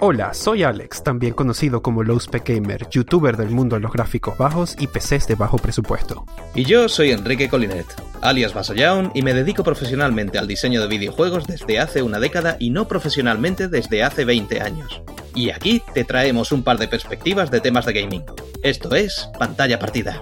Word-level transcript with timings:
Hola, 0.00 0.34
soy 0.34 0.64
Alex, 0.64 1.04
también 1.04 1.34
conocido 1.34 1.80
como 1.82 2.02
Lowspec 2.02 2.48
Gamer, 2.48 2.88
youtuber 2.90 3.36
del 3.36 3.50
mundo 3.50 3.76
de 3.76 3.80
los 3.82 3.92
gráficos 3.92 4.36
bajos 4.36 4.74
y 4.78 4.88
PCs 4.88 5.28
de 5.28 5.36
bajo 5.36 5.58
presupuesto. 5.58 6.26
Y 6.54 6.64
yo 6.64 6.88
soy 6.88 7.12
Enrique 7.12 7.48
Colinet, 7.48 7.86
alias 8.20 8.52
Basayaun, 8.52 9.12
y 9.14 9.22
me 9.22 9.32
dedico 9.32 9.62
profesionalmente 9.62 10.38
al 10.38 10.48
diseño 10.48 10.80
de 10.80 10.88
videojuegos 10.88 11.46
desde 11.46 11.78
hace 11.78 12.02
una 12.02 12.18
década 12.18 12.56
y 12.58 12.70
no 12.70 12.88
profesionalmente 12.88 13.68
desde 13.68 14.02
hace 14.02 14.24
20 14.24 14.60
años. 14.60 15.02
Y 15.36 15.50
aquí 15.50 15.82
te 15.94 16.04
traemos 16.04 16.50
un 16.50 16.64
par 16.64 16.78
de 16.78 16.88
perspectivas 16.88 17.50
de 17.52 17.60
temas 17.60 17.86
de 17.86 17.92
gaming. 17.92 18.24
Esto 18.64 18.94
es 18.96 19.28
Pantalla 19.38 19.78
Partida. 19.78 20.20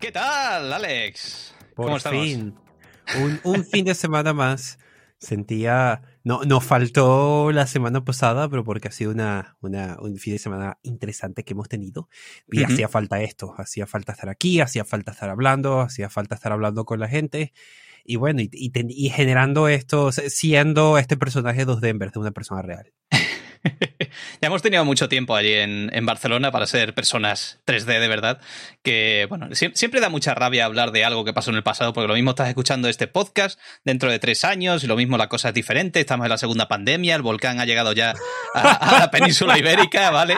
¿Qué 0.00 0.10
tal, 0.10 0.72
Alex? 0.72 1.54
Por 1.76 1.86
¿Cómo 1.86 1.96
estamos? 1.98 2.24
fin, 2.24 2.54
un, 3.16 3.40
un 3.44 3.64
fin 3.64 3.84
de 3.84 3.94
semana 3.94 4.32
más. 4.32 4.78
Sentía, 5.20 6.02
no, 6.28 6.42
nos 6.44 6.62
faltó 6.62 7.52
la 7.52 7.66
semana 7.66 8.04
pasada, 8.04 8.50
pero 8.50 8.62
porque 8.62 8.88
ha 8.88 8.90
sido 8.90 9.12
una, 9.12 9.56
una, 9.62 9.96
un 9.98 10.18
fin 10.18 10.34
de 10.34 10.38
semana 10.38 10.78
interesante 10.82 11.42
que 11.42 11.54
hemos 11.54 11.70
tenido. 11.70 12.10
Y 12.52 12.62
Ujú. 12.62 12.70
hacía 12.70 12.88
falta 12.88 13.22
esto, 13.22 13.54
hacía 13.56 13.86
falta 13.86 14.12
estar 14.12 14.28
aquí, 14.28 14.60
hacía 14.60 14.84
falta 14.84 15.12
estar 15.12 15.30
hablando, 15.30 15.80
hacía 15.80 16.10
falta 16.10 16.34
estar 16.34 16.52
hablando 16.52 16.84
con 16.84 17.00
la 17.00 17.08
gente. 17.08 17.54
Y 18.04 18.16
bueno, 18.16 18.42
y, 18.42 18.50
y 18.52 18.70
y 19.06 19.08
generando 19.08 19.68
esto, 19.68 20.12
siendo 20.12 20.98
este 20.98 21.16
personaje 21.16 21.64
de 21.64 21.76
Denver, 21.80 22.12
de 22.12 22.18
una 22.18 22.30
persona 22.32 22.60
real. 22.60 22.92
ya 24.40 24.46
hemos 24.48 24.62
tenido 24.62 24.84
mucho 24.84 25.08
tiempo 25.08 25.34
allí 25.36 25.52
en, 25.52 25.90
en 25.92 26.06
Barcelona 26.06 26.50
para 26.50 26.66
ser 26.66 26.94
personas 26.94 27.60
3D 27.66 28.00
de 28.00 28.08
verdad, 28.08 28.40
que 28.82 29.26
bueno, 29.28 29.48
sie- 29.50 29.72
siempre 29.74 30.00
da 30.00 30.08
mucha 30.08 30.34
rabia 30.34 30.64
hablar 30.64 30.92
de 30.92 31.04
algo 31.04 31.24
que 31.24 31.32
pasó 31.32 31.50
en 31.50 31.56
el 31.56 31.62
pasado, 31.62 31.92
porque 31.92 32.08
lo 32.08 32.14
mismo 32.14 32.30
estás 32.30 32.48
escuchando 32.48 32.88
este 32.88 33.06
podcast 33.06 33.58
dentro 33.84 34.10
de 34.10 34.18
tres 34.18 34.44
años 34.44 34.84
y 34.84 34.86
lo 34.86 34.96
mismo 34.96 35.16
la 35.18 35.28
cosa 35.28 35.48
es 35.48 35.54
diferente, 35.54 36.00
estamos 36.00 36.24
en 36.26 36.30
la 36.30 36.38
segunda 36.38 36.68
pandemia, 36.68 37.14
el 37.14 37.22
volcán 37.22 37.60
ha 37.60 37.64
llegado 37.64 37.92
ya 37.92 38.14
a, 38.54 38.98
la 39.00 39.10
península 39.10 39.58
ibérica, 39.58 40.10
¿vale? 40.10 40.36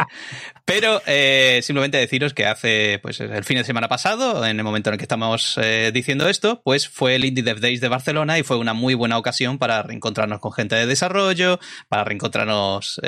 Pero 0.64 1.02
eh, 1.06 1.60
simplemente 1.62 1.98
deciros 1.98 2.32
que 2.32 2.46
hace 2.46 3.00
pues 3.02 3.20
el 3.20 3.44
fin 3.44 3.56
de 3.58 3.64
semana 3.64 3.88
pasado, 3.88 4.44
en 4.46 4.58
el 4.58 4.64
momento 4.64 4.90
en 4.90 4.94
el 4.94 4.98
que 4.98 5.04
estamos 5.04 5.58
eh, 5.60 5.90
diciendo 5.92 6.28
esto, 6.28 6.60
pues 6.62 6.88
fue 6.88 7.16
el 7.16 7.24
Indie 7.24 7.42
Dev 7.42 7.60
Days 7.60 7.80
de 7.80 7.88
Barcelona 7.88 8.38
y 8.38 8.42
fue 8.42 8.56
una 8.56 8.72
muy 8.72 8.94
buena 8.94 9.18
ocasión 9.18 9.58
para 9.58 9.82
reencontrarnos 9.82 10.38
con 10.38 10.52
gente 10.52 10.76
de 10.76 10.86
desarrollo, 10.86 11.58
para 11.88 12.04
reencontrarnos 12.04 13.00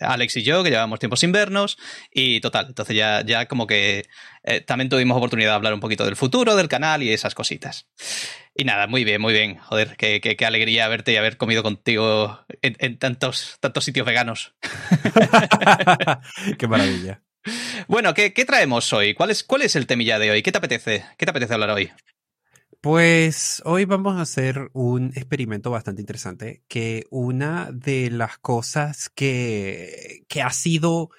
Alex 0.00 0.36
y 0.36 0.42
yo, 0.42 0.62
que 0.62 0.70
llevábamos 0.70 0.98
tiempo 0.98 1.16
sin 1.16 1.32
vernos, 1.32 1.76
y 2.12 2.40
total, 2.40 2.66
entonces 2.68 2.96
ya, 2.96 3.22
ya 3.24 3.46
como 3.46 3.66
que 3.66 4.06
eh, 4.44 4.60
también 4.60 4.88
tuvimos 4.88 5.16
oportunidad 5.16 5.50
de 5.50 5.54
hablar 5.56 5.74
un 5.74 5.80
poquito 5.80 6.04
del 6.04 6.16
futuro 6.16 6.56
del 6.56 6.68
canal 6.68 7.02
y 7.02 7.12
esas 7.12 7.34
cositas. 7.34 7.86
Y 8.54 8.64
nada, 8.64 8.86
muy 8.88 9.04
bien, 9.04 9.20
muy 9.20 9.32
bien. 9.32 9.58
Joder, 9.58 9.96
qué, 9.96 10.20
qué- 10.20 10.36
qué 10.36 10.44
alegría 10.46 10.88
verte 10.88 11.12
y 11.12 11.16
haber 11.16 11.36
comido 11.36 11.62
contigo 11.62 12.40
en, 12.62 12.76
en 12.80 12.98
tantos, 12.98 13.56
tantos 13.60 13.84
sitios 13.84 14.04
veganos. 14.06 14.54
Qué 16.58 16.66
maravilla. 16.66 17.22
Bueno, 17.86 18.14
¿qué, 18.14 18.32
qué 18.34 18.44
traemos 18.44 18.92
hoy? 18.92 19.14
¿Cuál 19.14 19.30
es, 19.30 19.42
¿Cuál 19.44 19.62
es 19.62 19.76
el 19.76 19.86
temilla 19.86 20.18
de 20.18 20.30
hoy? 20.30 20.42
¿Qué 20.42 20.52
te 20.52 20.58
apetece? 20.58 21.04
¿Qué 21.16 21.24
te 21.24 21.30
apetece 21.30 21.54
hablar 21.54 21.70
hoy? 21.70 21.90
Pues 22.80 23.60
hoy 23.64 23.86
vamos 23.86 24.16
a 24.16 24.20
hacer 24.22 24.70
un 24.72 25.06
experimento 25.16 25.70
bastante 25.72 26.00
interesante, 26.00 26.62
que 26.68 27.06
una 27.10 27.70
de 27.72 28.08
las 28.10 28.38
cosas 28.38 29.08
que, 29.10 30.22
que 30.28 30.42
ha 30.42 30.50
sido 30.50 31.10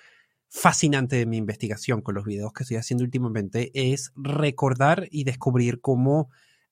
fascinante 0.50 1.18
de 1.18 1.26
mi 1.26 1.38
investigación 1.38 2.02
con 2.02 2.16
los 2.16 2.26
videos 2.26 2.54
que 2.54 2.64
estoy 2.64 2.78
haciendo 2.78 3.04
últimamente 3.06 3.72
es 3.74 4.12
recordar 4.16 5.08
y 5.12 5.26
descubrir 5.26 5.82
cómo 5.82 6.30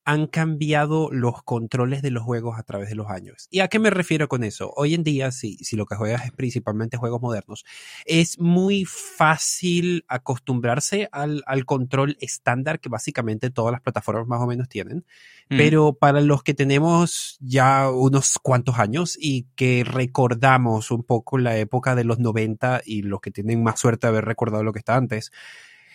han 0.08 0.28
cambiado 0.28 1.10
los 1.12 1.44
controles 1.44 2.02
de 2.02 2.12
los 2.12 2.24
juegos 2.24 2.58
a 2.58 2.64
través 2.64 2.88
de 2.88 2.96
los 2.96 3.10
años. 3.10 3.50
¿Y 3.52 3.60
a 3.60 3.68
qué 3.68 3.78
me 3.78 3.90
refiero 3.90 4.30
con 4.30 4.46
eso? 4.46 4.72
Hoy 4.78 4.94
en 4.94 5.04
día, 5.04 5.34
si, 5.34 5.58
si 5.58 5.76
lo 5.76 5.86
que 5.86 5.98
juegas 5.98 6.24
es 6.24 6.32
principalmente 6.32 6.96
juegos 6.96 7.22
modernos, 7.22 7.66
es 8.06 8.40
muy 8.40 8.86
fácil 8.86 10.06
acostumbrarse 10.08 11.10
al, 11.12 11.44
al 11.46 11.66
control 11.66 12.16
estándar 12.22 12.80
que 12.80 12.88
básicamente 12.88 13.50
todas 13.50 13.74
las 13.74 13.82
plataformas 13.82 14.30
más 14.30 14.40
o 14.40 14.48
menos 14.48 14.70
tienen. 14.70 15.06
Mm. 15.50 15.58
Pero 15.58 15.92
para 15.92 16.22
los 16.22 16.42
que 16.42 16.54
tenemos 16.54 17.38
ya 17.42 17.92
unos 17.92 18.40
cuantos 18.42 18.80
años 18.80 19.18
y 19.20 19.48
que 19.58 19.84
recordamos 19.84 20.90
un 20.90 21.04
poco 21.04 21.38
la 21.38 21.58
época 21.58 21.96
de 21.96 22.06
los 22.06 22.18
90 22.18 22.82
y 22.86 23.02
los 23.02 23.20
que 23.20 23.32
tienen 23.32 23.62
más 23.62 23.78
suerte 23.78 24.08
de 24.08 24.12
haber 24.12 24.24
recordado 24.24 24.64
lo 24.64 24.72
que 24.72 24.80
está 24.80 24.96
antes, 24.96 25.34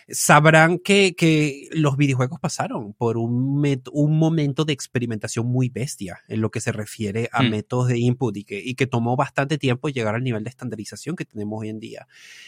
sabrán 0.09 0.79
que, 0.79 1.15
que 1.15 1.69
los 1.71 1.97
videojuegos 1.97 2.39
pasaron 2.39 2.93
por 2.93 3.17
un, 3.17 3.61
met- 3.61 3.89
un 3.91 4.17
momento 4.17 4.65
de 4.65 4.73
experimentación 4.73 5.45
muy 5.47 5.69
bestia 5.69 6.19
en 6.27 6.41
lo 6.41 6.51
que 6.51 6.61
se 6.61 6.71
refiere 6.71 7.29
a 7.31 7.43
Mm. 7.43 7.49
métodos 7.49 7.87
de 7.87 7.99
input 7.99 8.35
y 8.37 8.43
que, 8.43 8.59
y 8.63 8.75
que 8.75 8.87
tomó 8.87 9.15
bastante 9.15 9.57
tiempo 9.57 9.89
llegar 9.89 10.15
al 10.15 10.23
nivel 10.23 10.43
de 10.43 10.49
estandarización 10.49 11.15
que 11.15 11.25
tenemos 11.25 11.61
hoy 11.61 11.69
en 11.69 11.79
día. 11.79 12.07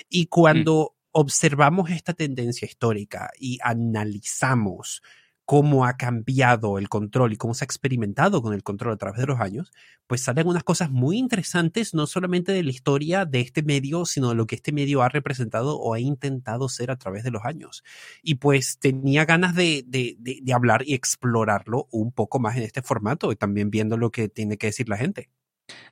Y 0.09 0.25
cuando 0.27 0.95
observamos 1.11 1.89
esta 1.91 2.13
tendencia 2.13 2.65
histórica 2.65 3.31
y 3.39 3.57
analizamos 3.63 5.01
cómo 5.45 5.85
ha 5.85 5.95
cambiado 5.95 6.78
el 6.79 6.89
control 6.89 7.33
y 7.33 7.38
cómo 7.38 7.53
se 7.53 7.63
ha 7.63 7.67
experimentado 7.67 8.41
con 8.41 8.53
el 8.53 8.63
control 8.63 8.94
a 8.94 8.97
través 8.97 9.19
de 9.19 9.28
los 9.28 9.39
años, 9.39 9.72
pues 10.07 10.22
salen 10.22 10.47
unas 10.47 10.63
cosas 10.63 10.89
muy 10.89 11.17
interesantes, 11.17 11.94
no 11.94 12.07
solamente 12.07 12.51
de 12.51 12.63
la 12.63 12.72
historia 12.72 13.25
de 13.25 13.41
este 13.41 13.63
medio, 13.63 14.06
sino 14.06 14.29
de 14.29 14.35
lo 14.35 14.47
que 14.47 14.56
este 14.56 14.72
medio 14.72 15.03
ha 15.03 15.09
representado 15.09 15.78
o 15.78 15.94
ha 15.94 16.00
intentado 16.00 16.67
ser 16.69 16.91
a 16.91 16.97
través 16.97 17.23
de 17.23 17.31
los 17.31 17.45
años. 17.45 17.83
Y 18.23 18.35
pues 18.35 18.79
tenía 18.79 19.25
ganas 19.25 19.56
de, 19.56 19.83
de, 19.88 20.16
de, 20.19 20.53
hablar 20.53 20.83
y 20.85 20.94
explorarlo 20.94 21.88
un 21.91 22.12
poco 22.12 22.39
más 22.39 22.57
en 22.57 22.63
este 22.63 22.81
formato 22.81 23.31
y 23.31 23.35
también 23.35 23.69
viendo 23.69 23.97
lo 23.97 24.12
que 24.12 24.29
tiene 24.29 24.57
que 24.57 24.67
decir 24.67 24.89
la 24.89 24.97
gente. 24.97 25.29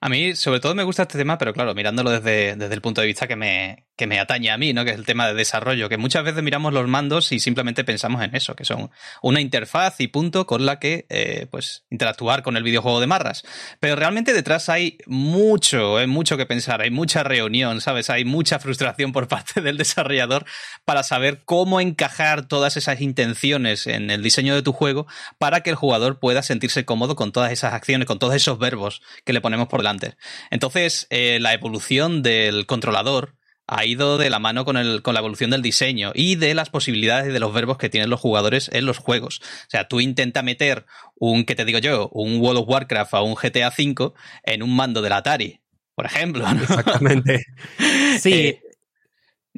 A 0.01 0.09
mí, 0.09 0.35
sobre 0.35 0.59
todo, 0.59 0.75
me 0.75 0.83
gusta 0.83 1.03
este 1.03 1.17
tema, 1.17 1.37
pero 1.37 1.53
claro, 1.53 1.73
mirándolo 1.73 2.11
desde, 2.11 2.55
desde 2.55 2.73
el 2.73 2.81
punto 2.81 3.01
de 3.01 3.07
vista 3.07 3.27
que 3.27 3.35
me, 3.35 3.87
que 3.95 4.05
me 4.05 4.19
atañe 4.19 4.51
a 4.51 4.57
mí, 4.57 4.73
¿no? 4.73 4.83
Que 4.83 4.91
es 4.91 4.97
el 4.97 5.05
tema 5.05 5.27
de 5.27 5.33
desarrollo, 5.33 5.87
que 5.87 5.97
muchas 5.97 6.23
veces 6.23 6.43
miramos 6.43 6.73
los 6.73 6.87
mandos 6.87 7.31
y 7.31 7.39
simplemente 7.39 7.83
pensamos 7.83 8.21
en 8.21 8.35
eso, 8.35 8.55
que 8.55 8.65
son 8.65 8.91
una 9.21 9.39
interfaz 9.39 9.99
y 10.01 10.07
punto 10.07 10.45
con 10.45 10.65
la 10.65 10.77
que, 10.79 11.05
eh, 11.09 11.47
pues, 11.49 11.85
interactuar 11.89 12.43
con 12.43 12.57
el 12.57 12.63
videojuego 12.63 12.99
de 12.99 13.07
marras. 13.07 13.43
Pero 13.79 13.95
realmente 13.95 14.33
detrás 14.33 14.67
hay 14.69 14.97
mucho, 15.05 15.97
hay 15.97 16.07
mucho 16.07 16.37
que 16.37 16.45
pensar, 16.45 16.81
hay 16.81 16.91
mucha 16.91 17.23
reunión, 17.23 17.81
¿sabes? 17.81 18.09
Hay 18.09 18.25
mucha 18.25 18.59
frustración 18.59 19.11
por 19.11 19.27
parte 19.29 19.61
del 19.61 19.77
desarrollador 19.77 20.45
para 20.85 21.03
saber 21.03 21.43
cómo 21.45 21.79
encajar 21.79 22.47
todas 22.47 22.77
esas 22.77 22.99
intenciones 22.99 23.87
en 23.87 24.11
el 24.11 24.21
diseño 24.21 24.53
de 24.53 24.63
tu 24.63 24.73
juego 24.73 25.07
para 25.37 25.61
que 25.61 25.69
el 25.69 25.75
jugador 25.77 26.19
pueda 26.19 26.43
sentirse 26.43 26.85
cómodo 26.85 27.15
con 27.15 27.31
todas 27.31 27.51
esas 27.51 27.73
acciones, 27.73 28.07
con 28.07 28.19
todos 28.19 28.35
esos 28.35 28.59
verbos 28.59 29.01
que 29.23 29.33
le 29.33 29.41
ponemos 29.41 29.62
por 29.67 29.81
delante. 29.81 30.15
Entonces, 30.51 31.07
eh, 31.09 31.39
la 31.41 31.53
evolución 31.53 32.21
del 32.23 32.65
controlador 32.65 33.35
ha 33.65 33.85
ido 33.85 34.17
de 34.17 34.29
la 34.29 34.39
mano 34.39 34.65
con, 34.65 34.75
el, 34.75 35.01
con 35.01 35.13
la 35.13 35.21
evolución 35.21 35.49
del 35.49 35.61
diseño 35.61 36.11
y 36.13 36.35
de 36.35 36.53
las 36.53 36.69
posibilidades 36.69 37.31
de 37.31 37.39
los 37.39 37.53
verbos 37.53 37.77
que 37.77 37.89
tienen 37.89 38.09
los 38.09 38.19
jugadores 38.19 38.69
en 38.73 38.85
los 38.85 38.97
juegos. 38.97 39.39
O 39.41 39.69
sea, 39.69 39.87
tú 39.87 40.01
intenta 40.01 40.41
meter 40.43 40.85
un, 41.15 41.45
¿qué 41.45 41.55
te 41.55 41.63
digo 41.63 41.79
yo? 41.79 42.09
Un 42.11 42.41
World 42.41 42.59
of 42.63 42.67
Warcraft 42.69 43.13
o 43.13 43.23
un 43.23 43.35
GTA 43.35 43.69
V 43.69 44.11
en 44.43 44.63
un 44.63 44.75
mando 44.75 45.01
del 45.01 45.13
Atari, 45.13 45.61
por 45.95 46.05
ejemplo. 46.05 46.45
¿no? 46.51 46.61
Exactamente. 46.61 47.45
Sí. 48.19 48.33
Eh, 48.33 48.61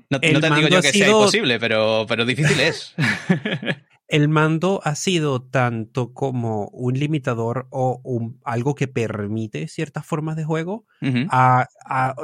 no, 0.09 0.19
el 0.21 0.33
no 0.33 0.39
te 0.39 0.47
digo 0.47 0.55
mando 0.55 0.67
yo 0.69 0.77
ha 0.77 0.81
que 0.81 0.91
sea 0.91 1.05
sido- 1.07 1.19
imposible, 1.19 1.59
pero, 1.59 2.05
pero 2.07 2.25
difícil 2.25 2.59
es. 2.59 2.94
El 4.07 4.29
mando 4.29 4.81
ha 4.83 4.95
sido 4.95 5.41
tanto 5.41 6.13
como 6.13 6.67
un 6.67 6.93
limitador 6.93 7.67
o 7.71 8.01
un, 8.03 8.39
algo 8.43 8.75
que 8.75 8.88
permite 8.88 9.67
ciertas 9.67 10.05
formas 10.05 10.35
de 10.35 10.43
juego 10.43 10.85
a, 11.29 11.67
a, 11.85 12.15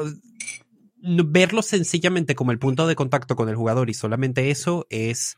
verlo 1.01 1.61
sencillamente 1.61 2.35
como 2.35 2.51
el 2.51 2.59
punto 2.59 2.87
de 2.87 2.95
contacto 2.95 3.35
con 3.35 3.49
el 3.49 3.55
jugador 3.55 3.89
y 3.89 3.93
solamente 3.93 4.51
eso 4.51 4.85
es 4.89 5.37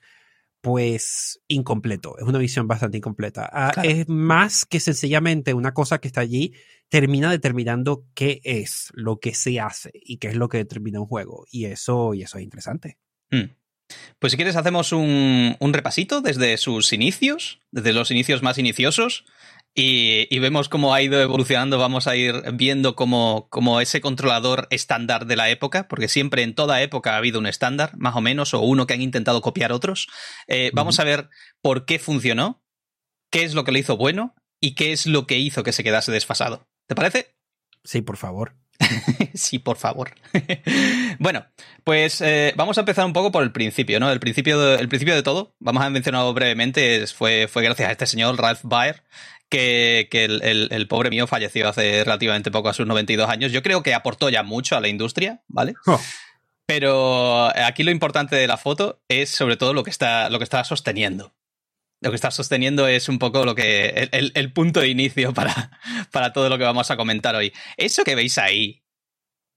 pues 0.63 1.41
incompleto, 1.49 2.17
es 2.17 2.23
una 2.23 2.39
visión 2.39 2.69
bastante 2.69 2.97
incompleta. 2.97 3.49
Ah, 3.51 3.71
Claro. 3.73 3.89
Es 3.89 4.07
más 4.07 4.65
que 4.65 4.79
sencillamente 4.79 5.53
una 5.53 5.73
cosa 5.73 5.99
que 5.99 6.07
está 6.07 6.21
allí, 6.21 6.53
termina 6.87 7.29
determinando 7.29 8.05
qué 8.13 8.39
es 8.45 8.89
lo 8.93 9.19
que 9.19 9.33
se 9.33 9.59
hace 9.59 9.91
y 9.93 10.19
qué 10.19 10.29
es 10.29 10.35
lo 10.35 10.47
que 10.47 10.59
determina 10.59 11.01
un 11.01 11.07
juego. 11.07 11.45
Y 11.51 11.65
eso, 11.65 12.13
y 12.13 12.21
eso 12.21 12.37
es 12.37 12.45
interesante. 12.45 12.97
Mm. 13.29 13.51
Pues 14.19 14.31
si 14.31 14.37
quieres 14.37 14.55
hacemos 14.55 14.91
un, 14.91 15.55
un 15.59 15.73
repasito 15.73 16.21
desde 16.21 16.57
sus 16.57 16.93
inicios, 16.93 17.59
desde 17.71 17.93
los 17.93 18.11
inicios 18.11 18.41
más 18.41 18.57
iniciosos, 18.57 19.25
y, 19.75 20.27
y 20.29 20.39
vemos 20.39 20.69
cómo 20.69 20.93
ha 20.93 21.01
ido 21.01 21.19
evolucionando, 21.19 21.79
vamos 21.79 22.07
a 22.07 22.15
ir 22.15 22.43
viendo 22.53 22.95
cómo, 22.95 23.47
cómo 23.49 23.81
ese 23.81 24.01
controlador 24.01 24.67
estándar 24.69 25.25
de 25.25 25.35
la 25.35 25.49
época, 25.49 25.87
porque 25.87 26.07
siempre 26.07 26.43
en 26.43 26.53
toda 26.53 26.81
época 26.81 27.13
ha 27.13 27.17
habido 27.17 27.39
un 27.39 27.47
estándar, 27.47 27.97
más 27.97 28.15
o 28.15 28.21
menos, 28.21 28.53
o 28.53 28.59
uno 28.61 28.85
que 28.85 28.93
han 28.93 29.01
intentado 29.01 29.41
copiar 29.41 29.71
otros. 29.71 30.07
Eh, 30.47 30.69
Vamos 30.73 30.99
a 30.99 31.03
ver 31.03 31.29
por 31.61 31.85
qué 31.85 31.97
funcionó, 31.97 32.63
qué 33.31 33.43
es 33.43 33.55
lo 33.55 33.63
que 33.63 33.71
le 33.71 33.79
hizo 33.79 33.97
bueno 33.97 34.35
y 34.59 34.75
qué 34.75 34.91
es 34.91 35.07
lo 35.07 35.25
que 35.25 35.39
hizo 35.39 35.63
que 35.63 35.73
se 35.73 35.83
quedase 35.83 36.11
desfasado. 36.11 36.67
¿Te 36.87 36.93
parece? 36.95 37.35
Sí, 37.83 38.01
por 38.01 38.17
favor. 38.17 38.55
sí, 39.33 39.59
por 39.59 39.77
favor. 39.77 40.13
bueno, 41.19 41.45
pues 41.83 42.21
eh, 42.21 42.53
vamos 42.55 42.77
a 42.77 42.81
empezar 42.81 43.05
un 43.05 43.13
poco 43.13 43.31
por 43.31 43.43
el 43.43 43.51
principio, 43.51 43.99
¿no? 43.99 44.11
El 44.11 44.19
principio 44.19 44.59
de, 44.59 44.75
el 44.75 44.89
principio 44.89 45.15
de 45.15 45.23
todo, 45.23 45.55
vamos 45.59 45.83
a 45.83 45.89
mencionarlo 45.89 46.33
brevemente, 46.33 47.05
fue, 47.07 47.47
fue 47.47 47.63
gracias 47.63 47.89
a 47.89 47.91
este 47.91 48.05
señor 48.05 48.37
Ralph 48.39 48.61
Baer, 48.63 49.03
que, 49.49 50.07
el, 50.11 50.87
pobre 50.87 51.09
mío 51.09 51.27
falleció 51.27 51.69
hace 51.69 52.03
relativamente 52.03 52.51
poco, 52.51 52.69
a 52.69 52.73
sus 52.73 52.87
92 52.87 53.29
años. 53.29 53.51
Yo 53.51 53.61
creo 53.61 53.83
que 53.83 53.93
aportó 53.93 54.29
ya 54.29 54.43
mucho 54.43 54.75
a 54.75 54.81
la 54.81 54.87
industria, 54.87 55.41
¿vale? 55.47 55.73
Oh. 55.85 55.99
Pero 56.65 57.49
aquí 57.57 57.83
lo 57.83 57.91
importante 57.91 58.37
de 58.37 58.47
la 58.47 58.55
foto 58.55 59.01
es 59.09 59.29
sobre 59.29 59.57
todo 59.57 59.73
lo 59.73 59.83
que 59.83 59.89
está, 59.89 60.29
lo 60.29 60.37
que 60.37 60.45
está 60.45 60.63
sosteniendo. 60.63 61.33
Lo 62.03 62.09
que 62.09 62.15
está 62.15 62.31
sosteniendo 62.31 62.87
es 62.87 63.07
un 63.07 63.17
poco 63.17 63.45
lo 63.45 63.55
que. 63.55 64.09
el, 64.11 64.51
punto 64.51 64.81
de 64.81 64.89
inicio 64.89 65.33
para, 65.33 65.79
para 66.11 66.33
todo 66.33 66.49
lo 66.49 66.57
que 66.57 66.65
vamos 66.65 66.91
a 66.91 66.97
comentar 66.97 67.33
hoy. 67.33 67.53
Eso 67.77 68.03
que 68.03 68.15
veis 68.15 68.37
ahí, 68.37 68.83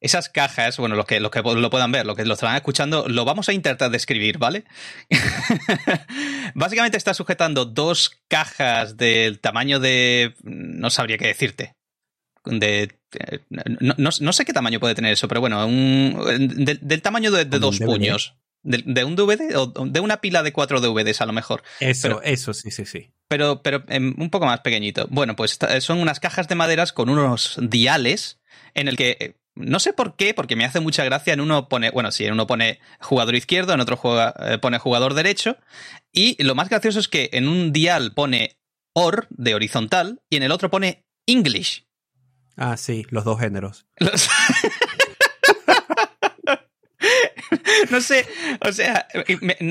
esas 0.00 0.28
cajas, 0.28 0.76
bueno, 0.76 0.94
los 0.94 1.06
que, 1.06 1.20
los 1.20 1.30
que 1.30 1.42
lo 1.42 1.70
puedan 1.70 1.90
ver, 1.90 2.06
los 2.06 2.16
que 2.16 2.24
lo 2.24 2.34
están 2.34 2.54
escuchando, 2.54 3.08
lo 3.08 3.24
vamos 3.24 3.48
a 3.48 3.52
intentar 3.52 3.90
describir, 3.90 4.38
¿vale? 4.38 4.64
Básicamente 6.54 6.98
está 6.98 7.14
sujetando 7.14 7.64
dos 7.64 8.12
cajas 8.28 8.96
del 8.96 9.40
tamaño 9.40 9.80
de. 9.80 10.34
No 10.42 10.90
sabría 10.90 11.18
qué 11.18 11.26
decirte. 11.26 11.74
De. 12.44 12.94
No, 13.80 14.32
sé 14.32 14.44
qué 14.44 14.52
tamaño 14.52 14.78
puede 14.78 14.94
tener 14.94 15.12
eso, 15.12 15.26
pero 15.26 15.40
bueno, 15.40 15.66
del 15.66 17.02
tamaño 17.02 17.30
de, 17.32 17.44
dos 17.46 17.80
puños. 17.80 18.34
De, 18.66 19.04
un 19.04 19.14
DVD 19.14 19.56
o 19.56 19.66
de 19.66 20.00
una 20.00 20.20
pila 20.20 20.42
de 20.42 20.52
cuatro 20.52 20.80
DVDs 20.80 21.20
a 21.20 21.26
lo 21.26 21.32
mejor. 21.32 21.62
Eso, 21.78 22.20
eso, 22.22 22.52
sí, 22.52 22.70
sí, 22.70 22.84
sí. 22.84 23.12
Pero, 23.28 23.62
pero 23.62 23.84
em, 23.88 24.14
un 24.18 24.28
poco 24.30 24.46
más 24.46 24.60
pequeñito. 24.60 25.06
Bueno, 25.08 25.36
pues 25.36 25.58
son 25.80 26.00
unas 26.00 26.18
cajas 26.18 26.48
de 26.48 26.56
maderas 26.56 26.92
con 26.92 27.08
unos 27.08 27.58
diales 27.62 28.40
en 28.74 28.88
el 28.88 28.96
que 28.96 29.16
eh, 29.20 29.36
no 29.56 29.80
sé 29.80 29.92
por 29.92 30.16
qué, 30.16 30.34
porque 30.34 30.54
me 30.54 30.64
hace 30.64 30.80
mucha 30.80 31.04
gracia. 31.04 31.32
En 31.32 31.40
uno 31.40 31.68
pone, 31.68 31.90
bueno, 31.90 32.12
sí, 32.12 32.24
en 32.24 32.34
uno 32.34 32.46
pone 32.46 32.78
jugador 33.00 33.34
izquierdo, 33.34 33.72
en 33.72 33.80
otro 33.80 33.98
eh, 34.38 34.58
pone 34.58 34.78
jugador 34.78 35.14
derecho. 35.14 35.56
Y 36.12 36.42
lo 36.42 36.54
más 36.54 36.68
gracioso 36.68 37.00
es 37.00 37.08
que 37.08 37.30
en 37.32 37.48
un 37.48 37.72
dial 37.72 38.12
pone 38.12 38.58
OR 38.92 39.26
de 39.30 39.54
horizontal 39.54 40.20
y 40.28 40.36
en 40.36 40.42
el 40.42 40.52
otro 40.52 40.70
pone 40.70 41.06
English. 41.26 41.86
Ah, 42.56 42.76
sí, 42.76 43.06
los 43.10 43.24
dos 43.24 43.40
géneros. 43.40 43.86
no 47.90 48.00
sé, 48.00 48.26
o 48.60 48.72
sea, 48.72 49.06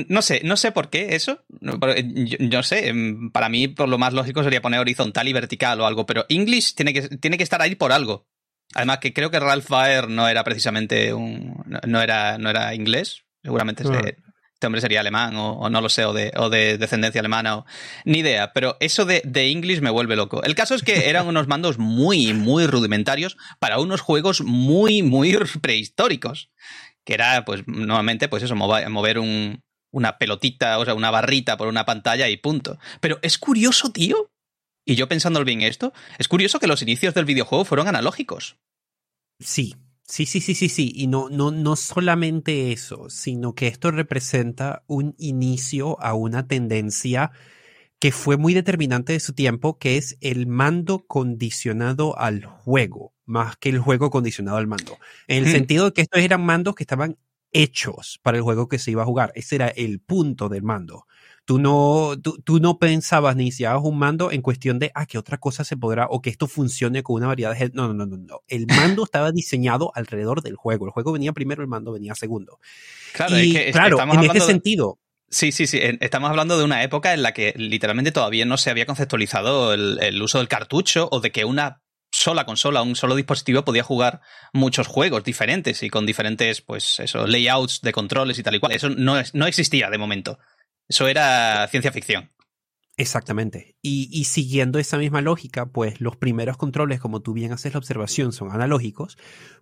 no 0.08 0.22
sé, 0.22 0.40
no 0.44 0.56
sé 0.56 0.72
por 0.72 0.90
qué 0.90 1.14
eso. 1.14 1.44
Yo, 1.60 2.36
no 2.40 2.62
sé, 2.62 2.88
em, 2.88 3.30
para 3.30 3.48
mí 3.48 3.68
por 3.68 3.88
lo 3.88 3.98
más 3.98 4.12
lógico 4.12 4.42
sería 4.42 4.62
poner 4.62 4.80
horizontal 4.80 5.28
y 5.28 5.32
vertical 5.32 5.80
o 5.80 5.86
algo, 5.86 6.06
pero 6.06 6.26
English 6.28 6.74
tiene 6.74 6.92
que, 6.92 7.02
tiene 7.18 7.36
que 7.36 7.44
estar 7.44 7.62
ahí 7.62 7.74
por 7.74 7.92
algo. 7.92 8.28
Además 8.74 8.98
que 8.98 9.12
creo 9.12 9.30
que 9.30 9.40
Ralph 9.40 9.68
Baer 9.68 10.08
no 10.08 10.28
era 10.28 10.44
precisamente 10.44 11.14
un... 11.14 11.62
no 11.86 12.02
era, 12.02 12.36
no 12.38 12.50
era 12.50 12.74
inglés, 12.74 13.22
seguramente 13.42 13.84
este 14.56 14.66
hombre 14.66 14.80
sería 14.80 15.00
alemán 15.00 15.34
o, 15.36 15.68
no 15.68 15.82
lo 15.82 15.90
sé, 15.90 16.06
o 16.06 16.14
de, 16.14 16.32
o 16.34 16.48
de 16.48 16.78
descendencia 16.78 17.20
alemana, 17.20 17.58
o, 17.58 17.66
ni 18.06 18.20
idea, 18.20 18.54
pero 18.54 18.78
eso 18.80 19.04
de, 19.04 19.20
de 19.22 19.50
English 19.50 19.82
me 19.82 19.90
vuelve 19.90 20.16
loco. 20.16 20.42
El 20.42 20.54
caso 20.54 20.74
es 20.74 20.82
que 20.82 21.10
eran 21.10 21.26
unos 21.28 21.46
mandos 21.46 21.76
muy, 21.76 22.32
muy 22.32 22.66
rudimentarios 22.66 23.36
para 23.58 23.78
unos 23.78 24.00
juegos 24.00 24.40
muy, 24.40 25.02
muy 25.02 25.36
prehistóricos, 25.60 26.50
que 27.06 27.14
era, 27.14 27.44
pues, 27.44 27.66
nuevamente, 27.66 28.28
pues 28.28 28.42
eso, 28.42 28.56
mover 28.56 29.18
un, 29.18 29.62
una 29.92 30.18
pelotita, 30.18 30.78
o 30.78 30.84
sea, 30.84 30.94
una 30.94 31.10
barrita 31.10 31.56
por 31.56 31.68
una 31.68 31.86
pantalla 31.86 32.28
y 32.28 32.36
punto. 32.36 32.78
Pero 33.00 33.18
es 33.22 33.38
curioso, 33.38 33.92
tío, 33.92 34.28
y 34.84 34.96
yo 34.96 35.08
pensándolo 35.08 35.46
bien 35.46 35.62
esto, 35.62 35.92
es 36.18 36.28
curioso 36.28 36.58
que 36.58 36.66
los 36.66 36.82
inicios 36.82 37.14
del 37.14 37.24
videojuego 37.24 37.64
fueron 37.64 37.88
analógicos. 37.88 38.58
Sí, 39.38 39.76
sí, 40.02 40.26
sí, 40.26 40.40
sí, 40.40 40.54
sí, 40.54 40.68
sí. 40.68 40.92
Y 40.94 41.06
no, 41.06 41.28
no, 41.30 41.52
no 41.52 41.76
solamente 41.76 42.72
eso, 42.72 43.08
sino 43.08 43.54
que 43.54 43.68
esto 43.68 43.92
representa 43.92 44.82
un 44.88 45.14
inicio 45.18 46.00
a 46.00 46.14
una 46.14 46.48
tendencia 46.48 47.30
que 48.00 48.12
fue 48.12 48.36
muy 48.36 48.52
determinante 48.52 49.12
de 49.12 49.20
su 49.20 49.32
tiempo, 49.32 49.78
que 49.78 49.96
es 49.96 50.18
el 50.20 50.46
mando 50.46 51.06
condicionado 51.06 52.18
al 52.18 52.44
juego, 52.44 53.14
más 53.26 53.56
que 53.56 53.68
el 53.68 53.78
juego 53.80 54.10
condicionado 54.10 54.56
al 54.56 54.66
mando. 54.66 54.98
En 55.26 55.44
el 55.44 55.50
sentido 55.50 55.86
de 55.86 55.92
que 55.92 56.02
estos 56.02 56.22
eran 56.22 56.44
mandos 56.44 56.74
que 56.74 56.84
estaban 56.84 57.18
hechos 57.52 58.18
para 58.22 58.36
el 58.36 58.42
juego 58.42 58.68
que 58.68 58.78
se 58.78 58.90
iba 58.90 59.02
a 59.02 59.06
jugar. 59.06 59.32
Ese 59.34 59.56
era 59.56 59.68
el 59.68 60.00
punto 60.00 60.48
del 60.48 60.62
mando. 60.62 61.06
Tú 61.44 61.60
no, 61.60 62.16
tú, 62.20 62.58
no 62.58 62.78
pensabas 62.80 63.36
ni 63.36 63.44
iniciabas 63.44 63.82
un 63.84 63.98
mando 63.98 64.32
en 64.32 64.42
cuestión 64.42 64.80
de, 64.80 64.90
ah, 64.96 65.06
que 65.06 65.16
otra 65.16 65.38
cosa 65.38 65.62
se 65.62 65.76
podrá 65.76 66.08
o 66.10 66.20
que 66.20 66.28
esto 66.28 66.48
funcione 66.48 67.04
con 67.04 67.16
una 67.16 67.28
variedad 67.28 67.56
de... 67.56 67.70
No, 67.72 67.94
no, 67.94 68.04
no, 68.04 68.16
no, 68.16 68.40
El 68.48 68.66
mando 68.66 69.04
estaba 69.04 69.30
diseñado 69.30 69.92
alrededor 69.94 70.42
del 70.42 70.56
juego. 70.56 70.86
El 70.86 70.90
juego 70.90 71.12
venía 71.12 71.32
primero, 71.32 71.62
el 71.62 71.68
mando 71.68 71.92
venía 71.92 72.16
segundo. 72.16 72.58
Claro, 73.12 73.36
claro 73.72 74.12
en 74.12 74.24
este 74.24 74.40
sentido... 74.40 74.98
Sí, 75.28 75.50
sí, 75.50 75.66
sí. 75.66 75.80
Estamos 76.00 76.30
hablando 76.30 76.56
de 76.56 76.64
una 76.64 76.84
época 76.84 77.12
en 77.12 77.22
la 77.22 77.32
que 77.32 77.52
literalmente 77.56 78.12
todavía 78.12 78.44
no 78.44 78.56
se 78.56 78.70
había 78.70 78.86
conceptualizado 78.86 79.74
el, 79.74 79.98
el 80.00 80.22
uso 80.22 80.38
del 80.38 80.46
cartucho 80.46 81.08
o 81.10 81.20
de 81.20 81.32
que 81.32 81.44
una 81.44 81.82
sola 82.10 82.44
consola, 82.46 82.82
un 82.82 82.96
solo 82.96 83.14
dispositivo 83.14 83.64
podía 83.64 83.82
jugar 83.82 84.20
muchos 84.52 84.86
juegos 84.86 85.24
diferentes 85.24 85.82
y 85.82 85.90
con 85.90 86.06
diferentes, 86.06 86.60
pues 86.60 87.00
eso, 87.00 87.26
layouts 87.26 87.80
de 87.82 87.92
controles 87.92 88.38
y 88.38 88.42
tal 88.42 88.54
y 88.54 88.60
cual. 88.60 88.72
Eso 88.72 88.90
no, 88.90 89.16
no 89.32 89.46
existía 89.46 89.90
de 89.90 89.98
momento. 89.98 90.38
Eso 90.88 91.08
era 91.08 91.66
ciencia 91.68 91.92
ficción. 91.92 92.30
Exactamente. 92.98 93.76
Y, 93.82 94.24
siguiendo 94.24 94.78
esa 94.78 94.96
misma 94.96 95.20
lógica, 95.20 95.66
pues 95.66 96.00
los 96.00 96.16
primeros 96.16 96.56
controles, 96.56 96.98
como 96.98 97.20
tú 97.20 97.34
bien 97.34 97.52
haces 97.52 97.74
la 97.74 97.78
observación, 97.78 98.32
son 98.32 98.50
analógicos 98.50 99.18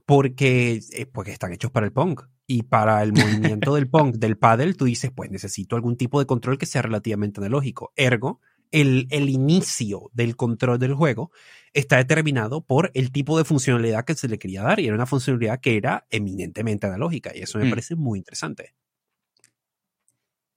porque, 0.07 0.81
eh, 0.93 1.07
porque 1.07 1.33
están 1.33 1.53
hechos 1.53 1.73
para 1.73 1.87
el 1.87 1.93
Pong. 1.93 2.21
Y 2.47 2.63
para 2.63 3.03
el 3.03 3.13
movimiento 3.61 3.75
del 3.75 3.89
Pong, 3.89 4.17
del 4.17 4.39
paddle, 4.39 4.75
tú 4.75 4.85
dices, 4.85 5.11
pues 5.15 5.31
necesito 5.33 5.75
algún 5.75 5.97
tipo 5.97 6.21
de 6.21 6.27
control 6.27 6.59
que 6.59 6.67
sea 6.67 6.83
relativamente 6.83 7.41
analógico. 7.41 7.93
Ergo, 7.97 8.41
el, 8.75 9.07
el 9.11 9.31
inicio 9.31 10.11
del 10.13 10.35
control 10.35 10.81
del 10.81 10.95
juego 10.95 11.31
está 11.73 11.97
determinado 11.97 12.61
por 12.61 12.91
el 12.95 13.13
tipo 13.13 13.39
de 13.39 13.45
funcionalidad 13.45 14.05
que 14.05 14.17
se 14.17 14.29
le 14.29 14.39
quería 14.39 14.63
dar 14.63 14.81
y 14.81 14.87
era 14.87 14.97
una 14.97 15.07
funcionalidad 15.07 15.61
que 15.61 15.77
era 15.77 16.07
eminentemente 16.11 16.89
analógica 16.89 17.31
y 17.35 17.43
eso 17.43 17.59
me 17.59 17.67
mm. 17.67 17.71
parece 17.71 17.95
muy 17.95 18.19
interesante. 18.19 18.75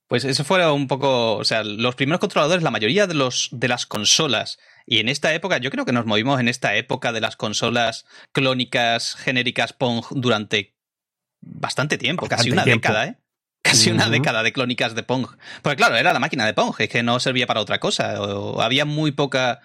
Pues 0.08 0.24
eso 0.24 0.42
fue 0.42 0.68
un 0.72 0.88
poco, 0.88 1.36
o 1.36 1.44
sea, 1.44 1.62
los 1.62 1.94
primeros 1.94 2.18
controladores, 2.18 2.62
la 2.62 2.70
mayoría 2.70 3.06
de 3.06 3.14
los 3.14 3.50
de 3.52 3.68
las 3.68 3.86
consolas 3.86 4.58
y 4.84 4.98
en 4.98 5.08
esta 5.08 5.32
época, 5.32 5.58
yo 5.58 5.70
creo 5.70 5.84
que 5.84 5.92
nos 5.92 6.06
movimos 6.06 6.40
en 6.40 6.48
esta 6.48 6.74
época 6.74 7.12
de 7.12 7.20
las 7.20 7.36
consolas 7.36 8.04
clónicas 8.32 9.14
genéricas 9.14 9.72
Pong 9.72 10.04
durante 10.10 10.74
bastante 11.40 11.98
tiempo, 11.98 12.26
casi 12.26 12.50
una 12.50 12.64
década, 12.64 13.06
¿eh? 13.06 13.18
Casi 13.68 13.90
una 13.90 14.08
década 14.08 14.42
de 14.42 14.52
clónicas 14.52 14.94
de 14.94 15.02
Pong. 15.02 15.26
Porque 15.62 15.76
claro, 15.76 15.96
era 15.96 16.12
la 16.12 16.18
máquina 16.18 16.46
de 16.46 16.54
Pong, 16.54 16.74
es 16.78 16.88
que 16.88 17.02
no 17.02 17.20
servía 17.20 17.46
para 17.46 17.60
otra 17.60 17.78
cosa. 17.78 18.20
O 18.20 18.60
había 18.60 18.84
muy 18.84 19.12
poca. 19.12 19.60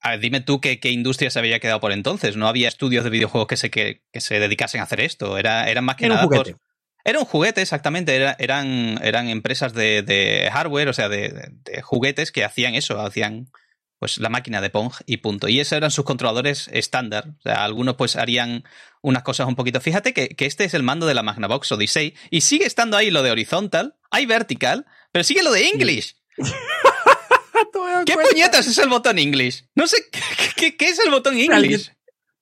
A 0.00 0.10
ver, 0.10 0.20
dime 0.20 0.40
tú 0.40 0.60
qué, 0.60 0.80
qué, 0.80 0.90
industria 0.90 1.30
se 1.30 1.38
había 1.38 1.60
quedado 1.60 1.80
por 1.80 1.92
entonces. 1.92 2.36
No 2.36 2.48
había 2.48 2.68
estudios 2.68 3.04
de 3.04 3.10
videojuegos 3.10 3.48
que 3.48 3.56
se, 3.56 3.70
que, 3.70 4.02
se 4.14 4.40
dedicasen 4.40 4.80
a 4.80 4.84
hacer 4.84 5.00
esto. 5.00 5.38
Era, 5.38 5.70
eran 5.70 5.84
más 5.84 5.96
que 5.96 6.08
nada. 6.08 6.26
Era 7.04 7.18
un 7.18 7.24
juguete, 7.24 7.62
exactamente. 7.62 8.14
eran, 8.16 8.98
eran 9.02 9.28
empresas 9.28 9.72
de, 9.72 10.48
hardware, 10.52 10.88
o 10.88 10.92
sea, 10.92 11.08
de, 11.08 11.52
juguetes 11.82 12.32
que 12.32 12.44
hacían 12.44 12.74
eso, 12.74 13.00
hacían 13.00 13.50
pues 14.00 14.18
la 14.18 14.30
máquina 14.30 14.62
de 14.62 14.70
Pong 14.70 14.94
y 15.04 15.18
punto. 15.18 15.46
Y 15.46 15.60
esos 15.60 15.74
eran 15.74 15.90
sus 15.90 16.06
controladores 16.06 16.70
estándar. 16.72 17.34
O 17.38 17.42
sea, 17.42 17.64
algunos 17.64 17.96
pues 17.96 18.16
harían 18.16 18.64
unas 19.02 19.22
cosas 19.22 19.46
un 19.46 19.56
poquito. 19.56 19.78
Fíjate 19.78 20.14
que, 20.14 20.34
este 20.38 20.64
es 20.64 20.72
el 20.72 20.82
mando 20.82 21.06
de 21.06 21.12
la 21.12 21.22
Magnavox 21.22 21.70
Odyssey 21.70 22.14
y 22.30 22.40
sigue 22.40 22.64
estando 22.64 22.96
ahí 22.96 23.10
lo 23.10 23.22
de 23.22 23.30
horizontal, 23.30 23.96
hay 24.10 24.24
vertical, 24.24 24.86
pero 25.12 25.22
sigue 25.22 25.42
lo 25.42 25.52
de 25.52 25.68
English. 25.68 26.16
¿Qué 28.06 28.16
puñetas 28.16 28.66
es 28.66 28.78
el 28.78 28.88
botón 28.88 29.18
English? 29.18 29.66
No 29.74 29.86
sé, 29.86 29.98
¿qué, 30.56 30.78
qué 30.78 30.88
es 30.88 30.98
el 30.98 31.10
botón 31.10 31.36
English? 31.36 31.92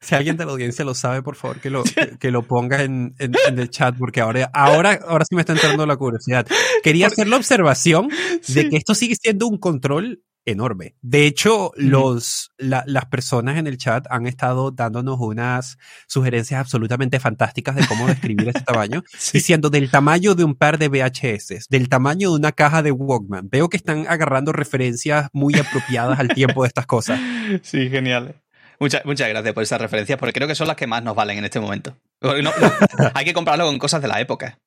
Si 0.00 0.15
alguien 0.15 0.37
de 0.37 0.47
la 0.47 0.53
audiencia 0.53 0.85
lo 0.85 0.95
sabe, 0.95 1.23
por 1.23 1.35
favor, 1.35 1.61
que 1.61 1.71
lo, 1.71 1.83
que, 2.21 2.31
lo 2.31 2.43
ponga 2.47 2.85
en, 2.85 3.17
en, 3.19 3.59
el 3.59 3.69
chat, 3.69 3.97
porque 3.99 4.21
ahora, 4.21 4.49
ahora, 4.55 5.00
ahora 5.05 5.25
sí 5.29 5.35
me 5.35 5.43
está 5.43 5.55
entrando 5.55 5.85
la 5.87 5.97
curiosidad. 5.97 6.47
Quería 6.85 7.09
hacer 7.09 7.27
la 7.27 7.37
observación 7.37 8.09
de 8.47 8.69
que 8.69 8.77
esto 8.77 8.95
sigue 8.95 9.17
siendo 9.21 9.49
un 9.49 9.59
control 9.59 10.23
enorme. 10.50 10.95
De 11.02 11.26
hecho, 11.26 11.73
los, 11.76 12.52
las 12.57 13.05
personas 13.07 13.59
en 13.59 13.67
el 13.67 13.78
chat 13.78 14.07
han 14.11 14.26
estado 14.26 14.71
dándonos 14.71 15.19
unas 15.21 15.78
sugerencias 16.07 16.61
absolutamente 16.61 17.21
fantásticas 17.21 17.76
de 17.76 17.87
cómo 17.87 18.07
describir 18.07 18.49
este 18.49 18.62
tamaño, 18.67 19.05
diciendo 19.33 19.71
del 19.71 19.90
tamaño 19.90 20.35
de 20.35 20.45
un 20.45 20.55
par 20.55 20.78
de 20.78 20.88
VHS, 20.88 21.69
del 21.69 21.88
tamaño 21.88 22.31
de 22.31 22.37
una 22.37 22.52
caja 22.52 22.83
de 22.83 22.93
Walkman. 22.93 23.49
Veo 23.50 23.69
que 23.69 23.76
están 23.76 24.07
agarrando 24.09 24.52
referencias 24.52 25.28
muy 25.33 25.55
apropiadas 25.55 26.19
al 26.19 26.28
tiempo 26.28 26.62
de 26.62 26.69
estas 26.69 26.87
cosas. 26.87 27.21
Sí, 27.62 27.88
genial. 27.88 28.37
Muchas, 28.78 29.05
muchas 29.05 29.28
gracias 29.28 29.55
por 29.55 29.62
esas 29.62 29.81
referencias, 29.81 30.19
porque 30.19 30.33
creo 30.33 30.47
que 30.47 30.55
son 30.55 30.69
las 30.69 30.76
que 30.76 30.87
más 30.87 31.02
nos 31.02 31.17
valen 31.17 31.38
en 31.38 31.45
este 31.45 31.61
momento. 31.61 31.97
hay 33.14 33.25
que 33.25 33.35
comprarlo 33.35 33.64
con 33.67 33.78
cosas 33.78 34.02
de 34.02 34.09
la 34.09 34.21
época. 34.21 34.59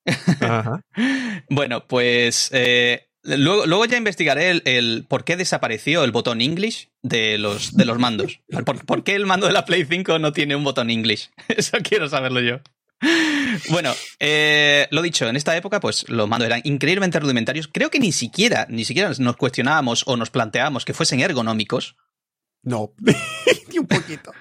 bueno, 1.49 1.85
pues 1.87 2.49
eh, 2.53 3.07
luego, 3.23 3.65
luego, 3.65 3.85
ya 3.85 3.97
investigaré 3.97 4.61
el, 4.65 5.05
por 5.07 5.23
qué 5.23 5.37
desapareció 5.37 6.03
el 6.03 6.11
botón 6.11 6.41
English 6.41 6.89
de 7.01 7.37
los, 7.37 7.75
de 7.75 7.85
los 7.85 7.99
mandos. 7.99 8.41
¿Por, 8.85 9.03
qué 9.03 9.15
el 9.15 9.25
mando 9.25 9.47
de 9.47 9.53
la 9.53 9.65
Play 9.65 9.85
5 9.85 10.19
no 10.19 10.33
tiene 10.33 10.55
un 10.55 10.63
botón 10.63 10.89
English? 10.89 11.31
Eso 11.47 11.77
quiero 11.83 12.09
saberlo 12.09 12.41
yo. 12.41 12.59
Bueno, 13.69 13.93
eh, 14.19 14.87
lo 14.91 15.01
dicho, 15.01 15.27
en 15.27 15.35
esta 15.35 15.57
época, 15.57 15.79
pues 15.79 16.07
los 16.09 16.29
mandos 16.29 16.47
eran 16.47 16.61
increíblemente 16.63 17.19
rudimentarios. 17.19 17.67
Creo 17.67 17.89
que 17.89 17.99
ni 17.99 18.11
siquiera, 18.11 18.67
ni 18.69 18.85
siquiera 18.85 19.11
nos 19.17 19.37
cuestionábamos 19.37 20.03
o 20.05 20.17
nos 20.17 20.29
planteábamos 20.29 20.85
que 20.85 20.93
fuesen 20.93 21.19
ergonómicos. 21.19 21.95
No, 22.63 22.93
ni 23.71 23.79
un 23.79 23.87
poquito. 23.87 24.31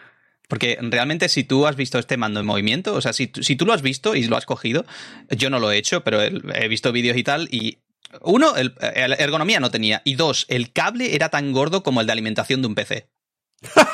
Porque 0.50 0.76
realmente 0.80 1.28
si 1.28 1.44
tú 1.44 1.66
has 1.66 1.76
visto 1.76 1.98
este 1.98 2.16
mando 2.16 2.40
en 2.40 2.46
movimiento, 2.46 2.94
o 2.94 3.00
sea, 3.00 3.12
si, 3.12 3.30
si 3.40 3.54
tú 3.54 3.66
lo 3.66 3.72
has 3.72 3.82
visto 3.82 4.16
y 4.16 4.24
lo 4.24 4.36
has 4.36 4.46
cogido, 4.46 4.84
yo 5.30 5.48
no 5.48 5.60
lo 5.60 5.70
he 5.70 5.78
hecho, 5.78 6.02
pero 6.02 6.20
he 6.20 6.68
visto 6.68 6.90
vídeos 6.90 7.16
y 7.16 7.22
tal, 7.22 7.48
y 7.52 7.78
uno, 8.22 8.56
el, 8.56 8.74
ergonomía 9.18 9.60
no 9.60 9.70
tenía, 9.70 10.02
y 10.04 10.14
dos, 10.14 10.46
el 10.48 10.72
cable 10.72 11.14
era 11.14 11.28
tan 11.28 11.52
gordo 11.52 11.82
como 11.82 12.00
el 12.00 12.06
de 12.06 12.12
alimentación 12.12 12.62
de 12.62 12.68
un 12.68 12.74
PC. 12.74 13.10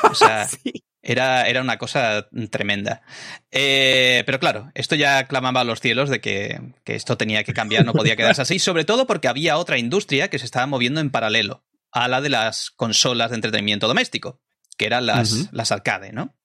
O 0.09 0.15
sea, 0.15 0.47
era, 1.01 1.47
era, 1.47 1.61
una 1.61 1.77
cosa 1.77 2.27
tremenda. 2.49 3.01
Eh, 3.51 4.23
pero 4.25 4.39
claro, 4.39 4.71
esto 4.75 4.95
ya 4.95 5.27
clamaba 5.27 5.61
a 5.61 5.65
los 5.65 5.81
cielos 5.81 6.09
de 6.09 6.21
que, 6.21 6.73
que, 6.83 6.95
esto 6.95 7.17
tenía 7.17 7.43
que 7.43 7.53
cambiar, 7.53 7.85
no 7.85 7.93
podía 7.93 8.15
quedarse 8.15 8.41
así, 8.41 8.59
sobre 8.59 8.85
todo 8.85 9.07
porque 9.07 9.27
había 9.27 9.57
otra 9.57 9.77
industria 9.77 10.29
que 10.29 10.39
se 10.39 10.45
estaba 10.45 10.67
moviendo 10.67 10.99
en 10.99 11.11
paralelo 11.11 11.65
a 11.91 12.07
la 12.07 12.21
de 12.21 12.29
las 12.29 12.71
consolas 12.71 13.29
de 13.29 13.35
entretenimiento 13.35 13.87
doméstico, 13.87 14.41
que 14.77 14.85
eran 14.85 15.05
las, 15.05 15.49
las 15.51 15.71
arcade, 15.71 16.11
¿no? 16.11 16.35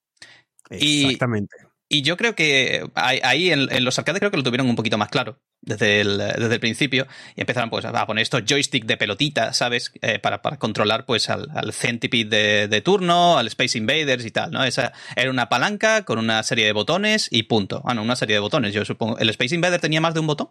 Exactamente. 0.70 1.56
Y, 1.88 2.02
yo 2.02 2.16
creo 2.16 2.34
que 2.34 2.88
ahí 2.94 3.50
en, 3.50 3.84
los 3.84 3.98
arcades 3.98 4.20
creo 4.20 4.30
que 4.30 4.38
lo 4.38 4.42
tuvieron 4.42 4.68
un 4.68 4.76
poquito 4.76 4.96
más 4.96 5.10
claro 5.10 5.42
desde 5.62 6.00
el, 6.00 6.18
desde 6.18 6.54
el 6.54 6.60
principio 6.60 7.06
y 7.36 7.40
empezaron 7.40 7.70
pues 7.70 7.84
a 7.84 8.06
poner 8.06 8.22
estos 8.22 8.42
joystick 8.44 8.84
de 8.84 8.96
pelotita, 8.96 9.52
¿sabes? 9.52 9.92
Eh, 10.02 10.18
para, 10.18 10.42
para, 10.42 10.58
controlar 10.58 11.06
pues 11.06 11.30
al, 11.30 11.48
al 11.54 11.72
Centipede 11.72 12.68
de, 12.68 12.80
turno, 12.82 13.38
al 13.38 13.46
Space 13.46 13.78
Invaders 13.78 14.26
y 14.26 14.30
tal, 14.30 14.50
¿no? 14.50 14.64
Esa 14.64 14.92
era 15.16 15.30
una 15.30 15.48
palanca 15.48 16.04
con 16.04 16.18
una 16.18 16.42
serie 16.42 16.66
de 16.66 16.72
botones 16.72 17.28
y 17.30 17.44
punto. 17.44 17.80
Bueno, 17.82 18.02
una 18.02 18.16
serie 18.16 18.34
de 18.34 18.40
botones, 18.40 18.74
yo 18.74 18.84
supongo. 18.84 19.18
¿El 19.18 19.30
Space 19.30 19.54
Invader 19.54 19.80
tenía 19.80 20.00
más 20.00 20.14
de 20.14 20.20
un 20.20 20.26
botón? 20.26 20.50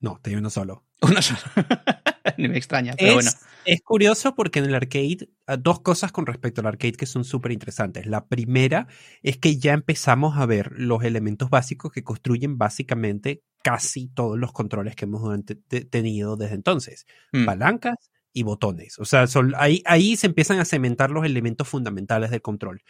No, 0.00 0.20
tenía 0.22 0.38
uno 0.38 0.50
solo. 0.50 0.84
Uno 1.00 1.22
solo. 1.22 1.40
Ni 2.36 2.48
me 2.48 2.56
extraña, 2.56 2.94
pero 2.98 3.14
bueno. 3.14 3.30
Es 3.64 3.80
curioso 3.82 4.34
porque 4.34 4.58
en 4.58 4.66
el 4.66 4.74
arcade, 4.74 5.30
ah, 5.46 5.56
dos 5.56 5.80
cosas 5.80 6.12
con 6.12 6.26
respecto 6.26 6.60
al 6.60 6.66
arcade 6.66 6.92
que 6.92 7.06
son 7.06 7.24
súper 7.24 7.52
interesantes. 7.52 8.06
La 8.06 8.26
primera 8.26 8.86
es 9.22 9.38
que 9.38 9.58
ya 9.58 9.72
empezamos 9.72 10.36
a 10.36 10.44
ver 10.44 10.72
los 10.72 11.02
elementos 11.04 11.48
básicos 11.48 11.92
que 11.92 12.04
construyen 12.04 12.58
básicamente 12.58 13.42
casi 13.64 14.08
todos 14.08 14.38
los 14.38 14.52
controles 14.52 14.94
que 14.94 15.06
hemos 15.06 15.22
tenido 15.90 16.36
desde 16.36 16.54
entonces. 16.54 17.06
Mm. 17.32 17.46
Palancas 17.46 17.96
y 18.34 18.42
botones. 18.42 18.98
O 18.98 19.06
sea, 19.06 19.26
son, 19.26 19.54
ahí, 19.56 19.82
ahí 19.86 20.16
se 20.16 20.26
empiezan 20.26 20.58
a 20.60 20.66
cementar 20.66 21.10
los 21.10 21.24
elementos 21.24 21.66
fundamentales 21.66 22.30
del 22.30 22.42
control. 22.42 22.82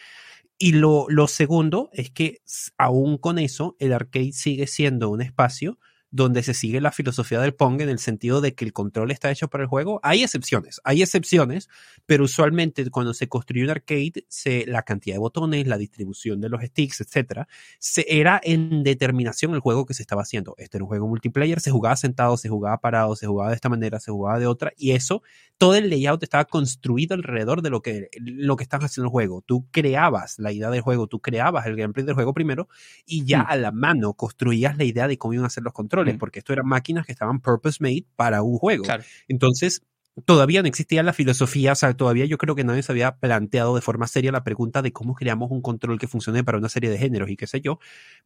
Y 0.59 0.73
lo, 0.73 1.07
lo 1.09 1.29
segundo 1.29 1.91
es 1.93 2.11
que 2.11 2.41
aún 2.77 3.19
con 3.19 3.39
eso, 3.39 3.77
el 3.79 3.93
arcade 3.93 4.33
sigue 4.33 4.67
siendo 4.67 5.11
un 5.11 5.23
espacio 5.23 5.79
donde 6.15 6.45
se 6.45 6.55
sigue 6.55 6.81
la 6.81 6.93
filosofía 6.93 7.41
del 7.41 7.55
Pong 7.55 7.81
en 7.81 7.89
el 7.89 7.99
sentido 7.99 8.41
de 8.41 8.55
que 8.55 8.65
el 8.65 8.73
control 8.73 9.11
está 9.11 9.33
hecho 9.33 9.49
para 9.49 9.65
el 9.65 9.69
juego. 9.69 9.99
Hay 10.05 10.23
excepciones, 10.23 10.81
hay 10.85 11.03
excepciones, 11.03 11.69
pero 12.07 12.23
usualmente 12.23 12.89
cuando 12.89 13.13
se 13.15 13.29
construye 13.29 13.65
un 13.65 13.71
arcade, 13.71 14.25
se, 14.29 14.65
la 14.69 14.85
cantidad 14.85 15.17
de 15.17 15.19
botones, 15.19 15.67
la 15.67 15.77
distribución 15.77 16.41
de 16.41 16.51
los 16.51 16.63
sticks, 16.63 17.01
etcétera, 17.01 17.49
se, 17.81 18.07
era 18.09 18.41
en 18.45 18.85
determinación 18.85 19.55
el 19.55 19.61
juego 19.61 19.87
que 19.87 19.95
se 19.95 20.03
estaba 20.03 20.23
haciendo. 20.23 20.55
Este 20.57 20.77
era 20.77 20.85
un 20.85 20.89
juego 20.89 21.09
multiplayer, 21.09 21.59
se 21.59 21.73
jugaba 21.73 21.97
sentado, 21.97 22.37
se 22.37 22.49
jugaba 22.49 22.79
parado, 22.79 23.17
se 23.17 23.27
jugaba 23.27 23.51
de 23.51 23.57
esta 23.57 23.69
manera, 23.69 23.99
se 23.99 24.13
jugaba 24.13 24.39
de 24.39 24.47
otra, 24.47 24.73
y 24.77 24.93
eso, 24.93 25.21
todo 25.59 25.75
el 25.75 25.91
layout 25.91 26.23
estaba 26.23 26.45
construido 26.45 27.15
alrededor 27.17 27.61
de 27.61 27.71
lo 27.71 27.83
que, 27.83 28.09
lo 28.21 28.55
que 28.55 28.63
estás 28.63 28.85
haciendo 28.85 29.09
el 29.09 29.11
juego. 29.11 29.43
Tú 29.45 29.67
creabas 29.73 30.39
la 30.39 30.53
idea 30.53 30.71
del 30.71 30.83
juego, 30.83 31.09
tú 31.09 31.19
creabas 31.21 31.67
el 31.67 31.75
gameplay 31.75 32.07
del 32.07 32.15
juego 32.15 32.33
primero, 32.33 32.69
y 33.05 33.25
ya 33.25 33.43
mm. 33.43 33.47
a 33.49 33.57
la 33.57 33.73
mano 33.73 34.15
construías 34.15 34.79
la 34.79 34.85
idea 34.85 35.09
de 35.09 35.19
cómo 35.19 35.35
iban 35.35 35.47
a 35.47 35.51
ser 35.51 35.65
los 35.65 35.73
controles 35.73 36.04
porque 36.19 36.39
esto 36.41 36.53
eran 36.53 36.67
máquinas 36.67 37.07
que 37.07 37.13
estaban 37.13 37.41
purpose 37.41 37.79
made 37.81 38.05
para 38.17 38.43
un 38.43 38.59
juego. 38.59 38.85
Entonces, 39.29 39.83
todavía 40.25 40.63
no 40.63 40.69
existía 40.69 41.03
la 41.03 41.13
filosofía, 41.13 41.73
o 41.73 41.75
sea, 41.75 41.95
todavía 41.95 42.25
yo 42.25 42.39
creo 42.39 42.55
que 42.55 42.65
nadie 42.65 42.83
se 42.83 42.93
había 42.93 43.17
planteado 43.17 43.75
de 43.75 43.81
forma 43.81 44.07
seria 44.07 44.31
la 44.31 44.45
pregunta 44.45 44.81
de 44.83 44.93
cómo 44.93 45.15
creamos 45.15 45.51
un 45.51 45.61
control 45.61 45.99
que 45.99 46.07
funcione 46.07 46.45
para 46.45 46.59
una 46.59 46.69
serie 46.69 46.91
de 46.91 46.99
géneros 46.99 47.31
y 47.31 47.37
qué 47.37 47.47
sé 47.47 47.61
yo, 47.61 47.81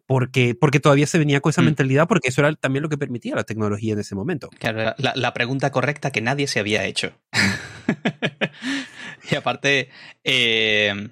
porque, 0.07 0.55
porque 0.55 0.81
todavía 0.81 1.07
se 1.07 1.19
venía 1.19 1.41
con 1.41 1.51
esa 1.51 1.63
mm. 1.63 1.67
mentalidad, 1.67 2.09
porque 2.09 2.29
eso 2.29 2.43
era 2.43 2.55
también 2.55 2.83
lo 2.83 2.89
que 2.89 2.99
permitía 2.99 3.35
la 3.35 3.45
tecnología 3.45 3.95
en 3.95 4.01
ese 4.01 4.15
momento. 4.15 4.51
Claro, 4.59 4.95
la, 4.99 5.13
la 5.15 5.33
pregunta 5.33 5.71
correcta 5.71 6.11
que 6.11 6.21
nadie 6.21 6.47
se 6.47 6.61
había 6.61 6.85
hecho. 6.85 7.13
y 9.31 9.35
aparte, 9.35 9.89
eh, 10.25 11.09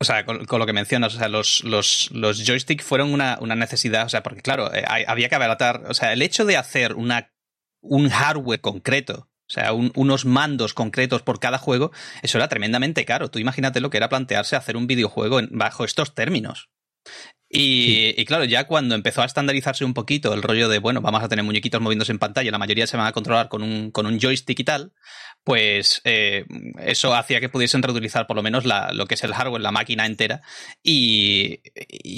o 0.00 0.04
sea, 0.04 0.24
con, 0.24 0.46
lo 0.46 0.66
que 0.66 0.72
mencionas, 0.72 1.14
o 1.14 1.18
sea, 1.18 1.28
los, 1.28 1.64
los, 1.64 2.10
los 2.12 2.44
joysticks 2.44 2.84
fueron 2.84 3.12
una, 3.12 3.38
una, 3.40 3.56
necesidad, 3.56 4.06
o 4.06 4.08
sea, 4.08 4.22
porque 4.22 4.42
claro, 4.42 4.72
eh, 4.72 4.84
había 4.86 5.28
que 5.28 5.34
abaratar, 5.34 5.84
o 5.88 5.94
sea, 5.94 6.12
el 6.12 6.22
hecho 6.22 6.44
de 6.44 6.56
hacer 6.56 6.94
una, 6.94 7.32
un 7.80 8.08
hardware 8.08 8.60
concreto, 8.60 9.28
o 9.48 9.52
sea, 9.52 9.72
unos 9.72 10.26
mandos 10.26 10.74
concretos 10.74 11.22
por 11.22 11.40
cada 11.40 11.56
juego, 11.56 11.90
eso 12.22 12.36
era 12.36 12.48
tremendamente 12.48 13.06
caro. 13.06 13.30
Tú 13.30 13.38
imagínate 13.38 13.80
lo 13.80 13.88
que 13.88 13.96
era 13.96 14.10
plantearse 14.10 14.56
hacer 14.56 14.76
un 14.76 14.86
videojuego 14.86 15.40
bajo 15.50 15.86
estos 15.86 16.14
términos. 16.14 16.68
Y, 17.50 18.22
claro, 18.26 18.44
ya 18.44 18.66
cuando 18.66 18.94
empezó 18.94 19.22
a 19.22 19.24
estandarizarse 19.24 19.86
un 19.86 19.94
poquito 19.94 20.34
el 20.34 20.42
rollo 20.42 20.68
de, 20.68 20.80
bueno, 20.80 21.00
vamos 21.00 21.22
a 21.22 21.28
tener 21.28 21.46
muñequitos 21.46 21.80
moviéndose 21.80 22.12
en 22.12 22.18
pantalla, 22.18 22.50
la 22.50 22.58
mayoría 22.58 22.86
se 22.86 22.98
van 22.98 23.06
a 23.06 23.12
controlar 23.12 23.48
con 23.48 23.62
un, 23.62 23.90
con 23.90 24.04
un 24.04 24.20
joystick 24.20 24.60
y 24.60 24.64
tal, 24.64 24.92
pues 25.44 26.02
eh, 26.04 26.44
eso 26.78 27.14
hacía 27.14 27.40
que 27.40 27.48
pudiesen 27.48 27.82
reutilizar 27.82 28.26
por 28.26 28.36
lo 28.36 28.42
menos 28.42 28.64
lo 28.66 29.06
que 29.06 29.14
es 29.14 29.24
el 29.24 29.32
hardware, 29.32 29.62
la 29.62 29.72
máquina 29.72 30.04
entera, 30.06 30.42
y, 30.82 31.60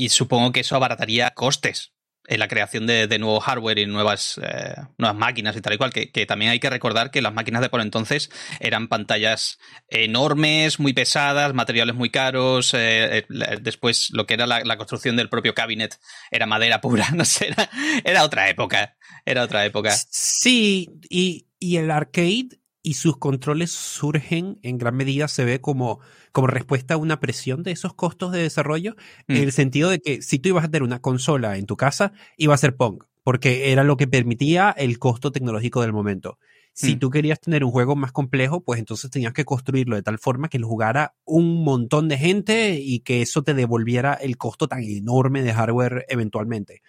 supongo 0.09 0.53
que 0.53 0.61
eso 0.61 0.77
abarataría 0.77 1.31
costes 1.31 1.93
en 2.27 2.39
la 2.39 2.49
creación 2.49 2.87
de, 2.87 3.07
nuevo 3.19 3.41
hardware 3.41 3.79
y 3.79 3.87
nuevas, 3.87 4.41
eh, 4.43 4.75
nuevas 4.99 5.17
máquinas 5.17 5.57
y 5.57 5.61
tal 5.61 5.75
y 5.75 5.79
cual, 5.79 5.93
que, 5.93 6.27
también 6.27 6.51
hay 6.51 6.61
que 6.61 6.71
recordar 6.71 7.11
que 7.11 7.23
las 7.23 7.33
máquinas 7.33 7.61
de 7.63 7.69
por 7.69 7.81
entonces 7.81 8.31
eran 8.61 8.89
pantallas 8.89 9.59
enormes, 9.89 10.79
muy 10.79 10.93
pesadas, 10.93 11.55
materiales 11.55 11.97
muy 11.97 12.11
caros, 12.11 12.73
eh, 12.75 13.27
después 13.61 14.11
lo 14.11 14.27
que 14.27 14.35
era 14.35 14.47
la, 14.47 14.77
construcción 14.77 15.17
del 15.17 15.29
propio 15.29 15.55
cabinet 15.55 15.99
era 16.31 16.47
madera 16.47 16.81
pura, 16.81 17.11
no 17.15 17.25
sé, 17.25 17.49
era, 17.49 17.71
era 18.05 18.25
otra 18.25 18.49
época, 18.49 18.97
era 19.25 19.43
otra 19.43 19.65
época. 19.65 19.93
Sí, 20.11 20.89
y, 21.09 21.47
y 21.61 21.77
el 21.77 21.91
arcade 21.91 22.60
y 22.83 22.95
sus 22.95 23.19
controles 23.19 23.71
surgen 23.71 24.59
en 24.63 24.79
gran 24.79 24.97
medida, 24.97 25.29
se 25.29 25.45
ve 25.45 25.61
como, 25.61 26.01
como 26.33 26.47
respuesta 26.47 26.95
a 26.95 26.97
una 26.97 27.21
presión 27.21 27.63
de 27.63 27.73
esos 27.73 27.95
costos 27.95 28.33
de 28.33 28.43
desarrollo, 28.43 28.97
en 29.29 29.39
mm. 29.39 29.43
el 29.43 29.53
sentido 29.53 29.91
de 29.91 30.01
que 30.01 30.23
si 30.23 30.39
tú 30.39 30.49
ibas 30.51 30.65
a 30.65 30.69
tener 30.69 30.83
una 30.83 31.01
consola 31.01 31.57
en 31.57 31.67
tu 31.67 31.77
casa, 31.77 32.13
iba 32.37 32.55
a 32.55 32.59
ser 32.59 32.77
Pong, 32.77 33.05
porque 33.23 33.73
era 33.73 33.85
lo 33.85 33.97
que 33.97 34.07
permitía 34.07 34.71
el 34.71 34.99
costo 34.99 35.31
tecnológico 35.31 35.83
del 35.83 35.93
momento. 35.93 36.39
Si 36.73 36.97
mm. 36.97 36.99
tú 36.99 37.11
querías 37.11 37.41
tener 37.41 37.65
un 37.65 37.73
juego 37.73 37.97
más 37.97 38.13
complejo, 38.13 38.63
pues 38.63 38.79
entonces 38.79 39.11
tenías 39.11 39.33
que 39.33 39.45
construirlo 39.45 39.97
de 39.97 40.03
tal 40.03 40.19
forma 40.19 40.49
que 40.49 40.59
lo 40.59 40.69
jugara 40.69 41.15
un 41.25 41.63
montón 41.65 42.09
de 42.09 42.17
gente 42.17 42.79
y 42.81 43.01
que 43.01 43.23
eso 43.23 43.43
te 43.43 43.55
devolviera 43.55 44.15
el 44.15 44.39
costo 44.39 44.69
tan 44.69 44.83
enorme 44.83 45.43
de 45.43 45.53
hardware 45.53 46.07
eventualmente. 46.09 46.83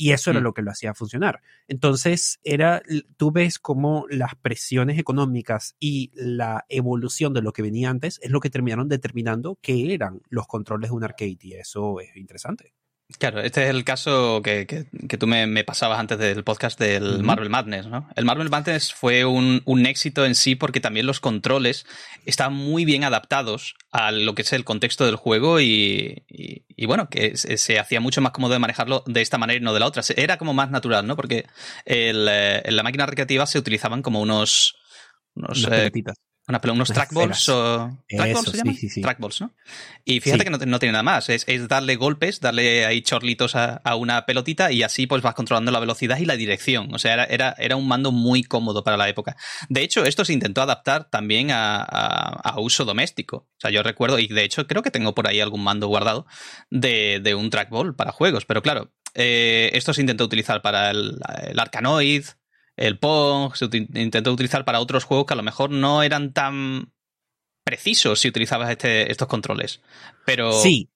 Y 0.00 0.12
eso 0.12 0.30
era 0.30 0.38
mm. 0.38 0.44
lo 0.44 0.54
que 0.54 0.62
lo 0.62 0.70
hacía 0.70 0.94
funcionar. 0.94 1.40
Entonces, 1.66 2.38
era, 2.44 2.82
tú 3.16 3.32
ves 3.32 3.58
cómo 3.58 4.06
las 4.08 4.36
presiones 4.36 4.96
económicas 4.96 5.74
y 5.80 6.12
la 6.14 6.64
evolución 6.68 7.34
de 7.34 7.42
lo 7.42 7.52
que 7.52 7.62
venía 7.62 7.90
antes 7.90 8.20
es 8.22 8.30
lo 8.30 8.38
que 8.38 8.48
terminaron 8.48 8.88
determinando 8.88 9.58
qué 9.60 9.92
eran 9.92 10.22
los 10.28 10.46
controles 10.46 10.90
de 10.90 10.96
un 10.96 11.02
arcade. 11.02 11.38
Y 11.40 11.54
eso 11.54 11.98
es 11.98 12.16
interesante. 12.16 12.74
Claro, 13.16 13.40
este 13.40 13.64
es 13.64 13.70
el 13.70 13.84
caso 13.84 14.42
que, 14.44 14.66
que, 14.66 15.16
tú 15.16 15.26
me, 15.26 15.64
pasabas 15.64 15.98
antes 15.98 16.18
del 16.18 16.44
podcast 16.44 16.78
del 16.78 17.22
Marvel 17.22 17.48
Madness, 17.48 17.86
¿no? 17.86 18.06
El 18.14 18.26
Marvel 18.26 18.50
Madness 18.50 18.92
fue 18.92 19.24
un, 19.24 19.62
un, 19.64 19.86
éxito 19.86 20.26
en 20.26 20.34
sí 20.34 20.56
porque 20.56 20.80
también 20.80 21.06
los 21.06 21.18
controles 21.18 21.86
están 22.26 22.52
muy 22.52 22.84
bien 22.84 23.04
adaptados 23.04 23.76
a 23.90 24.12
lo 24.12 24.34
que 24.34 24.42
es 24.42 24.52
el 24.52 24.64
contexto 24.64 25.06
del 25.06 25.16
juego 25.16 25.58
y, 25.58 26.22
y, 26.28 26.84
bueno, 26.84 27.08
que 27.08 27.38
se, 27.38 27.78
hacía 27.78 28.00
mucho 28.00 28.20
más 28.20 28.32
cómodo 28.32 28.52
de 28.52 28.58
manejarlo 28.58 29.02
de 29.06 29.22
esta 29.22 29.38
manera 29.38 29.58
y 29.58 29.62
no 29.62 29.72
de 29.72 29.80
la 29.80 29.86
otra. 29.86 30.02
Era 30.14 30.36
como 30.36 30.52
más 30.52 30.70
natural, 30.70 31.06
¿no? 31.06 31.16
Porque 31.16 31.46
el, 31.86 32.28
eh, 32.28 32.60
en 32.62 32.76
la 32.76 32.82
máquina 32.82 33.06
recreativa 33.06 33.46
se 33.46 33.58
utilizaban 33.58 34.02
como 34.02 34.20
unos... 34.20 34.76
unos 35.34 35.66
unos 36.72 36.88
trackballs 36.88 37.48
o. 37.50 37.96
¿Trackballs 38.08 38.50
se? 38.50 38.74
Sí, 38.74 38.88
sí, 38.88 39.02
Trackballs, 39.02 39.40
¿no? 39.42 39.52
Y 40.04 40.20
fíjate 40.20 40.44
que 40.44 40.50
no, 40.50 40.58
no, 40.58 40.78
tiene 40.78 40.92
nada 40.92 41.02
más. 41.02 41.28
Es, 41.28 41.44
es, 41.46 41.68
darle 41.68 41.96
golpes, 41.96 42.40
darle 42.40 42.86
ahí 42.86 43.02
chorlitos 43.02 43.54
a, 43.54 43.76
a, 43.84 43.96
una 43.96 44.24
pelotita 44.24 44.72
y 44.72 44.82
así 44.82 45.06
pues 45.06 45.22
vas 45.22 45.34
controlando 45.34 45.70
la 45.70 45.80
velocidad 45.80 46.18
y 46.18 46.24
la 46.24 46.36
dirección. 46.36 46.94
O 46.94 46.98
sea, 46.98 47.12
era, 47.14 47.24
era, 47.24 47.54
era, 47.58 47.76
un 47.76 47.86
mando 47.86 48.12
muy 48.12 48.42
cómodo 48.42 48.82
para 48.82 48.96
la 48.96 49.08
época. 49.08 49.36
De 49.68 49.82
hecho, 49.82 50.04
esto 50.04 50.24
se 50.24 50.32
intentó 50.32 50.62
adaptar 50.62 51.10
también 51.10 51.50
a, 51.50 51.82
a, 51.82 52.60
uso 52.60 52.84
doméstico. 52.84 53.36
O 53.36 53.60
sea, 53.60 53.70
yo 53.70 53.82
recuerdo, 53.82 54.18
y 54.18 54.28
de 54.28 54.44
hecho 54.44 54.66
creo 54.66 54.82
que 54.82 54.90
tengo 54.90 55.14
por 55.14 55.28
ahí 55.28 55.40
algún 55.40 55.62
mando 55.62 55.86
guardado 55.88 56.26
de, 56.70 57.20
de 57.22 57.34
un 57.34 57.50
trackball 57.50 57.94
para 57.94 58.12
juegos. 58.12 58.46
Pero 58.46 58.62
claro, 58.62 58.90
eh, 59.14 59.70
esto 59.74 59.92
se 59.92 60.00
intentó 60.00 60.24
utilizar 60.24 60.62
para 60.62 60.90
el, 60.90 61.18
el 61.42 61.58
Arcanoid, 61.58 62.24
el 62.78 62.98
Pong 62.98 63.54
se 63.54 63.68
intentó 63.72 64.32
utilizar 64.32 64.64
para 64.64 64.80
otros 64.80 65.04
juegos 65.04 65.26
que 65.26 65.34
a 65.34 65.36
lo 65.36 65.42
mejor 65.42 65.70
no 65.70 66.02
eran 66.02 66.32
tan 66.32 66.92
precisos 67.64 68.20
si 68.20 68.28
utilizabas 68.28 68.70
este, 68.70 69.10
estos 69.10 69.28
controles. 69.28 69.80
Pero. 70.24 70.52
Sí. 70.52 70.88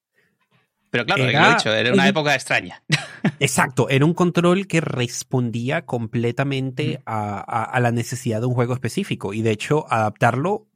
Pero 0.91 1.07
claro, 1.07 1.25
era, 1.25 1.41
lo 1.41 1.47
he 1.47 1.55
dicho, 1.55 1.73
era 1.73 1.93
una 1.93 2.07
época 2.07 2.35
extraña. 2.35 2.83
Exacto, 3.41 3.89
era 3.89 4.05
un 4.05 4.13
control 4.13 4.67
que 4.67 4.83
respondía 4.83 5.87
completamente 5.87 7.03
a, 7.07 7.41
a, 7.41 7.81
la 7.81 7.93
necesidad 7.93 8.41
de 8.41 8.47
un 8.47 8.55
juego 8.55 8.75
específico. 8.75 9.33
Y 9.33 9.41
de 9.41 9.53
hecho, 9.53 9.87
adaptarlo 9.91 10.69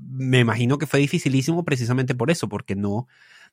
me 0.00 0.40
imagino 0.40 0.78
que 0.78 0.86
fue 0.86 1.00
dificilísimo 1.00 1.64
precisamente 1.64 2.14
por 2.14 2.30
eso, 2.30 2.48
porque 2.48 2.74
no, 2.74 3.06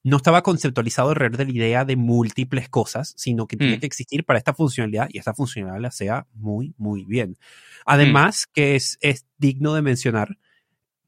no 0.07 0.17
estaba 0.17 0.41
conceptualizado 0.43 1.09
alrededor 1.09 1.37
de 1.37 1.45
la 1.45 1.51
idea 1.51 1.85
de 1.85 1.95
múltiples 1.95 2.69
cosas, 2.69 3.13
sino 3.17 3.47
que 3.47 3.57
tiene 3.57 3.77
Mm. 3.77 3.79
que 3.79 3.85
existir 3.87 4.23
para 4.25 4.39
esta 4.39 4.53
funcionalidad 4.53 5.07
y 5.11 5.17
esta 5.17 5.33
funcionalidad 5.33 5.81
la 5.81 5.91
sea 5.91 6.27
muy, 6.33 6.73
muy 6.77 7.03
bien. 7.05 7.37
Además, 7.85 8.47
que 8.47 8.75
es, 8.75 8.97
es 9.01 9.25
digno 9.37 9.73
de 9.73 9.81
mencionar 9.81 10.37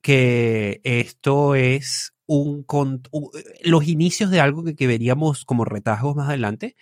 que 0.02 0.82
esto 0.84 1.56
es 1.56 2.14
un, 2.26 2.64
con- 2.64 3.02
u- 3.12 3.32
los 3.64 3.88
inicios 3.88 4.32
de 4.32 4.40
algo 4.40 4.64
que, 4.64 4.76
que 4.76 4.88
veríamos 4.88 5.46
como 5.46 5.66
retazos 5.66 6.16
más 6.16 6.30
adelante, 6.30 6.76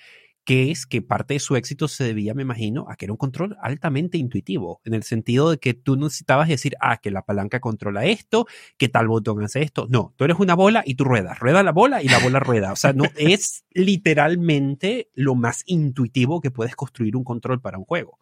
que 0.47 0.71
es 0.71 0.85
que 0.85 1.01
parte 1.01 1.33
de 1.33 1.41
su 1.41 1.57
éxito 1.57 1.89
se 1.89 2.05
debía, 2.05 2.33
me 2.33 2.41
imagino, 2.41 2.85
a 2.87 2.95
que 2.95 3.03
era 3.03 3.11
un 3.11 3.17
control 3.17 3.57
altamente 3.61 4.17
intuitivo, 4.17 4.79
en 4.85 4.93
el 4.93 5.03
sentido 5.03 5.51
de 5.51 5.57
que 5.57 5.73
tú 5.73 5.97
no 5.97 6.05
necesitabas 6.05 6.47
decir, 6.47 6.77
ah, 6.79 7.01
que 7.01 7.11
la 7.11 7.23
palanca 7.23 7.59
controla 7.59 8.05
esto, 8.05 8.47
que 8.77 8.87
tal 8.87 9.09
botón 9.09 9.43
hace 9.43 9.61
esto. 9.61 9.87
No, 9.89 10.13
tú 10.15 10.23
eres 10.23 10.39
una 10.39 10.55
bola 10.55 10.83
y 10.85 10.95
tú 10.95 11.03
ruedas, 11.03 11.37
rueda 11.37 11.63
la 11.63 11.73
bola 11.73 12.01
y 12.01 12.07
la 12.07 12.19
bola 12.19 12.39
rueda. 12.39 12.71
O 12.71 12.77
sea, 12.77 12.93
no 12.93 13.03
es 13.17 13.65
literalmente 13.71 15.09
lo 15.15 15.35
más 15.35 15.63
intuitivo 15.65 16.39
que 16.39 16.49
puedes 16.49 16.77
construir 16.77 17.17
un 17.17 17.25
control 17.25 17.59
para 17.59 17.77
un 17.77 17.83
juego. 17.83 18.17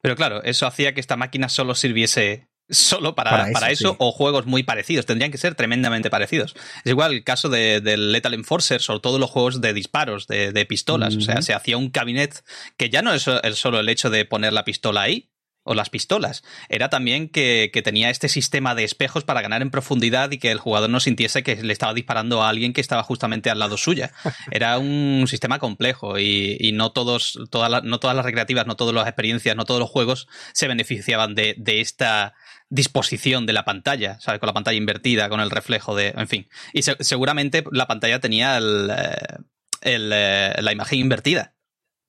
Pero 0.00 0.16
claro, 0.16 0.42
eso 0.44 0.66
hacía 0.66 0.94
que 0.94 1.00
esta 1.00 1.18
máquina 1.18 1.50
solo 1.50 1.74
sirviese 1.74 2.48
solo 2.68 3.14
para, 3.14 3.30
Para 3.30 3.52
para 3.52 3.70
eso, 3.70 3.90
sí. 3.90 3.96
o 3.98 4.12
juegos 4.12 4.46
muy 4.46 4.62
parecidos. 4.62 5.04
Tendrían 5.06 5.30
que 5.30 5.38
ser 5.38 5.54
tremendamente 5.54 6.10
parecidos. 6.10 6.54
Es 6.84 6.90
igual 6.90 7.12
el 7.12 7.24
caso 7.24 7.48
de- 7.48 7.80
del 7.80 8.12
Lethal 8.12 8.34
Enforcer, 8.34 8.80
sobre 8.80 9.00
todo 9.00 9.18
los 9.18 9.30
juegos 9.30 9.60
de 9.60 9.72
disparos, 9.74 10.26
de, 10.26 10.52
de 10.52 10.66
pistolas. 10.66 11.16
O 11.16 11.20
sea, 11.20 11.42
se 11.42 11.54
hacía 11.54 11.76
un 11.76 11.90
cabinet 11.90 12.44
que 12.76 12.88
ya 12.90 13.02
no 13.02 13.12
es 13.12 13.22
so- 13.22 13.42
es 13.42 13.58
solo 13.58 13.80
el 13.80 13.88
hecho 13.88 14.08
de 14.10 14.24
poner 14.24 14.52
la 14.52 14.64
pistola 14.64 15.02
ahí, 15.02 15.28
o 15.64 15.74
las 15.74 15.90
pistolas. 15.90 16.42
Era 16.68 16.90
también 16.90 17.28
que, 17.28 17.70
que 17.72 17.82
tenía 17.82 18.10
este 18.10 18.28
sistema 18.28 18.74
de 18.74 18.82
espejos 18.82 19.22
para 19.22 19.42
ganar 19.42 19.62
en 19.62 19.70
profundidad 19.70 20.32
y 20.32 20.38
que 20.38 20.50
el 20.50 20.58
jugador 20.58 20.90
no 20.90 20.98
sintiese 20.98 21.44
que 21.44 21.54
le 21.62 21.72
estaba 21.72 21.94
disparando 21.94 22.42
a 22.42 22.48
alguien 22.48 22.72
que 22.72 22.80
estaba 22.80 23.04
justamente 23.04 23.48
al 23.48 23.60
lado 23.60 23.76
suya. 23.76 24.10
Era 24.50 24.76
un 24.80 25.24
sistema 25.28 25.60
complejo 25.60 26.18
y, 26.18 26.56
y 26.58 26.72
no 26.72 26.90
todos, 26.90 27.38
todas 27.52 27.84
no 27.84 28.00
todas 28.00 28.16
las 28.16 28.24
recreativas, 28.24 28.66
no 28.66 28.74
todas 28.74 28.92
las 28.92 29.06
experiencias, 29.06 29.54
no 29.54 29.64
todos 29.64 29.78
los 29.78 29.88
juegos 29.88 30.26
se 30.52 30.66
beneficiaban 30.66 31.36
de, 31.36 31.54
de 31.56 31.80
esta 31.80 32.34
disposición 32.74 33.44
de 33.44 33.52
la 33.52 33.64
pantalla, 33.64 34.18
¿sabes? 34.20 34.40
Con 34.40 34.46
la 34.46 34.54
pantalla 34.54 34.78
invertida, 34.78 35.28
con 35.28 35.40
el 35.40 35.50
reflejo 35.50 35.94
de. 35.94 36.08
En 36.16 36.26
fin. 36.26 36.48
Y 36.72 36.82
se- 36.82 36.96
seguramente 37.00 37.62
la 37.70 37.86
pantalla 37.86 38.18
tenía 38.18 38.56
el, 38.56 38.90
eh, 38.90 39.36
el, 39.82 40.10
eh, 40.12 40.54
la 40.60 40.72
imagen 40.72 40.98
invertida. 40.98 41.52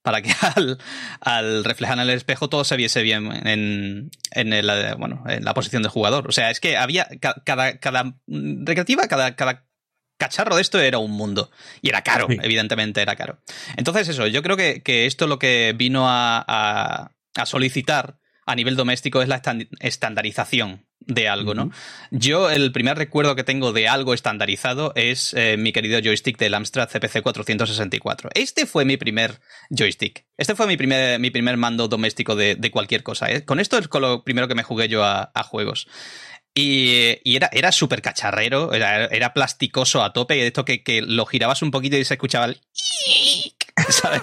Para 0.03 0.22
que 0.22 0.32
al, 0.55 0.77
al 1.22 1.63
reflejar 1.65 1.98
en 1.98 2.03
el 2.03 2.10
espejo 2.12 2.48
todo 2.50 2.63
se 2.63 2.77
viese 2.77 3.01
bien 3.01 3.32
en, 3.48 4.10
en, 4.32 4.53
el, 4.53 4.70
eh, 4.70 4.96
bueno, 4.98 5.24
en 5.27 5.43
la 5.43 5.53
posición 5.53 5.82
del 5.84 5.91
jugador. 5.91 6.27
O 6.27 6.32
sea, 6.32 6.50
es 6.50 6.60
que 6.60 6.77
había 6.77 7.08
ca- 7.20 7.41
cada, 7.46 7.77
cada 7.79 8.03
mm, 8.27 8.65
recreativa, 8.65 9.08
cada, 9.08 9.36
cada 9.36 9.65
cacharro 10.17 10.55
de 10.55 10.62
esto 10.62 10.79
era 10.79 10.98
un 10.98 11.12
mundo. 11.12 11.51
Y 11.82 11.89
era 11.89 12.01
caro, 12.03 12.27
Sí. 12.29 12.38
evidentemente 12.41 13.01
era 13.01 13.15
caro. 13.17 13.39
Entonces, 13.75 14.08
eso, 14.08 14.27
yo 14.27 14.41
creo 14.43 14.55
que, 14.55 14.82
que 14.82 15.05
esto 15.08 15.27
lo 15.27 15.39
que 15.39 15.74
vino 15.75 16.10
a, 16.10 16.43
a- 16.48 17.12
a 17.36 17.46
solicitar 17.46 18.17
a 18.46 18.56
nivel 18.56 18.76
doméstico 18.76 19.22
es 19.22 19.28
la 19.28 19.42
estan- 19.42 19.68
estandarización 19.80 20.86
de 21.06 21.28
algo, 21.28 21.54
¿no? 21.54 21.70
Yo, 22.12 22.50
el 22.50 22.72
primer 22.72 22.98
recuerdo 22.98 23.36
que 23.36 23.44
tengo 23.44 23.74
de 23.74 23.90
algo 23.90 24.14
estandarizado 24.14 24.94
es 24.96 25.34
eh, 25.34 25.58
mi 25.58 25.74
querido 25.74 26.00
joystick 26.02 26.38
del 26.38 26.54
Amstrad 26.54 26.88
CPC 26.90 27.22
464. 27.22 28.30
Este 28.34 28.66
fue 28.66 28.86
mi 28.86 28.96
primer 28.96 29.42
joystick. 29.70 30.26
Este 30.38 30.56
fue 30.56 30.66
mi 30.68 30.78
primer, 30.78 31.20
mi 31.20 31.30
primer 31.30 31.58
mando 31.58 31.88
doméstico 31.90 32.36
de, 32.38 32.56
de 32.56 32.72
cualquier 32.72 33.04
cosa. 33.04 33.30
¿eh? 33.30 33.44
Con 33.44 33.60
esto 33.60 33.78
es 33.78 33.90
con 33.90 34.02
lo 34.02 34.24
primero 34.24 34.48
que 34.48 34.56
me 34.56 34.64
jugué 34.64 34.88
yo 34.88 35.04
a, 35.04 35.30
a 35.34 35.44
juegos. 35.44 35.88
Y, 36.56 37.18
y 37.24 37.36
era, 37.36 37.50
era 37.52 37.72
súper 37.72 38.02
cacharrero, 38.02 38.74
era, 38.74 39.06
era 39.08 39.34
plasticoso 39.34 40.04
a 40.04 40.14
tope, 40.14 40.46
esto 40.46 40.64
que, 40.64 40.84
que 40.84 41.02
lo 41.02 41.26
girabas 41.26 41.64
un 41.64 41.72
poquito 41.72 41.98
y 41.98 42.06
se 42.06 42.14
escuchaba 42.14 42.46
el... 42.46 42.62
¿sabes? 43.90 44.22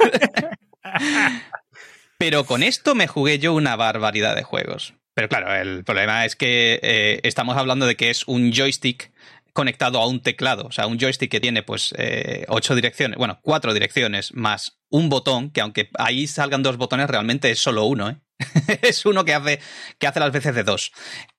Pero 2.21 2.45
con 2.45 2.63
esto 2.63 2.95
me 2.95 3.07
jugué 3.07 3.39
yo 3.39 3.55
una 3.55 3.77
barbaridad 3.77 4.37
de 4.37 4.43
juegos. 4.43 4.93
Pero 5.15 5.31
claro, 5.31 5.55
el 5.55 5.85
problema 5.85 6.27
es 6.27 6.37
que 6.37 6.79
eh, 6.83 7.21
estamos 7.23 7.57
hablando 7.57 7.87
de 7.87 7.97
que 7.97 8.11
es 8.11 8.29
un 8.29 8.53
joystick 8.53 9.11
conectado 9.55 9.99
a 9.99 10.07
un 10.07 10.23
teclado. 10.23 10.67
O 10.67 10.71
sea, 10.71 10.87
un 10.87 10.99
joystick 10.99 11.31
que 11.31 11.41
tiene 11.41 11.63
pues 11.63 11.95
eh, 11.97 12.45
ocho 12.49 12.75
direcciones, 12.75 13.17
bueno, 13.17 13.41
cuatro 13.41 13.73
direcciones 13.73 14.35
más 14.35 14.83
un 14.91 15.09
botón, 15.09 15.51
que 15.51 15.63
aunque 15.63 15.89
ahí 15.99 16.27
salgan 16.27 16.63
dos 16.63 16.77
botones, 16.77 17.09
realmente 17.09 17.51
es 17.51 17.59
solo 17.59 17.87
uno, 17.87 18.11
¿eh? 18.11 18.17
es 18.83 19.07
uno 19.07 19.25
que 19.25 19.35
hace, 19.35 19.61
que 19.99 20.07
hace 20.07 20.21
las 20.21 20.33
veces 20.33 20.55
de 20.55 20.65
dos. 20.65 20.93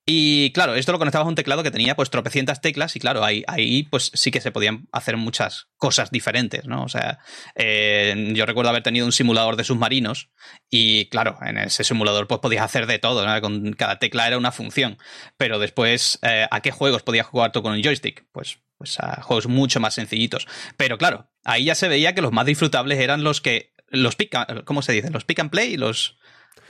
Y 0.05 0.51
claro, 0.51 0.75
esto 0.75 0.91
lo 0.91 0.97
conectabas 0.97 1.25
a 1.25 1.29
un 1.29 1.35
teclado 1.35 1.61
que 1.61 1.69
tenía 1.69 1.95
pues 1.95 2.09
tropecientas 2.09 2.59
teclas 2.59 2.95
y 2.95 2.99
claro, 2.99 3.23
ahí, 3.23 3.43
ahí 3.47 3.83
pues 3.83 4.11
sí 4.13 4.31
que 4.31 4.41
se 4.41 4.51
podían 4.51 4.87
hacer 4.91 5.15
muchas 5.15 5.67
cosas 5.77 6.09
diferentes, 6.09 6.65
¿no? 6.65 6.83
O 6.83 6.89
sea, 6.89 7.19
eh, 7.55 8.31
yo 8.33 8.45
recuerdo 8.45 8.69
haber 8.71 8.83
tenido 8.83 9.05
un 9.05 9.11
simulador 9.11 9.55
de 9.57 9.63
submarinos 9.63 10.31
y 10.69 11.05
claro, 11.09 11.37
en 11.41 11.59
ese 11.59 11.83
simulador 11.83 12.27
pues 12.27 12.39
podías 12.41 12.63
hacer 12.63 12.87
de 12.87 12.97
todo, 12.97 13.25
¿no? 13.25 13.41
Con 13.41 13.73
cada 13.73 13.99
tecla 13.99 14.27
era 14.27 14.37
una 14.37 14.51
función. 14.51 14.97
Pero 15.37 15.59
después, 15.59 16.19
eh, 16.23 16.47
¿a 16.49 16.61
qué 16.61 16.71
juegos 16.71 17.03
podías 17.03 17.27
jugar 17.27 17.51
tú 17.51 17.61
con 17.61 17.73
un 17.73 17.83
joystick? 17.83 18.25
Pues, 18.31 18.57
pues 18.77 18.99
a 18.99 19.21
juegos 19.21 19.47
mucho 19.47 19.79
más 19.79 19.93
sencillitos. 19.93 20.47
Pero 20.77 20.97
claro, 20.97 21.29
ahí 21.43 21.65
ya 21.65 21.75
se 21.75 21.87
veía 21.87 22.15
que 22.15 22.21
los 22.21 22.31
más 22.31 22.45
disfrutables 22.45 22.99
eran 22.99 23.23
los 23.23 23.39
que... 23.41 23.71
Los 23.93 24.15
pick, 24.15 24.33
¿cómo 24.63 24.81
se 24.81 24.93
dice? 24.93 25.09
Los 25.09 25.25
pick 25.25 25.39
and 25.39 25.51
play, 25.51 25.75
los... 25.75 26.17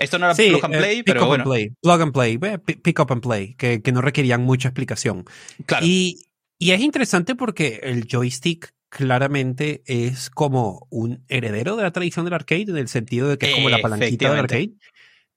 Esto 0.01 0.19
no 0.19 0.25
era 0.25 0.35
Sí, 0.35 0.49
plug 0.49 0.65
and 0.65 0.75
eh, 0.75 0.77
play, 0.77 0.95
pick 1.03 1.05
pero 1.13 1.25
bueno. 1.27 1.43
and 1.43 1.51
play, 1.51 1.69
plug 1.81 2.01
and 2.01 2.11
play, 2.13 2.39
eh, 2.41 2.57
pi- 2.57 2.75
pick 2.75 2.99
up 2.99 3.11
and 3.11 3.21
play, 3.21 3.55
que, 3.55 3.81
que 3.81 3.91
no 3.91 4.01
requerían 4.01 4.41
mucha 4.41 4.67
explicación. 4.69 5.25
Claro. 5.65 5.85
Y, 5.85 6.25
y 6.59 6.71
es 6.71 6.81
interesante 6.81 7.35
porque 7.35 7.79
el 7.83 8.07
joystick 8.11 8.73
claramente 8.89 9.81
es 9.85 10.29
como 10.29 10.87
un 10.89 11.23
heredero 11.29 11.75
de 11.77 11.83
la 11.83 11.91
tradición 11.91 12.25
del 12.25 12.33
arcade, 12.33 12.63
en 12.69 12.77
el 12.77 12.87
sentido 12.89 13.29
de 13.29 13.37
que 13.37 13.49
es 13.49 13.55
como 13.55 13.69
la 13.69 13.79
palanquita 13.79 14.29
del 14.29 14.39
arcade, 14.39 14.73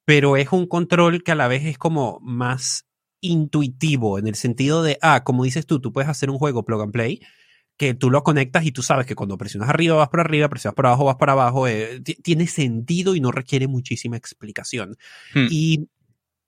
pero 0.04 0.36
es 0.36 0.50
un 0.52 0.66
control 0.66 1.22
que 1.22 1.32
a 1.32 1.36
la 1.36 1.46
vez 1.48 1.64
es 1.64 1.78
como 1.78 2.18
más 2.20 2.84
intuitivo, 3.20 4.18
en 4.18 4.26
el 4.26 4.34
sentido 4.34 4.82
de, 4.82 4.98
ah, 5.02 5.24
como 5.24 5.44
dices 5.44 5.66
tú, 5.66 5.80
tú 5.80 5.92
puedes 5.92 6.08
hacer 6.10 6.30
un 6.30 6.38
juego 6.38 6.64
plug 6.64 6.82
and 6.82 6.92
play, 6.92 7.20
que 7.76 7.94
tú 7.94 8.10
lo 8.10 8.22
conectas 8.22 8.64
y 8.64 8.72
tú 8.72 8.82
sabes 8.82 9.06
que 9.06 9.14
cuando 9.16 9.36
presionas 9.36 9.68
arriba 9.68 9.96
vas 9.96 10.08
para 10.08 10.22
arriba, 10.22 10.48
presionas 10.48 10.74
para 10.76 10.90
abajo 10.90 11.04
vas 11.06 11.16
para 11.16 11.32
abajo, 11.32 11.66
eh, 11.66 12.00
ti- 12.00 12.14
tiene 12.22 12.46
sentido 12.46 13.14
y 13.16 13.20
no 13.20 13.32
requiere 13.32 13.66
muchísima 13.66 14.16
explicación. 14.16 14.96
Hmm. 15.34 15.46
Y 15.50 15.88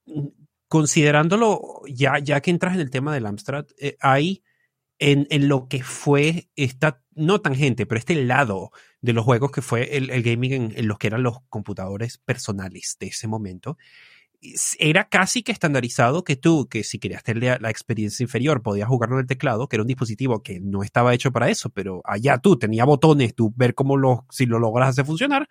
mm, 0.06 0.26
considerándolo, 0.68 1.82
ya, 1.88 2.18
ya 2.18 2.40
que 2.40 2.50
entras 2.50 2.74
en 2.74 2.80
el 2.80 2.90
tema 2.90 3.14
del 3.14 3.26
Amstrad, 3.26 3.66
eh, 3.78 3.96
hay 4.00 4.42
en, 4.98 5.26
en 5.30 5.48
lo 5.48 5.68
que 5.68 5.82
fue 5.82 6.48
esta, 6.56 7.02
no 7.14 7.40
tangente, 7.40 7.86
pero 7.86 7.98
este 7.98 8.14
lado 8.24 8.70
de 9.00 9.12
los 9.12 9.24
juegos 9.24 9.50
que 9.50 9.62
fue 9.62 9.96
el, 9.96 10.10
el 10.10 10.22
gaming 10.22 10.52
en, 10.52 10.72
en 10.76 10.88
los 10.88 10.98
que 10.98 11.08
eran 11.08 11.22
los 11.22 11.38
computadores 11.48 12.18
personales 12.18 12.96
de 12.98 13.08
ese 13.08 13.28
momento, 13.28 13.76
era 14.78 15.09
casi 15.09 15.42
que 15.42 15.52
estandarizado 15.52 16.24
que 16.24 16.37
tú, 16.37 16.68
que 16.68 16.85
si 16.85 16.98
querías 16.98 17.22
tener 17.22 17.61
la, 17.61 17.70
experiencia 17.70 18.22
inferior, 18.22 18.62
podías 18.62 18.88
jugarlo 18.88 19.16
en 19.16 19.22
el 19.22 19.26
teclado, 19.26 19.68
que 19.68 19.76
era 19.76 19.82
un 19.82 19.88
dispositivo 19.88 20.42
que 20.42 20.61
no 20.61 20.82
estaba 20.82 21.14
hecho 21.14 21.32
para 21.32 21.50
eso, 21.50 21.70
pero 21.70 22.02
allá 22.04 22.38
tú 22.38 22.59
tenía 22.59 22.85
botones, 22.85 23.35
tú 23.35 23.52
ver 23.56 23.74
cómo 23.74 23.96
lo, 23.96 24.26
si 24.30 24.46
lo 24.46 24.59
logras 24.59 24.90
hacer 24.90 25.04
funcionar, 25.04 25.48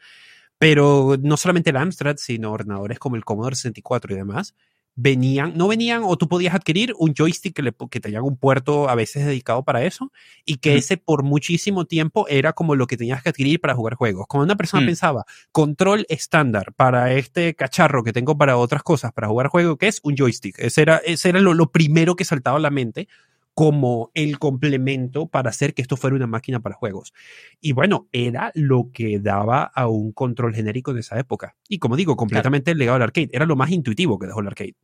pero 0.57 1.17
no 1.21 1.37
solamente 1.37 1.69
el 1.71 1.77
Amstrad, 1.77 2.15
sino 2.17 2.51
ordenadores 2.51 2.99
como 2.99 3.15
el 3.15 3.25
Commodore 3.25 3.55
64 3.55 4.13
y 4.13 4.17
demás, 4.17 4.55
venían, 4.95 5.53
no 5.57 5.67
venían, 5.67 6.03
o 6.05 6.17
tú 6.17 6.27
podías 6.27 6.55
adquirir 6.55 6.93
un 6.97 7.13
joystick 7.13 7.53
que, 7.53 7.61
le, 7.61 7.73
que 7.91 7.99
tenían 7.99 8.23
un 8.23 8.37
puerto 8.37 8.89
a 8.89 8.95
veces 8.95 9.25
dedicado 9.25 9.63
para 9.63 9.83
eso, 9.83 10.11
y 10.45 10.57
que 10.57 10.75
ese 10.75 10.97
por 10.97 11.23
muchísimo 11.23 11.85
tiempo 11.85 12.27
era 12.29 12.53
como 12.53 12.75
lo 12.75 12.87
que 12.87 12.95
tenías 12.97 13.21
que 13.21 13.29
adquirir 13.29 13.59
para 13.59 13.75
jugar 13.75 13.95
juegos. 13.95 14.25
Como 14.27 14.43
una 14.43 14.55
persona 14.55 14.83
Mm. 14.83 14.85
pensaba, 14.87 15.25
control 15.51 16.05
estándar 16.09 16.73
para 16.75 17.13
este 17.13 17.55
cacharro 17.55 18.03
que 18.03 18.13
tengo 18.13 18.37
para 18.37 18.57
otras 18.57 18.83
cosas, 18.83 19.11
para 19.11 19.27
jugar 19.27 19.47
juego, 19.47 19.77
que 19.77 19.87
es 19.87 19.99
un 20.03 20.15
joystick. 20.15 20.57
Ese 20.59 20.81
era, 20.81 20.97
ese 20.97 21.29
era 21.29 21.41
lo, 21.41 21.53
lo 21.53 21.71
primero 21.71 22.15
que 22.15 22.23
saltaba 22.25 22.57
a 22.57 22.61
la 22.61 22.69
mente 22.71 23.07
como 23.55 24.11
el 24.13 24.37
complemento 24.37 25.27
para 25.27 25.49
hacer 25.49 25.73
que 25.73 25.81
esto 25.81 25.97
fuera 25.97 26.15
una 26.15 26.27
máquina 26.27 26.59
para 26.59 26.75
juegos. 26.75 27.13
Y 27.61 27.71
bueno, 27.71 28.07
era 28.11 28.51
lo 28.53 28.91
que 28.93 29.17
daba 29.19 29.63
a 29.63 29.87
un 29.87 30.11
control 30.11 30.53
genérico 30.53 30.91
en 30.91 30.99
esa 30.99 31.17
época. 31.17 31.55
Y 31.67 31.79
como 31.79 31.95
digo, 31.95 32.17
completamente 32.17 32.75
legado 32.75 32.97
al 32.97 33.03
arcade. 33.03 33.29
Era 33.31 33.45
lo 33.45 33.55
más 33.55 33.71
intuitivo 33.71 34.19
que 34.19 34.27
dejó 34.27 34.41
el 34.41 34.47
arcade. 34.47 34.75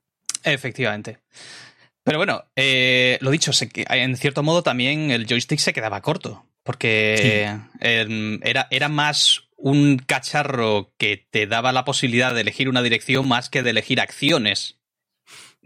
Efectivamente. 0.43 1.19
Pero 2.03 2.17
bueno, 2.17 2.45
eh, 2.55 3.17
lo 3.21 3.29
dicho, 3.29 3.53
se 3.53 3.69
en 3.75 4.15
cierto 4.15 4.41
modo 4.41 4.63
también 4.63 5.11
el 5.11 5.27
joystick 5.27 5.59
se 5.59 5.73
quedaba 5.73 6.01
corto, 6.01 6.45
porque 6.63 7.51
em, 7.79 8.39
era, 8.41 8.67
era 8.71 8.89
más 8.89 9.49
un 9.57 9.97
cacharro 9.97 10.93
que 10.97 11.27
te 11.29 11.45
daba 11.45 11.71
la 11.71 11.85
posibilidad 11.85 12.33
de 12.33 12.41
elegir 12.41 12.69
una 12.69 12.81
dirección 12.81 13.27
más 13.27 13.49
que 13.49 13.61
de 13.61 13.69
elegir 13.71 13.99
acciones. 13.99 14.77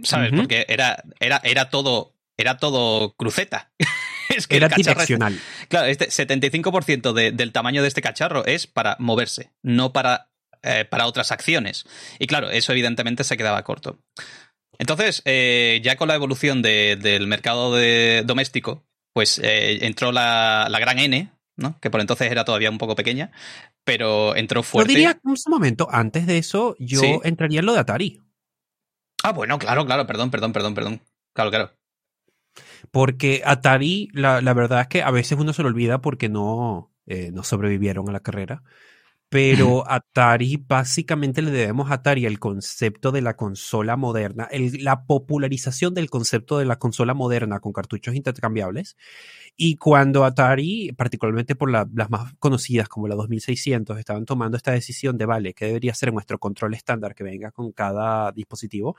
¿Sabes? 0.03 0.31
Porque 0.35 0.65
era, 0.67 1.03
era, 1.21 1.39
era 1.43 1.69
todo. 1.69 2.14
Era 2.37 2.57
todo 2.57 3.15
cruceta. 3.15 3.71
es 4.29 4.47
que 4.47 4.57
Era 4.57 4.67
este- 4.67 4.81
direccional. 4.83 5.39
Claro, 5.69 5.87
este 5.87 6.07
75% 6.09 7.13
de- 7.13 7.31
del 7.31 7.51
tamaño 7.51 7.81
de 7.81 7.87
este 7.87 8.01
cacharro 8.01 8.45
es 8.45 8.67
para 8.67 8.97
moverse, 8.99 9.51
no 9.61 9.93
para, 9.93 10.29
eh, 10.63 10.85
para 10.85 11.07
otras 11.07 11.31
acciones. 11.31 11.85
Y 12.19 12.27
claro, 12.27 12.49
eso 12.49 12.71
evidentemente 12.71 13.23
se 13.23 13.37
quedaba 13.37 13.63
corto. 13.63 13.99
Entonces, 14.77 15.21
eh, 15.25 15.79
ya 15.83 15.95
con 15.95 16.07
la 16.07 16.15
evolución 16.15 16.61
del 16.61 17.27
mercado 17.27 17.73
de, 17.73 18.23
doméstico, 18.25 18.85
pues 19.13 19.39
eh, 19.39 19.85
entró 19.85 20.11
la, 20.11 20.67
gran 20.79 20.99
N, 20.99 21.31
¿no? 21.55 21.79
Que 21.79 21.89
por 21.89 22.01
entonces 22.01 22.29
era 22.29 22.43
todavía 22.43 22.69
un 22.69 22.77
poco 22.77 22.95
pequeña, 22.95 23.31
pero 23.85 24.35
entró 24.35 24.63
fuerte. 24.63 24.91
Yo 24.91 24.97
diría, 24.97 25.19
un 25.23 25.37
momento, 25.47 25.87
antes 25.89 26.27
de 26.27 26.37
eso, 26.37 26.75
yo 26.77 27.21
entraría 27.23 27.61
en 27.61 27.65
lo 27.65 27.73
de 27.73 27.79
Atari. 27.79 28.21
Ah, 29.23 29.31
bueno, 29.31 29.57
claro, 29.57 29.85
claro, 29.85 30.05
perdón, 30.05 30.29
perdón, 30.29 30.51
perdón, 30.51 30.75
perdón. 30.75 31.01
Claro, 31.33 31.51
claro. 31.51 31.71
Porque 32.91 33.41
Atari, 33.45 34.09
la, 34.13 34.41
verdad 34.53 34.81
es 34.81 34.87
que 34.87 35.01
a 35.01 35.11
veces 35.11 35.37
uno 35.39 35.53
se 35.53 35.63
lo 35.63 35.69
olvida 35.69 36.01
porque 36.01 36.29
no, 36.29 36.91
eh, 37.05 37.31
no 37.31 37.43
sobrevivieron 37.43 38.09
a 38.09 38.11
la 38.11 38.19
carrera. 38.21 38.63
Pero 39.29 39.89
Atari, 39.89 40.57
básicamente 40.57 41.41
le 41.41 41.51
debemos 41.51 41.89
a 41.89 41.95
Atari 41.95 42.25
el 42.25 42.39
concepto 42.39 43.11
de 43.11 43.21
la 43.21 43.35
consola 43.35 43.97
moderna, 43.97 44.47
la 44.79 45.05
popularización 45.05 45.93
del 45.93 46.09
concepto 46.09 46.59
de 46.59 46.65
la 46.65 46.77
consola 46.77 47.13
moderna 47.13 47.59
con 47.59 47.73
cartuchos 47.73 48.15
intercambiables. 48.15 48.95
Y 49.57 49.75
cuando 49.77 50.25
Atari, 50.25 50.91
particularmente 50.95 51.55
por 51.55 51.71
las 51.71 52.09
más 52.09 52.33
conocidas 52.39 52.87
como 52.87 53.07
la 53.07 53.15
2600, 53.15 53.97
estaban 53.99 54.25
tomando 54.25 54.57
esta 54.57 54.71
decisión 54.71 55.17
de, 55.17 55.25
vale, 55.25 55.53
¿qué 55.53 55.65
debería 55.65 55.93
ser 55.93 56.13
nuestro 56.13 56.39
control 56.39 56.73
estándar 56.75 57.15
que 57.15 57.23
venga 57.23 57.51
con 57.51 57.71
cada 57.71 58.31
dispositivo? 58.31 58.95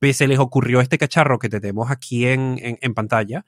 Pues 0.00 0.16
se 0.16 0.28
les 0.28 0.38
ocurrió 0.38 0.80
este 0.80 0.98
cacharro 0.98 1.38
que 1.38 1.48
tenemos 1.48 1.90
aquí 1.90 2.26
en, 2.26 2.58
en 2.60 2.94
pantalla, 2.94 3.44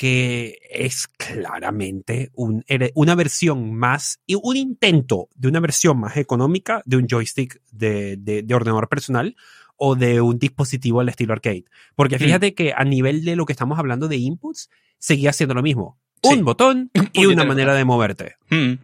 que 0.00 0.58
es 0.70 1.08
claramente 1.08 2.30
un, 2.32 2.64
una 2.94 3.14
versión 3.14 3.74
más, 3.74 4.18
un 4.42 4.56
intento 4.56 5.28
de 5.34 5.48
una 5.48 5.60
versión 5.60 6.00
más 6.00 6.16
económica 6.16 6.80
de 6.86 6.96
un 6.96 7.06
joystick 7.06 7.60
de, 7.70 8.16
de, 8.16 8.54
ordenador 8.54 8.88
personal 8.88 9.36
o 9.76 9.96
de 9.96 10.22
un 10.22 10.38
dispositivo 10.38 11.00
al 11.00 11.10
estilo 11.10 11.34
arcade. 11.34 11.66
Porque 11.96 12.16
hmm. 12.16 12.20
fíjate 12.20 12.54
que 12.54 12.72
a 12.74 12.82
nivel 12.84 13.26
de 13.26 13.36
lo 13.36 13.44
que 13.44 13.52
estamos 13.52 13.78
hablando 13.78 14.08
de 14.08 14.16
inputs, 14.16 14.70
seguía 14.98 15.34
siendo 15.34 15.54
lo 15.54 15.62
mismo. 15.62 15.98
Un 16.22 16.46
botón 16.46 16.90
y 17.12 17.26
una 17.26 17.44
manera 17.44 17.74
de 17.74 17.84
moverte. 17.84 18.36
Hmm. 18.48 18.76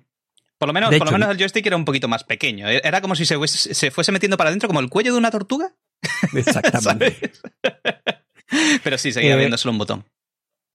Por 0.58 0.68
lo, 0.68 0.74
menos, 0.74 0.94
por 0.96 1.06
lo 1.06 1.12
menos 1.12 1.30
el 1.30 1.38
joystick 1.38 1.64
era 1.64 1.76
un 1.76 1.86
poquito 1.86 2.08
más 2.08 2.24
pequeño. 2.24 2.68
Era 2.68 3.00
como 3.00 3.14
si 3.14 3.24
se, 3.24 3.38
se 3.48 3.90
fuese 3.90 4.12
metiendo 4.12 4.36
para 4.36 4.50
adentro 4.50 4.68
como 4.68 4.80
el 4.80 4.90
cuello 4.90 5.12
de 5.12 5.18
una 5.18 5.30
tortuga. 5.30 5.72
Exactamente. 6.34 7.32
Pero 8.84 8.98
sí, 8.98 9.12
seguía 9.12 9.34
eh, 9.34 9.38
viendo 9.38 9.58
solo 9.58 9.72
un 9.72 9.78
botón. 9.78 10.04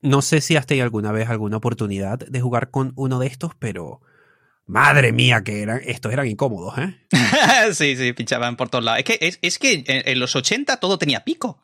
No 0.02 0.22
sé 0.22 0.42
si 0.42 0.56
has 0.56 0.66
tenido 0.66 0.84
alguna 0.84 1.12
vez 1.12 1.30
alguna 1.30 1.58
oportunidad 1.58 2.20
de 2.20 2.42
jugar 2.42 2.72
con 2.72 2.92
uno 2.96 3.20
de 3.20 3.28
estos, 3.28 3.52
pero 3.60 4.02
madre 4.66 5.12
mía, 5.12 5.44
que 5.44 5.62
eran, 5.62 5.80
estos 5.86 6.12
eran 6.12 6.28
incómodos, 6.28 6.78
¿eh? 6.80 6.98
sí, 7.74 7.96
sí, 7.96 8.12
pinchaban 8.14 8.58
por 8.58 8.70
todos 8.70 8.84
lados. 8.84 9.04
Es 9.06 9.06
que, 9.06 9.40
es, 9.42 9.60
que 9.60 9.84
en, 9.86 10.20
los 10.20 10.36
80 10.36 10.78
todo 10.78 10.98
tenía 10.98 11.24
pico. 11.24 11.62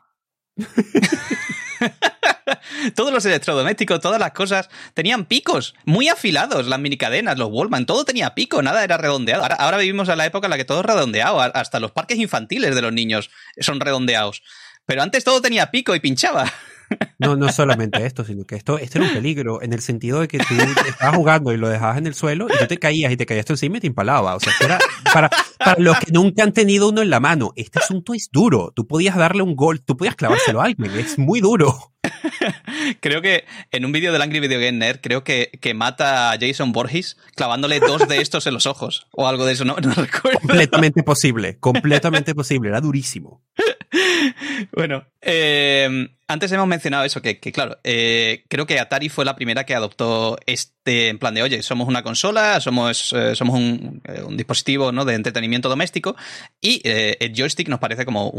Todos 2.95 3.13
los 3.13 3.25
electrodomésticos, 3.25 3.99
todas 3.99 4.19
las 4.19 4.31
cosas 4.31 4.69
tenían 4.93 5.25
picos 5.25 5.75
muy 5.85 6.09
afilados, 6.09 6.67
las 6.67 6.79
minicadenas, 6.79 7.37
los 7.37 7.49
Wallman, 7.51 7.85
todo 7.85 8.05
tenía 8.05 8.35
pico, 8.35 8.61
nada 8.61 8.83
era 8.83 8.97
redondeado. 8.97 9.43
Ahora, 9.43 9.55
ahora 9.55 9.77
vivimos 9.77 10.09
en 10.09 10.17
la 10.17 10.25
época 10.25 10.47
en 10.47 10.51
la 10.51 10.57
que 10.57 10.65
todo 10.65 10.79
es 10.79 10.85
redondeado, 10.85 11.39
hasta 11.41 11.79
los 11.79 11.91
parques 11.91 12.17
infantiles 12.17 12.75
de 12.75 12.81
los 12.81 12.93
niños 12.93 13.29
son 13.59 13.79
redondeados. 13.79 14.43
Pero 14.85 15.01
antes 15.01 15.23
todo 15.23 15.41
tenía 15.41 15.69
pico 15.69 15.95
y 15.95 15.99
pinchaba. 15.99 16.51
No, 17.19 17.35
no 17.35 17.51
solamente 17.51 18.05
esto, 18.05 18.23
sino 18.23 18.45
que 18.45 18.55
esto, 18.55 18.77
esto 18.77 18.99
era 18.99 19.07
un 19.07 19.13
peligro 19.13 19.61
en 19.61 19.73
el 19.73 19.81
sentido 19.81 20.21
de 20.21 20.27
que 20.27 20.37
tú 20.37 20.53
estabas 20.87 21.15
jugando 21.15 21.51
y 21.51 21.57
lo 21.57 21.67
dejabas 21.67 21.97
en 21.97 22.07
el 22.07 22.13
suelo 22.13 22.47
y 22.47 22.57
tú 22.57 22.67
te 22.67 22.77
caías 22.77 23.11
y 23.11 23.17
te 23.17 23.25
caías 23.25 23.49
encima 23.49 23.77
y 23.77 23.81
te 23.81 23.87
empalaba. 23.87 24.35
O 24.35 24.39
sea, 24.39 24.53
era 24.61 24.79
para, 25.13 25.29
para 25.57 25.81
los 25.81 25.97
que 25.99 26.11
nunca 26.11 26.43
han 26.43 26.53
tenido 26.53 26.89
uno 26.89 27.01
en 27.01 27.09
la 27.09 27.19
mano, 27.19 27.53
este 27.55 27.79
asunto 27.79 28.13
es 28.13 28.29
duro. 28.31 28.71
Tú 28.75 28.87
podías 28.87 29.15
darle 29.15 29.41
un 29.41 29.55
gol, 29.55 29.81
tú 29.81 29.97
podías 29.97 30.15
clavárselo 30.15 30.61
a 30.61 30.65
alguien, 30.65 30.91
es 30.91 31.17
muy 31.17 31.41
duro. 31.41 31.93
creo 32.99 33.21
que 33.21 33.45
en 33.71 33.85
un 33.85 33.91
vídeo 33.91 34.11
del 34.11 34.21
Angry 34.21 34.39
Video 34.39 34.59
Game 34.59 34.73
Nerd, 34.73 34.99
creo 35.01 35.23
que, 35.23 35.51
que 35.61 35.73
mata 35.73 36.31
a 36.31 36.37
Jason 36.39 36.71
Borges 36.71 37.17
clavándole 37.35 37.79
dos 37.79 38.07
de 38.07 38.21
estos 38.21 38.47
en 38.47 38.53
los 38.53 38.65
ojos 38.65 39.07
o 39.11 39.27
algo 39.27 39.45
de 39.45 39.53
eso, 39.53 39.65
no, 39.65 39.75
no 39.81 39.93
recuerdo. 39.93 40.39
Completamente 40.39 41.03
posible, 41.03 41.57
completamente 41.59 42.35
posible, 42.35 42.69
era 42.69 42.81
durísimo. 42.81 43.41
bueno, 44.75 45.05
eh, 45.21 46.09
antes 46.27 46.51
hemos 46.51 46.67
mencionado 46.67 47.05
eso, 47.05 47.21
que, 47.21 47.39
claro, 47.39 47.79
eh, 47.83 48.43
creo 48.49 48.65
que 48.65 48.79
Atari 48.79 49.09
fue 49.09 49.25
la 49.25 49.35
primera 49.35 49.65
que 49.65 49.75
adoptó 49.75 50.37
este 50.45 51.09
en 51.09 51.19
plan 51.19 51.33
de, 51.33 51.43
oye, 51.43 51.63
somos 51.63 51.87
una 51.87 52.03
consola, 52.03 52.59
somos, 52.59 53.13
eh, 53.13 53.35
somos 53.35 53.55
un, 53.55 54.01
dispositivo 54.35 54.91
¿no? 54.91 55.05
de 55.05 55.15
entretenimiento 55.15 55.69
doméstico 55.69 56.15
y 56.61 56.81
el 56.83 57.33
joystick 57.35 57.69
nos 57.69 57.79
parece 57.79 58.05
como 58.05 58.31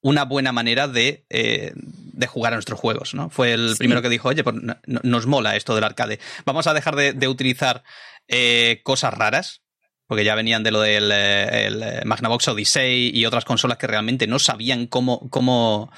una 0.00 0.24
buena 0.24 0.52
manera 0.52 0.88
de, 0.88 1.24
jugar 2.26 2.52
a 2.52 2.56
nuestros 2.56 2.80
juegos, 2.80 3.14
¿no? 3.14 3.28
Fue 3.30 3.52
el 3.52 3.74
primero 3.76 4.02
que 4.02 4.08
dijo, 4.08 4.28
oye, 4.28 4.42
pues 4.42 4.56
nos 4.86 5.26
mola 5.26 5.56
esto 5.56 5.74
del 5.74 5.84
arcade. 5.84 6.18
Vamos 6.44 6.66
a 6.66 6.74
dejar 6.74 6.96
de, 6.96 7.28
utilizar 7.28 7.82
cosas 8.82 9.12
raras, 9.12 9.62
porque 10.06 10.24
ya 10.24 10.34
venían 10.34 10.62
de 10.62 10.70
lo 10.70 10.80
del 10.80 11.12
el 11.12 12.04
Magnavox 12.04 12.48
Odyssey 12.48 13.10
y 13.12 13.26
otras 13.26 13.44
consolas 13.44 13.78
que 13.78 13.86
realmente 13.86 14.26
no 14.26 14.38
sabían 14.38 14.86
cómo, 14.86 15.28
cómo, 15.30 15.90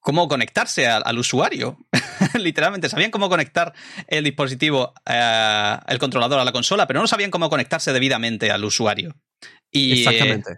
cómo 0.00 0.28
conectarse 0.28 0.86
al, 0.88 1.18
usuario. 1.18 1.78
Literalmente, 2.34 2.88
sabían 2.88 3.10
cómo 3.10 3.28
conectar 3.28 3.72
el 4.08 4.24
dispositivo, 4.24 4.94
eh, 5.06 5.76
el 5.86 5.98
controlador 5.98 6.40
a 6.40 6.44
la 6.44 6.52
consola, 6.52 6.86
pero 6.86 7.00
no 7.00 7.06
sabían 7.06 7.30
cómo 7.30 7.48
conectarse 7.48 7.92
debidamente 7.92 8.50
al 8.50 8.64
usuario. 8.64 9.14
Y, 9.70 10.00
Exactamente. 10.00 10.56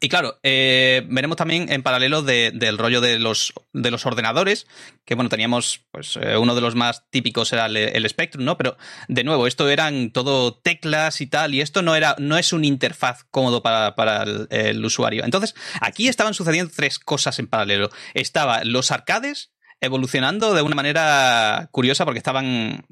Y 0.00 0.08
claro, 0.08 0.38
eh, 0.42 1.06
veremos 1.08 1.36
también 1.36 1.70
en 1.72 1.82
paralelo 1.82 2.22
del 2.22 2.78
rollo 2.78 3.00
de 3.00 3.18
los, 3.18 3.52
de 3.72 3.90
los 3.90 4.04
ordenadores, 4.04 4.66
que 5.04 5.14
bueno, 5.14 5.30
teníamos, 5.30 5.86
pues 5.90 6.18
eh, 6.20 6.36
uno 6.36 6.54
de 6.54 6.60
los 6.60 6.74
más 6.74 7.08
típicos 7.10 7.52
era 7.52 7.66
el, 7.66 8.08
Spectrum, 8.08 8.44
¿no? 8.44 8.56
Pero 8.58 8.76
de 9.08 9.24
nuevo, 9.24 9.46
esto 9.46 9.68
eran 9.68 10.10
todo 10.10 10.54
teclas 10.54 11.20
y 11.20 11.26
tal, 11.26 11.54
y 11.54 11.60
esto 11.60 11.82
no 11.82 11.96
era, 11.96 12.14
no 12.18 12.36
es 12.36 12.52
un 12.52 12.64
interfaz 12.64 13.24
cómodo 13.30 13.62
para, 13.62 14.24
el, 14.50 14.84
usuario. 14.84 15.24
Entonces, 15.24 15.54
aquí 15.80 16.08
estaban 16.08 16.34
sucediendo 16.34 16.72
tres 16.74 16.98
cosas 16.98 17.38
en 17.38 17.46
paralelo. 17.46 17.90
Estaban 18.14 18.70
los 18.72 18.90
arcades 18.90 19.52
evolucionando 19.80 20.54
de 20.54 20.62
una 20.62 20.74
manera 20.74 21.68
curiosa 21.70 22.04
porque 22.04 22.18
estaban, 22.18 22.86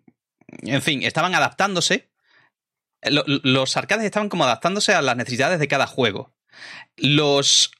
en 0.62 0.82
fin, 0.82 1.02
estaban 1.02 1.34
adaptándose. 1.34 2.10
Los 3.02 3.76
arcades 3.76 4.06
estaban 4.06 4.30
como 4.30 4.44
adaptándose 4.44 4.94
a 4.94 5.02
las 5.02 5.16
necesidades 5.16 5.60
de 5.60 5.68
cada 5.68 5.86
juego 5.86 6.33
los, 6.96 7.70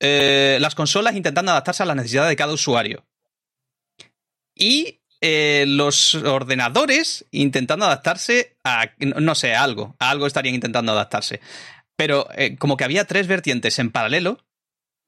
eh, 0.00 0.58
las 0.60 0.74
consolas 0.74 1.16
intentando 1.16 1.52
adaptarse 1.52 1.82
a 1.82 1.86
las 1.86 1.96
necesidades 1.96 2.30
de 2.30 2.36
cada 2.36 2.52
usuario. 2.52 3.06
Y 4.54 5.00
eh, 5.20 5.64
los 5.68 6.16
ordenadores 6.16 7.26
intentando 7.30 7.86
adaptarse 7.86 8.56
a, 8.64 8.90
no 8.98 9.34
sé, 9.34 9.54
a 9.54 9.62
algo. 9.62 9.94
A 9.98 10.10
algo 10.10 10.26
estarían 10.26 10.56
intentando 10.56 10.92
adaptarse. 10.92 11.40
Pero 11.96 12.28
eh, 12.36 12.56
como 12.56 12.76
que 12.76 12.84
había 12.84 13.04
tres 13.04 13.28
vertientes 13.28 13.78
en 13.78 13.92
paralelo 13.92 14.44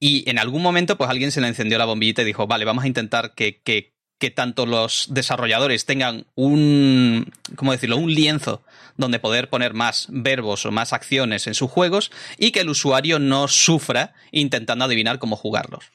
y 0.01 0.29
en 0.29 0.39
algún 0.39 0.63
momento 0.63 0.97
pues 0.97 1.11
alguien 1.11 1.33
se 1.33 1.41
le 1.41 1.49
encendió 1.49 1.79
la 1.79 1.85
bombillita 1.85 2.23
y 2.23 2.27
dijo, 2.27 2.47
vale, 2.47 2.65
vamos 2.65 2.85
a 2.85 2.89
intentar 2.89 3.35
que, 3.35 3.61
que, 3.63 3.94
que 4.25 4.31
tanto 4.31 4.65
los 4.65 5.09
desarrolladores 5.11 5.85
tengan 5.85 6.25
un, 6.35 7.31
¿cómo 7.57 7.73
decirlo?, 7.73 7.99
un 7.99 8.11
lienzo 8.11 8.65
donde 8.97 9.19
poder 9.19 9.51
poner 9.51 9.75
más 9.75 10.07
verbos 10.09 10.65
o 10.65 10.73
más 10.73 10.95
acciones 10.95 11.47
en 11.47 11.53
sus 11.53 11.71
juegos 11.71 12.11
y 12.39 12.51
que 12.51 12.61
el 12.61 12.71
usuario 12.71 13.19
no 13.19 13.49
sufra 13.49 14.15
intentando 14.33 14.87
adivinar 14.87 15.19
cómo 15.19 15.37
jugarlos. 15.37 15.93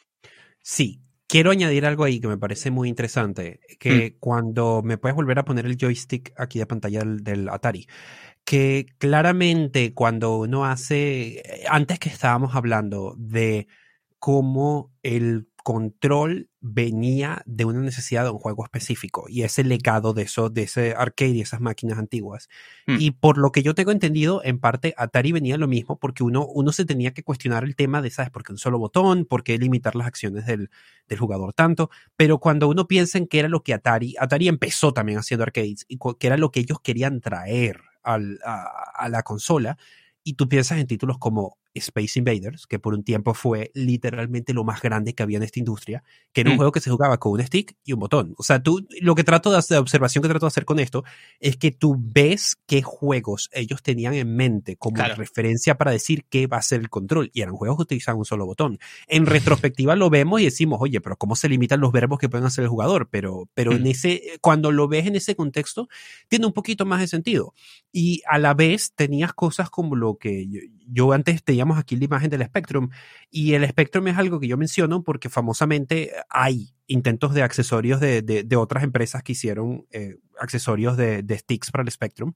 Sí, 0.62 1.02
quiero 1.26 1.50
añadir 1.50 1.88
algo 1.88 2.04
ahí 2.04 2.20
que 2.20 2.28
me 2.28 2.38
parece 2.38 2.70
muy 2.70 2.88
interesante, 2.88 3.62
que 3.80 4.12
mm. 4.12 4.20
cuando 4.20 4.84
me 4.84 5.00
puedes 5.00 5.16
volver 5.16 5.40
a 5.40 5.46
poner 5.46 5.66
el 5.66 5.78
joystick 5.78 6.32
aquí 6.38 6.60
de 6.60 6.68
pantalla 6.68 7.02
del, 7.04 7.50
Atari, 7.50 7.88
que 8.46 8.86
claramente 9.00 9.96
cuando 9.96 10.38
uno 10.38 10.66
hace, 10.66 11.42
antes 11.68 11.98
que 11.98 12.10
estábamos 12.10 12.54
hablando 12.54 13.16
de 13.18 13.68
cómo 14.20 14.92
el 15.02 15.48
control 15.64 16.49
venía 16.62 17.42
de 17.46 17.66
una 17.66 17.80
necesidad 17.80 18.24
de 18.24 18.32
un 18.32 18.40
juego 18.40 18.64
específico 18.64 19.26
y 19.30 19.44
ese 19.44 19.64
legado 19.64 20.14
de 20.14 20.24
eso, 20.24 20.50
de 20.50 20.64
ese 20.64 20.94
arcade 20.94 21.32
y 21.32 21.42
esas 21.42 21.62
máquinas 21.62 21.98
antiguas. 21.98 22.50
Hmm. 22.86 22.98
Y 23.00 23.12
por 23.12 23.38
lo 23.38 23.52
que 23.52 23.64
yo 23.64 23.76
tengo 23.76 23.92
entendido, 23.92 24.42
en 24.44 24.60
parte 24.60 24.94
Atari 24.98 25.32
venía 25.32 25.58
lo 25.58 25.68
mismo 25.68 25.98
porque 25.98 26.24
uno, 26.24 26.46
uno 26.46 26.72
se 26.72 26.86
tenía 26.86 27.14
que 27.14 27.24
cuestionar 27.24 27.64
el 27.64 27.76
tema 27.76 28.02
de, 28.02 28.12
¿sabes? 28.12 28.32
Porque 28.32 28.52
un 28.52 28.58
solo 28.58 28.78
botón, 28.78 29.26
por 29.26 29.44
qué 29.44 29.58
limitar 29.58 29.96
las 29.96 30.08
acciones 30.08 30.46
del, 30.46 30.70
del 31.08 31.20
jugador 31.20 31.54
tanto. 31.54 31.90
Pero 32.18 32.40
cuando 32.40 32.68
uno 32.68 32.88
piensa 32.88 33.18
en 33.18 33.28
qué 33.28 33.40
era 33.40 33.50
lo 33.50 33.64
que 33.64 33.74
Atari, 33.74 34.16
Atari 34.20 34.48
empezó 34.48 34.94
también 34.94 35.20
haciendo 35.20 35.44
arcades 35.44 35.86
y 35.88 35.98
qué 36.20 36.28
era 36.28 36.38
lo 36.38 36.52
que 36.52 36.60
ellos 36.60 36.80
querían 36.82 37.22
traer 37.22 37.82
al, 38.04 38.40
a, 38.44 38.64
a 38.96 39.10
la 39.10 39.24
consola, 39.24 39.78
y 40.24 40.34
tú 40.34 40.48
piensas 40.50 40.78
en 40.78 40.88
títulos 40.88 41.18
como 41.18 41.58
Space 41.80 42.18
Invaders, 42.20 42.68
que 42.68 42.80
por 42.80 42.94
un 42.94 43.04
tiempo 43.04 43.34
fue 43.34 43.72
literalmente 43.74 44.54
lo 44.54 44.64
más 44.64 44.82
grande 44.82 45.14
que 45.14 45.24
había 45.24 45.38
en 45.38 45.44
esta 45.44 45.60
industria, 45.60 46.04
que 46.34 46.42
era 46.42 46.50
un 46.50 46.56
Mm. 46.56 46.58
juego 46.58 46.72
que 46.72 46.80
se 46.80 46.90
jugaba 46.92 47.18
con 47.18 47.34
un 47.34 47.42
stick 47.46 47.76
y 47.84 47.94
un 47.94 48.00
botón. 48.00 48.34
O 48.38 48.44
sea, 48.44 48.62
tú, 48.62 48.86
lo 49.02 49.16
que 49.16 49.24
trato 49.24 49.52
de 49.52 49.58
hacer, 49.58 49.76
la 49.76 49.82
observación 49.82 50.22
que 50.22 50.30
trato 50.30 50.46
de 50.46 50.50
hacer 50.50 50.66
con 50.66 50.80
esto, 50.80 51.04
es 51.40 51.58
que 51.58 51.72
tú 51.72 51.96
ves 52.00 52.58
qué 52.68 52.82
juegos 52.82 53.50
ellos 53.54 53.82
tenían 53.84 54.14
en 54.14 54.36
mente 54.36 54.76
como 54.78 54.96
Claro. 54.96 55.16
referencia 55.16 55.76
para 55.78 55.92
decir 55.92 56.26
qué 56.30 56.48
va 56.48 56.58
a 56.58 56.62
ser 56.62 56.80
el 56.82 56.90
control. 56.90 57.30
Y 57.34 57.42
eran 57.42 57.56
juegos 57.56 57.78
que 57.78 57.84
utilizaban 57.84 58.20
un 58.20 58.26
solo 58.26 58.46
botón. 58.46 58.80
En 59.08 59.26
retrospectiva 59.26 59.96
lo 59.96 60.10
vemos 60.10 60.42
y 60.42 60.46
decimos, 60.46 60.80
oye, 60.82 61.02
pero 61.02 61.18
¿cómo 61.18 61.36
se 61.36 61.50
limitan 61.50 61.80
los 61.80 61.92
verbos 61.92 62.20
que 62.20 62.30
pueden 62.30 62.46
hacer 62.46 62.64
el 62.64 62.70
jugador? 62.70 63.10
Pero, 63.10 63.50
pero 63.54 63.74
en 63.74 63.84
Mm. 63.84 63.88
ese, 63.88 64.22
cuando 64.42 64.72
lo 64.72 64.88
ves 64.88 65.08
en 65.08 65.16
ese 65.16 65.36
contexto, 65.36 65.88
tiene 66.28 66.46
un 66.46 66.54
poquito 66.54 66.86
más 66.86 67.00
de 67.00 67.08
sentido. 67.08 67.54
Y 67.92 68.22
a 68.30 68.38
la 68.40 68.54
vez 68.54 68.94
tenías 68.96 69.34
cosas 69.34 69.70
como 69.70 69.96
lo 69.96 70.18
que 70.18 70.48
yo, 70.48 70.60
yo 70.92 71.12
antes 71.14 71.44
teníamos 71.44 71.78
aquí 71.78 71.96
la 71.96 72.06
imagen 72.06 72.30
del 72.30 72.44
Spectrum. 72.44 72.90
Y 73.30 73.54
el 73.54 73.68
Spectrum 73.68 74.08
es 74.08 74.18
algo 74.18 74.40
que 74.40 74.48
yo 74.48 74.58
menciono 74.58 75.04
porque 75.04 75.30
famosamente 75.30 76.12
hay 76.30 76.74
intentos 76.88 77.34
de 77.34 77.44
accesorios 77.44 78.00
de, 78.00 78.22
de, 78.22 78.56
otras 78.56 78.84
empresas 78.84 79.22
que 79.22 79.34
hicieron 79.34 79.86
eh, 79.92 80.18
accesorios 80.40 80.98
de, 80.98 81.24
sticks 81.38 81.72
para 81.72 81.84
el 81.84 81.92
Spectrum 81.92 82.34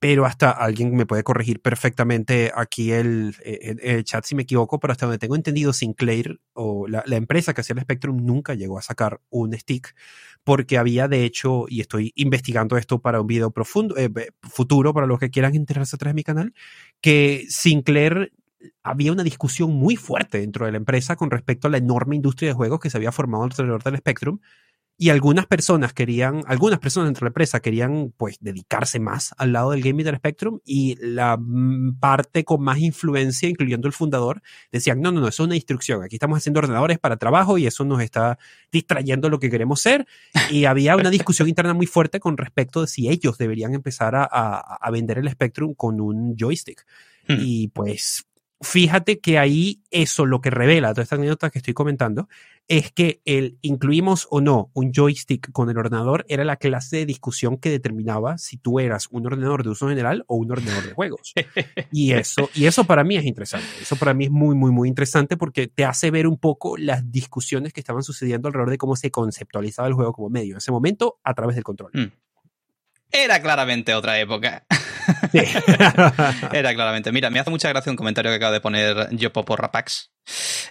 pero 0.00 0.26
hasta 0.26 0.52
alguien 0.52 0.94
me 0.94 1.06
puede 1.06 1.24
corregir 1.24 1.60
perfectamente 1.60 2.52
aquí 2.54 2.92
el, 2.92 3.34
el, 3.42 3.80
el, 3.82 4.04
chat 4.04 4.24
si 4.24 4.36
me 4.36 4.42
equivoco, 4.42 4.78
pero 4.78 4.92
hasta 4.92 5.06
donde 5.06 5.18
tengo 5.18 5.34
entendido, 5.34 5.72
Sinclair 5.72 6.40
o 6.52 6.86
la, 6.86 7.02
la, 7.04 7.16
empresa 7.16 7.52
que 7.52 7.62
hacía 7.62 7.74
el 7.74 7.82
Spectrum 7.82 8.24
nunca 8.24 8.54
llegó 8.54 8.78
a 8.78 8.82
sacar 8.82 9.20
un 9.28 9.58
stick 9.58 9.96
porque 10.44 10.78
había 10.78 11.08
de 11.08 11.24
hecho, 11.24 11.66
y 11.68 11.80
estoy 11.80 12.12
investigando 12.14 12.76
esto 12.76 13.00
para 13.00 13.20
un 13.20 13.26
video 13.26 13.50
profundo, 13.50 13.96
eh, 13.96 14.08
futuro 14.42 14.94
para 14.94 15.06
los 15.06 15.18
que 15.18 15.30
quieran 15.30 15.54
enterarse 15.54 15.96
atrás 15.96 16.12
de 16.12 16.14
mi 16.14 16.24
canal, 16.24 16.54
que 17.00 17.44
Sinclair 17.48 18.32
había 18.82 19.12
una 19.12 19.24
discusión 19.24 19.72
muy 19.72 19.96
fuerte 19.96 20.38
dentro 20.40 20.66
de 20.66 20.72
la 20.72 20.78
empresa 20.78 21.16
con 21.16 21.30
respecto 21.30 21.68
a 21.68 21.70
la 21.70 21.78
enorme 21.78 22.16
industria 22.16 22.50
de 22.50 22.54
juegos 22.54 22.80
que 22.80 22.90
se 22.90 22.96
había 22.96 23.12
formado 23.12 23.44
alrededor 23.44 23.82
del 23.82 23.98
Spectrum 23.98 24.38
y 25.00 25.10
algunas 25.10 25.46
personas 25.46 25.92
querían, 25.92 26.42
algunas 26.48 26.80
personas 26.80 27.06
dentro 27.06 27.20
de 27.20 27.26
la 27.26 27.30
empresa 27.30 27.60
querían 27.60 28.12
pues 28.16 28.36
dedicarse 28.40 28.98
más 28.98 29.32
al 29.38 29.52
lado 29.52 29.70
del 29.70 29.80
gaming 29.80 30.04
del 30.04 30.16
Spectrum 30.16 30.58
y 30.64 30.96
la 31.00 31.38
parte 32.00 32.42
con 32.42 32.62
más 32.62 32.78
influencia, 32.80 33.48
incluyendo 33.48 33.86
el 33.86 33.94
fundador, 33.94 34.42
decían, 34.72 35.00
no, 35.00 35.12
no, 35.12 35.20
no, 35.20 35.28
eso 35.28 35.44
es 35.44 35.46
una 35.46 35.54
instrucción, 35.54 36.02
aquí 36.02 36.16
estamos 36.16 36.38
haciendo 36.38 36.58
ordenadores 36.58 36.98
para 36.98 37.16
trabajo 37.16 37.58
y 37.58 37.66
eso 37.68 37.84
nos 37.84 38.02
está 38.02 38.38
distrayendo 38.72 39.28
lo 39.28 39.38
que 39.38 39.50
queremos 39.50 39.80
ser. 39.80 40.04
Y 40.50 40.64
había 40.64 40.96
una 40.96 41.10
discusión 41.10 41.48
interna 41.48 41.74
muy 41.74 41.86
fuerte 41.86 42.18
con 42.18 42.36
respecto 42.36 42.80
de 42.80 42.88
si 42.88 43.08
ellos 43.08 43.38
deberían 43.38 43.74
empezar 43.74 44.16
a, 44.16 44.28
a, 44.28 44.78
a 44.80 44.90
vender 44.90 45.18
el 45.18 45.30
Spectrum 45.30 45.74
con 45.74 46.00
un 46.00 46.34
joystick. 46.36 46.84
Hmm. 47.28 47.36
Y 47.38 47.68
pues 47.68 48.26
fíjate 48.60 49.20
que 49.20 49.38
ahí 49.38 49.82
eso 49.90 50.26
lo 50.26 50.40
que 50.40 50.50
revela, 50.50 50.92
toda 50.92 51.02
esta 51.02 51.16
anécdota 51.16 51.50
que 51.50 51.58
estoy 51.58 51.74
comentando, 51.74 52.28
es 52.66 52.92
que 52.92 53.22
el 53.24 53.58
incluimos 53.62 54.26
o 54.30 54.40
no 54.40 54.70
un 54.74 54.92
joystick 54.92 55.50
con 55.52 55.70
el 55.70 55.78
ordenador 55.78 56.26
era 56.28 56.44
la 56.44 56.56
clase 56.56 56.98
de 56.98 57.06
discusión 57.06 57.56
que 57.56 57.70
determinaba 57.70 58.36
si 58.36 58.58
tú 58.58 58.78
eras 58.78 59.08
un 59.10 59.26
ordenador 59.26 59.62
de 59.62 59.70
uso 59.70 59.88
general 59.88 60.24
o 60.26 60.36
un 60.36 60.52
ordenador 60.52 60.86
de 60.86 60.94
juegos. 60.94 61.32
Y 61.90 62.12
eso, 62.12 62.50
y 62.54 62.66
eso 62.66 62.84
para 62.84 63.02
mí 63.02 63.16
es 63.16 63.24
interesante. 63.24 63.66
Eso 63.80 63.96
para 63.96 64.12
mí 64.12 64.24
es 64.24 64.30
muy, 64.30 64.54
muy, 64.54 64.70
muy 64.70 64.88
interesante 64.88 65.36
porque 65.36 65.68
te 65.68 65.84
hace 65.84 66.10
ver 66.10 66.26
un 66.26 66.38
poco 66.38 66.76
las 66.76 67.10
discusiones 67.10 67.72
que 67.72 67.80
estaban 67.80 68.02
sucediendo 68.02 68.48
alrededor 68.48 68.70
de 68.70 68.78
cómo 68.78 68.94
se 68.94 69.10
conceptualizaba 69.10 69.88
el 69.88 69.94
juego 69.94 70.12
como 70.12 70.28
medio 70.28 70.52
en 70.52 70.58
ese 70.58 70.70
momento 70.70 71.18
a 71.24 71.34
través 71.34 71.56
del 71.56 71.64
control. 71.64 71.90
Mm. 71.94 72.12
Era 73.10 73.40
claramente 73.40 73.94
otra 73.94 74.20
época. 74.20 74.66
Sí. 75.32 75.38
Era 76.52 76.74
claramente. 76.74 77.12
Mira, 77.12 77.30
me 77.30 77.40
hace 77.40 77.50
mucha 77.50 77.68
gracia 77.68 77.90
un 77.90 77.96
comentario 77.96 78.30
que 78.30 78.36
acaba 78.36 78.52
de 78.52 78.60
poner 78.60 79.08
Yopopo 79.10 79.56
Rapax, 79.56 80.12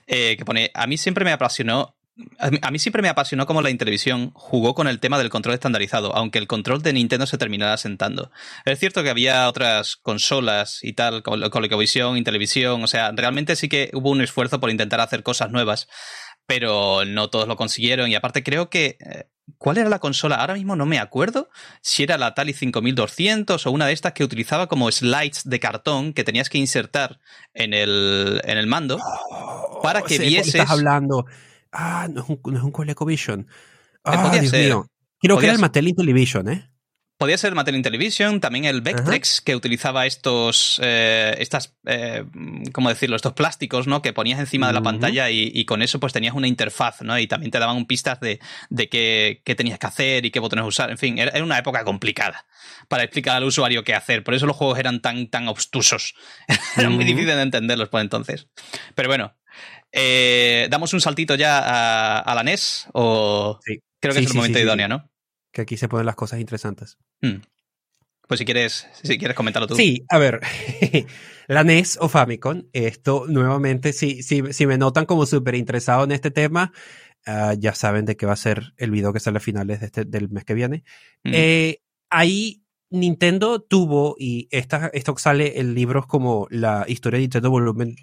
eh, 0.08 0.36
que 0.38 0.45
pone, 0.45 0.71
a 0.73 0.88
mí 0.88 0.97
siempre 0.97 1.26
me 1.26 1.32
apasionó 1.32 1.97
a 2.39 2.71
mí 2.71 2.80
siempre 2.80 3.02
me 3.02 3.10
apasionó 3.10 3.45
cómo 3.45 3.62
la 3.62 3.69
Intellivision 3.69 4.32
jugó 4.34 4.73
con 4.73 4.88
el 4.88 5.00
tema 5.00 5.17
del 5.19 5.30
control 5.30 5.54
estandarizado, 5.54 6.15
aunque 6.15 6.39
el 6.39 6.47
control 6.47 6.82
de 6.82 6.93
Nintendo 6.93 7.28
se 7.28 7.38
terminara 7.38 7.78
sentando. 7.78 8.32
Es 8.65 8.80
cierto 8.80 9.04
que 9.04 9.10
había 9.10 9.47
otras 9.47 9.97
consolas 9.97 10.80
y 10.82 10.93
tal, 10.93 11.21
ColecoVision, 11.21 12.17
Intellivision, 12.17 12.84
o 12.84 12.88
sea, 12.88 13.12
realmente 13.12 13.56
sí 13.56 13.69
que 13.69 13.91
hubo 13.93 14.10
un 14.10 14.21
esfuerzo 14.21 14.60
por 14.60 14.71
intentar 14.71 15.00
hacer 15.00 15.21
cosas 15.21 15.52
nuevas, 15.52 15.88
pero 16.47 17.06
no 17.06 17.30
todos 17.30 17.47
lo 17.47 17.56
consiguieron. 17.56 18.10
Y 18.10 18.15
aparte 18.15 18.43
creo 18.43 18.69
que... 18.69 18.97
¿Cuál 19.57 19.77
era 19.77 19.89
la 19.89 19.99
consola? 19.99 20.36
Ahora 20.36 20.55
mismo 20.55 20.75
no 20.75 20.86
me 20.86 20.99
acuerdo 20.99 21.49
si 21.81 22.03
era 22.03 22.17
la 22.17 22.27
Atari 22.27 22.53
5200 22.53 23.65
o 23.65 23.71
una 23.71 23.88
de 23.88 23.93
estas 23.93 24.13
que 24.13 24.23
utilizaba 24.23 24.67
como 24.67 24.91
slides 24.91 25.49
de 25.49 25.60
cartón 25.60 26.13
que 26.13 26.23
tenías 26.23 26.49
que 26.49 26.57
insertar 26.57 27.19
en 27.53 27.73
el, 27.73 28.41
en 28.43 28.57
el 28.57 28.67
mando 28.67 28.97
oh, 29.01 29.79
para 29.81 30.01
que 30.01 30.19
vieses... 30.19 30.55
Estás 30.55 30.71
hablando... 30.71 31.25
Ah, 31.71 32.07
no 32.12 32.21
es 32.21 32.29
un, 32.29 32.39
no 32.45 32.57
es 32.57 32.63
un 32.63 32.71
ColecoVision. 32.71 33.47
Ah, 34.03 34.23
podía 34.23 34.41
Dios 34.41 34.51
ser. 34.51 34.65
mío. 34.65 34.89
Creo 35.19 35.38
que 35.38 35.45
era 35.45 35.53
el. 35.53 35.60
Mattel 35.60 35.88
Intellivision, 35.88 36.49
¿eh? 36.49 36.69
Podía 37.17 37.38
ser 37.39 37.56
Mattel 37.56 37.75
Intellivision, 37.75 38.39
también 38.39 38.65
el 38.65 38.82
Vectrex, 38.82 39.41
que 39.41 39.56
utilizaba 39.56 40.06
estos, 40.06 40.80
eh, 40.84 41.36
estas, 41.39 41.75
eh, 41.88 42.23
¿cómo 42.73 42.89
decirlo? 42.89 43.15
Estos 43.15 43.34
plásticos, 43.34 43.88
¿no? 43.88 44.03
Que 44.03 44.13
ponías 44.13 44.39
encima 44.39 44.67
de 44.67 44.73
la 44.73 44.84
pantalla 44.84 45.27
y, 45.32 45.51
y 45.51 45.65
con 45.65 45.82
eso 45.82 45.99
pues 45.99 46.13
tenías 46.13 46.36
una 46.36 46.47
interfaz, 46.47 47.01
¿no? 47.01 47.17
Y 47.17 47.25
también 47.25 47.49
te 47.51 47.58
daban 47.58 47.88
pistas 47.88 48.19
de, 48.19 48.39
de 48.69 48.88
qué, 48.88 49.41
qué 49.43 49.56
tenías 49.56 49.80
que 49.80 49.88
hacer 49.88 50.25
y 50.27 50.32
qué 50.32 50.39
botones 50.39 50.63
usar. 50.65 50.91
En 50.91 50.99
fin, 50.99 51.17
era, 51.17 51.32
era 51.32 51.43
una 51.43 51.58
época 51.58 51.84
complicada 51.84 52.45
para 52.88 53.01
explicar 53.01 53.36
al 53.38 53.45
usuario 53.45 53.84
qué 53.84 53.95
hacer. 53.95 54.23
Por 54.23 54.36
eso 54.36 54.45
los 54.45 54.56
juegos 54.56 54.77
eran 54.77 55.01
tan, 55.01 55.27
tan 55.27 55.47
obstusos. 55.47 56.13
Era 56.77 56.89
muy 56.91 57.03
difícil 57.03 57.27
de 57.36 57.41
entenderlos 57.41 57.89
por 57.89 58.01
entonces. 58.01 58.47
Pero 58.93 59.10
bueno, 59.10 59.36
eh, 59.91 60.67
¿damos 60.69 60.93
un 60.93 61.01
saltito 61.01 61.34
ya 61.34 61.58
a, 61.60 62.19
a 62.19 62.36
la 62.36 62.43
NES? 62.43 62.88
O 62.93 63.60
Sí. 63.65 63.80
creo 63.99 64.13
que 64.13 64.19
Sí, 64.19 64.25
es 64.25 64.30
el 64.30 64.32
sí, 64.34 64.38
momento 64.38 64.60
idóneo. 64.60 64.88
¿no? 64.88 65.10
Que 65.51 65.62
aquí 65.62 65.77
se 65.77 65.88
ponen 65.88 66.05
las 66.05 66.15
cosas 66.15 66.39
interesantes. 66.39 66.97
Hmm. 67.21 67.41
Pues 68.27 68.39
si 68.39 68.45
quieres, 68.45 68.88
si 69.03 69.17
quieres 69.17 69.38
comentarlo 69.38 69.67
tú. 69.67 69.75
Sí, 69.75 70.03
a 70.10 70.17
ver, 70.17 70.41
la 71.47 71.63
NES 71.63 71.97
o 72.01 72.10
Famicom, 72.10 72.63
esto 72.73 73.25
nuevamente, 73.29 73.93
si, 73.93 74.21
si, 74.21 74.51
si 74.51 74.65
me 74.65 74.77
notan 74.77 75.05
como 75.05 75.25
súper 75.25 75.55
interesado 75.55 76.03
en 76.03 76.12
este 76.12 76.29
tema, 76.29 76.73
ah, 77.25 77.53
ya 77.57 77.73
saben 77.73 78.03
de 78.03 78.17
qué 78.17 78.25
va 78.25 78.33
a 78.33 78.38
ser 78.38 78.73
el 78.75 78.91
video 78.91 79.13
que 79.13 79.21
sale 79.21 79.38
a 79.38 79.41
finales 79.41 79.79
de 79.79 79.86
este, 79.86 80.03
del 80.03 80.29
mes 80.29 80.43
que 80.43 80.55
viene. 80.55 80.83
Mm. 81.23 81.31
Eh, 81.33 81.81
ahí 82.10 82.63
Nintendo 82.89 83.62
tuvo, 83.62 84.15
y 84.19 84.49
esta, 84.51 84.89
esto 84.93 85.15
sale 85.17 85.60
en 85.60 85.73
libros 85.73 86.05
como 86.05 86.47
la 86.49 86.86
historia 86.88 87.17
de 87.17 87.23
Nintendo 87.23 87.49
volumen 87.49 87.95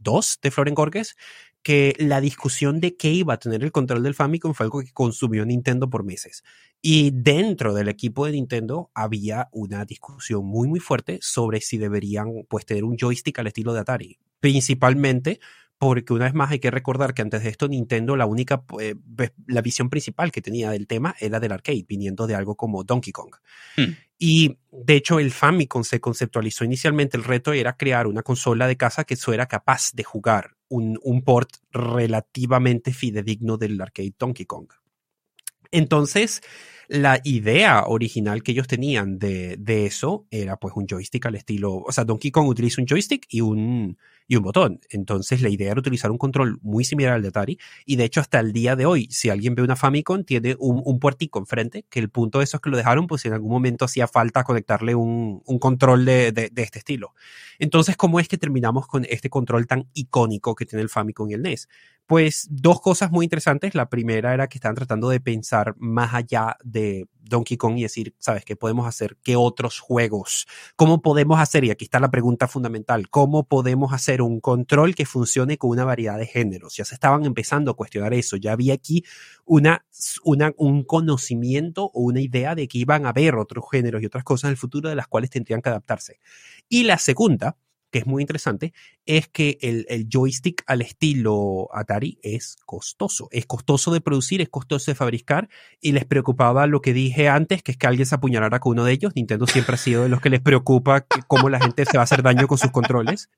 2 0.00 0.38
de 0.42 0.50
Floren 0.50 0.74
Gorges, 0.74 1.16
que 1.62 1.94
la 1.98 2.20
discusión 2.20 2.80
de 2.80 2.96
qué 2.96 3.10
iba 3.10 3.34
a 3.34 3.38
tener 3.38 3.62
el 3.62 3.72
control 3.72 4.02
del 4.02 4.14
Famicom 4.14 4.52
fue 4.54 4.64
algo 4.64 4.80
que 4.80 4.92
consumió 4.92 5.44
Nintendo 5.44 5.88
por 5.88 6.04
meses. 6.04 6.42
Y 6.80 7.12
dentro 7.12 7.72
del 7.74 7.88
equipo 7.88 8.26
de 8.26 8.32
Nintendo 8.32 8.90
había 8.94 9.48
una 9.52 9.84
discusión 9.84 10.44
muy, 10.44 10.66
muy 10.66 10.80
fuerte 10.80 11.18
sobre 11.22 11.60
si 11.60 11.78
deberían 11.78 12.44
pues, 12.48 12.66
tener 12.66 12.82
un 12.84 12.96
joystick 12.98 13.38
al 13.38 13.46
estilo 13.46 13.72
de 13.72 13.80
Atari. 13.80 14.18
Principalmente 14.40 15.38
porque 15.78 16.12
una 16.12 16.26
vez 16.26 16.34
más 16.34 16.52
hay 16.52 16.60
que 16.60 16.70
recordar 16.70 17.12
que 17.12 17.22
antes 17.22 17.42
de 17.42 17.48
esto 17.48 17.66
Nintendo 17.66 18.16
la 18.16 18.26
única, 18.26 18.64
eh, 18.80 18.94
ve- 19.04 19.32
la 19.48 19.62
visión 19.62 19.90
principal 19.90 20.30
que 20.30 20.40
tenía 20.40 20.70
del 20.70 20.86
tema 20.86 21.16
era 21.18 21.40
del 21.40 21.50
arcade, 21.50 21.84
viniendo 21.88 22.28
de 22.28 22.36
algo 22.36 22.54
como 22.54 22.84
Donkey 22.84 23.12
Kong. 23.12 23.34
Hmm. 23.76 23.94
Y 24.16 24.58
de 24.70 24.94
hecho 24.94 25.18
el 25.18 25.32
Famicom 25.32 25.82
se 25.82 26.00
conceptualizó 26.00 26.64
inicialmente, 26.64 27.16
el 27.16 27.24
reto 27.24 27.52
era 27.52 27.76
crear 27.76 28.06
una 28.06 28.22
consola 28.22 28.68
de 28.68 28.76
casa 28.76 29.02
que 29.02 29.16
fuera 29.16 29.46
capaz 29.46 29.90
de 29.92 30.04
jugar 30.04 30.52
un, 30.72 30.98
un 31.02 31.22
port 31.22 31.50
relativamente 31.70 32.92
fidedigno 32.92 33.58
del 33.58 33.80
arcade 33.80 34.14
Donkey 34.18 34.46
Kong. 34.46 34.68
Entonces, 35.70 36.42
la 36.88 37.20
idea 37.24 37.84
original 37.86 38.42
que 38.42 38.52
ellos 38.52 38.66
tenían 38.66 39.18
de, 39.18 39.56
de 39.58 39.86
eso 39.86 40.26
era 40.30 40.56
pues 40.56 40.74
un 40.76 40.86
joystick 40.86 41.26
al 41.26 41.34
estilo, 41.34 41.74
o 41.76 41.92
sea, 41.92 42.04
Donkey 42.04 42.30
Kong 42.30 42.48
utiliza 42.48 42.80
un 42.80 42.86
joystick 42.86 43.26
y 43.28 43.40
un, 43.40 43.96
y 44.26 44.36
un 44.36 44.42
botón. 44.42 44.80
Entonces 44.90 45.42
la 45.42 45.48
idea 45.48 45.70
era 45.70 45.80
utilizar 45.80 46.10
un 46.10 46.18
control 46.18 46.58
muy 46.62 46.84
similar 46.84 47.14
al 47.14 47.22
de 47.22 47.28
Atari. 47.28 47.58
Y 47.84 47.96
de 47.96 48.04
hecho 48.04 48.20
hasta 48.20 48.40
el 48.40 48.52
día 48.52 48.76
de 48.76 48.86
hoy, 48.86 49.08
si 49.10 49.30
alguien 49.30 49.54
ve 49.54 49.62
una 49.62 49.76
Famicom, 49.76 50.24
tiene 50.24 50.56
un, 50.58 50.82
un 50.84 50.98
puertico 50.98 51.38
enfrente, 51.38 51.84
que 51.88 52.00
el 52.00 52.10
punto 52.10 52.38
de 52.38 52.44
eso 52.44 52.56
es 52.56 52.60
que 52.60 52.70
lo 52.70 52.76
dejaron, 52.76 53.06
pues 53.06 53.24
en 53.24 53.32
algún 53.32 53.50
momento 53.50 53.84
hacía 53.84 54.06
falta 54.06 54.44
conectarle 54.44 54.94
un, 54.94 55.42
un 55.44 55.58
control 55.58 56.04
de, 56.04 56.32
de, 56.32 56.50
de 56.50 56.62
este 56.62 56.78
estilo. 56.78 57.14
Entonces, 57.58 57.96
¿cómo 57.96 58.20
es 58.20 58.28
que 58.28 58.38
terminamos 58.38 58.86
con 58.86 59.06
este 59.08 59.30
control 59.30 59.66
tan 59.66 59.88
icónico 59.94 60.54
que 60.54 60.66
tiene 60.66 60.82
el 60.82 60.88
Famicom 60.88 61.30
y 61.30 61.34
el 61.34 61.42
NES? 61.42 61.68
Pues 62.06 62.48
dos 62.50 62.80
cosas 62.80 63.10
muy 63.10 63.24
interesantes. 63.24 63.74
La 63.74 63.88
primera 63.88 64.34
era 64.34 64.48
que 64.48 64.58
estaban 64.58 64.74
tratando 64.74 65.08
de 65.08 65.20
pensar 65.20 65.74
más 65.78 66.14
allá 66.14 66.56
de 66.64 67.06
Donkey 67.22 67.56
Kong 67.56 67.78
y 67.78 67.82
decir, 67.82 68.14
¿sabes 68.18 68.44
qué 68.44 68.56
podemos 68.56 68.86
hacer? 68.86 69.16
¿Qué 69.22 69.36
otros 69.36 69.78
juegos? 69.78 70.46
¿Cómo 70.76 71.02
podemos 71.02 71.40
hacer? 71.40 71.64
Y 71.64 71.70
aquí 71.70 71.84
está 71.84 72.00
la 72.00 72.10
pregunta 72.10 72.48
fundamental. 72.48 73.08
¿Cómo 73.08 73.44
podemos 73.44 73.92
hacer 73.92 74.22
un 74.22 74.40
control 74.40 74.94
que 74.94 75.06
funcione 75.06 75.58
con 75.58 75.70
una 75.70 75.84
variedad 75.84 76.18
de 76.18 76.26
géneros? 76.26 76.76
Ya 76.76 76.84
se 76.84 76.94
estaban 76.94 77.24
empezando 77.24 77.70
a 77.70 77.74
cuestionar 77.74 78.14
eso. 78.14 78.36
Ya 78.36 78.52
había 78.52 78.74
aquí 78.74 79.04
una, 79.44 79.84
una, 80.24 80.52
un 80.56 80.84
conocimiento 80.84 81.84
o 81.94 82.02
una 82.02 82.20
idea 82.20 82.54
de 82.54 82.68
que 82.68 82.78
iban 82.78 83.06
a 83.06 83.10
haber 83.10 83.36
otros 83.36 83.64
géneros 83.70 84.02
y 84.02 84.06
otras 84.06 84.24
cosas 84.24 84.44
en 84.44 84.50
el 84.50 84.56
futuro 84.56 84.88
de 84.88 84.96
las 84.96 85.08
cuales 85.08 85.30
tendrían 85.30 85.62
que 85.62 85.68
adaptarse. 85.68 86.18
Y 86.68 86.84
la 86.84 86.98
segunda 86.98 87.56
que 87.92 87.98
es 87.98 88.06
muy 88.06 88.22
interesante, 88.22 88.72
es 89.04 89.28
que 89.28 89.58
el, 89.60 89.84
el, 89.90 90.08
joystick 90.08 90.64
al 90.66 90.80
estilo 90.80 91.68
Atari 91.74 92.18
es 92.22 92.56
costoso. 92.64 93.28
Es 93.30 93.44
costoso 93.44 93.92
de 93.92 94.00
producir, 94.00 94.40
es 94.40 94.48
costoso 94.48 94.90
de 94.90 94.94
fabricar 94.94 95.50
y 95.80 95.92
les 95.92 96.06
preocupaba 96.06 96.66
lo 96.66 96.80
que 96.80 96.94
dije 96.94 97.28
antes, 97.28 97.62
que 97.62 97.72
es 97.72 97.76
que 97.78 97.86
alguien 97.86 98.06
se 98.06 98.14
apuñalara 98.14 98.60
con 98.60 98.72
uno 98.72 98.84
de 98.84 98.92
ellos. 98.92 99.12
Nintendo 99.14 99.46
siempre 99.46 99.74
ha 99.74 99.78
sido 99.78 100.04
de 100.04 100.08
los 100.08 100.22
que 100.22 100.30
les 100.30 100.40
preocupa 100.40 101.06
cómo 101.28 101.50
la 101.50 101.60
gente 101.60 101.84
se 101.84 101.98
va 101.98 102.02
a 102.02 102.04
hacer 102.04 102.22
daño 102.22 102.48
con 102.48 102.56
sus 102.56 102.70
controles. 102.70 103.30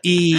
Y 0.00 0.36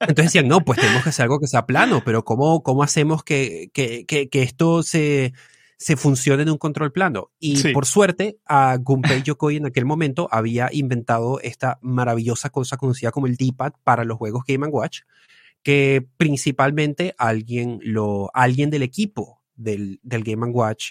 entonces 0.00 0.26
decían, 0.26 0.46
no, 0.46 0.60
pues 0.60 0.78
tenemos 0.78 1.02
que 1.02 1.08
hacer 1.08 1.22
algo 1.24 1.40
que 1.40 1.46
sea 1.46 1.64
plano, 1.64 2.02
pero 2.04 2.24
¿cómo, 2.24 2.62
cómo 2.62 2.82
hacemos 2.82 3.24
que, 3.24 3.70
que, 3.72 4.04
que, 4.04 4.28
que 4.28 4.42
esto 4.42 4.82
se 4.82 5.32
se 5.80 5.96
funcione 5.96 6.42
en 6.42 6.50
un 6.50 6.58
control 6.58 6.92
plano. 6.92 7.30
Y 7.40 7.72
por 7.72 7.86
suerte, 7.86 8.38
a 8.44 8.76
Gunpei 8.76 9.22
Yokoi 9.22 9.56
en 9.56 9.66
aquel 9.66 9.86
momento 9.86 10.28
había 10.30 10.68
inventado 10.70 11.40
esta 11.40 11.78
maravillosa 11.80 12.50
cosa 12.50 12.76
conocida 12.76 13.10
como 13.10 13.26
el 13.26 13.36
D-pad 13.36 13.72
para 13.82 14.04
los 14.04 14.18
juegos 14.18 14.44
Game 14.46 14.66
Watch, 14.66 15.00
que 15.62 16.06
principalmente 16.18 17.14
alguien, 17.16 17.78
lo, 17.82 18.30
alguien 18.34 18.68
del 18.68 18.82
equipo 18.82 19.40
del, 19.54 20.00
del 20.02 20.22
Game 20.22 20.46
Watch 20.48 20.90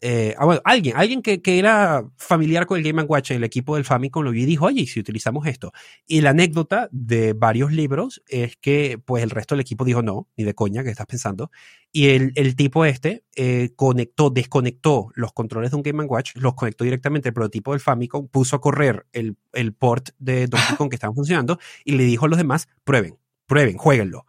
eh, 0.00 0.34
ah, 0.38 0.44
bueno, 0.44 0.60
alguien, 0.64 0.96
alguien 0.96 1.22
que, 1.22 1.42
que, 1.42 1.58
era 1.58 2.04
familiar 2.16 2.66
con 2.66 2.78
el 2.78 2.84
Game 2.84 3.02
Watch 3.02 3.32
en 3.32 3.38
el 3.38 3.44
equipo 3.44 3.74
del 3.74 3.84
Famicom 3.84 4.22
lo 4.22 4.30
vio 4.30 4.44
y 4.44 4.46
dijo, 4.46 4.66
oye, 4.66 4.86
si 4.86 5.00
utilizamos 5.00 5.46
esto? 5.46 5.72
Y 6.06 6.20
la 6.20 6.30
anécdota 6.30 6.88
de 6.92 7.32
varios 7.32 7.72
libros 7.72 8.22
es 8.28 8.56
que 8.56 9.00
pues 9.04 9.24
el 9.24 9.30
resto 9.30 9.56
del 9.56 9.60
equipo 9.60 9.84
dijo, 9.84 10.02
no, 10.02 10.28
ni 10.36 10.44
de 10.44 10.54
coña, 10.54 10.84
que 10.84 10.90
estás 10.90 11.06
pensando? 11.06 11.50
Y 11.90 12.10
el, 12.10 12.32
el 12.36 12.54
tipo 12.54 12.84
este 12.84 13.24
eh, 13.34 13.70
conectó, 13.74 14.30
desconectó 14.30 15.10
los 15.14 15.32
controles 15.32 15.72
de 15.72 15.76
un 15.76 15.82
Game 15.82 16.04
Watch, 16.04 16.36
los 16.36 16.54
conectó 16.54 16.84
directamente 16.84 17.30
al 17.30 17.34
prototipo 17.34 17.72
del 17.72 17.80
Famicom, 17.80 18.28
puso 18.28 18.54
a 18.54 18.60
correr 18.60 19.06
el, 19.12 19.36
el 19.52 19.72
port 19.72 20.10
de 20.18 20.46
Donkey 20.46 20.76
Kong 20.76 20.90
que 20.90 20.96
estaban 20.96 21.16
funcionando 21.16 21.58
y 21.84 21.92
le 21.92 22.04
dijo 22.04 22.26
a 22.26 22.28
los 22.28 22.38
demás, 22.38 22.68
prueben, 22.84 23.18
prueben, 23.46 23.76
jueguenlo. 23.76 24.26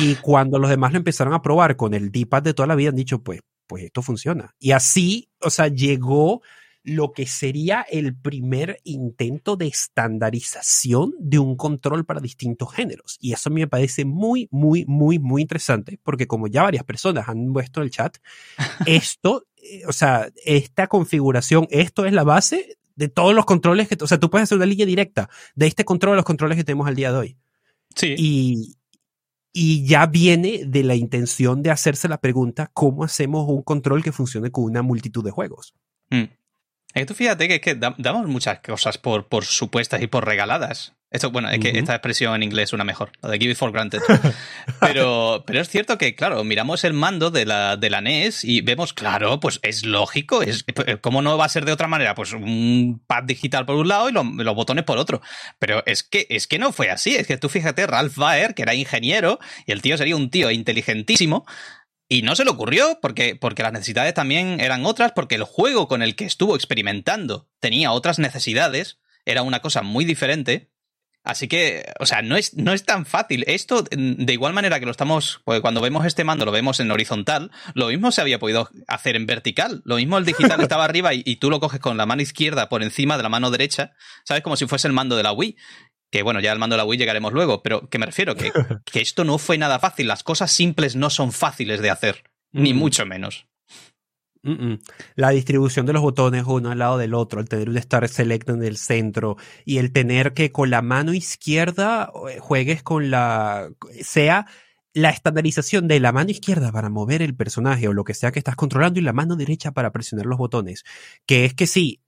Y 0.00 0.14
cuando 0.14 0.58
los 0.58 0.70
demás 0.70 0.92
lo 0.92 0.98
empezaron 0.98 1.34
a 1.34 1.42
probar 1.42 1.76
con 1.76 1.92
el 1.92 2.10
D-pad 2.10 2.42
de 2.42 2.54
toda 2.54 2.66
la 2.66 2.74
vida, 2.74 2.90
han 2.90 2.96
dicho, 2.96 3.22
pues 3.22 3.40
pues 3.70 3.84
esto 3.84 4.02
funciona. 4.02 4.56
Y 4.58 4.72
así, 4.72 5.30
o 5.40 5.48
sea, 5.48 5.68
llegó 5.68 6.42
lo 6.82 7.12
que 7.12 7.24
sería 7.24 7.82
el 7.88 8.16
primer 8.16 8.80
intento 8.82 9.54
de 9.54 9.68
estandarización 9.68 11.14
de 11.20 11.38
un 11.38 11.54
control 11.54 12.04
para 12.04 12.18
distintos 12.18 12.74
géneros. 12.74 13.16
Y 13.20 13.32
eso 13.32 13.48
a 13.48 13.52
mí 13.52 13.60
me 13.60 13.68
parece 13.68 14.04
muy, 14.04 14.48
muy, 14.50 14.84
muy, 14.86 15.20
muy 15.20 15.42
interesante, 15.42 16.00
porque 16.02 16.26
como 16.26 16.48
ya 16.48 16.64
varias 16.64 16.82
personas 16.82 17.28
han 17.28 17.52
puesto 17.52 17.78
en 17.78 17.84
el 17.84 17.90
chat, 17.92 18.16
esto, 18.86 19.46
eh, 19.62 19.82
o 19.86 19.92
sea, 19.92 20.28
esta 20.44 20.88
configuración, 20.88 21.68
esto 21.70 22.06
es 22.06 22.12
la 22.12 22.24
base 22.24 22.76
de 22.96 23.06
todos 23.06 23.36
los 23.36 23.44
controles 23.44 23.86
que, 23.86 23.96
o 24.02 24.06
sea, 24.08 24.18
tú 24.18 24.30
puedes 24.30 24.48
hacer 24.48 24.56
una 24.56 24.66
línea 24.66 24.84
directa 24.84 25.30
de 25.54 25.68
este 25.68 25.84
control 25.84 26.14
a 26.14 26.16
los 26.16 26.24
controles 26.24 26.58
que 26.58 26.64
tenemos 26.64 26.88
al 26.88 26.96
día 26.96 27.12
de 27.12 27.18
hoy. 27.18 27.36
Sí. 27.94 28.16
Y, 28.18 28.79
y 29.52 29.86
ya 29.86 30.06
viene 30.06 30.62
de 30.66 30.84
la 30.84 30.94
intención 30.94 31.62
de 31.62 31.70
hacerse 31.70 32.08
la 32.08 32.20
pregunta, 32.20 32.70
¿cómo 32.72 33.04
hacemos 33.04 33.48
un 33.48 33.62
control 33.62 34.02
que 34.02 34.12
funcione 34.12 34.50
con 34.50 34.64
una 34.64 34.82
multitud 34.82 35.24
de 35.24 35.30
juegos? 35.30 35.74
Mm. 36.10 36.24
Tú 37.06 37.14
fíjate 37.14 37.48
que, 37.48 37.60
que 37.60 37.74
damos 37.74 38.26
muchas 38.26 38.60
cosas 38.60 38.98
por, 38.98 39.28
por 39.28 39.44
supuestas 39.44 40.02
y 40.02 40.06
por 40.06 40.24
regaladas. 40.24 40.94
Esto, 41.10 41.32
bueno, 41.32 41.50
es 41.50 41.58
que 41.58 41.70
esta 41.70 41.94
expresión 41.94 42.36
en 42.36 42.44
inglés 42.44 42.68
es 42.68 42.72
una 42.72 42.84
mejor, 42.84 43.10
lo 43.20 43.28
de 43.28 43.38
give 43.38 43.50
it 43.50 43.58
for 43.58 43.72
granted. 43.72 44.00
Pero, 44.80 45.42
pero 45.46 45.60
es 45.60 45.68
cierto 45.68 45.98
que, 45.98 46.14
claro, 46.14 46.42
miramos 46.44 46.84
el 46.84 46.94
mando 46.94 47.30
de 47.30 47.44
la, 47.44 47.76
de 47.76 47.90
la 47.90 48.00
NES 48.00 48.44
y 48.44 48.60
vemos, 48.60 48.92
claro, 48.92 49.40
pues 49.40 49.58
es 49.62 49.84
lógico, 49.84 50.42
es, 50.42 50.64
¿cómo 51.00 51.20
no 51.20 51.36
va 51.36 51.44
a 51.44 51.48
ser 51.50 51.64
de 51.64 51.72
otra 51.72 51.88
manera? 51.88 52.14
Pues 52.14 52.32
un 52.32 53.02
pad 53.06 53.24
digital 53.24 53.66
por 53.66 53.76
un 53.76 53.88
lado 53.88 54.08
y 54.08 54.12
los 54.12 54.54
botones 54.54 54.84
por 54.84 54.98
otro. 54.98 55.20
Pero 55.58 55.82
es 55.86 56.02
que, 56.02 56.26
es 56.30 56.46
que 56.46 56.58
no 56.58 56.72
fue 56.72 56.90
así, 56.90 57.14
es 57.14 57.26
que 57.26 57.36
tú 57.36 57.48
fíjate, 57.48 57.86
Ralph 57.86 58.16
Baer, 58.16 58.54
que 58.54 58.62
era 58.62 58.74
ingeniero, 58.74 59.38
y 59.66 59.72
el 59.72 59.82
tío 59.82 59.98
sería 59.98 60.16
un 60.16 60.30
tío 60.30 60.50
inteligentísimo, 60.50 61.44
y 62.08 62.22
no 62.22 62.34
se 62.34 62.44
le 62.44 62.50
ocurrió 62.50 62.98
porque, 63.00 63.36
porque 63.36 63.62
las 63.62 63.72
necesidades 63.72 64.14
también 64.14 64.60
eran 64.60 64.84
otras, 64.84 65.12
porque 65.12 65.36
el 65.36 65.44
juego 65.44 65.86
con 65.86 66.02
el 66.02 66.16
que 66.16 66.24
estuvo 66.24 66.56
experimentando 66.56 67.48
tenía 67.60 67.92
otras 67.92 68.18
necesidades, 68.18 68.98
era 69.24 69.42
una 69.42 69.60
cosa 69.60 69.82
muy 69.82 70.04
diferente. 70.04 70.70
Así 71.22 71.48
que, 71.48 71.84
o 71.98 72.06
sea, 72.06 72.22
no 72.22 72.36
es, 72.36 72.54
no 72.54 72.72
es 72.72 72.84
tan 72.84 73.04
fácil. 73.04 73.44
Esto, 73.46 73.84
de 73.90 74.32
igual 74.32 74.54
manera 74.54 74.80
que 74.80 74.86
lo 74.86 74.90
estamos, 74.90 75.40
pues 75.44 75.60
cuando 75.60 75.82
vemos 75.82 76.06
este 76.06 76.24
mando 76.24 76.46
lo 76.46 76.52
vemos 76.52 76.80
en 76.80 76.90
horizontal, 76.90 77.50
lo 77.74 77.88
mismo 77.88 78.10
se 78.10 78.22
había 78.22 78.38
podido 78.38 78.70
hacer 78.88 79.16
en 79.16 79.26
vertical. 79.26 79.82
Lo 79.84 79.96
mismo 79.96 80.16
el 80.16 80.24
digital 80.24 80.60
estaba 80.62 80.84
arriba 80.84 81.12
y, 81.12 81.36
tú 81.36 81.50
lo 81.50 81.60
coges 81.60 81.80
con 81.80 81.96
la 81.96 82.06
mano 82.06 82.22
izquierda 82.22 82.68
por 82.68 82.82
encima 82.82 83.16
de 83.16 83.22
la 83.22 83.28
mano 83.28 83.50
derecha, 83.50 83.92
¿sabes? 84.24 84.42
Como 84.42 84.56
si 84.56 84.66
fuese 84.66 84.88
el 84.88 84.94
mando 84.94 85.16
de 85.16 85.22
la 85.22 85.32
Wii. 85.32 85.56
Que 86.10 86.22
bueno, 86.22 86.40
ya 86.40 86.52
el 86.52 86.58
mando 86.58 86.74
de 86.74 86.78
la 86.78 86.84
Wii 86.84 86.98
llegaremos 86.98 87.32
luego, 87.32 87.62
pero 87.62 87.88
que 87.88 87.98
me 87.98 88.06
refiero 88.06 88.34
que, 88.34 88.50
que 88.84 89.00
esto 89.00 89.24
no 89.24 89.38
fue 89.38 89.58
nada 89.58 89.78
fácil. 89.78 90.08
Las 90.08 90.22
cosas 90.22 90.50
simples 90.50 90.96
no 90.96 91.10
son 91.10 91.32
fáciles 91.32 91.80
de 91.82 91.90
hacer, 91.90 92.24
ni 92.50 92.72
mucho 92.74 93.04
menos. 93.04 93.46
La 95.16 95.30
distribución 95.30 95.86
de 95.86 95.92
los 95.92 96.02
botones 96.02 96.44
uno 96.46 96.70
al 96.70 96.78
lado 96.78 96.98
del 96.98 97.14
otro, 97.14 97.40
el 97.40 97.48
tener 97.48 97.68
un 97.68 97.76
Star 97.76 98.08
Select 98.08 98.48
en 98.48 98.62
el 98.62 98.76
centro 98.76 99.36
y 99.64 99.78
el 99.78 99.92
tener 99.92 100.32
que 100.32 100.50
con 100.50 100.70
la 100.70 100.82
mano 100.82 101.12
izquierda 101.12 102.10
eh, 102.28 102.38
juegues 102.40 102.82
con 102.82 103.10
la. 103.10 103.70
sea 104.00 104.46
la 104.92 105.10
estandarización 105.10 105.86
de 105.86 106.00
la 106.00 106.12
mano 106.12 106.30
izquierda 106.30 106.72
para 106.72 106.88
mover 106.88 107.22
el 107.22 107.36
personaje 107.36 107.86
o 107.86 107.92
lo 107.92 108.04
que 108.04 108.14
sea 108.14 108.32
que 108.32 108.40
estás 108.40 108.56
controlando 108.56 108.98
y 108.98 109.02
la 109.02 109.12
mano 109.12 109.36
derecha 109.36 109.72
para 109.72 109.92
presionar 109.92 110.26
los 110.26 110.38
botones. 110.38 110.84
Que 111.26 111.44
es 111.44 111.54
que 111.54 111.66
sí, 111.66 112.00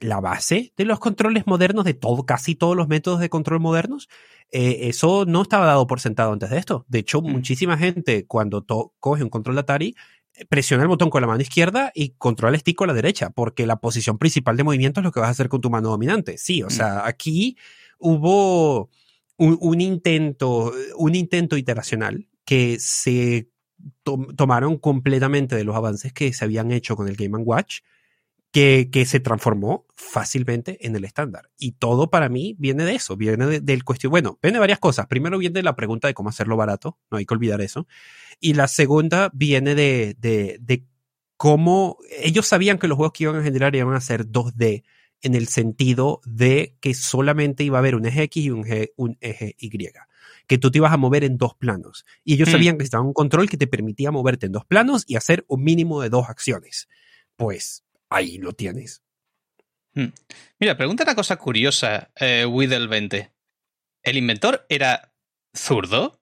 la 0.00 0.20
base 0.20 0.72
de 0.76 0.84
los 0.84 0.98
controles 0.98 1.46
modernos, 1.46 1.84
de 1.84 1.94
todo, 1.94 2.24
casi 2.24 2.54
todos 2.54 2.76
los 2.76 2.88
métodos 2.88 3.20
de 3.20 3.28
control 3.28 3.60
modernos, 3.60 4.08
eh, 4.50 4.88
eso 4.88 5.24
no 5.26 5.42
estaba 5.42 5.66
dado 5.66 5.86
por 5.86 6.00
sentado 6.00 6.32
antes 6.32 6.50
de 6.50 6.58
esto. 6.58 6.86
De 6.88 7.00
hecho, 7.00 7.20
mm. 7.20 7.30
muchísima 7.30 7.76
gente 7.76 8.26
cuando 8.26 8.64
coge 8.98 9.22
un 9.22 9.30
control 9.30 9.56
de 9.56 9.60
Atari 9.60 9.96
presiona 10.48 10.82
el 10.82 10.88
botón 10.88 11.10
con 11.10 11.20
la 11.20 11.26
mano 11.26 11.42
izquierda 11.42 11.92
y 11.94 12.10
controla 12.10 12.54
el 12.54 12.60
stick 12.60 12.76
con 12.76 12.88
la 12.88 12.94
derecha, 12.94 13.30
porque 13.30 13.66
la 13.66 13.76
posición 13.76 14.18
principal 14.18 14.56
de 14.56 14.64
movimiento 14.64 15.00
es 15.00 15.04
lo 15.04 15.12
que 15.12 15.20
vas 15.20 15.28
a 15.28 15.32
hacer 15.32 15.48
con 15.48 15.60
tu 15.60 15.70
mano 15.70 15.90
dominante. 15.90 16.38
Sí, 16.38 16.62
o 16.62 16.66
mm. 16.66 16.70
sea, 16.70 17.06
aquí 17.06 17.56
hubo 17.98 18.90
un, 19.36 19.80
intento, 19.80 20.72
un 20.96 21.14
intento 21.14 21.56
iteracional 21.56 22.28
que 22.44 22.78
se 22.78 23.48
tomaron 24.36 24.76
completamente 24.76 25.56
de 25.56 25.64
los 25.64 25.76
avances 25.76 26.12
que 26.12 26.32
se 26.32 26.44
habían 26.44 26.70
hecho 26.70 26.96
con 26.96 27.08
el 27.08 27.16
Game 27.16 27.38
Watch 27.38 27.80
que, 28.52 28.88
que, 28.90 29.06
se 29.06 29.20
transformó 29.20 29.86
fácilmente 29.94 30.84
en 30.86 30.96
el 30.96 31.04
estándar. 31.04 31.50
Y 31.58 31.72
todo 31.72 32.10
para 32.10 32.28
mí 32.28 32.56
viene 32.58 32.84
de 32.84 32.94
eso, 32.94 33.16
viene 33.16 33.60
del 33.60 33.84
cuestión, 33.84 34.10
bueno, 34.10 34.38
viene 34.42 34.56
de 34.56 34.60
varias 34.60 34.78
cosas. 34.78 35.06
Primero 35.06 35.38
viene 35.38 35.62
la 35.62 35.76
pregunta 35.76 36.08
de 36.08 36.14
cómo 36.14 36.30
hacerlo 36.30 36.56
barato, 36.56 36.98
no 37.10 37.18
hay 37.18 37.26
que 37.26 37.34
olvidar 37.34 37.60
eso. 37.60 37.86
Y 38.40 38.54
la 38.54 38.68
segunda 38.68 39.30
viene 39.32 39.74
de, 39.74 40.16
de, 40.18 40.58
de 40.60 40.84
cómo 41.36 41.98
ellos 42.22 42.46
sabían 42.46 42.78
que 42.78 42.88
los 42.88 42.96
juegos 42.96 43.12
que 43.12 43.24
iban 43.24 43.36
a 43.36 43.42
generar 43.42 43.74
iban 43.74 43.94
a 43.94 44.00
ser 44.00 44.26
2D 44.26 44.82
en 45.22 45.34
el 45.34 45.48
sentido 45.48 46.20
de 46.24 46.76
que 46.80 46.94
solamente 46.94 47.64
iba 47.64 47.78
a 47.78 47.80
haber 47.80 47.94
un 47.94 48.06
eje 48.06 48.22
X 48.24 48.44
y 48.44 48.50
un 48.50 48.66
eje, 48.66 48.92
un 48.96 49.16
eje 49.20 49.54
Y 49.58 49.70
que 50.46 50.58
tú 50.58 50.70
te 50.70 50.78
ibas 50.78 50.92
a 50.92 50.96
mover 50.96 51.24
en 51.24 51.38
dos 51.38 51.54
planos. 51.54 52.04
Y 52.24 52.34
ellos 52.34 52.48
mm. 52.48 52.52
sabían 52.52 52.78
que 52.78 52.84
estaba 52.84 53.04
un 53.04 53.12
control 53.12 53.48
que 53.48 53.56
te 53.56 53.66
permitía 53.66 54.10
moverte 54.10 54.46
en 54.46 54.52
dos 54.52 54.64
planos 54.64 55.04
y 55.06 55.16
hacer 55.16 55.44
un 55.48 55.62
mínimo 55.62 56.02
de 56.02 56.08
dos 56.08 56.28
acciones. 56.28 56.88
Pues 57.36 57.84
ahí 58.10 58.38
lo 58.38 58.52
tienes. 58.52 59.02
Hmm. 59.94 60.08
Mira, 60.58 60.76
pregunta 60.76 61.04
una 61.04 61.14
cosa 61.14 61.36
curiosa, 61.36 62.10
eh, 62.16 62.44
Widel 62.46 62.88
20. 62.88 63.32
¿El 64.02 64.16
inventor 64.16 64.66
era 64.68 65.12
zurdo? 65.56 66.20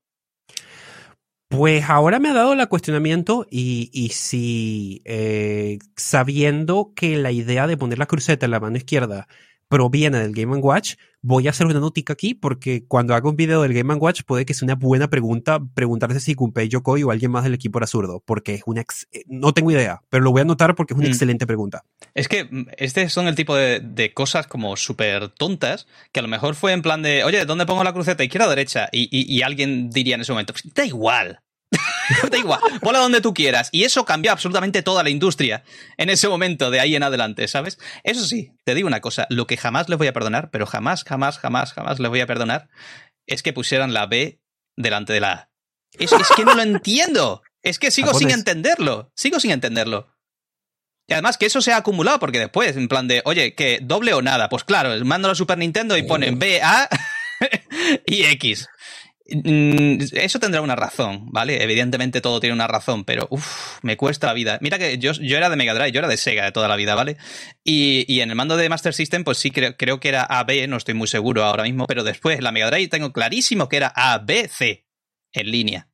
Pues 1.48 1.84
ahora 1.88 2.18
me 2.18 2.28
ha 2.28 2.34
dado 2.34 2.52
el 2.52 2.68
cuestionamiento 2.68 3.46
y, 3.50 3.90
y 3.92 4.10
si 4.10 5.00
eh, 5.06 5.78
sabiendo 5.96 6.92
que 6.94 7.16
la 7.16 7.32
idea 7.32 7.66
de 7.66 7.78
poner 7.78 7.98
la 7.98 8.06
cruceta 8.06 8.44
en 8.44 8.50
la 8.50 8.60
mano 8.60 8.76
izquierda 8.76 9.28
proviene 9.68 10.18
del 10.18 10.32
Game 10.32 10.56
Watch, 10.56 10.94
voy 11.20 11.46
a 11.46 11.50
hacer 11.50 11.66
una 11.66 11.80
notica 11.80 12.12
aquí 12.12 12.34
porque 12.34 12.84
cuando 12.86 13.14
haga 13.14 13.28
un 13.28 13.36
video 13.36 13.62
del 13.62 13.74
Game 13.74 13.94
Watch 13.94 14.22
puede 14.26 14.46
que 14.46 14.54
sea 14.54 14.66
una 14.66 14.74
buena 14.74 15.08
pregunta 15.08 15.60
preguntarse 15.74 16.20
si 16.20 16.34
Gunpei 16.34 16.68
Yokoi 16.68 17.02
o 17.02 17.10
alguien 17.10 17.30
más 17.30 17.44
del 17.44 17.54
equipo 17.54 17.78
era 17.78 17.86
zurdo, 17.86 18.22
porque 18.24 18.54
es 18.54 18.62
una 18.66 18.80
eh, 18.80 19.24
no 19.26 19.52
tengo 19.52 19.70
idea, 19.70 20.02
pero 20.10 20.24
lo 20.24 20.30
voy 20.30 20.40
a 20.40 20.42
anotar 20.42 20.74
porque 20.74 20.94
es 20.94 20.98
una 20.98 21.08
mm. 21.08 21.12
excelente 21.12 21.46
pregunta. 21.46 21.84
Es 22.14 22.28
que 22.28 22.44
mm, 22.44 22.68
este 22.76 23.08
son 23.08 23.28
el 23.28 23.34
tipo 23.34 23.54
de, 23.54 24.12
cosas 24.14 24.46
como 24.46 24.76
súper 24.76 25.28
tontas 25.28 25.86
que 26.12 26.20
a 26.20 26.22
lo 26.22 26.28
mejor 26.28 26.54
fue 26.54 26.72
en 26.72 26.82
plan 26.82 27.02
de, 27.02 27.24
oye, 27.24 27.44
¿dónde 27.44 27.66
pongo 27.66 27.84
la 27.84 27.92
cruceta? 27.92 28.24
¿Izquierda 28.24 28.46
o 28.46 28.50
derecha? 28.50 28.88
Y, 28.90 29.08
y 29.10 29.42
alguien 29.42 29.90
diría 29.90 30.14
en 30.14 30.22
ese 30.22 30.32
momento, 30.32 30.54
pues, 30.54 30.72
da 30.74 30.84
igual, 30.84 31.40
da 32.30 32.38
igual, 32.38 32.60
ponla 32.80 33.00
donde 33.00 33.20
tú 33.20 33.34
quieras. 33.34 33.68
Y 33.72 33.84
eso 33.84 34.04
cambió 34.04 34.32
absolutamente 34.32 34.82
toda 34.82 35.02
la 35.02 35.10
industria 35.10 35.64
en 35.96 36.10
ese 36.10 36.28
momento, 36.28 36.70
de 36.70 36.80
ahí 36.80 36.96
en 36.96 37.02
adelante, 37.02 37.46
¿sabes? 37.48 37.78
Eso 38.04 38.24
sí, 38.24 38.52
te 38.64 38.74
digo 38.74 38.88
una 38.88 39.00
cosa, 39.00 39.26
lo 39.30 39.46
que 39.46 39.56
jamás 39.56 39.88
les 39.88 39.98
voy 39.98 40.06
a 40.06 40.12
perdonar, 40.12 40.50
pero 40.50 40.66
jamás, 40.66 41.04
jamás, 41.04 41.38
jamás, 41.38 41.72
jamás 41.72 42.00
les 42.00 42.08
voy 42.08 42.20
a 42.20 42.26
perdonar, 42.26 42.68
es 43.26 43.42
que 43.42 43.52
pusieran 43.52 43.92
la 43.92 44.06
B 44.06 44.40
delante 44.76 45.12
de 45.12 45.20
la 45.20 45.32
A. 45.32 45.50
Es, 45.92 46.10
que 46.36 46.44
no 46.44 46.54
lo 46.54 46.62
entiendo. 46.62 47.42
Es 47.62 47.78
que 47.78 47.90
sigo 47.90 48.14
sin 48.14 48.30
entenderlo. 48.30 49.10
Sigo 49.14 49.40
sin 49.40 49.50
entenderlo. 49.50 50.14
Y 51.06 51.14
además 51.14 51.38
que 51.38 51.46
eso 51.46 51.62
se 51.62 51.72
ha 51.72 51.78
acumulado, 51.78 52.18
porque 52.18 52.38
después, 52.38 52.76
en 52.76 52.88
plan 52.88 53.08
de, 53.08 53.22
oye, 53.24 53.54
que 53.54 53.80
doble 53.82 54.12
o 54.12 54.20
nada. 54.20 54.48
Pues 54.48 54.64
claro, 54.64 54.92
mando 55.04 55.30
a 55.30 55.34
Super 55.34 55.56
Nintendo 55.56 55.96
y 55.96 56.02
ponen 56.02 56.38
B, 56.38 56.60
A 56.62 56.88
y 58.06 58.24
X. 58.24 58.68
Mm, 59.30 59.98
eso 60.12 60.40
tendrá 60.40 60.62
una 60.62 60.74
razón, 60.74 61.26
¿vale? 61.30 61.62
Evidentemente 61.62 62.22
todo 62.22 62.40
tiene 62.40 62.54
una 62.54 62.66
razón, 62.66 63.04
pero 63.04 63.26
uff, 63.30 63.78
me 63.82 63.96
cuesta 63.98 64.26
la 64.28 64.32
vida. 64.32 64.58
Mira 64.62 64.78
que 64.78 64.96
yo, 64.96 65.12
yo 65.12 65.36
era 65.36 65.50
de 65.50 65.56
Mega 65.56 65.74
Drive, 65.74 65.92
yo 65.92 65.98
era 65.98 66.08
de 66.08 66.16
Sega 66.16 66.44
de 66.44 66.52
toda 66.52 66.66
la 66.66 66.76
vida, 66.76 66.94
¿vale? 66.94 67.18
Y, 67.62 68.06
y 68.12 68.22
en 68.22 68.30
el 68.30 68.36
mando 68.36 68.56
de 68.56 68.68
Master 68.70 68.94
System, 68.94 69.24
pues 69.24 69.36
sí, 69.36 69.50
creo, 69.50 69.76
creo 69.76 70.00
que 70.00 70.08
era 70.08 70.22
AB, 70.22 70.66
no 70.68 70.78
estoy 70.78 70.94
muy 70.94 71.08
seguro 71.08 71.44
ahora 71.44 71.64
mismo, 71.64 71.86
pero 71.86 72.04
después 72.04 72.40
la 72.42 72.52
Mega 72.52 72.70
Drive 72.70 72.88
tengo 72.88 73.12
clarísimo 73.12 73.68
que 73.68 73.76
era 73.76 73.92
ABC 73.94 74.86
en 75.32 75.50
línea. 75.50 75.88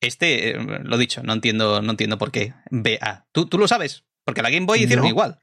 Este, 0.00 0.50
eh, 0.50 0.58
lo 0.82 0.98
dicho, 0.98 1.22
no 1.22 1.32
entiendo, 1.32 1.80
no 1.80 1.92
entiendo 1.92 2.18
por 2.18 2.32
qué. 2.32 2.54
BA. 2.70 3.26
¿Tú, 3.32 3.46
tú 3.46 3.56
lo 3.56 3.66
sabes? 3.68 4.04
Porque 4.24 4.42
la 4.42 4.50
Game 4.50 4.66
Boy 4.66 4.82
hicieron 4.82 5.04
No. 5.04 5.08
igual. 5.08 5.41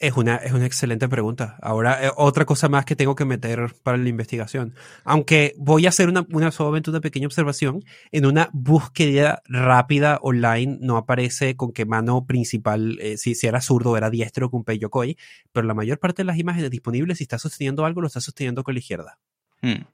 Es 0.00 0.16
una, 0.16 0.36
es 0.36 0.52
una 0.52 0.64
excelente 0.64 1.10
pregunta. 1.10 1.58
Ahora, 1.60 2.06
eh, 2.06 2.10
otra 2.16 2.46
cosa 2.46 2.70
más 2.70 2.86
que 2.86 2.96
tengo 2.96 3.14
que 3.14 3.26
meter 3.26 3.74
para 3.82 3.98
la 3.98 4.08
investigación. 4.08 4.74
Aunque 5.04 5.54
voy 5.58 5.84
a 5.84 5.90
hacer 5.90 6.08
una, 6.08 6.26
una 6.32 6.50
solamente 6.50 6.88
una 6.88 7.02
pequeña 7.02 7.26
observación. 7.26 7.84
En 8.10 8.24
una 8.24 8.48
búsqueda 8.54 9.42
rápida 9.46 10.18
online 10.22 10.78
no 10.80 10.96
aparece 10.96 11.54
con 11.54 11.72
qué 11.72 11.84
mano 11.84 12.24
principal, 12.24 12.98
eh, 13.00 13.18
si, 13.18 13.34
si 13.34 13.46
era 13.46 13.60
zurdo 13.60 13.94
era 13.98 14.08
diestro 14.08 14.50
con 14.50 14.64
Yokoi, 14.64 15.18
pero 15.52 15.66
la 15.66 15.74
mayor 15.74 15.98
parte 15.98 16.22
de 16.22 16.26
las 16.26 16.38
imágenes 16.38 16.70
disponibles, 16.70 17.18
si 17.18 17.24
está 17.24 17.38
sosteniendo 17.38 17.84
algo, 17.84 18.00
lo 18.00 18.06
está 18.06 18.22
sosteniendo 18.22 18.64
con 18.64 18.72
la 18.74 18.80
izquierda. 18.80 19.18
Hmm. 19.60 19.84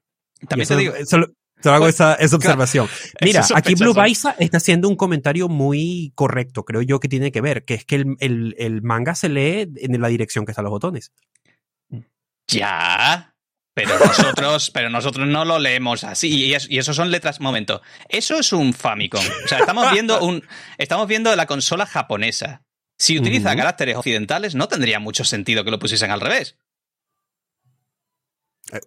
También 0.48 0.62
eso- 0.62 0.74
te 0.76 0.80
digo, 0.80 0.94
Solo, 1.04 1.26
hago 1.64 1.84
Pues, 1.84 1.94
esa, 1.96 2.14
esa 2.14 2.36
observación. 2.36 2.88
Mira, 3.20 3.40
es 3.40 3.50
aquí 3.54 3.74
Blue. 3.74 3.92
Baisa 3.94 4.36
está 4.38 4.58
haciendo 4.58 4.88
un 4.88 4.96
comentario 4.96 5.48
muy 5.48 6.12
correcto, 6.14 6.64
creo 6.64 6.82
yo 6.82 7.00
que 7.00 7.08
tiene 7.08 7.32
que 7.32 7.40
ver, 7.40 7.64
que 7.64 7.74
es 7.74 7.84
que 7.84 7.96
el, 7.96 8.16
el- 8.20 8.54
el 8.58 8.82
manga 8.82 9.14
se 9.14 9.28
lee 9.28 9.68
en 9.76 10.00
la 10.00 10.08
dirección 10.08 10.44
que 10.44 10.52
están 10.52 10.64
los 10.64 10.70
botones. 10.70 11.12
Ya. 12.48 13.34
Pero 13.74 13.98
nosotros, 13.98 14.70
pero 14.74 14.90
nosotros 14.90 15.26
no 15.26 15.44
lo 15.44 15.58
leemos 15.58 16.04
así. 16.04 16.28
Y, 16.46 16.54
es- 16.54 16.68
y 16.70 16.78
eso 16.78 16.94
son 16.94 17.10
letras. 17.10 17.40
Momento. 17.40 17.82
Eso 18.08 18.38
es 18.38 18.52
un 18.52 18.72
Famicom. 18.72 19.24
O 19.44 19.48
sea, 19.48 19.58
estamos 19.58 19.90
viendo 19.92 20.20
un. 20.24 20.42
Estamos 20.78 21.06
viendo 21.08 21.34
la 21.36 21.46
consola 21.46 21.86
japonesa. 21.86 22.62
Si 22.98 23.18
utiliza 23.18 23.54
caracteres 23.54 23.96
occidentales, 23.96 24.54
no 24.54 24.68
tendría 24.68 24.98
mucho 25.00 25.22
sentido 25.24 25.64
que 25.64 25.70
lo 25.70 25.78
pusiesen 25.78 26.10
al 26.10 26.20
revés. 26.22 26.56
Eh, 28.72 28.80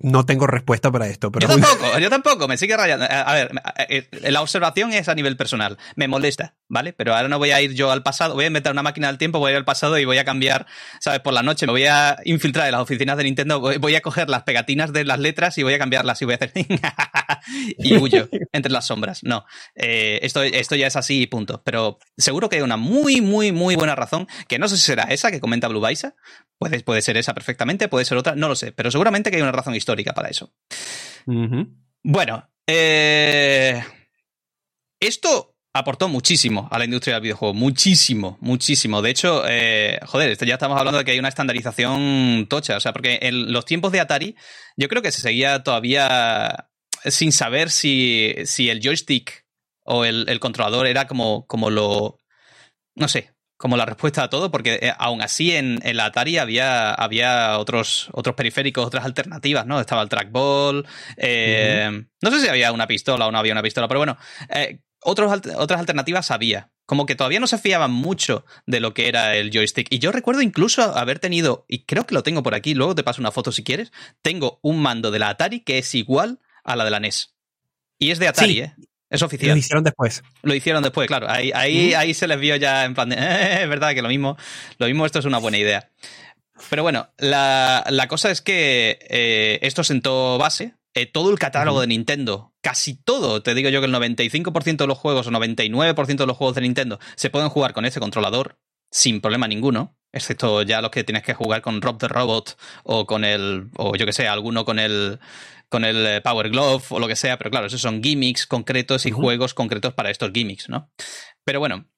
No 0.00 0.24
tengo 0.24 0.46
respuesta 0.46 0.90
para 0.92 1.08
esto, 1.08 1.32
pero 1.32 1.48
Yo 1.48 1.54
tampoco, 1.58 1.98
yo 1.98 2.10
tampoco, 2.10 2.48
me 2.48 2.56
sigue 2.56 2.76
rayando. 2.76 3.04
A 3.04 3.22
a 3.22 3.34
ver, 3.34 3.50
eh, 3.88 4.08
eh, 4.10 4.30
la 4.30 4.42
observación 4.42 4.92
es 4.92 5.08
a 5.08 5.14
nivel 5.14 5.36
personal. 5.36 5.78
Me 5.96 6.06
molesta, 6.08 6.54
¿vale? 6.68 6.92
Pero 6.92 7.14
ahora 7.14 7.28
no 7.28 7.38
voy 7.38 7.50
a 7.50 7.60
ir 7.60 7.74
yo 7.74 7.90
al 7.90 8.02
pasado, 8.02 8.34
voy 8.34 8.44
a 8.44 8.46
inventar 8.48 8.72
una 8.72 8.82
máquina 8.82 9.08
del 9.08 9.18
tiempo, 9.18 9.38
voy 9.38 9.48
a 9.48 9.52
ir 9.52 9.56
al 9.56 9.64
pasado 9.64 9.98
y 9.98 10.04
voy 10.04 10.18
a 10.18 10.24
cambiar, 10.24 10.66
¿sabes? 11.00 11.20
Por 11.20 11.34
la 11.34 11.42
noche 11.42 11.66
me 11.66 11.72
voy 11.72 11.86
a 11.86 12.16
infiltrar 12.24 12.66
en 12.66 12.72
las 12.72 12.80
oficinas 12.80 13.16
de 13.16 13.24
Nintendo, 13.24 13.60
voy, 13.60 13.78
voy 13.78 13.94
a 13.96 14.00
coger 14.00 14.28
las 14.28 14.44
pegatinas 14.44 14.92
de 14.92 15.04
las 15.04 15.18
letras 15.18 15.58
y 15.58 15.62
voy 15.62 15.74
a 15.74 15.78
cambiarlas 15.78 16.22
y 16.22 16.24
voy 16.24 16.34
a 16.34 16.36
hacer. 16.36 16.52
y 17.78 17.96
huyo 17.96 18.28
entre 18.52 18.70
las 18.70 18.86
sombras. 18.86 19.24
No, 19.24 19.44
eh, 19.74 20.20
esto, 20.22 20.42
esto 20.42 20.76
ya 20.76 20.86
es 20.86 20.96
así 20.96 21.22
y 21.22 21.26
punto. 21.26 21.62
Pero 21.64 21.98
seguro 22.16 22.48
que 22.48 22.56
hay 22.56 22.62
una 22.62 22.76
muy, 22.76 23.20
muy, 23.20 23.50
muy 23.50 23.74
buena 23.74 23.96
razón, 23.96 24.28
que 24.48 24.58
no 24.58 24.68
sé 24.68 24.76
si 24.76 24.82
será 24.82 25.04
esa 25.04 25.30
que 25.30 25.40
comenta 25.40 25.68
Blue 25.68 25.80
Baisa, 25.80 26.14
puede, 26.58 26.80
puede 26.80 27.02
ser 27.02 27.16
esa 27.16 27.34
perfectamente, 27.34 27.88
puede 27.88 28.04
ser 28.04 28.18
otra, 28.18 28.34
no 28.36 28.48
lo 28.48 28.54
sé, 28.54 28.72
pero 28.72 28.91
seguramente 28.92 29.30
que 29.30 29.36
hay 29.36 29.42
una 29.42 29.52
razón 29.52 29.74
histórica 29.74 30.12
para 30.12 30.28
eso. 30.28 30.52
Bueno, 32.04 32.48
eh, 32.66 33.82
esto 35.00 35.56
aportó 35.74 36.08
muchísimo 36.08 36.68
a 36.70 36.78
la 36.78 36.84
industria 36.84 37.14
del 37.14 37.22
videojuego, 37.22 37.54
muchísimo, 37.54 38.38
muchísimo. 38.40 39.02
De 39.02 39.10
hecho, 39.10 39.44
eh, 39.48 39.98
joder, 40.04 40.30
esto 40.30 40.44
ya 40.44 40.54
estamos 40.54 40.78
hablando 40.78 40.98
de 40.98 41.04
que 41.04 41.12
hay 41.12 41.18
una 41.18 41.28
estandarización 41.28 42.46
tocha, 42.48 42.76
o 42.76 42.80
sea, 42.80 42.92
porque 42.92 43.18
en 43.22 43.52
los 43.52 43.64
tiempos 43.64 43.92
de 43.92 44.00
Atari 44.00 44.36
yo 44.76 44.88
creo 44.88 45.02
que 45.02 45.12
se 45.12 45.22
seguía 45.22 45.62
todavía 45.62 46.68
sin 47.04 47.32
saber 47.32 47.70
si, 47.70 48.34
si 48.44 48.68
el 48.68 48.80
joystick 48.80 49.46
o 49.84 50.04
el, 50.04 50.28
el 50.28 50.40
controlador 50.40 50.86
era 50.86 51.06
como, 51.06 51.46
como 51.46 51.70
lo, 51.70 52.18
no 52.94 53.08
sé, 53.08 53.31
como 53.62 53.76
la 53.76 53.86
respuesta 53.86 54.24
a 54.24 54.28
todo, 54.28 54.50
porque 54.50 54.80
eh, 54.82 54.92
aún 54.98 55.22
así 55.22 55.52
en, 55.52 55.78
en 55.84 55.96
la 55.96 56.06
Atari 56.06 56.36
había, 56.36 56.92
había 56.92 57.58
otros, 57.60 58.08
otros 58.10 58.34
periféricos, 58.34 58.84
otras 58.84 59.04
alternativas, 59.04 59.66
¿no? 59.66 59.78
Estaba 59.78 60.02
el 60.02 60.08
trackball, 60.08 60.84
eh, 61.16 62.06
no 62.20 62.30
sé 62.32 62.40
si 62.40 62.48
había 62.48 62.72
una 62.72 62.88
pistola 62.88 63.28
o 63.28 63.30
no 63.30 63.38
había 63.38 63.52
una 63.52 63.62
pistola, 63.62 63.86
pero 63.86 64.00
bueno, 64.00 64.18
eh, 64.48 64.80
otros, 65.00 65.32
otras 65.54 65.78
alternativas 65.78 66.32
había. 66.32 66.72
Como 66.86 67.06
que 67.06 67.14
todavía 67.14 67.38
no 67.38 67.46
se 67.46 67.56
fiaban 67.56 67.92
mucho 67.92 68.44
de 68.66 68.80
lo 68.80 68.94
que 68.94 69.06
era 69.06 69.36
el 69.36 69.52
joystick. 69.52 69.86
Y 69.90 70.00
yo 70.00 70.10
recuerdo 70.10 70.42
incluso 70.42 70.82
haber 70.98 71.20
tenido, 71.20 71.64
y 71.68 71.84
creo 71.84 72.04
que 72.04 72.16
lo 72.16 72.24
tengo 72.24 72.42
por 72.42 72.56
aquí, 72.56 72.74
luego 72.74 72.96
te 72.96 73.04
paso 73.04 73.20
una 73.20 73.30
foto 73.30 73.52
si 73.52 73.62
quieres, 73.62 73.92
tengo 74.22 74.58
un 74.62 74.82
mando 74.82 75.12
de 75.12 75.20
la 75.20 75.28
Atari 75.28 75.60
que 75.60 75.78
es 75.78 75.94
igual 75.94 76.40
a 76.64 76.74
la 76.74 76.84
de 76.84 76.90
la 76.90 76.98
NES. 76.98 77.36
Y 77.96 78.10
es 78.10 78.18
de 78.18 78.26
Atari, 78.26 78.54
Sí. 78.54 78.58
¿eh? 78.58 78.74
Es 79.12 79.20
Lo 79.20 79.26
oficial. 79.26 79.56
hicieron 79.58 79.84
después. 79.84 80.22
Lo 80.42 80.54
hicieron 80.54 80.82
después, 80.82 81.06
claro. 81.06 81.28
Ahí, 81.30 81.52
ahí, 81.54 81.94
ahí 81.94 82.14
se 82.14 82.26
les 82.26 82.40
vio 82.40 82.56
ya 82.56 82.84
en 82.84 82.94
plan 82.94 83.08
de, 83.10 83.16
"Eh, 83.16 83.62
es 83.62 83.68
verdad 83.68 83.94
que 83.94 84.02
lo 84.02 84.08
mismo, 84.08 84.36
lo 84.78 84.86
mismo 84.86 85.06
esto 85.06 85.18
es 85.20 85.24
una 85.26 85.38
buena 85.38 85.58
idea. 85.58 85.90
Pero 86.70 86.82
bueno, 86.82 87.08
la, 87.18 87.84
la 87.90 88.08
cosa 88.08 88.30
es 88.30 88.40
que 88.40 88.98
eh, 89.08 89.58
esto 89.62 89.84
sentó 89.84 90.38
base. 90.38 90.74
Eh, 90.94 91.06
todo 91.06 91.30
el 91.30 91.38
catálogo 91.38 91.80
de 91.80 91.86
Nintendo, 91.86 92.52
casi 92.60 92.94
todo, 92.94 93.42
te 93.42 93.54
digo 93.54 93.70
yo 93.70 93.80
que 93.80 93.86
el 93.86 93.94
95% 93.94 94.76
de 94.84 94.86
los 94.86 94.98
juegos 94.98 95.26
o 95.26 95.30
99% 95.30 96.16
de 96.18 96.26
los 96.26 96.36
juegos 96.36 96.54
de 96.54 96.60
Nintendo 96.60 96.98
se 97.16 97.30
pueden 97.30 97.48
jugar 97.48 97.72
con 97.72 97.86
este 97.86 97.98
controlador 97.98 98.58
sin 98.90 99.22
problema 99.22 99.48
ninguno, 99.48 99.96
excepto 100.12 100.60
ya 100.62 100.82
los 100.82 100.90
que 100.90 101.02
tienes 101.02 101.22
que 101.22 101.32
jugar 101.32 101.62
con 101.62 101.80
Rob 101.80 101.96
the 101.98 102.08
Robot 102.08 102.58
o 102.84 103.06
con 103.06 103.24
el, 103.24 103.70
o 103.78 103.96
yo 103.96 104.04
que 104.04 104.12
sé, 104.12 104.28
alguno 104.28 104.66
con 104.66 104.78
el, 104.78 105.18
con 105.72 105.86
el 105.86 106.06
eh, 106.06 106.20
Power 106.20 106.50
Glove 106.50 106.84
o 106.90 107.00
lo 107.00 107.08
que 107.08 107.16
sea, 107.16 107.38
pero 107.38 107.50
claro, 107.50 107.66
esos 107.66 107.80
son 107.80 108.02
gimmicks 108.02 108.46
concretos 108.46 109.06
y 109.06 109.10
juegos 109.10 109.54
concretos 109.54 109.94
para 109.94 110.10
estos 110.10 110.30
gimmicks, 110.32 110.68
¿no? 110.68 110.92
Pero 111.44 111.60
bueno, 111.60 111.88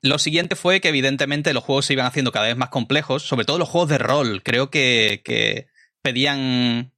lo 0.00 0.18
siguiente 0.18 0.56
fue 0.56 0.80
que 0.80 0.88
evidentemente 0.88 1.52
los 1.52 1.62
juegos 1.62 1.84
se 1.84 1.92
iban 1.92 2.06
haciendo 2.06 2.32
cada 2.32 2.46
vez 2.46 2.56
más 2.56 2.70
complejos, 2.70 3.22
sobre 3.22 3.44
todo 3.44 3.58
los 3.58 3.68
juegos 3.68 3.90
de 3.90 3.98
rol. 3.98 4.42
Creo 4.42 4.70
que, 4.70 5.20
que 5.22 5.68
pedían 6.02 6.92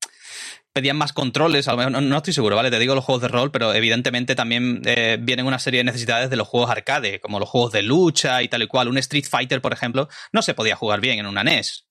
pedían 0.72 0.96
más 0.96 1.14
controles, 1.14 1.68
a 1.68 1.72
lo 1.72 1.78
mejor, 1.78 1.92
no, 1.92 2.00
no 2.02 2.16
estoy 2.18 2.34
seguro, 2.34 2.54
¿vale? 2.54 2.70
Te 2.70 2.78
digo 2.78 2.94
los 2.94 3.04
juegos 3.04 3.22
de 3.22 3.28
rol, 3.28 3.50
pero 3.50 3.72
evidentemente 3.72 4.34
también 4.34 4.82
eh, 4.84 5.16
vienen 5.18 5.46
una 5.46 5.58
serie 5.58 5.78
de 5.78 5.84
necesidades 5.84 6.28
de 6.28 6.36
los 6.36 6.46
juegos 6.46 6.70
arcade, 6.70 7.18
como 7.18 7.40
los 7.40 7.48
juegos 7.48 7.72
de 7.72 7.82
lucha 7.82 8.42
y 8.42 8.48
tal 8.48 8.62
y 8.62 8.66
cual. 8.68 8.88
Un 8.88 8.98
Street 8.98 9.24
Fighter, 9.28 9.62
por 9.62 9.72
ejemplo, 9.72 10.08
no 10.32 10.42
se 10.42 10.54
podía 10.54 10.76
jugar 10.76 11.00
bien 11.00 11.18
en 11.18 11.26
una 11.26 11.42
NES. 11.42 11.86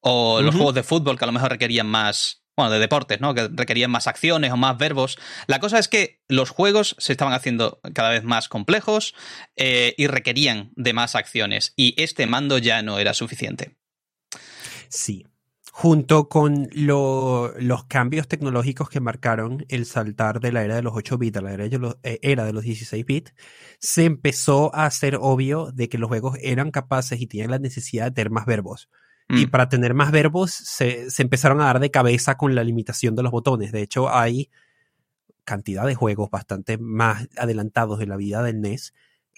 O 0.00 0.40
los 0.40 0.54
juegos 0.54 0.74
de 0.74 0.84
fútbol 0.84 1.18
que 1.18 1.24
a 1.24 1.26
lo 1.26 1.32
mejor 1.32 1.50
requerían 1.50 1.88
más, 1.88 2.44
bueno, 2.58 2.72
de 2.72 2.78
deportes, 2.80 3.20
¿no? 3.20 3.34
Que 3.34 3.48
requerían 3.48 3.90
más 3.90 4.06
acciones 4.06 4.50
o 4.52 4.56
más 4.56 4.76
verbos. 4.76 5.18
La 5.46 5.60
cosa 5.60 5.78
es 5.78 5.88
que 5.88 6.20
los 6.28 6.50
juegos 6.50 6.96
se 6.98 7.12
estaban 7.12 7.32
haciendo 7.34 7.80
cada 7.94 8.10
vez 8.10 8.24
más 8.24 8.48
complejos 8.48 9.14
eh, 9.56 9.94
y 9.96 10.08
requerían 10.08 10.72
de 10.76 10.92
más 10.92 11.14
acciones. 11.14 11.72
Y 11.76 11.94
este 12.02 12.26
mando 12.26 12.58
ya 12.58 12.82
no 12.82 12.98
era 12.98 13.14
suficiente. 13.14 13.76
Sí. 14.88 15.24
Junto 15.70 16.28
con 16.28 16.68
lo- 16.72 17.52
los 17.60 17.84
cambios 17.84 18.26
tecnológicos 18.26 18.88
que 18.90 18.98
marcaron 18.98 19.64
el 19.68 19.86
saltar 19.86 20.40
de 20.40 20.50
la 20.50 20.64
era 20.64 20.74
de 20.74 20.82
los 20.82 20.94
8 20.96 21.18
bits 21.18 21.36
a 21.38 21.40
la 21.40 21.52
era 21.52 21.68
de 21.68 21.78
los, 21.78 21.96
eh, 22.02 22.18
era 22.22 22.44
de 22.44 22.52
los 22.52 22.64
16 22.64 23.04
bits, 23.06 23.32
se 23.78 24.04
empezó 24.04 24.74
a 24.74 24.86
hacer 24.86 25.16
obvio 25.20 25.70
de 25.72 25.88
que 25.88 25.98
los 25.98 26.08
juegos 26.08 26.36
eran 26.42 26.72
capaces 26.72 27.20
y 27.20 27.28
tenían 27.28 27.52
la 27.52 27.60
necesidad 27.60 28.06
de 28.06 28.10
tener 28.10 28.30
más 28.30 28.44
verbos. 28.46 28.88
Y 29.30 29.46
Mm. 29.46 29.50
para 29.50 29.68
tener 29.68 29.92
más 29.94 30.10
verbos 30.10 30.50
se, 30.52 31.10
se 31.10 31.22
empezaron 31.22 31.60
a 31.60 31.64
dar 31.66 31.80
de 31.80 31.90
cabeza 31.90 32.36
con 32.36 32.54
la 32.54 32.64
limitación 32.64 33.14
de 33.14 33.22
los 33.22 33.32
botones. 33.32 33.72
De 33.72 33.82
hecho, 33.82 34.08
hay 34.14 34.48
cantidad 35.44 35.86
de 35.86 35.94
juegos 35.94 36.30
bastante 36.30 36.78
más 36.78 37.28
adelantados 37.36 37.98
de 37.98 38.06
la 38.06 38.16
vida 38.16 38.42
del 38.42 38.60
NES 38.60 38.92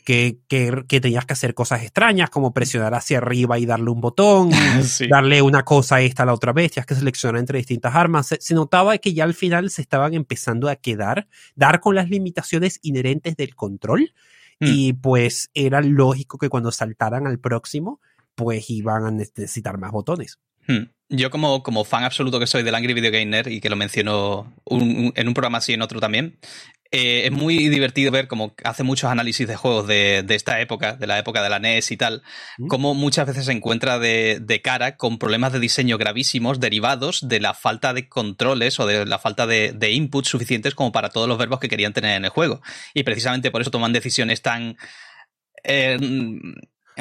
que, 0.05 0.39
que, 0.49 0.85
que 0.89 1.01
tenías 1.01 1.27
que 1.27 1.35
hacer 1.35 1.55
cosas 1.55 1.83
extrañas 1.83 2.31
como 2.31 2.55
presionar 2.55 2.95
hacia 2.95 3.19
arriba 3.19 3.59
y 3.59 3.67
darle 3.67 3.91
un 3.91 4.01
botón, 4.01 4.51
Sí. 4.83 5.07
darle 5.09 5.43
una 5.43 5.63
cosa 5.65 5.97
a 5.97 6.01
esta 6.01 6.23
a 6.23 6.27
la 6.27 6.33
otra 6.35 6.53
vez, 6.53 6.73
tenías 6.73 6.87
que 6.87 6.95
seleccionar 6.95 7.39
entre 7.39 7.59
distintas 7.59 7.95
armas. 7.95 8.27
Se, 8.29 8.41
se 8.41 8.55
notaba 8.55 8.97
que 8.99 9.13
ya 9.13 9.25
al 9.25 9.35
final 9.35 9.71
se 9.71 9.83
estaban 9.83 10.15
empezando 10.15 10.69
a 10.69 10.77
quedar, 10.77 11.29
dar 11.55 11.81
con 11.81 11.95
las 11.95 12.09
limitaciones 12.09 12.79
inherentes 12.83 13.37
del 13.37 13.55
control 13.55 14.13
Mm. 14.63 14.67
y 14.67 14.93
pues 14.93 15.51
era 15.55 15.81
lógico 15.81 16.37
que 16.37 16.51
cuando 16.51 16.71
saltaran 16.71 17.27
al 17.27 17.39
próximo 17.39 17.99
pues 18.41 18.71
iban 18.71 19.05
a 19.05 19.11
necesitar 19.11 19.79
más 19.79 19.93
botones. 19.93 20.39
Hmm. 20.67 20.91
Yo 21.09 21.31
como, 21.31 21.63
como 21.63 21.85
fan 21.85 22.05
absoluto 22.05 22.39
que 22.39 22.47
soy 22.47 22.63
del 22.63 22.75
Angry 22.75 22.93
Video 22.95 23.11
Gamer 23.11 23.49
y 23.49 23.61
que 23.61 23.69
lo 23.71 23.77
menciono 23.77 24.55
un- 24.65 24.83
un- 25.07 25.13
en 25.17 25.29
un 25.29 25.35
programa 25.35 25.59
así 25.59 25.73
y 25.73 25.75
en 25.75 25.83
otro 25.83 25.99
también, 26.01 26.39
eh, 26.93 27.23
es 27.27 27.33
muy 27.33 27.69
divertido 27.69 28.11
ver 28.13 28.29
cómo 28.29 28.55
hace 28.65 28.83
muchos 28.85 29.11
análisis 29.11 29.47
de 29.49 29.57
juegos 29.57 29.87
de, 29.89 30.23
de 30.25 30.35
esta 30.35 30.61
época, 30.61 30.95
de 30.97 31.07
la 31.07 31.19
época 31.19 31.43
de 31.43 31.49
la 31.49 31.59
NES 31.59 31.91
y 31.93 31.97
tal, 31.97 32.23
cómo 32.69 32.95
muchas 32.95 33.27
veces 33.27 33.47
se 33.47 33.53
encuentra 33.53 33.99
de, 33.99 34.39
de 34.41 34.61
cara 34.63 34.97
con 34.97 35.19
problemas 35.19 35.53
de 35.53 35.61
diseño 35.61 35.99
gravísimos 35.99 36.61
derivados 36.61 37.27
de 37.29 37.41
la 37.41 37.55
falta 37.55 37.93
de 37.95 38.09
controles 38.09 38.79
o 38.81 38.87
de 38.87 39.07
la 39.07 39.19
falta 39.19 39.47
de, 39.49 39.73
de 39.73 39.91
inputs 39.93 40.29
suficientes 40.29 40.75
como 40.75 40.93
para 40.93 41.09
todos 41.11 41.27
los 41.29 41.39
verbos 41.39 41.59
que 41.61 41.69
querían 41.69 41.93
tener 41.93 42.17
en 42.17 42.25
el 42.25 42.31
juego. 42.31 42.61
Y 42.95 43.03
precisamente 43.03 43.51
por 43.51 43.61
eso 43.63 43.71
toman 43.73 43.93
decisiones 43.93 44.43
tan... 44.43 44.77
eh, 45.65 45.97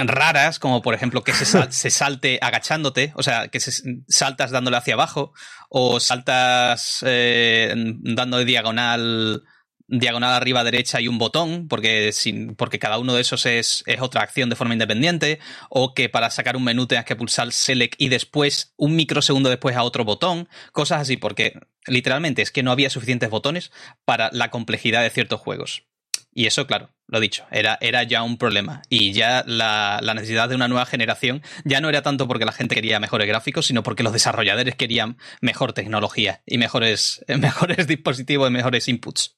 raras, 0.08 0.60
como 0.60 0.82
por 0.82 0.94
ejemplo 0.94 1.24
que 1.24 1.34
se, 1.34 1.46
se, 1.72 1.90
salte 1.90 2.40
agachándote, 2.42 3.12
o 3.16 3.24
sea, 3.24 3.50
que 3.50 3.60
se, 3.60 4.02
saltas 4.08 4.52
dándole 4.52 4.78
hacia 4.78 4.94
abajo, 4.94 5.34
o 5.70 6.00
saltas 6.00 7.04
eh, 7.06 7.74
dando 7.76 8.38
de 8.38 8.46
diagonal 8.46 9.44
diagonal 9.90 10.34
arriba 10.34 10.64
derecha 10.64 11.02
y 11.02 11.08
un 11.08 11.18
botón, 11.18 11.68
porque, 11.68 12.12
sin, 12.12 12.56
porque 12.56 12.80
cada 12.80 13.00
uno 13.00 13.14
de 13.14 13.22
esos 13.22 13.46
es, 13.46 13.84
es, 13.88 14.00
otra 14.02 14.22
acción 14.22 14.50
de 14.50 14.56
forma 14.56 14.74
independiente, 14.74 15.40
o 15.70 15.94
que 15.94 16.10
para 16.10 16.30
sacar 16.30 16.56
un 16.56 16.64
menú 16.64 16.86
tengas 16.86 17.06
que 17.06 17.16
pulsar 17.16 17.52
select 17.52 17.96
y 17.98 18.10
después, 18.10 18.74
un 18.78 18.96
microsegundo 18.96 19.50
después 19.50 19.76
a 19.76 19.84
otro 19.84 20.06
botón, 20.06 20.48
cosas 20.72 21.02
así, 21.02 21.18
porque 21.18 21.60
literalmente 21.88 22.42
es 22.42 22.52
que 22.52 22.64
no 22.64 22.72
había 22.72 22.90
suficientes 22.90 23.30
botones 23.30 23.72
para 24.06 24.30
la 24.32 24.52
complejidad 24.52 25.02
de 25.02 25.10
ciertos 25.10 25.42
juegos. 25.42 25.84
Y 26.32 26.46
eso, 26.46 26.68
claro, 26.68 26.92
lo 27.10 27.20
dicho, 27.20 27.46
era, 27.52 27.78
era 27.82 28.04
ya 28.04 28.24
un 28.24 28.38
problema. 28.38 28.82
Y 28.90 29.14
ya 29.14 29.44
la, 29.46 30.00
la, 30.02 30.14
necesidad 30.14 30.48
de 30.48 30.56
una 30.56 30.68
nueva 30.68 30.86
generación 30.86 31.42
ya 31.66 31.82
no 31.82 31.90
era 31.90 32.02
tanto 32.02 32.28
porque 32.28 32.46
la 32.46 32.52
gente 32.52 32.76
quería 32.76 33.00
mejores 33.00 33.28
gráficos, 33.28 33.66
sino 33.66 33.84
porque 33.84 34.04
los 34.04 34.14
desarrolladores 34.14 34.76
querían 34.76 35.18
mejor 35.42 35.74
tecnología 35.74 36.42
y 36.46 36.58
mejores, 36.58 37.26
mejores 37.40 37.88
dispositivos 37.88 38.50
y 38.50 38.54
mejores 38.54 38.88
inputs. 38.88 39.36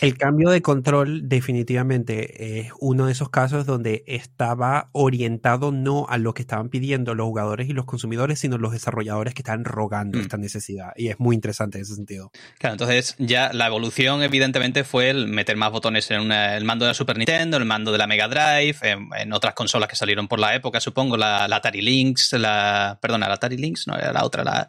El 0.00 0.18
cambio 0.18 0.50
de 0.50 0.60
control 0.62 1.28
definitivamente 1.28 2.58
es 2.58 2.72
uno 2.80 3.06
de 3.06 3.12
esos 3.12 3.30
casos 3.30 3.64
donde 3.64 4.02
estaba 4.08 4.90
orientado 4.90 5.70
no 5.70 6.06
a 6.08 6.18
lo 6.18 6.34
que 6.34 6.42
estaban 6.42 6.68
pidiendo 6.68 7.14
los 7.14 7.26
jugadores 7.26 7.68
y 7.68 7.72
los 7.72 7.84
consumidores, 7.84 8.40
sino 8.40 8.58
los 8.58 8.72
desarrolladores 8.72 9.34
que 9.34 9.42
están 9.42 9.64
rogando 9.64 10.18
mm. 10.18 10.22
esta 10.22 10.36
necesidad. 10.36 10.92
Y 10.96 11.08
es 11.08 11.20
muy 11.20 11.36
interesante 11.36 11.78
en 11.78 11.82
ese 11.82 11.94
sentido. 11.94 12.32
Claro, 12.58 12.74
entonces 12.74 13.14
ya 13.18 13.52
la 13.52 13.68
evolución 13.68 14.22
evidentemente 14.24 14.82
fue 14.82 15.10
el 15.10 15.28
meter 15.28 15.56
más 15.56 15.70
botones 15.70 16.10
en 16.10 16.32
el 16.32 16.64
mando 16.64 16.84
de 16.84 16.90
la 16.90 16.94
Super 16.94 17.11
Nintendo, 17.18 17.56
el 17.56 17.64
mando 17.64 17.92
de 17.92 17.98
la 17.98 18.06
Mega 18.06 18.28
Drive, 18.28 18.76
en, 18.82 19.32
otras 19.32 19.54
consolas 19.54 19.88
que 19.88 19.96
salieron 19.96 20.28
por 20.28 20.38
la 20.38 20.54
época, 20.54 20.80
supongo, 20.80 21.16
la, 21.16 21.44
Atari 21.44 21.82
Lynx, 21.82 22.32
la... 22.34 22.98
Perdona, 23.00 23.28
la 23.28 23.34
Atari 23.34 23.56
Lynx, 23.56 23.86
no, 23.86 23.96
era 23.96 24.12
la 24.12 24.24
otra, 24.24 24.44
la, 24.44 24.68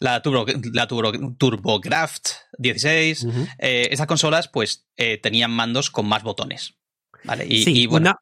la, 0.00 0.22
Turbo, 0.22 0.46
la 0.72 0.86
Turbo, 0.86 1.12
TurboGraft 1.36 2.28
16. 2.58 3.26
Eh, 3.58 3.88
esas 3.90 4.06
consolas 4.06 4.48
pues 4.48 4.86
eh, 4.96 5.18
tenían 5.18 5.50
mandos 5.50 5.90
con 5.90 6.06
más 6.06 6.22
botones. 6.22 6.74
¿vale? 7.24 7.46
Y, 7.46 7.64
sí, 7.64 7.86
una, 7.86 8.16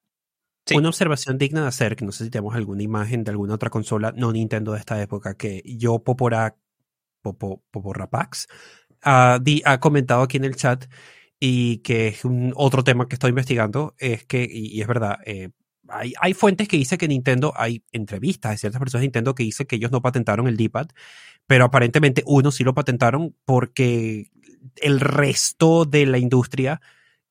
una 0.75 0.89
observación 0.89 1.39
digna 1.39 1.62
de 1.62 1.69
hacer, 1.69 1.97
que 1.97 2.05
no 2.05 2.12
sé 2.12 2.25
si 2.25 2.31
tenemos 2.31 2.55
alguna 2.55 2.83
imagen 2.83 3.25
de 3.25 3.31
alguna 3.31 3.55
otra 3.55 3.71
consola 3.71 4.12
no 4.16 4.33
Nintendo 4.33 4.73
de 4.73 4.79
esta 4.79 5.01
época, 5.01 5.35
que 5.35 5.62
yo 5.64 6.01
Popora, 6.01 6.57
Popo, 7.23 7.62
Poporapax 7.71 8.47
uh, 9.05 9.41
ha 9.64 9.81
comentado 9.81 10.23
aquí 10.23 10.37
en 10.37 10.45
el 10.45 10.57
chat 10.57 10.87
y 11.41 11.78
que 11.78 12.09
es 12.09 12.24
un 12.24 12.53
otro 12.57 12.84
tema 12.84 13.09
que 13.09 13.14
estoy 13.14 13.30
investigando, 13.30 13.95
es 13.99 14.24
que, 14.24 14.47
y, 14.51 14.80
es 14.80 14.86
verdad, 14.86 15.18
eh, 15.24 15.51
hay, 15.89 16.12
hay, 16.20 16.34
fuentes 16.34 16.68
que 16.68 16.76
dicen 16.76 16.99
que 16.99 17.09
Nintendo, 17.09 17.53
hay 17.57 17.82
entrevistas 17.93 18.53
de 18.53 18.59
ciertas 18.59 18.78
personas 18.80 19.03
de 19.03 19.07
Nintendo 19.07 19.34
que 19.34 19.45
dicen 19.45 19.66
que 19.66 19.76
ellos 19.76 19.93
no 19.93 20.03
patentaron 20.03 20.49
el 20.49 20.57
D-pad, 20.57 20.89
pero 21.47 21.64
aparentemente 21.64 22.22
uno 22.26 22.51
sí 22.51 22.64
lo 22.64 22.74
patentaron 22.74 23.34
porque 23.45 24.30
el 24.76 25.01
resto 25.01 25.84
de 25.84 26.07
la 26.07 26.18
industria 26.18 26.80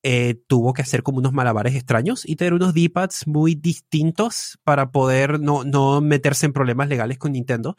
eh, 0.03 0.35
tuvo 0.47 0.73
que 0.73 0.81
hacer 0.81 1.03
como 1.03 1.17
unos 1.17 1.33
malabares 1.33 1.75
extraños 1.75 2.23
y 2.25 2.35
tener 2.35 2.53
unos 2.53 2.73
D-pads 2.73 3.27
muy 3.27 3.55
distintos 3.55 4.59
para 4.63 4.91
poder 4.91 5.39
no, 5.39 5.63
no 5.63 6.01
meterse 6.01 6.45
en 6.45 6.53
problemas 6.53 6.87
legales 6.87 7.17
con 7.17 7.33
Nintendo. 7.33 7.75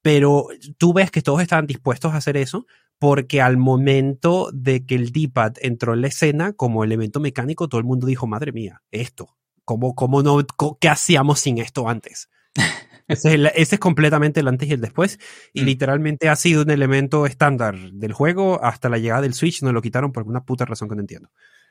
Pero 0.00 0.46
tú 0.78 0.92
ves 0.92 1.10
que 1.10 1.22
todos 1.22 1.42
estaban 1.42 1.66
dispuestos 1.66 2.12
a 2.12 2.18
hacer 2.18 2.36
eso 2.36 2.66
porque 3.02 3.42
al 3.42 3.56
momento 3.56 4.48
de 4.52 4.86
que 4.86 4.94
el 4.94 5.10
D-pad 5.10 5.54
entró 5.60 5.92
en 5.92 6.02
la 6.02 6.06
escena 6.06 6.52
como 6.52 6.84
elemento 6.84 7.18
mecánico, 7.18 7.66
todo 7.68 7.80
el 7.80 7.84
mundo 7.84 8.06
dijo, 8.06 8.28
madre 8.28 8.52
mía, 8.52 8.80
esto, 8.92 9.36
¿cómo, 9.64 9.96
cómo 9.96 10.22
no, 10.22 10.38
qué 10.80 10.88
hacíamos 10.88 11.40
sin 11.40 11.58
esto 11.58 11.88
antes? 11.88 12.30
Ese 13.08 13.50
es, 13.56 13.78
completamente 13.80 14.38
el 14.38 14.46
antes 14.46 14.68
y 14.68 14.74
el 14.74 14.80
después. 14.80 15.18
Y 15.52 15.62
mm. 15.62 15.64
literalmente 15.64 16.28
ha 16.28 16.36
sido 16.36 16.62
un 16.62 16.70
elemento 16.70 17.26
estándar 17.26 17.76
del 17.90 18.12
juego 18.12 18.62
hasta 18.62 18.88
la 18.88 18.98
llegada 18.98 19.22
del 19.22 19.34
Switch. 19.34 19.62
No 19.62 19.72
lo 19.72 19.82
quitaron 19.82 20.12
por 20.12 20.22
una 20.22 20.44
puta 20.44 20.64
razón 20.64 20.88
que 20.88 20.94
no 20.94 21.00
entiendo. 21.00 21.28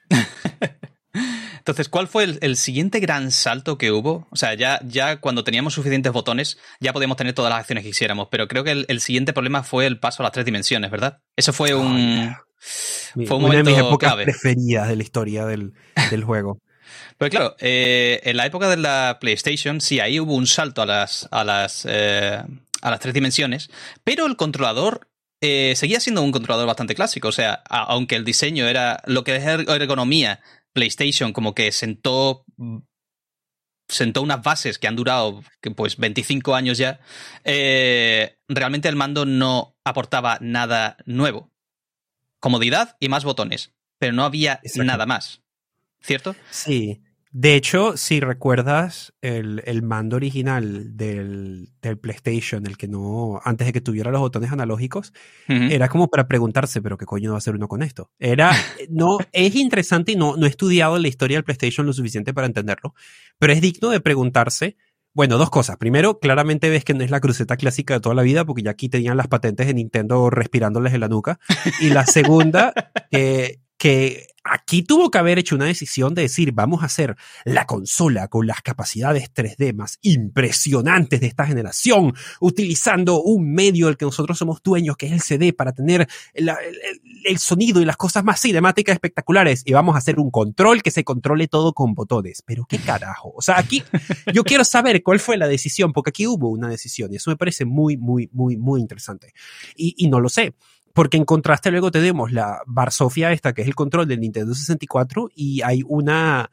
Entonces, 1.61 1.89
¿cuál 1.89 2.07
fue 2.07 2.23
el, 2.23 2.57
siguiente 2.57 2.99
gran 2.99 3.29
salto 3.29 3.77
que 3.77 3.91
hubo? 3.91 4.27
O 4.31 4.35
sea, 4.35 4.55
ya, 4.55 4.79
ya 4.83 5.17
cuando 5.17 5.43
teníamos 5.43 5.75
suficientes 5.75 6.11
botones, 6.11 6.57
ya 6.79 6.91
podíamos 6.91 7.17
tener 7.17 7.33
todas 7.33 7.51
las 7.51 7.59
acciones 7.59 7.83
que 7.83 7.91
quisiéramos, 7.91 8.29
pero 8.31 8.47
creo 8.47 8.63
que 8.63 8.83
el, 8.87 8.99
siguiente 8.99 9.31
problema 9.31 9.61
fue 9.61 9.85
el 9.85 9.99
paso 9.99 10.23
a 10.23 10.25
las 10.25 10.31
tres 10.31 10.43
dimensiones, 10.43 10.89
¿verdad? 10.89 11.19
Eso 11.35 11.53
fue 11.53 11.75
un. 11.75 12.35
fue 13.27 13.37
un 13.37 13.43
Una 13.45 13.57
de 13.57 13.63
mis 13.63 13.77
épocas 13.77 14.15
preferidas 14.15 14.87
de 14.87 14.95
la 14.95 15.03
historia 15.03 15.45
del, 15.45 15.73
del 16.09 16.23
juego. 16.23 16.57
Pero 17.19 17.29
claro, 17.29 17.55
eh, 17.59 18.21
en 18.23 18.37
la 18.37 18.47
época 18.47 18.67
de 18.67 18.77
la 18.77 19.19
PlayStation, 19.21 19.81
sí, 19.81 19.99
ahí 19.99 20.19
hubo 20.19 20.33
un 20.33 20.47
salto 20.47 20.81
a 20.81 20.87
las, 20.87 21.27
a 21.29 21.43
las, 21.43 21.85
eh, 21.87 22.41
a 22.81 22.89
las 22.89 22.99
tres 22.99 23.13
dimensiones, 23.13 23.69
pero 24.03 24.25
el 24.25 24.35
controlador 24.35 25.11
eh, 25.43 25.73
seguía 25.75 25.99
siendo 25.99 26.21
un 26.21 26.31
controlador 26.31 26.67
bastante 26.67 26.95
clásico. 26.95 27.27
O 27.27 27.31
sea, 27.31 27.63
aunque 27.67 28.15
el 28.15 28.23
diseño 28.23 28.67
era 28.67 29.01
lo 29.05 29.23
que 29.23 29.35
es 29.35 29.43
er-, 29.43 29.69
ergonomía, 29.69 30.39
PlayStation 30.73 31.33
como 31.33 31.53
que 31.53 31.71
sentó 31.71 32.45
sentó 33.87 34.21
unas 34.21 34.41
bases 34.41 34.79
que 34.79 34.87
han 34.87 34.95
durado 34.95 35.43
pues 35.75 35.97
25 35.97 36.55
años 36.55 36.77
ya, 36.77 37.01
realmente 37.43 38.87
el 38.87 38.95
mando 38.95 39.25
no 39.25 39.75
aportaba 39.83 40.37
nada 40.39 40.97
nuevo. 41.05 41.51
Comodidad 42.39 42.95
y 42.99 43.09
más 43.09 43.23
botones, 43.25 43.73
pero 43.99 44.13
no 44.13 44.23
había 44.23 44.61
nada 44.75 45.05
más. 45.05 45.41
¿Cierto? 46.01 46.35
Sí. 46.49 47.01
De 47.33 47.55
hecho, 47.55 47.95
si 47.95 48.19
recuerdas 48.19 49.13
el, 49.21 49.63
el 49.65 49.83
mando 49.83 50.17
original 50.17 50.97
del, 50.97 51.69
del, 51.81 51.97
PlayStation, 51.97 52.67
el 52.67 52.75
que 52.75 52.89
no, 52.89 53.39
antes 53.45 53.67
de 53.67 53.73
que 53.73 53.79
tuviera 53.79 54.11
los 54.11 54.19
botones 54.19 54.51
analógicos, 54.51 55.13
era 55.47 55.87
como 55.87 56.09
para 56.09 56.27
preguntarse, 56.27 56.81
pero 56.81 56.97
qué 56.97 57.05
coño 57.05 57.31
va 57.31 57.35
a 57.35 57.37
hacer 57.37 57.55
uno 57.55 57.69
con 57.69 57.83
esto. 57.83 58.11
Era, 58.19 58.51
no, 58.89 59.17
es 59.31 59.55
interesante 59.55 60.11
y 60.11 60.17
no, 60.17 60.35
no 60.35 60.45
he 60.45 60.49
estudiado 60.49 60.99
la 60.99 61.07
historia 61.07 61.37
del 61.37 61.45
PlayStation 61.45 61.85
lo 61.85 61.93
suficiente 61.93 62.33
para 62.33 62.47
entenderlo, 62.47 62.95
pero 63.39 63.53
es 63.53 63.61
digno 63.61 63.91
de 63.91 64.01
preguntarse, 64.01 64.75
bueno, 65.13 65.37
dos 65.37 65.49
cosas. 65.49 65.77
Primero, 65.77 66.19
claramente 66.19 66.69
ves 66.69 66.83
que 66.83 66.93
no 66.93 67.03
es 67.03 67.11
la 67.11 67.21
cruceta 67.21 67.55
clásica 67.55 67.93
de 67.93 68.01
toda 68.01 68.15
la 68.15 68.23
vida, 68.23 68.43
porque 68.43 68.63
ya 68.63 68.71
aquí 68.71 68.89
tenían 68.89 69.15
las 69.15 69.29
patentes 69.29 69.67
de 69.67 69.73
Nintendo 69.73 70.29
respirándoles 70.29 70.93
en 70.93 70.99
la 70.99 71.07
nuca. 71.07 71.39
Y 71.79 71.89
la 71.89 72.05
segunda, 72.05 72.73
que 73.11 74.27
aquí 74.43 74.83
tuvo 74.83 75.11
que 75.11 75.17
haber 75.17 75.39
hecho 75.39 75.55
una 75.55 75.65
decisión 75.65 76.13
de 76.13 76.23
decir, 76.23 76.51
vamos 76.51 76.81
a 76.83 76.85
hacer 76.85 77.15
la 77.45 77.65
consola 77.65 78.27
con 78.27 78.47
las 78.47 78.61
capacidades 78.61 79.31
3D 79.33 79.73
más 79.73 79.99
impresionantes 80.01 81.19
de 81.21 81.27
esta 81.27 81.45
generación, 81.45 82.13
utilizando 82.39 83.21
un 83.21 83.53
medio 83.53 83.87
del 83.87 83.97
que 83.97 84.05
nosotros 84.05 84.37
somos 84.37 84.61
dueños, 84.63 84.97
que 84.97 85.07
es 85.07 85.11
el 85.11 85.21
CD, 85.21 85.53
para 85.53 85.73
tener 85.73 86.07
el, 86.33 86.49
sonido 87.37 87.81
y 87.81 87.85
las 87.85 87.97
cosas 87.97 88.23
más 88.23 88.41
cinemáticas 88.41 88.93
espectaculares. 88.93 89.63
Y 89.65 89.73
vamos 89.73 89.95
a 89.95 89.99
hacer 89.99 90.19
un 90.19 90.31
control 90.31 90.81
que 90.81 90.91
se 90.91 91.03
controle 91.03 91.47
todo 91.47 91.73
con 91.73 91.93
botones. 91.93 92.43
Pero 92.45 92.65
qué 92.65 92.79
carajo. 92.79 93.33
O 93.35 93.41
sea, 93.41 93.59
aquí 93.59 93.83
yo 94.33 94.43
quiero 94.43 94.63
saber 94.63 95.03
cuál 95.03 95.19
fue 95.19 95.37
la 95.37 95.47
decisión, 95.47 95.93
porque 95.93 96.09
aquí 96.09 96.27
hubo 96.27 96.49
una 96.49 96.69
decisión 96.69 97.13
y 97.13 97.17
eso 97.17 97.29
me 97.29 97.37
parece 97.37 97.65
muy, 97.65 97.97
muy, 97.97 98.29
muy, 98.33 98.57
muy 98.57 98.81
interesante. 98.81 99.33
Y, 99.75 99.95
y 99.97 100.09
no 100.09 100.19
lo 100.19 100.29
sé. 100.29 100.55
Porque 100.93 101.17
en 101.17 101.25
contraste 101.25 101.71
luego 101.71 101.91
tenemos 101.91 102.31
la 102.31 102.61
Varsofia 102.65 103.31
esta, 103.31 103.53
que 103.53 103.61
es 103.61 103.67
el 103.67 103.75
control 103.75 104.07
del 104.07 104.19
Nintendo 104.19 104.53
64, 104.53 105.29
y 105.35 105.61
hay 105.61 105.83
una, 105.87 106.51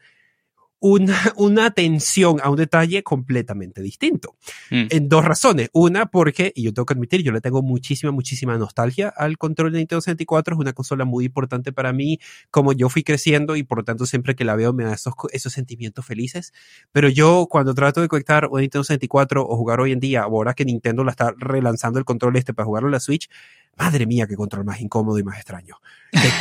una, 0.80 1.34
una 1.36 1.66
atención 1.66 2.38
a 2.42 2.50
un 2.50 2.56
detalle 2.56 3.02
completamente 3.02 3.82
distinto. 3.82 4.36
Mm. 4.70 4.86
En 4.90 5.08
dos 5.08 5.24
razones. 5.24 5.70
Una, 5.72 6.06
porque, 6.06 6.52
y 6.54 6.62
yo 6.64 6.72
tengo 6.72 6.86
que 6.86 6.94
admitir, 6.94 7.22
yo 7.22 7.32
le 7.32 7.40
tengo 7.40 7.62
muchísima, 7.62 8.12
muchísima 8.12 8.56
nostalgia 8.58 9.08
al 9.08 9.38
control 9.38 9.72
del 9.72 9.80
Nintendo 9.80 10.00
64. 10.00 10.54
Es 10.54 10.60
una 10.60 10.72
consola 10.72 11.04
muy 11.04 11.26
importante 11.26 11.72
para 11.72 11.92
mí, 11.92 12.18
como 12.50 12.72
yo 12.72 12.88
fui 12.88 13.02
creciendo 13.02 13.56
y 13.56 13.62
por 13.62 13.78
lo 13.78 13.84
tanto 13.84 14.06
siempre 14.06 14.34
que 14.34 14.44
la 14.44 14.56
veo 14.56 14.72
me 14.72 14.84
da 14.84 14.94
esos, 14.94 15.14
esos 15.32 15.52
sentimientos 15.52 16.04
felices. 16.06 16.52
Pero 16.92 17.08
yo 17.08 17.46
cuando 17.50 17.74
trato 17.74 18.00
de 18.00 18.08
conectar 18.08 18.46
un 18.46 18.60
Nintendo 18.60 18.84
64 18.84 19.44
o 19.46 19.56
jugar 19.56 19.80
hoy 19.80 19.92
en 19.92 20.00
día, 20.00 20.22
ahora 20.22 20.54
que 20.54 20.64
Nintendo 20.64 21.04
la 21.04 21.10
está 21.10 21.34
relanzando 21.36 21.98
el 21.98 22.04
control 22.04 22.36
este 22.36 22.54
para 22.54 22.66
jugarlo 22.66 22.88
en 22.88 22.92
la 22.92 23.00
Switch, 23.00 23.28
madre 23.76 24.06
mía, 24.06 24.26
qué 24.26 24.36
control 24.36 24.64
más 24.64 24.80
incómodo 24.80 25.18
y 25.18 25.22
más 25.22 25.36
extraño. 25.36 25.76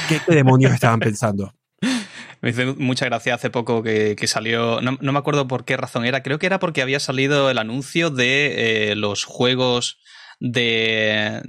¿Qué, 0.09 0.21
demonios 0.33 0.73
estaban 0.73 0.99
pensando? 0.99 1.53
Me 2.41 2.49
hizo 2.49 2.75
mucha 2.77 3.05
gracia 3.05 3.35
hace 3.35 3.49
poco 3.49 3.83
que, 3.83 4.15
salió, 4.27 4.81
no, 4.81 4.97
me 4.99 5.19
acuerdo 5.19 5.47
por 5.47 5.65
qué 5.65 5.77
razón 5.77 6.05
era, 6.05 6.23
creo 6.23 6.39
que 6.39 6.45
era 6.45 6.59
porque 6.59 6.81
había 6.81 6.99
salido 6.99 7.49
el 7.49 7.57
anuncio 7.57 8.09
de 8.09 8.91
eh, 8.91 8.95
los 8.95 9.23
juegos 9.23 9.99
de, 10.39 11.41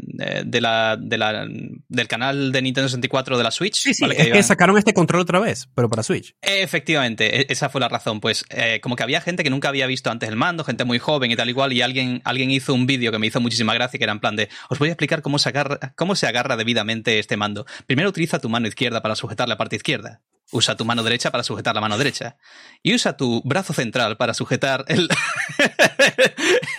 de, 0.45 0.61
la, 0.61 0.97
de 0.99 1.19
la, 1.19 1.47
del 1.89 2.09
canal 2.09 2.53
de 2.53 2.63
Nintendo 2.63 2.89
64 2.89 3.37
de 3.37 3.45
la 3.45 3.51
Switch. 3.51 3.77
Sí, 3.77 3.95
sí, 3.95 4.05
es 4.05 4.33
que, 4.33 4.43
sacaron 4.43 4.79
este 4.79 4.95
control 4.95 5.23
otra 5.23 5.41
vez, 5.41 5.69
pero 5.75 5.89
para 5.89 6.03
Switch. 6.03 6.35
Efectivamente, 6.41 7.41
e, 7.41 7.47
esa 7.51 7.69
fue 7.69 7.81
la 7.81 7.89
razón. 7.89 8.21
Pues 8.21 8.45
eh, 8.51 8.81
como 8.81 8.97
que 8.97 9.03
había 9.03 9.21
gente 9.21 9.43
que 9.45 9.51
nunca 9.51 9.69
había 9.69 9.87
visto 9.87 10.11
antes 10.11 10.29
el 10.29 10.37
mando, 10.37 10.65
gente 10.65 10.85
muy 10.85 10.99
joven 10.99 11.31
y 11.31 11.37
tal 11.37 11.49
igual, 11.49 11.73
y 11.73 11.83
alguien, 11.83 12.23
alguien 12.25 12.51
hizo 12.51 12.75
un 12.75 12.87
vídeo 12.87 13.13
que 13.13 13.19
me 13.19 13.27
hizo 13.27 13.41
muchísima 13.41 13.75
gracia, 13.75 13.99
que 13.99 14.05
era 14.05 14.13
en 14.13 14.21
plan 14.21 14.37
de, 14.37 14.49
os 14.71 14.79
voy 14.79 14.89
a 14.89 14.93
explicar 14.93 15.23
cómo 15.23 15.39
se 15.39 15.51
agarra, 15.51 15.93
cómo 15.97 16.15
se 16.17 16.27
agarra 16.27 16.57
debidamente 16.57 17.19
este 17.19 17.37
mando. 17.37 17.67
Primero 17.87 18.09
utiliza 18.09 18.39
tu 18.39 18.49
mano 18.49 18.69
izquierda 18.69 19.03
para 19.03 19.17
sujetar 19.17 19.49
la 19.49 19.57
parte 19.57 19.77
izquierda 19.77 20.23
Usa 20.51 20.77
tu 20.77 20.85
mano 20.85 21.03
derecha 21.03 21.31
para 21.31 21.43
sujetar 21.45 21.75
la 21.75 21.81
mano 21.81 21.99
derecha. 21.99 22.37
Y 22.83 22.95
usa 22.95 23.17
tu 23.17 23.43
brazo 23.45 23.75
central 23.75 24.17
para 24.17 24.35
sujetar 24.35 24.85
el, 24.89 25.09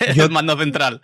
el 0.00 0.30
mando 0.30 0.58
central. 0.58 1.02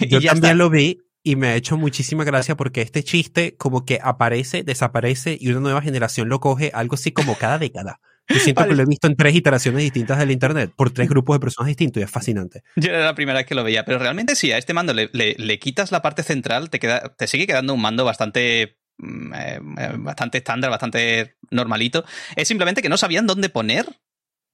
Yo 0.00 0.20
también 0.20 0.58
lo 0.58 0.70
vi 0.70 1.00
y 1.24 1.36
me 1.36 1.48
ha 1.48 1.56
hecho 1.56 1.76
muchísima 1.76 2.22
gracia 2.22 2.56
porque 2.56 2.82
este 2.82 3.02
chiste 3.02 3.56
como 3.56 3.84
que 3.84 3.98
aparece, 4.02 4.62
desaparece 4.62 5.36
y 5.40 5.48
una 5.48 5.60
nueva 5.60 5.82
generación 5.82 6.28
lo 6.28 6.38
coge 6.38 6.70
algo 6.74 6.94
así 6.94 7.12
como 7.12 7.36
cada 7.36 7.58
década. 7.58 8.00
Yo 8.28 8.40
siento 8.40 8.66
que 8.66 8.74
lo 8.74 8.82
he 8.82 8.86
visto 8.86 9.06
en 9.06 9.16
tres 9.16 9.34
iteraciones 9.34 9.82
distintas 9.82 10.18
del 10.18 10.30
internet, 10.30 10.72
por 10.74 10.90
tres 10.90 11.08
grupos 11.08 11.36
de 11.36 11.40
personas 11.40 11.68
distintos 11.68 12.00
y 12.00 12.04
es 12.04 12.10
fascinante. 12.10 12.62
Yo 12.76 12.90
era 12.90 13.04
la 13.04 13.14
primera 13.14 13.38
vez 13.38 13.46
que 13.46 13.54
lo 13.54 13.64
veía, 13.64 13.84
pero 13.84 13.98
realmente 13.98 14.34
sí, 14.34 14.50
a 14.52 14.58
este 14.58 14.72
mando 14.72 14.94
le, 14.94 15.10
le, 15.12 15.58
quitas 15.58 15.92
la 15.92 16.00
parte 16.00 16.22
central, 16.22 16.70
te, 16.70 16.78
queda, 16.78 17.14
te 17.16 17.26
sigue 17.26 17.46
quedando 17.46 17.74
un 17.74 17.82
mando 17.82 18.04
bastante 18.04 18.78
eh, 19.02 19.60
eh, 19.78 19.92
bastante 19.98 20.38
estándar, 20.38 20.70
bastante 20.70 21.36
normalito. 21.50 22.04
Es 22.36 22.48
simplemente 22.48 22.82
que 22.82 22.88
no 22.88 22.96
sabían 22.96 23.26
dónde 23.26 23.48
poner 23.48 23.86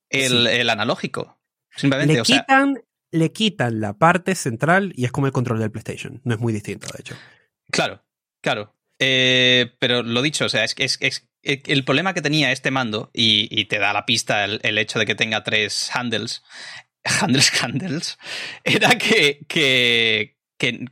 el, 0.08 0.46
el 0.46 0.70
analógico. 0.70 1.40
Simplemente, 1.76 2.14
le, 2.14 2.22
quitan, 2.22 2.82
le 3.10 3.32
quitan 3.32 3.80
la 3.80 3.94
parte 3.94 4.34
central 4.34 4.92
y 4.96 5.04
es 5.04 5.12
como 5.12 5.26
el 5.26 5.32
control 5.32 5.60
del 5.60 5.70
PlayStation. 5.70 6.20
No 6.24 6.34
es 6.34 6.40
muy 6.40 6.52
distinto, 6.52 6.88
de 6.92 7.00
hecho. 7.00 7.16
Claro, 7.70 8.04
claro. 8.42 8.76
Eh, 8.98 9.74
pero 9.78 10.02
lo 10.02 10.20
dicho, 10.20 10.44
o 10.44 10.48
sea, 10.48 10.64
es, 10.64 10.74
es, 10.78 10.98
es 11.00 11.30
eh, 11.42 11.62
el 11.66 11.84
problema 11.84 12.12
que 12.12 12.20
tenía 12.20 12.52
este 12.52 12.70
mando, 12.70 13.10
y, 13.14 13.64
te 13.64 13.78
da 13.78 13.92
la 13.92 14.04
pista 14.04 14.44
el, 14.44 14.78
hecho 14.78 14.98
de 14.98 15.06
que 15.06 15.14
tenga 15.14 15.42
tres 15.42 15.90
handles, 15.94 16.42
handles, 17.04 17.50
handles, 17.62 18.18
era 18.62 18.98
que, 18.98 19.40
que, 19.48 20.36
que 20.58 20.84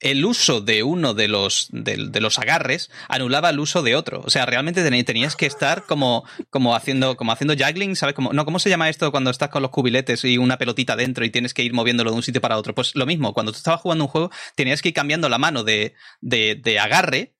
el 0.00 0.24
uso 0.24 0.60
de 0.60 0.82
uno 0.82 1.14
de 1.14 1.28
los, 1.28 1.68
de, 1.70 1.96
los 2.20 2.38
agarres 2.38 2.90
anulaba 3.08 3.50
el 3.50 3.60
uso 3.60 3.82
de 3.82 3.96
otro. 3.96 4.22
O 4.24 4.30
sea, 4.30 4.46
realmente 4.46 4.84
tenías 5.04 5.36
que 5.36 5.46
estar 5.46 5.84
como, 5.86 6.24
como, 6.50 6.74
haciendo, 6.74 7.16
como 7.16 7.32
haciendo 7.32 7.54
juggling, 7.54 7.96
¿sabes? 7.96 8.14
Como, 8.14 8.32
no, 8.32 8.44
¿Cómo 8.44 8.58
se 8.58 8.70
llama 8.70 8.88
esto 8.88 9.10
cuando 9.10 9.30
estás 9.30 9.48
con 9.48 9.62
los 9.62 9.70
cubiletes 9.70 10.24
y 10.24 10.38
una 10.38 10.58
pelotita 10.58 10.96
dentro 10.96 11.24
y 11.24 11.30
tienes 11.30 11.54
que 11.54 11.62
ir 11.62 11.72
moviéndolo 11.72 12.10
de 12.10 12.16
un 12.16 12.22
sitio 12.22 12.40
para 12.40 12.58
otro? 12.58 12.74
Pues 12.74 12.94
lo 12.94 13.06
mismo, 13.06 13.32
cuando 13.32 13.52
tú 13.52 13.58
estabas 13.58 13.80
jugando 13.80 14.04
un 14.04 14.08
juego, 14.10 14.30
tenías 14.54 14.82
que 14.82 14.88
ir 14.88 14.94
cambiando 14.94 15.28
la 15.28 15.38
mano 15.38 15.64
de, 15.64 15.94
de, 16.20 16.60
de 16.62 16.78
agarre 16.78 17.34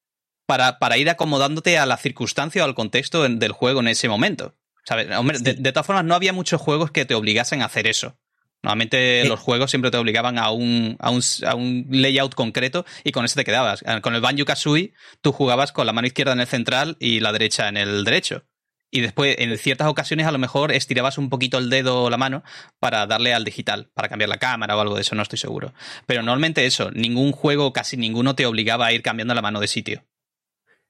para, 0.47 0.79
para, 0.79 0.97
ir 0.97 1.11
acomodándote 1.11 1.79
a 1.79 1.87
la 1.87 1.97
circunstancia 1.97 2.63
o 2.63 2.67
al 2.67 2.75
contexto 2.75 3.23
del 3.23 3.53
juego 3.53 3.81
en 3.81 3.89
ese 3.89 4.09
momento. 4.09 4.55
¿Sabes? 4.85 5.09
de, 5.43 5.73
todas 5.73 5.87
formas, 5.87 6.05
no 6.05 6.15
había 6.15 6.35
muchos 6.35 6.61
juegos 6.61 6.91
que 6.91 7.07
te 7.07 7.15
obligasen 7.15 7.63
a 7.63 7.67
hacer 7.67 7.87
eso. 7.87 8.19
Normalmente 8.65 9.27
los 9.27 9.41
juegos 9.41 9.71
siempre 9.71 9.91
te 9.91 9.99
obligaban 9.99 10.39
a 10.39 10.51
un, 10.51 10.97
a, 10.99 11.11
un, 11.11 11.21
a 11.47 11.55
un, 11.55 11.87
layout 11.91 12.35
concreto 12.35 12.87
y 13.05 13.13
con 13.13 13.27
ese 13.27 13.35
te 13.35 13.45
quedabas. 13.45 13.85
Con 14.01 14.15
el 14.15 14.23
Banjo 14.23 14.47
Kazooie, 14.47 14.95
tú 15.21 15.33
jugabas 15.33 15.71
con 15.71 15.87
la 15.87 15.93
mano 15.93 16.07
izquierda 16.07 16.33
en 16.33 16.41
el 16.41 16.47
central 16.47 16.97
y 16.99 17.21
la 17.21 17.33
derecha 17.33 17.69
en 17.69 17.77
el 17.77 18.05
derecho. 18.05 18.45
Y 18.91 19.03
después, 19.03 19.37
en 19.39 19.59
ciertas 19.59 19.89
ocasiones, 19.89 20.27
a 20.27 20.33
lo 20.33 20.39
mejor 20.39 20.73
estirabas 20.73 21.19
un 21.19 21.29
poquito 21.29 21.59
el 21.59 21.69
dedo 21.69 22.05
o 22.05 22.11
la 22.11 22.17
mano 22.17 22.43
para 22.79 23.07
darle 23.07 23.35
al 23.35 23.45
digital, 23.45 23.91
para 23.93 24.09
cambiar 24.09 24.31
la 24.31 24.39
cámara 24.39 24.79
o 24.79 24.81
algo 24.81 24.95
de 24.95 25.03
eso, 25.03 25.15
no 25.15 25.23
estoy 25.23 25.39
seguro. 25.39 25.75
Pero 26.07 26.23
normalmente 26.23 26.65
eso, 26.65 26.91
ningún 26.91 27.33
juego, 27.33 27.75
casi 27.75 27.99
ninguno, 27.99 28.35
te 28.35 28.47
obligaba 28.47 28.87
a 28.87 28.93
ir 28.93 29.03
cambiando 29.03 29.35
la 29.35 29.43
mano 29.43 29.61
de 29.61 29.67
sitio. 29.67 30.07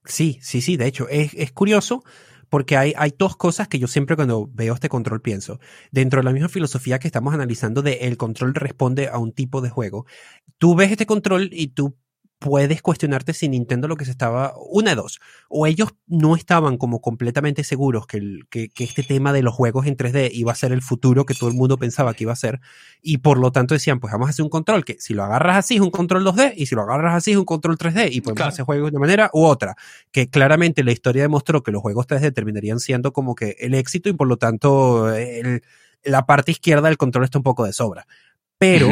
Sí, 0.05 0.39
sí, 0.43 0.61
sí, 0.61 0.77
de 0.77 0.87
hecho, 0.87 1.09
es, 1.09 1.35
es 1.35 1.51
curioso 1.51 2.05
porque 2.55 2.77
hay, 2.77 2.93
hay 2.97 3.13
dos 3.19 3.37
cosas 3.37 3.67
que 3.67 3.81
yo 3.81 3.89
siempre 3.89 4.15
cuando 4.15 4.49
veo 4.53 4.75
este 4.75 4.89
control 4.89 5.21
pienso. 5.21 5.59
Dentro 5.91 6.21
de 6.21 6.25
la 6.25 6.31
misma 6.31 6.49
filosofía 6.49 7.01
que 7.01 7.09
estamos 7.09 7.35
analizando 7.35 7.83
de 7.83 7.95
el 8.03 8.17
control 8.17 8.55
responde 8.55 9.09
a 9.09 9.19
un 9.19 9.33
tipo 9.33 9.61
de 9.61 9.71
juego, 9.71 10.07
tú 10.59 10.77
ves 10.77 10.93
este 10.93 11.05
control 11.05 11.49
y 11.51 11.67
tú 11.67 11.97
puedes 12.45 12.83
cuestionarte 12.83 13.33
si 13.33 13.49
Nintendo 13.49 13.89
lo 13.89 13.97
que 13.97 14.05
se 14.05 14.11
estaba, 14.11 14.53
una 14.71 14.91
de 14.91 14.97
dos, 14.97 15.19
o 15.49 15.67
ellos 15.67 15.95
no 16.07 16.37
estaban 16.37 16.77
como 16.77 17.01
completamente 17.01 17.65
seguros 17.65 18.07
que, 18.07 18.19
el, 18.19 18.47
que, 18.51 18.69
que, 18.69 18.85
este 18.85 19.03
tema 19.03 19.33
de 19.33 19.41
los 19.41 19.55
juegos 19.55 19.87
en 19.87 19.97
3D 19.97 20.29
iba 20.31 20.53
a 20.53 20.55
ser 20.55 20.71
el 20.73 20.83
futuro 20.83 21.25
que 21.25 21.33
todo 21.33 21.49
el 21.49 21.57
mundo 21.57 21.79
pensaba 21.79 22.13
que 22.13 22.25
iba 22.25 22.35
a 22.35 22.37
ser, 22.37 22.61
y 23.01 23.17
por 23.19 23.39
lo 23.39 23.51
tanto 23.51 23.73
decían, 23.73 23.99
pues 23.99 24.13
vamos 24.13 24.27
a 24.27 24.31
hacer 24.31 24.43
un 24.43 24.51
control 24.51 24.85
que 24.85 24.99
si 25.01 25.15
lo 25.15 25.25
agarras 25.25 25.57
así 25.57 25.77
es 25.77 25.81
un 25.81 25.91
control 25.91 26.23
2D, 26.23 26.53
y 26.55 26.67
si 26.67 26.75
lo 26.75 26.83
agarras 26.83 27.15
así 27.15 27.31
es 27.31 27.39
un 27.39 27.47
control 27.47 27.79
3D, 27.79 28.11
y 28.13 28.21
podemos 28.21 28.49
hacer 28.49 28.67
juegos 28.67 28.91
de 28.91 28.99
una 28.99 29.07
manera 29.07 29.31
u 29.33 29.47
otra, 29.47 29.75
que 30.13 30.29
claramente 30.29 30.85
la 30.85 30.93
historia 30.93 31.23
demostró 31.23 31.63
que 31.63 31.73
los 31.73 31.81
juegos 31.81 32.07
3D 32.07 32.35
terminarían 32.35 32.79
siendo 32.79 33.15
como 33.15 33.35
que 33.35 33.57
el 33.59 33.73
éxito, 33.73 34.11
y 34.11 34.13
por 34.13 34.29
lo 34.29 34.37
tanto 34.37 35.15
el, 35.15 35.63
la 36.03 36.27
parte 36.27 36.51
izquierda 36.51 36.89
del 36.89 36.99
control 36.99 37.25
está 37.25 37.39
un 37.39 37.45
poco 37.45 37.65
de 37.65 37.73
sobra. 37.73 38.07
Pero 38.59 38.91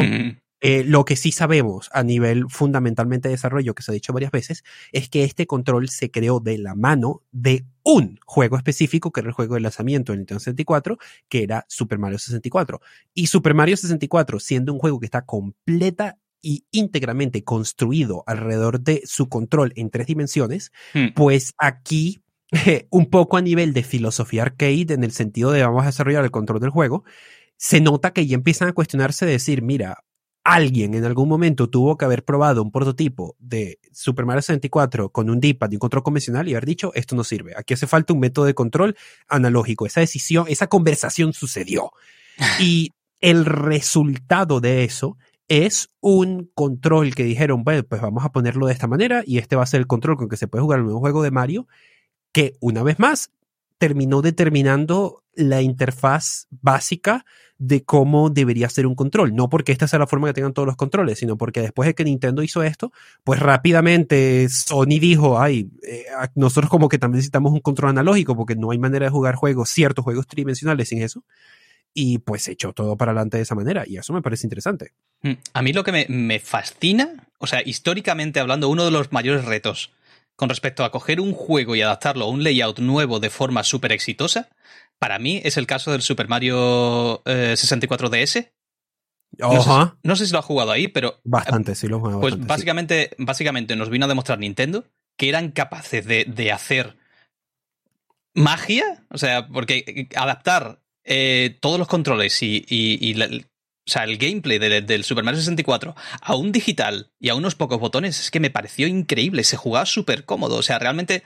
eh, 0.65 0.85
lo 0.85 1.03
que 1.03 1.17
sí 1.17 1.33
sabemos 1.33 1.89
a 1.91 2.03
nivel 2.03 2.45
fundamentalmente 2.47 3.27
de 3.27 3.33
desarrollo, 3.33 3.75
que 3.75 3.83
se 3.83 3.91
ha 3.91 3.93
dicho 3.93 4.13
varias 4.13 4.31
veces, 4.31 4.63
es 4.93 5.09
que 5.09 5.25
este 5.25 5.45
control 5.45 5.89
se 5.89 6.09
creó 6.09 6.39
de 6.39 6.57
la 6.57 6.73
mano 6.73 7.21
de 7.33 7.65
un 7.83 8.17
juego 8.25 8.55
específico, 8.55 9.11
que 9.11 9.19
era 9.19 9.27
el 9.27 9.33
juego 9.33 9.55
de 9.55 9.59
lanzamiento 9.59 10.13
en 10.13 10.19
Nintendo 10.19 10.39
64, 10.39 10.97
que 11.27 11.43
era 11.43 11.65
Super 11.67 11.99
Mario 11.99 12.17
64. 12.17 12.79
Y 13.13 13.27
Super 13.27 13.53
Mario 13.53 13.75
64, 13.75 14.39
siendo 14.39 14.71
un 14.71 14.79
juego 14.79 15.01
que 15.01 15.05
está 15.05 15.25
completa 15.25 16.17
y 16.41 16.63
íntegramente 16.71 17.43
construido 17.43 18.23
alrededor 18.25 18.79
de 18.79 19.01
su 19.03 19.27
control 19.27 19.73
en 19.75 19.89
tres 19.89 20.07
dimensiones, 20.07 20.71
hmm. 20.93 21.07
pues 21.13 21.53
aquí 21.57 22.23
un 22.89 23.09
poco 23.09 23.35
a 23.35 23.41
nivel 23.41 23.73
de 23.73 23.83
filosofía 23.83 24.43
arcade, 24.43 24.93
en 24.93 25.03
el 25.03 25.11
sentido 25.11 25.51
de 25.51 25.61
vamos 25.61 25.83
a 25.83 25.87
desarrollar 25.87 26.23
el 26.23 26.31
control 26.31 26.61
del 26.61 26.69
juego, 26.69 27.03
se 27.57 27.81
nota 27.81 28.13
que 28.13 28.25
ya 28.25 28.35
empiezan 28.35 28.69
a 28.69 28.73
cuestionarse 28.73 29.25
de 29.25 29.33
decir, 29.33 29.61
mira, 29.61 30.05
alguien 30.43 30.93
en 30.93 31.05
algún 31.05 31.29
momento 31.29 31.69
tuvo 31.69 31.97
que 31.97 32.05
haber 32.05 32.23
probado 32.23 32.61
un 32.61 32.71
prototipo 32.71 33.35
de 33.39 33.79
Super 33.91 34.25
Mario 34.25 34.41
64 34.41 35.09
con 35.09 35.29
un 35.29 35.39
D-pad 35.39 35.71
y 35.71 35.75
un 35.75 35.79
control 35.79 36.03
convencional 36.03 36.47
y 36.47 36.51
haber 36.51 36.65
dicho, 36.65 36.91
esto 36.95 37.15
no 37.15 37.23
sirve, 37.23 37.53
aquí 37.55 37.73
hace 37.73 37.87
falta 37.87 38.13
un 38.13 38.19
método 38.19 38.45
de 38.45 38.53
control 38.53 38.95
analógico. 39.27 39.85
Esa 39.85 40.01
decisión, 40.01 40.45
esa 40.49 40.67
conversación 40.67 41.33
sucedió. 41.33 41.91
Y 42.59 42.91
el 43.21 43.45
resultado 43.45 44.59
de 44.59 44.83
eso 44.83 45.17
es 45.47 45.89
un 46.01 46.49
control 46.55 47.15
que 47.15 47.23
dijeron, 47.23 47.63
bueno, 47.63 47.83
pues 47.83 48.01
vamos 48.01 48.25
a 48.25 48.31
ponerlo 48.31 48.65
de 48.65 48.73
esta 48.73 48.87
manera 48.87 49.23
y 49.25 49.37
este 49.37 49.55
va 49.55 49.63
a 49.63 49.67
ser 49.67 49.81
el 49.81 49.87
control 49.87 50.17
con 50.17 50.29
que 50.29 50.37
se 50.37 50.47
puede 50.47 50.63
jugar 50.63 50.79
el 50.79 50.85
nuevo 50.85 50.99
juego 50.99 51.21
de 51.21 51.31
Mario, 51.31 51.67
que 52.31 52.55
una 52.59 52.81
vez 52.81 52.99
más 52.99 53.29
terminó 53.77 54.21
determinando 54.21 55.23
la 55.35 55.61
interfaz 55.61 56.47
básica 56.49 57.25
de 57.57 57.83
cómo 57.83 58.29
debería 58.29 58.67
ser 58.69 58.85
un 58.85 58.95
control. 58.95 59.35
No 59.35 59.49
porque 59.49 59.71
esta 59.71 59.87
sea 59.87 59.99
la 59.99 60.07
forma 60.07 60.27
que 60.27 60.33
tengan 60.33 60.53
todos 60.53 60.65
los 60.65 60.75
controles, 60.75 61.19
sino 61.19 61.37
porque 61.37 61.61
después 61.61 61.87
de 61.87 61.93
que 61.93 62.03
Nintendo 62.03 62.43
hizo 62.43 62.63
esto, 62.63 62.91
pues 63.23 63.39
rápidamente 63.39 64.47
Sony 64.49 64.99
dijo, 64.99 65.39
ay, 65.39 65.69
eh, 65.87 66.05
nosotros 66.35 66.69
como 66.69 66.89
que 66.89 66.97
también 66.97 67.17
necesitamos 67.17 67.53
un 67.53 67.61
control 67.61 67.91
analógico 67.91 68.35
porque 68.35 68.55
no 68.55 68.71
hay 68.71 68.79
manera 68.79 69.05
de 69.05 69.11
jugar 69.11 69.35
juegos, 69.35 69.69
ciertos 69.69 70.03
juegos 70.03 70.27
tridimensionales 70.27 70.89
sin 70.89 71.01
eso. 71.01 71.23
Y 71.93 72.17
pues 72.17 72.47
echó 72.47 72.73
todo 72.73 72.97
para 72.97 73.11
adelante 73.11 73.37
de 73.37 73.43
esa 73.43 73.55
manera. 73.55 73.83
Y 73.85 73.97
eso 73.97 74.13
me 74.13 74.21
parece 74.21 74.47
interesante. 74.47 74.93
Mm, 75.21 75.33
a 75.53 75.61
mí 75.61 75.73
lo 75.73 75.83
que 75.83 75.91
me, 75.91 76.05
me 76.09 76.39
fascina, 76.39 77.27
o 77.37 77.47
sea, 77.47 77.61
históricamente 77.63 78.39
hablando, 78.39 78.67
uno 78.67 78.83
de 78.83 78.91
los 78.91 79.11
mayores 79.11 79.45
retos 79.45 79.91
con 80.35 80.49
respecto 80.49 80.83
a 80.83 80.91
coger 80.91 81.19
un 81.19 81.33
juego 81.33 81.75
y 81.75 81.81
adaptarlo 81.81 82.25
a 82.25 82.29
un 82.29 82.43
layout 82.43 82.79
nuevo 82.79 83.19
de 83.19 83.29
forma 83.29 83.63
súper 83.63 83.91
exitosa, 83.91 84.49
para 84.99 85.19
mí 85.19 85.41
es 85.43 85.57
el 85.57 85.67
caso 85.67 85.91
del 85.91 86.01
Super 86.01 86.27
Mario 86.27 87.21
64 87.25 88.13
eh, 88.13 88.25
DS. 88.25 88.53
No 90.03 90.15
sé, 90.15 90.25
si 90.25 90.31
lo 90.31 90.39
ha 90.39 90.43
jugado 90.43 90.71
ahí, 90.71 90.87
pero. 90.87 91.19
Bastante, 91.23 91.75
sí 91.75 91.87
lo 91.87 91.97
he 91.97 91.99
jugado. 91.99 92.21
Pues 92.21 92.39
básicamente, 92.39 93.11
básicamente 93.17 93.75
nos 93.75 93.89
vino 93.89 94.05
a 94.05 94.07
demostrar 94.07 94.39
Nintendo 94.39 94.85
que 95.17 95.29
eran 95.29 95.51
capaces 95.51 96.05
de, 96.05 96.51
hacer 96.51 96.97
magia. 98.33 99.05
O 99.09 99.17
sea, 99.17 99.47
porque 99.47 100.07
adaptar 100.15 100.81
eh, 101.03 101.57
todos 101.61 101.79
los 101.79 101.87
controles 101.87 102.41
y, 102.41 103.13
o 103.85 103.91
sea, 103.91 104.05
el 104.05 104.17
gameplay 104.17 104.59
del 104.59 105.03
Super 105.03 105.25
Mario 105.25 105.39
64 105.41 105.93
a 106.21 106.35
un 106.35 106.53
digital 106.53 107.11
y 107.19 107.29
a 107.29 107.35
unos 107.35 107.55
pocos 107.55 107.79
botones 107.79 108.17
es 108.17 108.31
que 108.31 108.39
me 108.39 108.49
pareció 108.49 108.87
increíble. 108.87 109.43
Se 109.43 109.57
jugaba 109.57 109.85
súper 109.85 110.23
cómodo. 110.23 110.55
O 110.55 110.63
sea, 110.63 110.79
realmente 110.79 111.23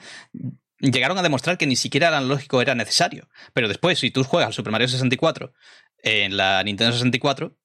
llegaron 0.79 1.19
a 1.19 1.23
demostrar 1.23 1.59
que 1.59 1.67
ni 1.67 1.75
siquiera 1.75 2.07
el 2.07 2.15
analógico 2.15 2.59
era 2.59 2.73
necesario. 2.73 3.29
Pero 3.53 3.67
después, 3.67 3.99
si 3.99 4.09
tú 4.09 4.23
juegas 4.23 4.47
al 4.47 4.53
Super 4.53 4.71
Mario 4.71 4.87
64 4.87 5.53
en 5.99 6.35
la 6.35 6.63
Nintendo 6.63 6.93
64, 6.93 7.55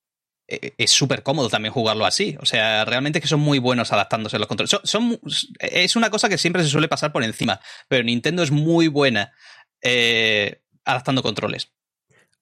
e, 0.46 0.74
es 0.76 0.90
súper 0.90 1.22
cómodo 1.22 1.48
también 1.48 1.72
jugarlo 1.72 2.04
así. 2.04 2.36
O 2.40 2.44
sea, 2.44 2.84
realmente 2.84 3.22
que 3.22 3.28
son 3.28 3.40
muy 3.40 3.58
buenos 3.58 3.92
adaptándose 3.92 4.36
a 4.36 4.40
los 4.40 4.48
controles. 4.48 4.78
Son, 4.84 5.18
es 5.58 5.96
una 5.96 6.10
cosa 6.10 6.28
que 6.28 6.36
siempre 6.36 6.62
se 6.62 6.68
suele 6.68 6.88
pasar 6.88 7.12
por 7.12 7.24
encima, 7.24 7.60
pero 7.88 8.04
Nintendo 8.04 8.42
es 8.42 8.50
muy 8.50 8.88
buena 8.88 9.32
eh, 9.80 10.60
adaptando 10.84 11.22
controles. 11.22 11.72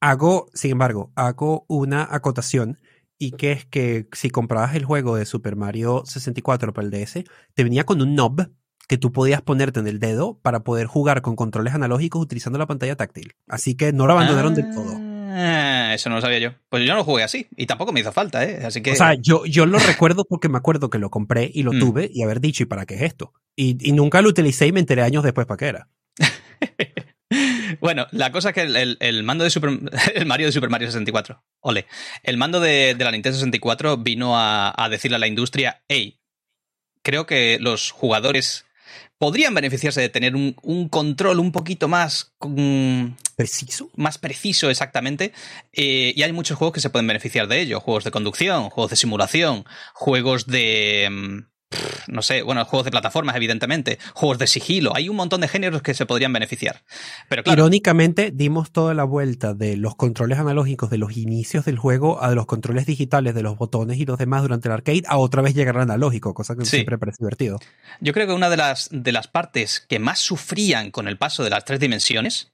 Hago, 0.01 0.49
sin 0.55 0.73
embargo, 0.73 1.13
hago 1.15 1.67
una 1.69 2.09
acotación 2.11 2.79
y 3.19 3.33
que 3.33 3.53
es 3.53 3.67
que 3.67 4.09
si 4.13 4.31
comprabas 4.31 4.75
el 4.75 4.87
juego 4.87 5.17
de 5.17 5.27
Super 5.27 5.55
Mario 5.55 6.05
64 6.07 6.73
para 6.73 6.87
el 6.87 6.91
DS, 6.91 7.25
te 7.55 7.65
venía 7.65 7.85
con 7.85 8.01
un 8.01 8.15
knob 8.15 8.51
que 8.89 8.97
tú 8.97 9.13
podías 9.13 9.43
ponerte 9.43 9.79
en 9.79 9.87
el 9.87 10.01
dedo 10.01 10.41
para 10.41 10.65
poder 10.65 10.87
jugar 10.87 11.21
con 11.21 11.37
controles 11.37 11.75
analógicos 11.75 12.23
utilizando 12.23 12.59
la 12.59 12.67
pantalla 12.67 12.97
táctil. 12.97 13.35
Así 13.47 13.77
que 13.77 13.93
no 13.93 14.07
lo 14.07 14.15
abandonaron 14.15 14.55
del 14.55 14.71
todo. 14.75 14.97
Ah, 15.33 15.93
eso 15.95 16.09
no 16.09 16.17
lo 16.17 16.23
sabía 16.23 16.39
yo. 16.39 16.51
Pues 16.71 16.83
yo 16.85 16.93
no 16.93 16.97
lo 16.97 17.05
jugué 17.05 17.23
así 17.23 17.47
y 17.57 17.67
tampoco 17.67 17.93
me 17.93 18.01
hizo 18.01 18.11
falta, 18.11 18.45
¿eh? 18.45 18.65
Así 18.65 18.81
que... 18.81 18.93
O 18.93 18.97
sea, 18.97 19.15
yo, 19.15 19.45
yo 19.45 19.67
lo 19.67 19.79
recuerdo 19.79 20.25
porque 20.25 20.49
me 20.49 20.59
acuerdo 20.59 20.91
que 20.91 20.99
lo 20.99 21.11
compré 21.11 21.51
y 21.53 21.63
lo 21.63 21.73
mm. 21.73 21.79
tuve 21.79 22.11
y 22.13 22.23
haber 22.23 22.41
dicho, 22.41 22.63
¿y 22.63 22.67
para 22.67 22.87
qué 22.87 22.97
es 22.97 23.03
esto? 23.03 23.33
Y, 23.55 23.77
y 23.87 23.93
nunca 23.93 24.23
lo 24.23 24.31
utilicé 24.31 24.67
y 24.67 24.73
me 24.73 24.81
enteré 24.81 25.03
años 25.03 25.23
después 25.23 25.47
para 25.47 25.59
qué 25.59 25.67
era. 25.67 25.89
Bueno, 27.81 28.07
la 28.13 28.33
cosa 28.33 28.51
es 28.51 28.55
que 28.55 28.63
el, 28.63 29.23
mando 29.23 29.45
de 29.45 29.51
Super, 29.51 29.71
el 30.15 30.27
Mario 30.27 30.47
de 30.47 30.53
Super 30.53 30.71
Mario 30.71 30.89
64, 30.89 31.43
ole, 31.61 31.87
el 32.23 32.37
mando 32.37 32.61
de, 32.61 32.97
la 32.99 33.11
Nintendo 33.11 33.37
64 33.37 33.99
vino 33.99 34.39
a, 34.39 34.73
a 34.77 34.89
decirle 34.89 35.17
a 35.17 35.21
la 35.21 35.27
industria, 35.27 35.83
hey, 35.89 36.21
creo 37.03 37.27
que 37.27 37.59
los 37.61 37.91
jugadores 37.91 38.67
podrían 39.21 39.53
beneficiarse 39.55 40.01
de 40.01 40.09
tener 40.09 40.35
un, 40.35 40.89
control 40.89 41.41
un 41.41 41.53
poquito 41.53 41.89
más 41.89 42.33
mm, 42.41 43.09
preciso. 43.37 43.91
Más 43.95 44.17
preciso, 44.17 44.71
exactamente. 44.71 45.33
Eh, 45.75 46.15
y 46.17 46.23
hay 46.23 46.33
muchos 46.33 46.57
juegos 46.57 46.73
que 46.75 46.81
se 46.81 46.89
pueden 46.89 47.07
beneficiar 47.07 47.47
de 47.47 47.61
ello. 47.61 47.81
Juegos 47.81 48.05
de 48.05 48.11
conducción, 48.11 48.71
juegos 48.71 48.91
de 48.91 48.97
simulación, 48.97 49.65
juegos 49.93 50.47
de. 50.47 51.45
No 52.09 52.23
sé, 52.23 52.43
bueno, 52.43 52.65
juegos 52.65 52.85
de 52.85 52.91
plataformas, 52.91 53.37
evidentemente, 53.37 53.99
juegos 54.15 54.39
de 54.39 54.49
sigilo, 54.49 54.95
hay 54.97 55.09
un 55.09 55.17
montón 55.17 55.41
de 55.41 55.49
géneros 55.49 55.83
que 55.83 55.95
se 55.95 56.05
podrían 56.05 56.33
beneficiar. 56.33 56.83
Pero 57.29 57.43
Irónicamente, 57.47 58.33
dimos 58.35 58.73
toda 58.73 58.95
la 58.95 59.05
vuelta 59.05 59.55
de 59.55 59.77
los 59.77 59.95
controles 59.95 60.39
analógicos 60.39 60.91
de 60.91 60.99
los 60.99 61.17
inicios 61.17 61.65
del 61.65 61.79
juego 61.79 62.21
a 62.23 62.35
los 62.35 62.47
controles 62.47 62.87
digitales 62.87 63.35
de 63.35 63.43
los 63.43 63.57
botones 63.57 63.99
y 63.99 64.07
los 64.07 64.19
demás 64.19 64.43
durante 64.43 64.69
el 64.69 64.73
arcade, 64.73 65.03
a 65.07 65.19
otra 65.19 65.43
vez 65.43 65.55
llegar 65.55 65.77
al 65.77 65.83
analógico, 65.83 66.35
cosa 66.35 66.57
que 66.57 66.65
siempre 66.65 66.99
parece 66.99 67.19
divertido. 67.21 67.61
Yo 68.01 68.13
creo 68.13 68.27
que 68.27 68.33
una 68.33 68.51
de 68.51 68.57
las, 68.57 68.89
de 68.91 69.13
las 69.13 69.29
partes 69.29 69.81
que 69.89 70.01
más 70.01 70.19
sufrían 70.19 70.91
con 70.91 71.07
el 71.07 71.19
paso 71.19 71.45
de 71.45 71.51
las 71.51 71.65
tres 71.65 71.79
dimensiones 71.79 72.50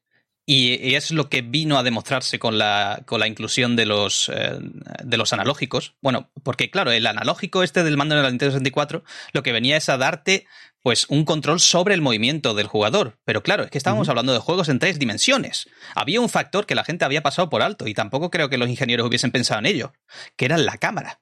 y, 0.49 0.95
es 0.95 1.11
lo 1.11 1.29
que 1.29 1.43
vino 1.43 1.77
a 1.77 1.83
demostrarse 1.83 2.39
con 2.39 2.57
la, 2.57 3.03
con 3.05 3.19
la 3.19 3.27
inclusión 3.27 3.75
de 3.75 3.85
los, 3.85 4.31
eh, 4.33 4.59
de 5.05 5.17
los 5.17 5.33
analógicos. 5.33 5.97
Bueno, 6.01 6.31
porque 6.45 6.71
claro, 6.71 6.93
el 6.93 7.07
analógico 7.07 7.65
este 7.65 7.83
del 7.83 7.97
mando 7.97 8.15
de 8.15 8.23
la 8.23 8.31
Nintendo 8.31 8.53
64 8.53 9.03
lo 9.33 9.43
que 9.43 9.53
venía 9.53 9.77
es 9.77 9.89
a 9.89 9.99
darte 9.99 10.47
pues 10.83 11.07
un 11.09 11.25
control 11.25 11.59
sobre 11.59 11.95
el 11.95 12.01
movimiento 12.01 12.55
del 12.55 12.69
jugador. 12.69 13.19
Pero 13.25 13.43
claro, 13.43 13.65
es 13.65 13.71
que 13.73 13.79
estábamos 13.79 14.09
hablando 14.09 14.33
de 14.33 14.39
juegos 14.39 14.69
en 14.69 14.79
tres 14.79 15.01
dimensiones. 15.01 15.69
Había 15.97 16.21
un 16.21 16.29
factor 16.29 16.65
que 16.65 16.77
la 16.77 16.85
gente 16.85 17.05
había 17.05 17.25
pasado 17.25 17.51
por 17.51 17.63
alto 17.63 17.89
y 17.89 17.95
tampoco 17.95 18.31
creo 18.31 18.49
que 18.49 18.57
los 18.57 18.69
ingenieros 18.69 19.09
hubiesen 19.09 19.33
pensado 19.33 19.59
en 19.59 19.67
ello, 19.67 19.95
que 20.37 20.45
era 20.45 20.57
la 20.57 20.79
cámara. 20.79 21.21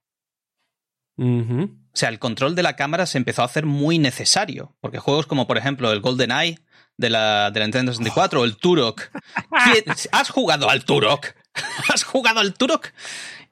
O 1.16 1.97
sea, 1.97 2.11
el 2.11 2.18
control 2.18 2.55
de 2.57 2.62
la 2.62 2.77
cámara 2.77 3.07
se 3.07 3.16
empezó 3.16 3.41
a 3.41 3.47
hacer 3.47 3.64
muy 3.64 3.99
necesario, 3.99 4.77
porque 4.83 4.99
juegos 4.99 5.27
como 5.27 5.47
por 5.47 5.57
ejemplo 5.57 5.93
el 5.93 6.01
Golden 6.01 6.33
Eye 6.33 6.59
de 6.97 7.11
la, 7.11 7.51
de 7.51 7.61
la 7.61 7.66
Nintendo 7.66 7.92
64 7.92 8.40
o 8.40 8.45
el 8.45 8.57
Turok. 8.57 9.11
¿Has 10.12 10.30
jugado 10.30 10.68
al 10.68 10.84
Turok? 10.84 11.26
¿Has 11.92 12.05
jugado 12.05 12.40
al 12.40 12.55
Turok? 12.55 12.88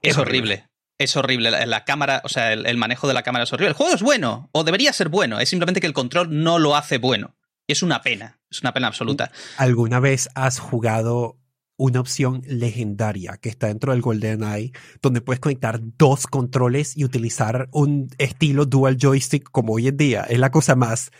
Es, 0.01 0.19
horrible. 0.19 0.69
Es 0.99 1.17
horrible. 1.17 1.51
La, 1.67 1.85
cámara, 1.85 2.23
o 2.25 2.29
sea, 2.29 2.53
el, 2.53 2.77
manejo 2.77 3.09
de 3.09 3.15
la 3.15 3.23
cámara 3.23 3.45
es 3.45 3.53
horrible. 3.53 3.69
El 3.69 3.75
juego 3.75 3.95
es 3.95 4.03
bueno, 4.03 4.49
o 4.53 4.65
debería 4.65 4.93
ser 4.93 5.09
bueno. 5.09 5.41
Es 5.41 5.49
simplemente 5.49 5.81
que 5.81 5.87
el 5.87 5.93
control 5.93 6.43
no 6.43 6.59
lo 6.59 6.77
hace 6.77 6.99
bueno. 6.99 7.37
Es 7.69 7.83
una 7.83 8.03
pena. 8.03 8.41
Es 8.51 8.61
una 8.61 8.73
pena 8.73 8.89
absoluta. 8.89 9.31
¿Alguna 9.57 10.01
vez 10.01 10.29
has 10.35 10.59
jugado 10.59 11.39
una 11.77 12.01
opción 12.01 12.43
legendaria 12.47 13.39
que 13.39 13.49
está 13.49 13.67
dentro 13.69 13.93
del 13.93 14.03
GoldenEye, 14.03 14.73
donde 15.01 15.21
puedes 15.21 15.41
conectar 15.41 15.81
dos 15.81 16.27
controles 16.27 16.97
y 16.97 17.05
utilizar 17.05 17.69
un 17.73 18.09
estilo 18.19 18.67
dual 18.67 18.99
joystick 19.01 19.51
como 19.51 19.73
hoy 19.73 19.89
en 19.89 19.97
día. 19.97 20.23
Es 20.29 20.39
la 20.39 20.51
cosa 20.51 20.77
más 20.77 21.11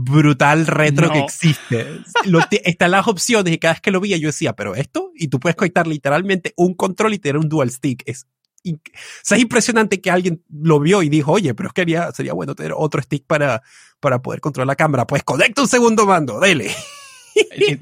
brutal 0.00 0.66
retro 0.66 1.10
que 1.10 1.18
existe. 1.18 2.00
están 2.64 2.90
las 2.92 3.08
opciones 3.08 3.52
y 3.52 3.58
cada 3.58 3.74
vez 3.74 3.80
que 3.80 3.90
lo 3.90 4.00
veía 4.00 4.16
yo 4.16 4.28
decía, 4.28 4.54
pero 4.54 4.76
esto, 4.76 5.10
y 5.16 5.28
tú 5.28 5.40
puedes 5.40 5.56
conectar 5.56 5.86
literalmente 5.86 6.52
un 6.56 6.74
control 6.74 7.14
y 7.14 7.18
tener 7.18 7.36
un 7.36 7.48
dual 7.48 7.70
stick. 7.70 8.04
Es, 8.06 8.26
o 8.64 8.78
sea, 9.22 9.36
es 9.36 9.42
impresionante 9.42 10.00
que 10.00 10.10
alguien 10.10 10.44
lo 10.50 10.78
vio 10.78 11.02
y 11.02 11.08
dijo, 11.08 11.32
oye, 11.32 11.52
pero 11.54 11.68
es 11.68 11.72
que 11.72 12.12
sería 12.14 12.32
bueno 12.32 12.54
tener 12.54 12.72
otro 12.76 13.02
stick 13.02 13.24
para, 13.26 13.62
para 13.98 14.22
poder 14.22 14.40
controlar 14.40 14.68
la 14.68 14.76
cámara. 14.76 15.06
Pues 15.06 15.24
conecta 15.24 15.62
un 15.62 15.68
segundo 15.68 16.06
mando, 16.06 16.38
dele. 16.38 16.70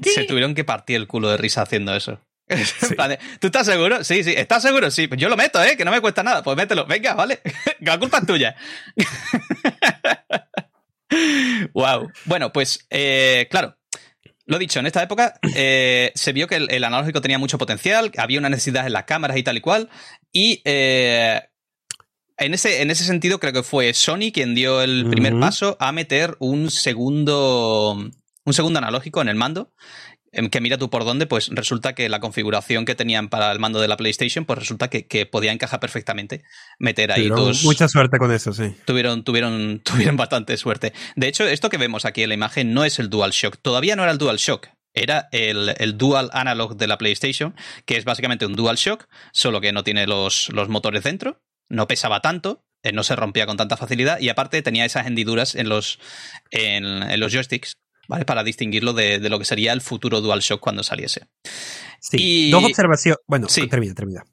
Se 0.03 0.23
tuvieron 0.23 0.55
que 0.55 0.63
partir 0.63 0.95
el 0.95 1.07
culo 1.07 1.29
de 1.29 1.37
risa 1.37 1.61
haciendo 1.61 1.95
eso. 1.95 2.19
¿Tú 3.39 3.47
estás 3.47 3.65
seguro? 3.65 4.03
Sí, 4.03 4.23
sí. 4.23 4.33
¿Estás 4.35 4.63
seguro? 4.63 4.89
Sí. 4.89 5.07
Pues 5.07 5.19
yo 5.19 5.29
lo 5.29 5.35
meto, 5.35 5.61
¿eh? 5.61 5.75
Que 5.75 5.83
no 5.85 5.91
me 5.91 6.01
cuesta 6.01 6.23
nada. 6.23 6.41
Pues 6.43 6.55
mételo. 6.55 6.85
Venga, 6.85 7.13
vale. 7.13 7.41
La 7.81 7.99
culpa 7.99 8.19
es 8.19 8.25
tuya. 8.25 8.55
wow. 11.73 12.09
Bueno, 12.25 12.51
pues 12.51 12.85
eh, 12.89 13.47
claro. 13.49 13.77
Lo 14.45 14.57
dicho, 14.57 14.79
en 14.79 14.85
esta 14.85 15.03
época 15.03 15.33
eh, 15.55 16.13
se 16.15 16.31
vio 16.31 16.47
que 16.47 16.55
el, 16.55 16.83
analógico 16.85 17.19
tenía 17.19 17.37
mucho 17.37 17.57
potencial, 17.57 18.11
había 18.17 18.39
una 18.39 18.49
necesidad 18.49 18.87
en 18.87 18.93
las 18.93 19.03
cámaras 19.03 19.35
y 19.37 19.43
tal 19.43 19.57
y 19.57 19.61
cual. 19.61 19.89
Y 20.31 20.61
eh, 20.63 21.41
en, 22.37 22.53
ese, 22.53 22.81
en 22.81 22.89
ese 22.89 23.03
sentido 23.03 23.39
creo 23.39 23.51
que 23.51 23.63
fue 23.63 23.93
Sony 23.93 24.31
quien 24.33 24.55
dio 24.55 24.81
el 24.81 25.07
primer 25.09 25.37
paso 25.37 25.75
a 25.81 25.91
meter 25.91 26.37
un 26.39 26.71
segundo, 26.71 28.09
un 28.45 28.53
segundo 28.53 28.79
analógico 28.79 29.21
en 29.21 29.27
el 29.27 29.35
mando 29.35 29.73
que 30.51 30.61
mira 30.61 30.77
tú 30.77 30.89
por 30.89 31.03
dónde, 31.03 31.25
pues 31.25 31.49
resulta 31.51 31.93
que 31.93 32.09
la 32.09 32.19
configuración 32.19 32.85
que 32.85 32.95
tenían 32.95 33.29
para 33.29 33.51
el 33.51 33.59
mando 33.59 33.81
de 33.81 33.87
la 33.87 33.97
PlayStation, 33.97 34.45
pues 34.45 34.59
resulta 34.59 34.89
que, 34.89 35.25
podía 35.25 35.51
encajar 35.51 35.79
perfectamente 35.79 36.43
meter 36.79 37.11
ahí 37.11 37.27
dos. 37.27 37.63
Mucha 37.63 37.87
suerte 37.87 38.17
con 38.17 38.31
eso, 38.31 38.53
sí. 38.53 38.75
Tuvieron, 38.85 39.23
tuvieron, 39.23 39.79
tuvieron 39.83 40.15
bastante 40.15 40.55
suerte. 40.57 40.93
De 41.15 41.27
hecho, 41.27 41.45
esto 41.45 41.69
que 41.69 41.77
vemos 41.77 42.05
aquí 42.05 42.23
en 42.23 42.29
la 42.29 42.35
imagen 42.35 42.73
no 42.73 42.85
es 42.85 42.99
el 42.99 43.09
DualShock. 43.09 43.57
Todavía 43.61 43.95
no 43.95 44.03
era 44.03 44.11
el 44.11 44.17
DualShock. 44.17 44.69
Era 44.93 45.27
el, 45.31 45.75
el 45.77 45.97
Dual 45.97 46.29
Analog 46.33 46.75
de 46.75 46.87
la 46.87 46.97
PlayStation, 46.97 47.55
que 47.85 47.97
es 47.97 48.05
básicamente 48.05 48.45
un 48.45 48.55
DualShock, 48.55 49.07
solo 49.31 49.61
que 49.61 49.71
no 49.71 49.83
tiene 49.83 50.07
los, 50.07 50.49
los 50.49 50.69
motores 50.69 51.03
dentro, 51.03 51.39
no 51.69 51.87
pesaba 51.87 52.21
tanto, 52.21 52.63
eh, 52.83 52.91
no 52.93 53.03
se 53.03 53.15
rompía 53.15 53.45
con 53.45 53.57
tanta 53.57 53.77
facilidad 53.77 54.19
y 54.19 54.29
aparte 54.29 54.61
tenía 54.61 54.85
esas 54.85 55.05
hendiduras 55.05 55.55
en 55.55 55.69
los, 55.69 55.99
en 56.51 57.19
los 57.19 57.31
joysticks 57.31 57.77
¿vale? 58.07 58.25
Para 58.25 58.43
distinguirlo 58.43 58.93
de, 58.93 59.19
lo 59.29 59.39
que 59.39 59.45
sería 59.45 59.73
el 59.73 59.81
futuro 59.81 60.21
DualShock 60.21 60.59
cuando 60.59 60.83
saliese. 60.83 61.27
Sí, 61.99 62.49
dos 62.51 62.63
observaciones. 62.63 63.19
Bueno, 63.27 63.47
termina, 63.47 63.93
termina. 63.93 64.23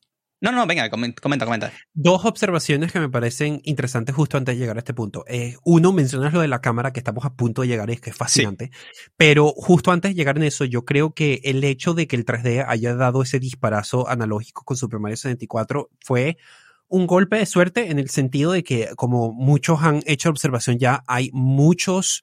No, 0.41 0.53
no, 0.53 0.67
venga, 0.67 0.91
comenta, 0.91 1.47
comenta. 1.47 1.73
Dos 1.95 2.27
observaciones 2.27 2.93
que 2.93 3.01
me 3.01 3.09
parecen 3.09 3.63
interesantes 3.65 4.15
justo 4.15 4.37
antes 4.37 4.55
de 4.55 4.59
llegar 4.59 4.77
a 4.77 4.81
este 4.81 4.93
punto. 4.93 5.25
Eh, 5.27 5.57
uno, 5.65 5.91
mencionas 5.91 6.35
lo 6.35 6.43
de 6.43 6.49
la 6.49 6.61
cámara, 6.61 6.93
que 6.93 7.01
estamos 7.01 7.25
a 7.25 7.35
punto 7.35 7.63
de 7.63 7.69
llegar, 7.69 7.89
y 7.89 7.95
es 7.95 8.03
que 8.03 8.11
es 8.11 8.17
fascinante. 8.17 8.71
Pero 9.17 9.55
justo 9.57 9.91
antes 9.91 10.11
de 10.11 10.15
llegar 10.15 10.37
en 10.37 10.43
eso, 10.43 10.67
yo 10.67 10.85
creo 10.85 11.15
que 11.15 11.41
el 11.45 11.65
hecho 11.65 11.95
de 11.95 12.07
que 12.07 12.17
el 12.17 12.27
3D 12.27 12.63
haya 12.69 12.95
dado 12.95 13.23
ese 13.23 13.41
disparazo 13.41 14.07
analógico 14.07 14.65
con 14.65 14.77
Super 14.77 15.01
Mario 15.01 15.17
64 15.17 15.89
fue 16.01 16.37
un 16.89 17.07
golpe 17.07 17.37
de 17.37 17.47
suerte 17.47 17.91
en 17.91 17.99
el 17.99 18.11
sentido 18.11 18.53
de 18.53 18.65
que, 18.65 18.91
como 18.97 19.33
muchos 19.33 19.83
han 19.83 20.03
hecho 20.05 20.29
observación 20.29 20.79
ya, 20.79 21.05
hay 21.07 21.31
muchos 21.33 22.23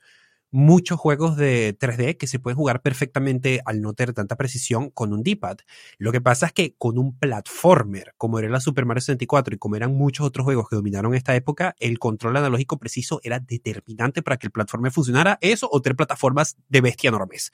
muchos 0.52 1.00
juegos 1.00 1.38
de 1.38 1.78
3D 1.78 2.18
que 2.18 2.28
se 2.28 2.40
pueden 2.40 2.58
jugar 2.58 2.82
perfectamente 2.82 3.62
al 3.66 3.82
no 3.82 3.94
tener 3.94 4.14
tanta 4.14 4.36
precisión 4.36 4.90
con 4.90 5.14
un 5.14 5.24
D-pad. 5.24 5.58
Lo 5.98 6.12
que 6.12 6.22
pasa 6.22 6.48
es 6.48 6.54
que 6.54 6.76
con 6.78 6.98
un 6.98 7.18
platformer, 7.18 8.14
como 8.18 8.38
era 8.38 8.50
la 8.50 8.60
Super 8.60 8.86
Mario 8.86 9.02
64 9.02 9.56
y 9.56 9.58
como 9.58 9.76
eran 9.78 9.96
muchos 9.96 10.26
otros 10.26 10.44
juegos 10.44 10.70
que 10.70 10.76
dominaron 10.76 11.16
esta 11.16 11.36
época, 11.36 11.76
el 11.80 12.00
control 12.00 12.38
analógico 12.38 12.78
preciso 12.78 13.20
era 13.24 13.40
determinante 13.40 14.22
para 14.22 14.38
que 14.38 14.48
el 14.48 14.52
platformer 14.52 14.92
funcionara. 14.92 15.38
Eso 15.42 15.70
o 15.72 15.82
tener 15.82 15.96
plataformas 15.96 16.58
de 16.70 16.82
bestia 16.82 17.08
enormes. 17.08 17.52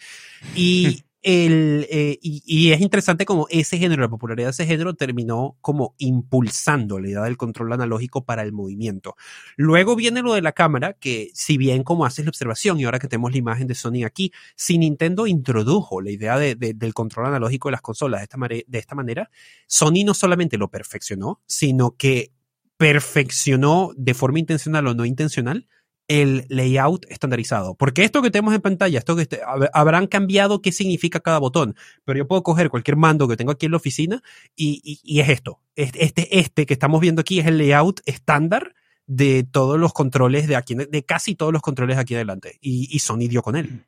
Y 0.55 1.03
el, 1.24 1.88
eh, 1.89 2.20
y, 2.22 2.72
es 2.72 2.82
interesante 2.82 3.26
como 3.26 3.47
ese 3.49 3.78
género, 3.78 4.01
la 4.01 4.09
popularidad 4.09 4.47
de 4.47 4.51
ese 4.51 4.65
género 4.65 4.93
terminó 4.93 5.57
como 5.61 5.95
impulsando 5.97 6.99
la 6.99 7.09
idea 7.09 7.22
del 7.24 7.38
control 7.38 7.74
analógico 7.74 8.24
para 8.24 8.43
el 8.43 8.53
movimiento. 8.53 9.15
Luego 9.55 9.95
viene 9.95 10.22
lo 10.22 10.34
de 10.34 10.41
la 10.41 10.51
cámara, 10.51 10.93
que 10.93 11.30
si 11.34 11.57
bien 11.57 11.84
como 11.84 12.05
haces 12.05 12.26
la 12.26 12.30
observación 12.30 12.80
y 12.80 12.86
ahora 12.86 12.99
que 12.99 13.07
tenemos 13.07 13.32
la 13.32 13.38
imagen 13.38 13.68
de 13.68 13.76
Sony 13.76 14.05
aquí, 14.05 14.32
si 14.55 14.78
Nintendo 14.78 15.28
introdujo 15.28 16.01
la 16.01 16.11
idea 16.11 16.38
de, 16.38 16.55
del 16.55 16.93
control 16.93 17.28
analógico 17.28 17.70
de 17.70 17.74
las 17.74 17.82
consolas 17.82 18.22
de 18.22 18.24
esta, 18.24 18.38
de 18.47 18.80
esta 18.80 18.95
manera, 18.95 19.30
Sony 19.68 20.03
no 20.05 20.13
solamente 20.13 20.57
lo 20.57 20.70
perfeccionó, 20.70 21.41
sino 21.47 21.95
que 21.97 22.32
perfeccionó 22.78 23.91
de 23.97 24.13
forma 24.13 24.39
intencional 24.39 24.88
o 24.88 24.93
no 24.93 25.03
intencional 25.03 25.68
el 26.08 26.45
layout 26.49 27.05
estandarizado. 27.10 27.76
Porque 27.76 28.03
esto 28.03 28.22
que 28.22 28.32
tenemos 28.32 28.53
en 28.53 28.62
pantalla, 28.62 28.99
esto 28.99 29.16
que 29.16 29.28
habrán 29.74 30.08
cambiado 30.08 30.62
qué 30.62 30.72
significa 30.72 31.20
cada 31.20 31.39
botón, 31.39 31.76
pero 32.05 32.18
yo 32.18 32.28
puedo 32.28 32.43
coger 32.43 32.70
cualquier 32.70 32.97
mando 32.97 33.28
que 33.28 33.38
tengo 33.38 33.51
aquí 33.51 33.66
en 33.66 33.72
la 33.72 33.78
oficina 33.78 34.24
y, 34.55 35.20
es 35.20 35.30
esto. 35.30 35.60
Este, 35.76 36.39
este 36.39 36.66
que 36.66 36.74
estamos 36.74 37.01
viendo 37.01 37.22
aquí 37.22 37.39
es 37.39 37.47
el 37.47 37.58
layout 37.58 38.01
estándar 38.05 38.74
de 39.05 39.43
todos 39.43 39.80
los 39.80 39.93
controles 39.93 40.47
de 40.47 40.55
aquí, 40.55 40.76
de 40.76 41.03
casi 41.03 41.36
todos 41.36 41.53
los 41.53 41.62
controles 41.62 41.97
aquí 41.97 42.16
adelante. 42.16 42.58
Y, 42.62 42.88
y 42.91 42.99
Sony 42.99 43.30
con 43.41 43.55
él. 43.55 43.86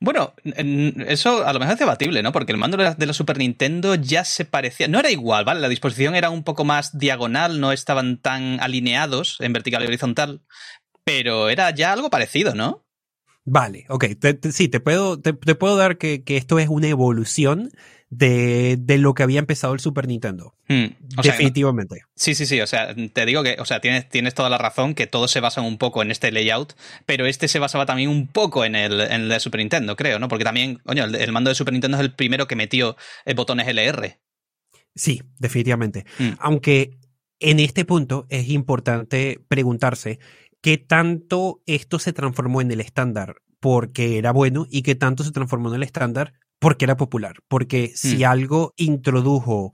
Bueno, 0.00 0.34
eso 0.44 1.46
a 1.46 1.52
lo 1.52 1.58
mejor 1.58 1.74
es 1.74 1.78
debatible, 1.78 2.22
¿no? 2.22 2.32
Porque 2.32 2.52
el 2.52 2.58
mando 2.58 2.76
de 2.76 3.06
la, 3.06 3.12
Super 3.12 3.38
Nintendo 3.38 3.94
ya 3.94 4.24
se 4.24 4.44
parecía. 4.44 4.88
No 4.88 4.98
era 4.98 5.10
igual, 5.10 5.44
¿vale? 5.44 5.60
La 5.60 5.68
disposición 5.68 6.14
era 6.14 6.30
un 6.30 6.44
poco 6.44 6.64
más 6.64 6.98
diagonal, 6.98 7.60
no 7.60 7.72
estaban 7.72 8.18
tan 8.18 8.60
alineados 8.60 9.36
en 9.40 9.52
vertical 9.52 9.82
y 9.82 9.86
horizontal, 9.86 10.42
pero 11.08 11.48
era 11.48 11.70
ya 11.70 11.92
algo 11.92 12.10
parecido, 12.10 12.54
¿no? 12.54 12.84
Vale, 13.44 13.86
ok. 13.88 14.04
sí, 14.52 14.68
te 14.68 14.78
puedo, 14.78 15.18
te, 15.18 15.32
puedo 15.32 15.76
dar 15.76 15.96
que, 15.96 16.22
esto 16.26 16.58
es 16.58 16.68
una 16.68 16.88
evolución 16.88 17.70
de, 18.10 18.76
de, 18.78 18.98
lo 18.98 19.14
que 19.14 19.22
había 19.22 19.38
empezado 19.38 19.72
el 19.72 19.80
Super 19.80 20.06
Nintendo. 20.06 20.54
Hmm, 20.68 20.88
Definitivamente. 21.22 22.02
sí, 22.14 22.34
sí, 22.34 22.44
sí. 22.44 22.60
O 22.60 22.66
sea, 22.66 22.94
te 22.94 23.24
digo 23.24 23.42
que, 23.42 23.56
o 23.58 23.64
sea, 23.64 23.80
tienes, 23.80 24.06
tienes 24.10 24.34
toda 24.34 24.50
la 24.50 24.58
razón 24.58 24.94
que 24.94 25.06
todos 25.06 25.30
se 25.30 25.40
basan 25.40 25.64
un 25.64 25.78
poco 25.78 26.02
en 26.02 26.10
este 26.10 26.30
layout, 26.30 26.74
pero 27.06 27.24
este 27.24 27.48
se 27.48 27.58
basaba 27.58 27.86
también 27.86 28.10
un 28.10 28.26
poco 28.26 28.66
en 28.66 28.74
el, 28.74 29.00
en 29.00 29.22
el 29.22 29.28
de 29.30 29.40
Super 29.40 29.60
Nintendo, 29.60 29.96
creo, 29.96 30.18
¿no? 30.18 30.28
Porque 30.28 30.44
también, 30.44 30.76
coño, 30.84 31.04
el, 31.04 31.32
mando 31.32 31.48
de 31.48 31.54
Super 31.54 31.72
Nintendo 31.72 31.96
es 31.96 32.02
el 32.02 32.12
primero 32.12 32.46
que 32.46 32.56
metió 32.56 32.96
el 33.24 33.34
botones 33.34 33.66
LR. 33.66 34.18
Sí, 34.94 35.22
definitivamente. 35.38 36.04
Hmm. 36.18 36.32
Aunque 36.38 36.98
en 37.40 37.60
este 37.60 37.84
punto 37.84 38.26
es 38.28 38.48
importante 38.48 39.40
preguntarse 39.48 40.18
qué 40.60 40.78
tanto 40.78 41.62
esto 41.66 41.98
se 41.98 42.12
transformó 42.12 42.60
en 42.60 42.70
el 42.70 42.80
estándar 42.80 43.36
porque 43.60 44.18
era 44.18 44.32
bueno 44.32 44.66
y 44.70 44.82
qué 44.82 44.94
tanto 44.94 45.24
se 45.24 45.32
transformó 45.32 45.68
en 45.70 45.76
el 45.76 45.82
estándar 45.82 46.34
porque 46.58 46.84
era 46.84 46.96
popular. 46.96 47.36
Porque 47.48 47.92
si 47.94 48.18
mm. 48.18 48.24
algo 48.24 48.74
introdujo 48.76 49.72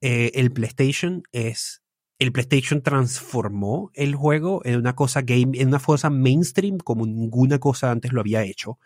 eh, 0.00 0.32
el 0.34 0.52
PlayStation 0.52 1.22
es 1.32 1.82
el 2.18 2.32
PlayStation 2.32 2.82
transformó 2.82 3.90
el 3.94 4.16
juego 4.16 4.60
en 4.64 4.76
una 4.76 4.96
cosa 4.96 5.22
game, 5.22 5.56
en 5.60 5.68
una 5.68 5.78
cosa 5.78 6.10
mainstream 6.10 6.78
como 6.78 7.06
ninguna 7.06 7.58
cosa 7.58 7.90
antes 7.90 8.12
lo 8.12 8.20
había 8.20 8.42
hecho. 8.42 8.78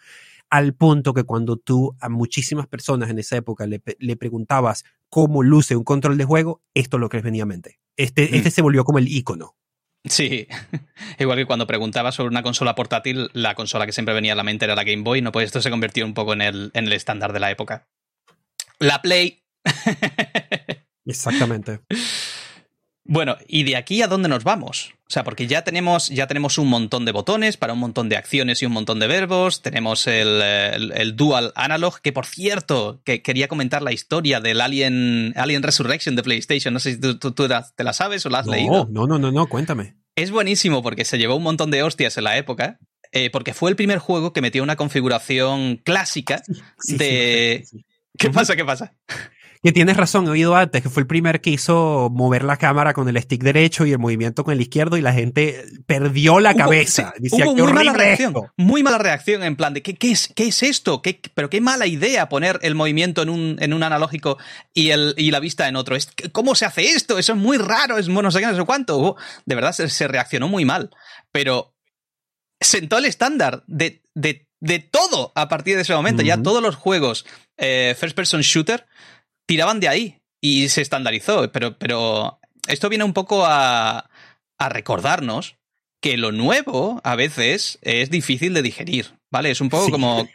Al 0.51 0.75
punto 0.75 1.15
que 1.15 1.25
cuando 1.25 1.57
tú 1.57 1.97
a 1.99 2.11
muchísimas 2.11 2.67
personas 2.67 3.09
en 3.09 3.19
esa 3.19 3.37
época 3.37 3.67
le, 3.67 4.17
preguntabas 4.17 4.85
cómo 5.09 5.43
luce 5.43 5.77
un 5.77 5.85
control 5.85 6.19
de 6.19 6.27
juego, 6.27 6.61
esto 6.75 6.99
es 6.99 7.01
lo 7.01 7.09
que 7.09 7.17
les 7.17 7.25
venía 7.25 7.45
a 7.45 7.47
mente. 7.47 7.81
Este, 7.97 8.37
este 8.37 8.51
mm. 8.51 8.53
se 8.53 8.63
volvió 8.63 8.85
como 8.85 8.99
el 8.99 9.09
icono. 9.09 9.57
Sí, 10.05 10.49
igual 11.19 11.39
que 11.39 11.47
cuando 11.47 11.67
preguntaba 11.67 12.13
sobre 12.13 12.31
una 12.31 12.43
consola 12.43 12.75
portátil, 12.75 13.31
la 13.35 13.55
consola 13.55 13.87
que 13.87 13.93
siempre 13.93 14.15
venía 14.15 14.33
a 14.33 14.37
la 14.37 14.43
mente 14.43 14.65
era 14.65 14.75
la 14.75 14.85
Game 14.85 15.03
Boy, 15.03 15.23
¿no? 15.23 15.33
Pues 15.33 15.47
esto 15.47 15.63
se 15.63 15.71
convirtió 15.71 16.05
un 16.05 16.15
poco 16.15 16.33
en 16.33 16.43
el, 16.43 16.71
en 16.75 16.87
el 16.87 16.93
estándar 16.93 17.33
de 17.33 17.41
la 17.41 17.51
época. 17.51 17.89
La 18.79 19.01
Play. 19.01 19.45
Exactamente. 21.05 21.81
Bueno, 23.05 23.37
¿y 23.49 23.65
de 23.65 23.77
aquí 23.77 24.03
a 24.03 24.07
dónde 24.07 24.29
nos 24.29 24.45
vamos? 24.45 24.95
O 25.09 25.13
sea, 25.13 25.25
porque 25.25 25.47
ya 25.47 25.63
tenemos, 25.63 26.09
ya 26.09 26.27
tenemos 26.27 26.57
un 26.57 26.69
montón 26.69 27.05
de 27.05 27.13
botones 27.13 27.57
para 27.57 27.73
un 27.73 27.81
montón 27.81 28.09
de 28.09 28.17
acciones 28.17 28.63
y 28.63 28.67
un 28.67 28.73
montón 28.73 28.99
de 28.99 29.09
verbos. 29.09 29.61
Tenemos 29.61 30.07
el, 30.07 31.13
Dual 31.17 31.53
Analog, 31.55 32.01
que 32.01 32.13
por 32.13 32.27
cierto, 32.27 33.03
que 33.05 33.21
quería 33.21 33.49
comentar 33.49 33.83
la 33.83 33.93
historia 33.93 34.41
del 34.41 34.61
Alien, 34.61 35.35
Alien 35.37 35.63
Resurrection 35.63 36.17
de 36.17 36.23
PlayStation. 36.23 36.73
No 36.73 36.81
sé 36.81 36.93
si 36.95 37.01
tú, 37.01 37.33
te 37.33 37.85
la 37.85 37.93
sabes 37.93 38.25
o 38.25 38.31
la 38.31 38.39
has 38.39 38.47
leído. 38.47 38.89
No, 38.91 39.07
no, 39.07 39.19
no, 39.19 39.33
no, 39.33 39.47
cuéntame. 39.49 39.97
Es 40.15 40.31
buenísimo 40.31 40.83
porque 40.83 41.05
se 41.05 41.19
llevó 41.19 41.37
un 41.37 41.43
montón 41.43 41.71
de 41.71 41.83
hostias 41.83 42.17
en 42.17 42.25
la 42.25 42.39
época. 42.39 42.79
Eh, 43.15 43.29
porque 43.29 43.53
fue 43.53 43.69
el 43.69 43.77
primer 43.77 43.99
juego 43.99 44.33
que 44.33 44.41
metió 44.41 44.63
una 44.63 44.77
configuración 44.77 45.77
clásica 45.77 46.43
de. 46.85 47.67
¿Qué 48.17 48.31
pasa? 48.31 48.57
¿Qué 48.57 48.65
pasa? 48.65 48.95
Que 49.63 49.71
tienes 49.71 49.97
razón, 49.97 50.27
he 50.27 50.31
oído 50.31 50.57
antes 50.57 50.83
que 50.83 50.91
fue 50.91 51.03
el 51.03 51.07
primer 51.07 51.41
que 51.41 51.51
hizo 51.51 52.11
mover 52.11 52.43
la 52.43 52.57
cámara 52.57 52.95
con 52.95 53.09
el 53.09 53.17
stick 53.23 53.45
derecho 53.45 53.87
y 53.87 53.93
el 53.93 54.01
movimiento 54.01 54.43
con 54.43 54.55
el 54.55 54.61
izquierdo 54.61 54.97
y 54.97 55.03
la 55.03 55.13
gente 55.13 55.65
perdió 55.87 56.41
la 56.41 56.55
cabeza. 56.55 57.15
muy 57.21 57.73
mala 57.73 57.93
reacción. 57.93 58.35
Muy 58.57 58.83
mala 58.83 58.99
reacción 58.99 59.45
en 59.45 59.55
plan 59.55 59.73
de 59.73 59.83
¿qué, 59.83 59.95
qué, 59.95 60.11
es, 60.11 60.33
qué 60.35 60.49
es 60.49 60.65
esto? 60.65 61.01
¿Qué, 61.01 61.21
pero 61.35 61.49
qué 61.49 61.61
mala 61.61 61.87
idea 61.87 62.29
poner 62.29 62.59
el 62.63 62.75
movimiento 62.75 63.23
en 63.23 63.29
un, 63.29 63.57
en 63.61 63.73
un 63.73 63.85
analógico 63.85 64.37
y, 64.75 64.91
el, 64.91 65.15
y 65.17 65.31
la 65.31 65.39
vista 65.39 65.69
en 65.69 65.77
otro. 65.77 65.97
¿Cómo 66.33 66.57
se 66.57 66.65
hace 66.65 66.91
esto? 66.91 67.17
Eso 67.17 67.35
es 67.35 67.39
muy 67.39 67.57
raro, 67.57 67.99
es 67.99 68.09
no 68.09 68.31
sé 68.33 68.41
qué, 68.41 68.47
no 68.47 68.57
sé 68.57 68.65
cuánto. 68.65 69.15
de 69.47 69.55
verdad 69.55 69.71
se, 69.73 70.09
reaccionó 70.09 70.49
muy 70.49 70.65
mal. 70.65 70.91
Pero 71.31 71.73
sentó 72.61 72.99
el 72.99 73.05
estándar 73.05 73.63
de, 73.69 74.03
de, 74.15 74.49
de 74.59 74.81
todo 74.81 75.31
a 75.37 75.49
partir 75.49 75.77
de 75.77 75.83
ese 75.83 75.95
momento. 75.95 76.23
Ya 76.23 76.43
todos 76.43 76.61
los 76.61 76.75
juegos 76.75 77.25
eh, 77.59 77.95
first 77.97 78.17
person 78.17 78.41
shooter 78.41 78.87
tiraban 79.47 79.81
de 79.81 79.89
ahí 79.89 80.23
y 80.41 80.69
se 80.69 80.83
estandarizó. 80.83 81.51
Pero, 81.53 81.79
pero 81.79 82.41
esto 82.69 82.89
viene 82.89 83.05
un 83.05 83.13
poco 83.13 83.45
a, 83.47 84.11
a 84.59 84.69
recordarnos 84.69 85.57
que 86.03 86.17
lo 86.17 86.33
nuevo 86.33 87.01
a 87.05 87.15
veces 87.15 87.79
es 87.83 88.11
difícil 88.11 88.55
de 88.55 88.63
digerir, 88.63 89.15
¿vale? 89.31 89.53
Es 89.53 89.61
un 89.61 89.69
poco 89.69 89.89
como, 89.89 90.29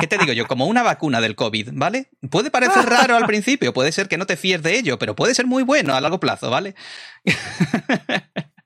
¿qué 0.00 0.06
te 0.06 0.16
digo 0.16 0.32
yo? 0.32 0.46
Como 0.46 0.66
una 0.66 0.84
vacuna 0.84 1.20
del 1.20 1.34
COVID, 1.34 1.70
¿vale? 1.72 2.08
Puede 2.30 2.52
parecer 2.52 2.86
raro 2.86 3.16
al 3.16 3.26
principio, 3.26 3.74
puede 3.74 3.90
ser 3.90 4.08
que 4.08 4.16
no 4.16 4.26
te 4.26 4.36
fíes 4.36 4.62
de 4.62 4.78
ello, 4.78 4.96
pero 4.98 5.16
puede 5.16 5.34
ser 5.34 5.46
muy 5.46 5.64
bueno 5.64 5.94
a 5.94 6.00
largo 6.00 6.20
plazo, 6.20 6.50
¿vale? 6.50 6.76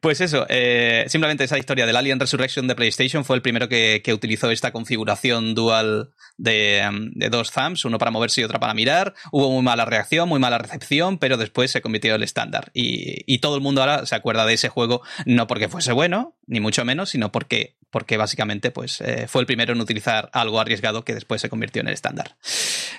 Pues 0.00 0.20
eso, 0.20 0.46
eh, 0.48 1.04
simplemente 1.08 1.44
esa 1.44 1.58
historia 1.58 1.86
del 1.86 1.96
Alien 1.96 2.18
Resurrection 2.18 2.66
de 2.66 2.74
PlayStation 2.74 3.24
fue 3.24 3.36
el 3.36 3.42
primero 3.42 3.68
que, 3.68 4.02
utilizó 4.12 4.50
esta 4.50 4.72
configuración 4.72 5.54
dual 5.54 6.10
de, 6.38 6.82
dos 7.30 7.52
thumbs, 7.52 7.84
uno 7.84 7.98
para 7.98 8.10
moverse 8.10 8.40
y 8.40 8.44
otro 8.44 8.58
para 8.58 8.74
mirar. 8.74 9.14
Hubo 9.30 9.50
muy 9.50 9.62
mala 9.62 9.84
reacción, 9.84 10.28
muy 10.28 10.40
mala 10.40 10.58
recepción, 10.58 11.18
pero 11.18 11.36
después 11.36 11.70
se 11.70 11.82
convirtió 11.82 12.10
en 12.10 12.16
el 12.16 12.22
estándar. 12.22 12.70
Y, 12.72 13.38
todo 13.38 13.56
el 13.56 13.60
mundo 13.60 13.82
ahora 13.82 14.06
se 14.06 14.14
acuerda 14.14 14.46
de 14.46 14.54
ese 14.54 14.70
juego, 14.70 15.02
no 15.26 15.46
porque 15.46 15.68
fuese 15.68 15.92
bueno, 15.92 16.36
ni 16.46 16.58
mucho 16.58 16.84
menos, 16.84 17.10
sino 17.10 17.30
porque, 17.30 17.76
porque 17.90 18.16
básicamente 18.16 18.70
pues, 18.70 19.00
eh, 19.02 19.26
fue 19.28 19.42
el 19.42 19.46
primero 19.46 19.74
en 19.74 19.80
utilizar 19.80 20.30
algo 20.32 20.58
arriesgado 20.58 21.04
que 21.04 21.14
después 21.14 21.42
se 21.42 21.50
convirtió 21.50 21.82
en 21.82 21.88
el 21.88 21.94
estándar. 21.94 22.36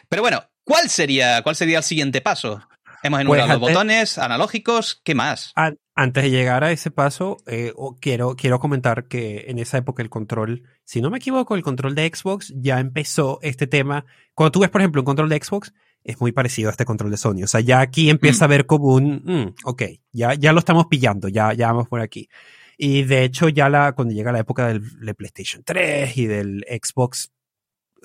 Pero 0.08 0.22
bueno, 0.22 0.45
¿cuál 0.64 0.89
sería, 0.89 1.41
cuál 1.41 1.56
sería 1.56 1.80
el 1.80 1.84
siguiente 1.84 2.22
paso? 2.22 2.62
Hemos 3.04 3.22
enumerado 3.22 3.50
los 3.50 3.60
botones 3.60 4.18
analógicos, 4.18 5.02
¿qué 5.04 5.16
más? 5.16 5.52
Antes 6.00 6.26
de 6.26 6.30
llegar 6.30 6.64
a 6.64 6.72
ese 6.72 6.91
paso, 6.91 7.38
eh, 7.48 7.74
quiero, 8.00 8.36
quiero 8.36 8.60
comentar 8.60 9.08
que 9.08 9.45
en 9.48 9.58
esa 9.58 9.80
época 9.80 10.04
el 10.04 10.12
control, 10.12 10.62
si 10.84 11.02
no 11.02 11.10
me 11.10 11.18
equivoco, 11.18 11.56
el 11.56 11.64
control 11.64 11.95
de 11.95 12.08
Xbox 12.14 12.54
ya 12.56 12.80
empezó 12.80 13.39
este 13.41 13.66
tema. 13.66 14.06
Cuando 14.36 14.52
tú 14.52 14.60
ves, 14.60 14.70
por 14.70 14.82
ejemplo, 14.82 15.02
un 15.02 15.06
control 15.08 15.30
de 15.30 15.41
Xbox, 15.41 15.74
es 16.04 16.22
muy 16.22 16.32
parecido 16.34 16.70
a 16.70 16.72
este 16.72 16.86
control 16.86 17.10
de 17.10 17.18
Sony. 17.18 17.41
O 17.43 17.48
sea, 17.48 17.62
ya 17.62 17.80
aquí 17.80 18.12
empieza 18.12 18.45
a 18.45 18.48
ver 18.48 18.68
como 18.68 18.93
un, 18.93 19.24
mm, 19.26 19.56
ok, 19.66 19.84
ya, 20.12 20.36
ya 20.36 20.54
lo 20.54 20.60
estamos 20.60 20.86
pillando, 20.86 21.30
ya, 21.30 21.54
ya 21.54 21.72
vamos 21.72 21.88
por 21.88 22.00
aquí. 22.02 22.30
Y 22.78 23.02
de 23.02 23.24
hecho, 23.24 23.50
ya 23.50 23.68
la, 23.68 23.93
cuando 23.93 24.14
llega 24.14 24.32
la 24.32 24.41
época 24.41 24.68
del, 24.68 24.84
PlayStation 25.16 25.64
3 25.64 26.16
y 26.16 26.28
del 26.28 26.64
Xbox 26.70 27.32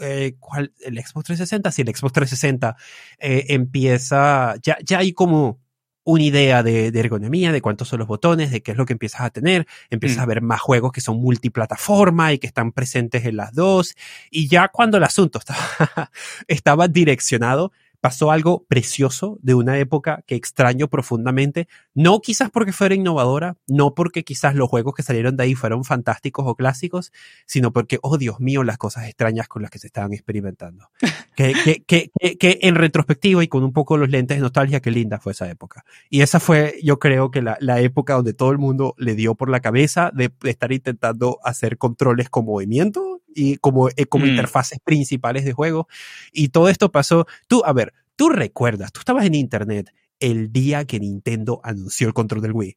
eh, 0.00 0.36
¿cuál? 0.38 0.72
el 0.80 0.94
Xbox 0.94 1.26
360, 1.26 1.70
sí, 1.70 1.82
el 1.82 1.94
Xbox 1.94 2.12
360 2.14 2.74
eh, 3.18 3.44
empieza, 3.48 4.54
ya, 4.62 4.78
ya 4.82 5.00
hay 5.00 5.12
como 5.12 5.61
una 6.04 6.22
idea 6.22 6.62
de, 6.62 6.88
ergonomía, 6.88 7.52
de 7.52 7.60
cuántos 7.60 7.88
son 7.88 8.00
los 8.00 8.08
botones, 8.08 8.50
de 8.50 8.62
qué 8.62 8.72
es 8.72 8.76
lo 8.76 8.86
que 8.86 8.92
empiezas 8.94 9.22
a 9.22 9.30
tener. 9.30 9.66
Empiezas 9.90 10.18
mm. 10.18 10.22
a 10.22 10.26
ver 10.26 10.42
más 10.42 10.60
juegos 10.60 10.92
que 10.92 11.00
son 11.00 11.18
multiplataforma 11.20 12.32
y 12.32 12.38
que 12.38 12.46
están 12.46 12.72
presentes 12.72 13.24
en 13.24 13.36
las 13.36 13.54
dos. 13.54 13.94
Y 14.30 14.48
ya 14.48 14.68
cuando 14.68 14.96
el 14.96 15.04
asunto 15.04 15.38
estaba, 15.78 16.10
estaba 16.48 16.88
direccionado 16.88 17.72
pasó 18.02 18.32
algo 18.32 18.64
precioso 18.66 19.38
de 19.42 19.54
una 19.54 19.78
época 19.78 20.24
que 20.26 20.34
extraño 20.34 20.88
profundamente, 20.88 21.68
no 21.94 22.18
quizás 22.20 22.50
porque 22.50 22.72
fuera 22.72 22.96
innovadora, 22.96 23.56
no 23.68 23.94
porque 23.94 24.24
quizás 24.24 24.56
los 24.56 24.68
juegos 24.68 24.94
que 24.94 25.04
salieron 25.04 25.36
de 25.36 25.44
ahí 25.44 25.54
fueron 25.54 25.84
fantásticos 25.84 26.44
o 26.48 26.56
clásicos, 26.56 27.12
sino 27.46 27.72
porque, 27.72 28.00
oh 28.02 28.18
Dios 28.18 28.40
mío, 28.40 28.64
las 28.64 28.76
cosas 28.76 29.06
extrañas 29.06 29.46
con 29.46 29.62
las 29.62 29.70
que 29.70 29.78
se 29.78 29.86
estaban 29.86 30.12
experimentando. 30.12 30.90
que, 31.36 31.54
que, 31.64 31.84
que, 31.86 32.10
que, 32.38 32.58
en 32.62 32.74
retrospectiva 32.74 33.44
y 33.44 33.46
con 33.46 33.62
un 33.62 33.72
poco 33.72 33.96
los 33.96 34.10
lentes 34.10 34.36
de 34.36 34.40
nostalgia, 34.40 34.80
qué 34.80 34.90
linda 34.90 35.20
fue 35.20 35.30
esa 35.30 35.48
época. 35.48 35.84
Y 36.10 36.22
esa 36.22 36.40
fue, 36.40 36.80
yo 36.82 36.98
creo 36.98 37.30
que 37.30 37.40
la, 37.40 37.56
la 37.60 37.80
época 37.80 38.14
donde 38.14 38.34
todo 38.34 38.50
el 38.50 38.58
mundo 38.58 38.96
le 38.98 39.14
dio 39.14 39.36
por 39.36 39.48
la 39.48 39.60
cabeza 39.60 40.10
de, 40.12 40.32
estar 40.42 40.72
intentando 40.72 41.38
hacer 41.44 41.78
controles 41.78 42.28
con 42.28 42.46
movimiento 42.46 43.11
y 43.34 43.56
como, 43.56 43.88
eh, 43.90 44.06
como 44.06 44.26
mm. 44.26 44.30
interfaces 44.30 44.78
principales 44.84 45.44
de 45.44 45.52
juego. 45.52 45.88
Y 46.32 46.48
todo 46.48 46.68
esto 46.68 46.90
pasó, 46.92 47.26
tú, 47.48 47.62
a 47.64 47.72
ver, 47.72 47.92
tú 48.16 48.28
recuerdas, 48.28 48.92
tú 48.92 49.00
estabas 49.00 49.26
en 49.26 49.34
internet 49.34 49.92
el 50.20 50.52
día 50.52 50.84
que 50.84 51.00
Nintendo 51.00 51.60
anunció 51.64 52.06
el 52.06 52.14
control 52.14 52.42
del 52.42 52.52
Wii. 52.52 52.76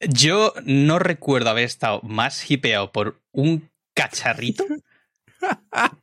Yo 0.00 0.52
no 0.64 0.98
recuerdo 0.98 1.50
haber 1.50 1.64
estado 1.64 2.00
más 2.02 2.50
hipeado 2.50 2.92
por 2.92 3.22
un 3.32 3.70
cacharrito 3.94 4.64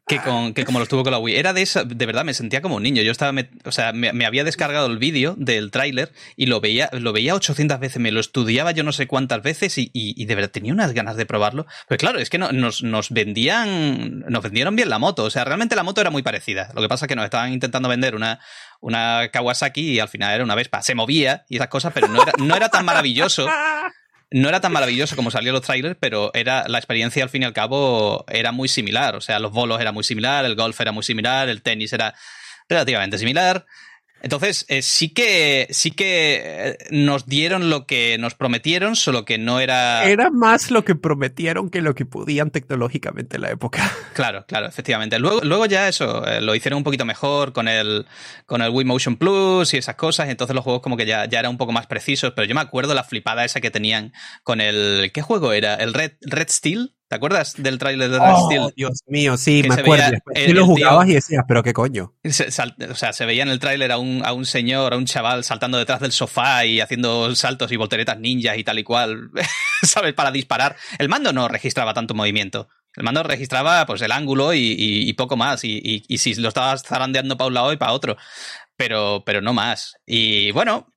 que, 0.07 0.19
con, 0.19 0.53
que 0.53 0.65
como 0.65 0.79
lo 0.79 0.83
estuvo 0.83 1.03
con 1.03 1.11
la 1.11 1.19
Wii. 1.19 1.35
Era 1.35 1.53
de 1.53 1.61
esa, 1.61 1.83
de 1.83 2.05
verdad, 2.05 2.25
me 2.25 2.33
sentía 2.33 2.61
como 2.61 2.75
un 2.75 2.83
niño. 2.83 3.01
Yo 3.01 3.11
estaba, 3.11 3.39
o 3.65 3.71
sea, 3.71 3.93
me, 3.93 4.25
había 4.25 4.43
descargado 4.43 4.87
el 4.87 4.97
vídeo 4.97 5.35
del 5.37 5.71
tráiler 5.71 6.11
y 6.35 6.47
lo 6.47 6.61
veía, 6.61 6.89
lo 6.93 7.13
veía 7.13 7.35
800 7.35 7.79
veces, 7.79 8.01
me 8.01 8.11
lo 8.11 8.19
estudiaba 8.19 8.71
yo 8.71 8.83
no 8.83 8.91
sé 8.91 9.07
cuántas 9.07 9.41
veces 9.41 9.75
y, 9.77 10.25
de 10.25 10.35
verdad 10.35 10.51
tenía 10.51 10.73
unas 10.73 10.93
ganas 10.93 11.15
de 11.15 11.25
probarlo. 11.25 11.65
Pero 11.87 11.99
claro, 11.99 12.19
es 12.19 12.29
que 12.29 12.37
nos, 12.37 12.83
nos 12.83 13.09
vendían, 13.09 14.19
nos 14.27 14.43
vendieron 14.43 14.75
bien 14.75 14.89
la 14.89 14.99
moto. 14.99 15.23
O 15.23 15.29
sea, 15.29 15.43
realmente 15.43 15.75
la 15.75 15.83
moto 15.83 16.01
era 16.01 16.09
muy 16.09 16.23
parecida. 16.23 16.71
Lo 16.75 16.81
que 16.81 16.89
pasa 16.89 17.05
es 17.05 17.07
que 17.09 17.15
nos 17.15 17.25
estaban 17.25 17.53
intentando 17.53 17.89
vender 17.89 18.15
una, 18.15 18.39
una 18.81 19.29
Kawasaki 19.31 19.93
y 19.93 19.99
al 19.99 20.09
final 20.09 20.33
era 20.33 20.43
una 20.43 20.55
Vespa. 20.55 20.81
Se 20.81 20.95
movía 20.95 21.45
y 21.49 21.55
esas 21.55 21.67
cosas, 21.67 21.93
pero 21.93 22.07
no 22.07 22.21
era, 22.21 22.33
no 22.37 22.55
era 22.55 22.69
tan 22.69 22.85
maravilloso 22.85 23.47
no 24.33 24.49
era 24.49 24.59
tan 24.61 24.71
maravilloso 24.71 25.15
como 25.15 25.29
salían 25.29 25.53
los 25.53 25.61
trailers, 25.61 25.95
pero 25.99 26.31
era 26.33 26.67
la 26.67 26.79
experiencia 26.79 27.23
al 27.23 27.29
fin 27.29 27.43
y 27.43 27.45
al 27.45 27.53
cabo 27.53 28.25
era 28.27 28.51
muy 28.51 28.67
similar. 28.67 29.15
O 29.15 29.21
sea, 29.21 29.39
los 29.39 29.51
bolos 29.51 29.79
era 29.79 29.91
muy 29.91 30.03
similar, 30.03 30.43
el 30.43 30.55
golf 30.55 30.81
era 30.81 30.91
muy 30.91 31.03
similar, 31.03 31.49
el 31.49 31.61
tenis 31.61 31.93
era 31.93 32.15
relativamente 32.67 33.19
similar. 33.19 33.67
Entonces, 34.23 34.65
eh, 34.69 34.81
sí 34.81 35.09
que 35.09 35.67
sí 35.71 35.91
que 35.91 36.41
eh, 36.43 36.77
nos 36.91 37.25
dieron 37.25 37.69
lo 37.69 37.85
que 37.85 38.17
nos 38.17 38.35
prometieron, 38.35 38.95
solo 38.95 39.25
que 39.25 39.37
no 39.37 39.59
era. 39.59 40.05
Era 40.05 40.29
más 40.31 40.71
lo 40.71 40.85
que 40.85 40.95
prometieron 40.95 41.69
que 41.69 41.81
lo 41.81 41.93
que 41.93 42.05
podían 42.05 42.49
tecnológicamente 42.49 43.35
en 43.35 43.41
la 43.43 43.51
época. 43.51 43.91
Claro, 44.13 44.45
claro, 44.47 44.67
efectivamente. 44.67 45.17
Luego, 45.17 45.41
luego 45.41 45.65
ya 45.65 45.87
eso, 45.87 46.25
eh, 46.27 46.39
lo 46.39 46.53
hicieron 46.53 46.77
un 46.77 46.83
poquito 46.83 47.03
mejor 47.03 47.51
con 47.51 47.67
el, 47.67 48.05
con 48.45 48.61
el 48.61 48.69
Wii 48.69 48.85
Motion 48.85 49.17
Plus 49.17 49.73
y 49.73 49.77
esas 49.77 49.95
cosas. 49.95 50.29
Entonces 50.29 50.55
los 50.55 50.63
juegos 50.63 50.83
como 50.83 50.97
que 50.97 51.07
ya, 51.07 51.25
ya 51.25 51.39
eran 51.39 51.51
un 51.51 51.57
poco 51.57 51.71
más 51.71 51.87
precisos. 51.87 52.31
Pero 52.35 52.47
yo 52.47 52.53
me 52.53 52.61
acuerdo 52.61 52.93
la 52.93 53.03
flipada 53.03 53.43
esa 53.43 53.59
que 53.59 53.71
tenían 53.71 54.13
con 54.43 54.61
el. 54.61 55.11
¿Qué 55.13 55.23
juego 55.23 55.51
era? 55.51 55.73
¿El 55.73 55.95
Red, 55.95 56.11
Red 56.21 56.49
Steel? 56.49 56.93
¿Te 57.13 57.17
acuerdas 57.17 57.53
del 57.61 57.77
tráiler 57.77 58.09
de 58.09 58.17
Red 58.17 58.25
Oh, 58.33 58.45
Steel? 58.47 58.73
Dios 58.75 59.01
mío, 59.05 59.37
sí, 59.37 59.61
Que 59.61 59.69
me 59.69 59.75
acuerdo. 59.75 60.17
sí 60.33 60.47
lo 60.47 60.61
tío- 60.61 60.65
jugabas 60.65 61.07
y 61.09 61.13
decías, 61.13 61.43
pero 61.47 61.61
qué 61.61 61.71
coño. 61.71 62.15
Se- 62.23 62.49
sal- 62.49 62.75
o 62.89 62.95
sea, 62.95 63.13
se 63.13 63.27
veía 63.27 63.43
en 63.43 63.49
el 63.49 63.59
tráiler 63.59 63.91
a 63.91 63.99
un, 63.99 64.25
a 64.25 64.33
un 64.33 64.47
señor, 64.47 64.95
a 64.95 64.97
un 64.97 65.05
chaval 65.05 65.43
saltando 65.43 65.77
detrás 65.77 65.99
del 65.99 66.11
sofá 66.11 66.65
y 66.65 66.81
haciendo 66.81 67.35
saltos 67.35 67.71
y 67.71 67.75
volteretas 67.75 68.17
ninjas 68.19 68.57
y 68.57 68.63
tal 68.63 68.79
y 68.79 68.83
cual, 68.83 69.29
¿sabes? 69.83 70.13
Para 70.15 70.31
disparar. 70.31 70.75
El 70.97 71.07
mando 71.07 71.31
no 71.33 71.47
registraba 71.47 71.93
tanto 71.93 72.15
movimiento. 72.15 72.67
El 72.95 73.03
mando 73.03 73.21
registraba 73.21 73.85
pues 73.85 74.01
el 74.01 74.11
ángulo 74.11 74.55
y, 74.55 74.57
y- 74.59 75.07
y 75.07 75.13
poco 75.13 75.37
más. 75.37 75.63
Y, 75.63 76.03
si 76.17 76.33
lo 76.33 76.47
estabas 76.47 76.81
zarandeando 76.81 77.37
para 77.37 77.47
un 77.49 77.53
lado 77.53 77.73
y 77.73 77.77
para 77.77 77.91
otro. 77.93 78.17
Pero, 78.75 79.21
pero 79.23 79.39
no 79.39 79.53
más. 79.53 79.97
Y 80.07 80.49
bueno, 80.49 80.91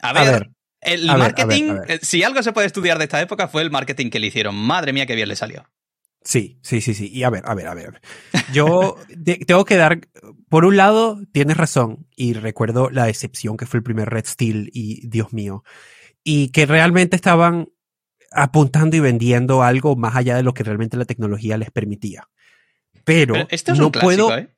a 0.00 0.14
ver. 0.14 0.32
ver, 0.32 0.50
el 0.80 1.08
a 1.08 1.14
ver, 1.14 1.22
a 1.22 1.24
marketing, 1.24 1.64
ver, 1.68 1.70
a 1.76 1.80
ver. 1.80 1.90
eh, 1.92 1.98
si 2.02 2.22
algo 2.22 2.42
se 2.42 2.52
puede 2.52 2.66
estudiar 2.66 2.98
de 2.98 3.04
esta 3.04 3.20
época 3.20 3.48
fue 3.48 3.62
el 3.62 3.70
marketing 3.70 4.10
que 4.10 4.18
le 4.20 4.28
hicieron. 4.28 4.54
Madre 4.54 4.92
mía, 4.92 5.06
qué 5.06 5.14
bien 5.14 5.28
le 5.28 5.36
salió. 5.36 5.68
Sí, 6.22 6.58
sí, 6.62 6.80
sí, 6.80 6.94
sí. 6.94 7.08
Y 7.12 7.22
a 7.22 7.30
ver, 7.30 7.42
a 7.46 7.54
ver, 7.54 7.68
a 7.68 7.74
ver. 7.74 8.00
Yo 8.52 8.96
te- 9.24 9.36
tengo 9.38 9.64
que 9.64 9.76
dar, 9.76 10.00
por 10.48 10.64
un 10.64 10.76
lado, 10.76 11.20
tienes 11.32 11.56
razón, 11.56 12.06
y 12.16 12.34
recuerdo 12.34 12.90
la 12.90 13.06
decepción 13.06 13.56
que 13.56 13.66
fue 13.66 13.78
el 13.78 13.84
primer 13.84 14.10
Red 14.10 14.26
Steel, 14.26 14.70
y 14.72 15.06
Dios 15.08 15.32
mío, 15.32 15.62
y 16.24 16.48
que 16.50 16.66
realmente 16.66 17.16
estaban 17.16 17.68
apuntando 18.32 18.96
y 18.96 19.00
vendiendo 19.00 19.62
algo 19.62 19.96
más 19.96 20.16
allá 20.16 20.36
de 20.36 20.42
lo 20.42 20.52
que 20.52 20.64
realmente 20.64 20.96
la 20.98 21.06
tecnología 21.06 21.56
les 21.56 21.70
permitía. 21.70 22.28
Pero, 23.04 23.34
Pero 23.34 23.46
esto 23.50 23.72
es 23.72 23.78
no 23.78 23.86
un 23.86 23.90
clásico, 23.92 24.26
puedo, 24.26 24.36
¿eh? 24.36 24.50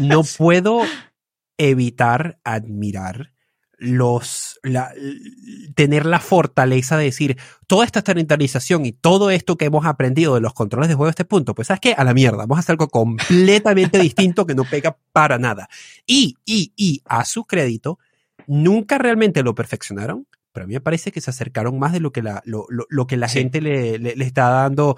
no 0.00 0.22
puedo 0.38 0.80
evitar 1.58 2.40
admirar 2.42 3.33
los 3.78 4.58
la, 4.62 4.92
tener 5.74 6.06
la 6.06 6.20
fortaleza 6.20 6.96
de 6.96 7.04
decir 7.04 7.38
toda 7.66 7.84
esta 7.84 8.00
estandarización 8.00 8.86
y 8.86 8.92
todo 8.92 9.30
esto 9.30 9.56
que 9.56 9.64
hemos 9.66 9.84
aprendido 9.86 10.34
de 10.34 10.40
los 10.40 10.54
controles 10.54 10.88
de 10.88 10.94
juego 10.94 11.08
a 11.08 11.10
este 11.10 11.24
punto, 11.24 11.54
pues 11.54 11.68
sabes 11.68 11.80
qué, 11.80 11.92
a 11.94 12.04
la 12.04 12.14
mierda, 12.14 12.38
vamos 12.38 12.56
a 12.56 12.60
hacer 12.60 12.74
algo 12.74 12.88
completamente 12.88 13.98
distinto 14.00 14.46
que 14.46 14.54
no 14.54 14.64
pega 14.64 14.96
para 15.12 15.38
nada. 15.38 15.68
Y, 16.06 16.36
y, 16.44 16.72
y 16.76 17.02
a 17.06 17.24
su 17.24 17.44
crédito, 17.44 17.98
nunca 18.46 18.98
realmente 18.98 19.42
lo 19.42 19.54
perfeccionaron, 19.54 20.26
pero 20.52 20.64
a 20.64 20.66
mí 20.66 20.74
me 20.74 20.80
parece 20.80 21.10
que 21.12 21.20
se 21.20 21.30
acercaron 21.30 21.78
más 21.78 21.92
de 21.92 22.00
lo 22.00 22.12
que 22.12 22.22
la, 22.22 22.42
lo, 22.44 22.66
lo- 22.68 22.86
lo 22.88 23.06
que 23.06 23.16
la 23.16 23.28
Sí. 23.28 23.40
gente 23.40 23.60
le, 23.60 23.98
le- 23.98 24.14
le 24.16 24.24
está 24.24 24.48
dando, 24.50 24.96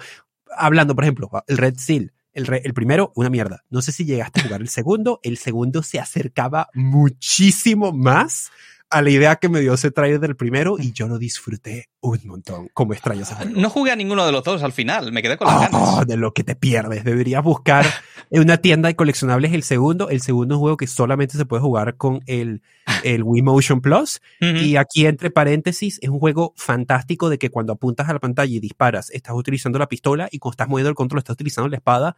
hablando, 0.55 0.93
por 0.95 1.03
ejemplo, 1.03 1.29
el 1.47 1.57
Red 1.57 1.75
Seal. 1.77 2.13
El, 2.37 2.61
el 2.63 2.73
primero, 2.75 3.11
una 3.15 3.31
mierda. 3.31 3.63
No 3.71 3.81
sé 3.81 3.91
si 3.91 4.05
llegaste 4.05 4.41
a 4.41 4.43
jugar 4.43 4.61
el 4.61 4.69
segundo. 4.69 5.19
El 5.23 5.37
segundo 5.37 5.81
se 5.81 5.99
acercaba 5.99 6.69
muchísimo 6.75 7.91
más 7.91 8.51
a 8.89 9.01
la 9.01 9.09
idea 9.09 9.35
que 9.35 9.49
me 9.49 9.59
dio 9.59 9.73
ese 9.73 9.91
trailer 9.91 10.19
del 10.19 10.35
primero 10.35 10.77
y 10.79 10.93
yo 10.93 11.07
lo 11.07 11.17
disfruté 11.17 11.89
un 11.99 12.19
montón. 12.25 12.69
Como 12.73 12.93
extraño 12.93 13.23
ese 13.23 13.35
juego. 13.35 13.51
No 13.59 13.69
jugué 13.69 13.91
a 13.91 13.95
ninguno 13.97 14.25
de 14.25 14.31
los 14.31 14.43
dos 14.43 14.63
al 14.63 14.71
final, 14.71 15.11
me 15.11 15.21
quedé 15.21 15.35
con 15.37 15.47
las 15.47 15.69
Oh, 15.73 15.95
ganas. 15.95 16.07
de 16.07 16.15
lo 16.17 16.33
que 16.33 16.43
te 16.45 16.55
pierdes. 16.55 17.03
Deberías 17.03 17.43
buscar 17.43 17.85
en 18.29 18.41
una 18.41 18.57
tienda 18.57 18.87
de 18.87 18.95
coleccionables 18.95 19.51
el 19.53 19.63
segundo. 19.63 20.09
El 20.09 20.21
segundo 20.21 20.53
es 20.53 20.57
un 20.57 20.61
juego 20.61 20.77
que 20.77 20.87
solamente 20.87 21.37
se 21.37 21.45
puede 21.45 21.61
jugar 21.61 21.97
con 21.97 22.21
el, 22.27 22.61
el 23.03 23.23
Wii 23.23 23.41
Motion 23.41 23.81
Plus. 23.81 24.21
Y 24.39 24.77
aquí, 24.77 25.05
entre 25.05 25.31
paréntesis, 25.31 25.99
es 26.01 26.09
un 26.09 26.19
juego 26.19 26.53
fantástico 26.55 27.29
de 27.29 27.37
que 27.37 27.49
cuando 27.49 27.73
apuntas 27.73 28.07
a 28.07 28.13
la 28.13 28.19
pantalla 28.19 28.53
y 28.55 28.59
disparas, 28.61 29.09
estás 29.11 29.35
utilizando 29.35 29.77
la 29.79 29.89
pistola 29.89 30.29
y 30.31 30.39
cuando 30.39 30.53
estás 30.53 30.69
moviendo 30.69 30.89
el 30.89 30.95
control, 30.95 31.19
estás 31.19 31.33
utilizando 31.33 31.67
la 31.67 31.75
espada. 31.77 32.15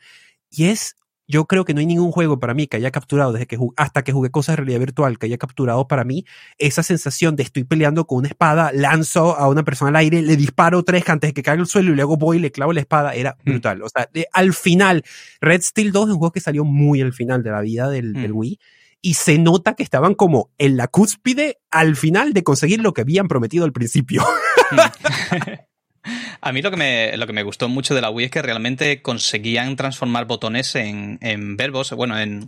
Y 0.51 0.65
es, 0.65 0.95
yo 1.29 1.45
creo 1.45 1.63
que 1.63 1.73
no 1.75 1.79
hay 1.79 1.85
ningún 1.85 2.11
juego 2.11 2.39
para 2.39 2.53
mí 2.55 2.65
que 2.67 2.75
haya 2.77 2.89
capturado, 2.91 3.31
desde 3.31 3.45
que 3.45 3.57
hasta 3.77 4.03
que 4.03 4.11
jugué 4.11 4.31
cosas 4.31 4.53
de 4.53 4.57
realidad 4.57 4.79
virtual, 4.79 5.19
que 5.19 5.27
haya 5.27 5.37
capturado 5.37 5.87
para 5.87 6.03
mí 6.03 6.25
esa 6.57 6.81
sensación 6.83 7.35
de 7.35 7.43
estoy 7.43 7.63
peleando 7.63 8.05
con 8.07 8.17
una 8.17 8.27
espada, 8.29 8.71
lanzo 8.73 9.37
a 9.37 9.47
una 9.47 9.63
persona 9.63 9.89
al 9.89 9.95
aire, 9.97 10.23
le 10.23 10.35
disparo 10.35 10.81
tres 10.83 11.07
antes 11.07 11.29
de 11.29 11.33
que 11.35 11.43
caiga 11.43 11.61
al 11.61 11.67
suelo 11.67 11.91
y 11.91 11.95
luego 11.95 12.17
voy 12.17 12.37
y 12.37 12.39
le 12.39 12.51
clavo 12.51 12.73
la 12.73 12.79
espada. 12.81 13.13
Era 13.13 13.37
Mm. 13.45 13.49
brutal. 13.51 13.81
O 13.83 13.89
sea, 13.89 14.09
de- 14.11 14.27
al 14.33 14.53
final, 14.53 15.03
Red 15.39 15.61
Steel 15.61 15.91
2 15.91 16.07
es 16.09 16.13
un 16.13 16.17
juego 16.17 16.31
que 16.31 16.39
salió 16.41 16.65
muy 16.65 16.99
al 17.01 17.13
final 17.13 17.43
de 17.43 17.51
la 17.51 17.61
vida 17.61 17.89
del, 17.89 18.13
Mm. 18.15 18.21
del 18.23 18.31
Wii 18.33 18.59
y 19.01 19.13
se 19.13 19.37
nota 19.37 19.75
que 19.75 19.83
estaban 19.83 20.15
como 20.15 20.49
en 20.57 20.77
la 20.77 20.87
cúspide 20.87 21.59
al 21.69 21.95
final 21.95 22.33
de 22.33 22.43
conseguir 22.43 22.81
lo 22.81 22.93
que 22.93 23.01
habían 23.01 23.27
prometido 23.27 23.63
al 23.65 23.71
principio. 23.71 24.23
A 26.41 26.51
mí 26.51 26.61
lo 26.61 26.71
que, 26.71 26.77
me, 26.77 27.17
lo 27.17 27.27
que 27.27 27.33
me 27.33 27.43
gustó 27.43 27.69
mucho 27.69 27.95
de 27.95 28.01
la 28.01 28.09
Wii 28.09 28.25
es 28.25 28.31
que 28.31 28.41
realmente 28.41 29.01
conseguían 29.01 29.75
transformar 29.75 30.25
botones 30.25 30.75
en, 30.75 31.17
en 31.21 31.57
verbos, 31.57 31.91
bueno, 31.91 32.19
en, 32.19 32.47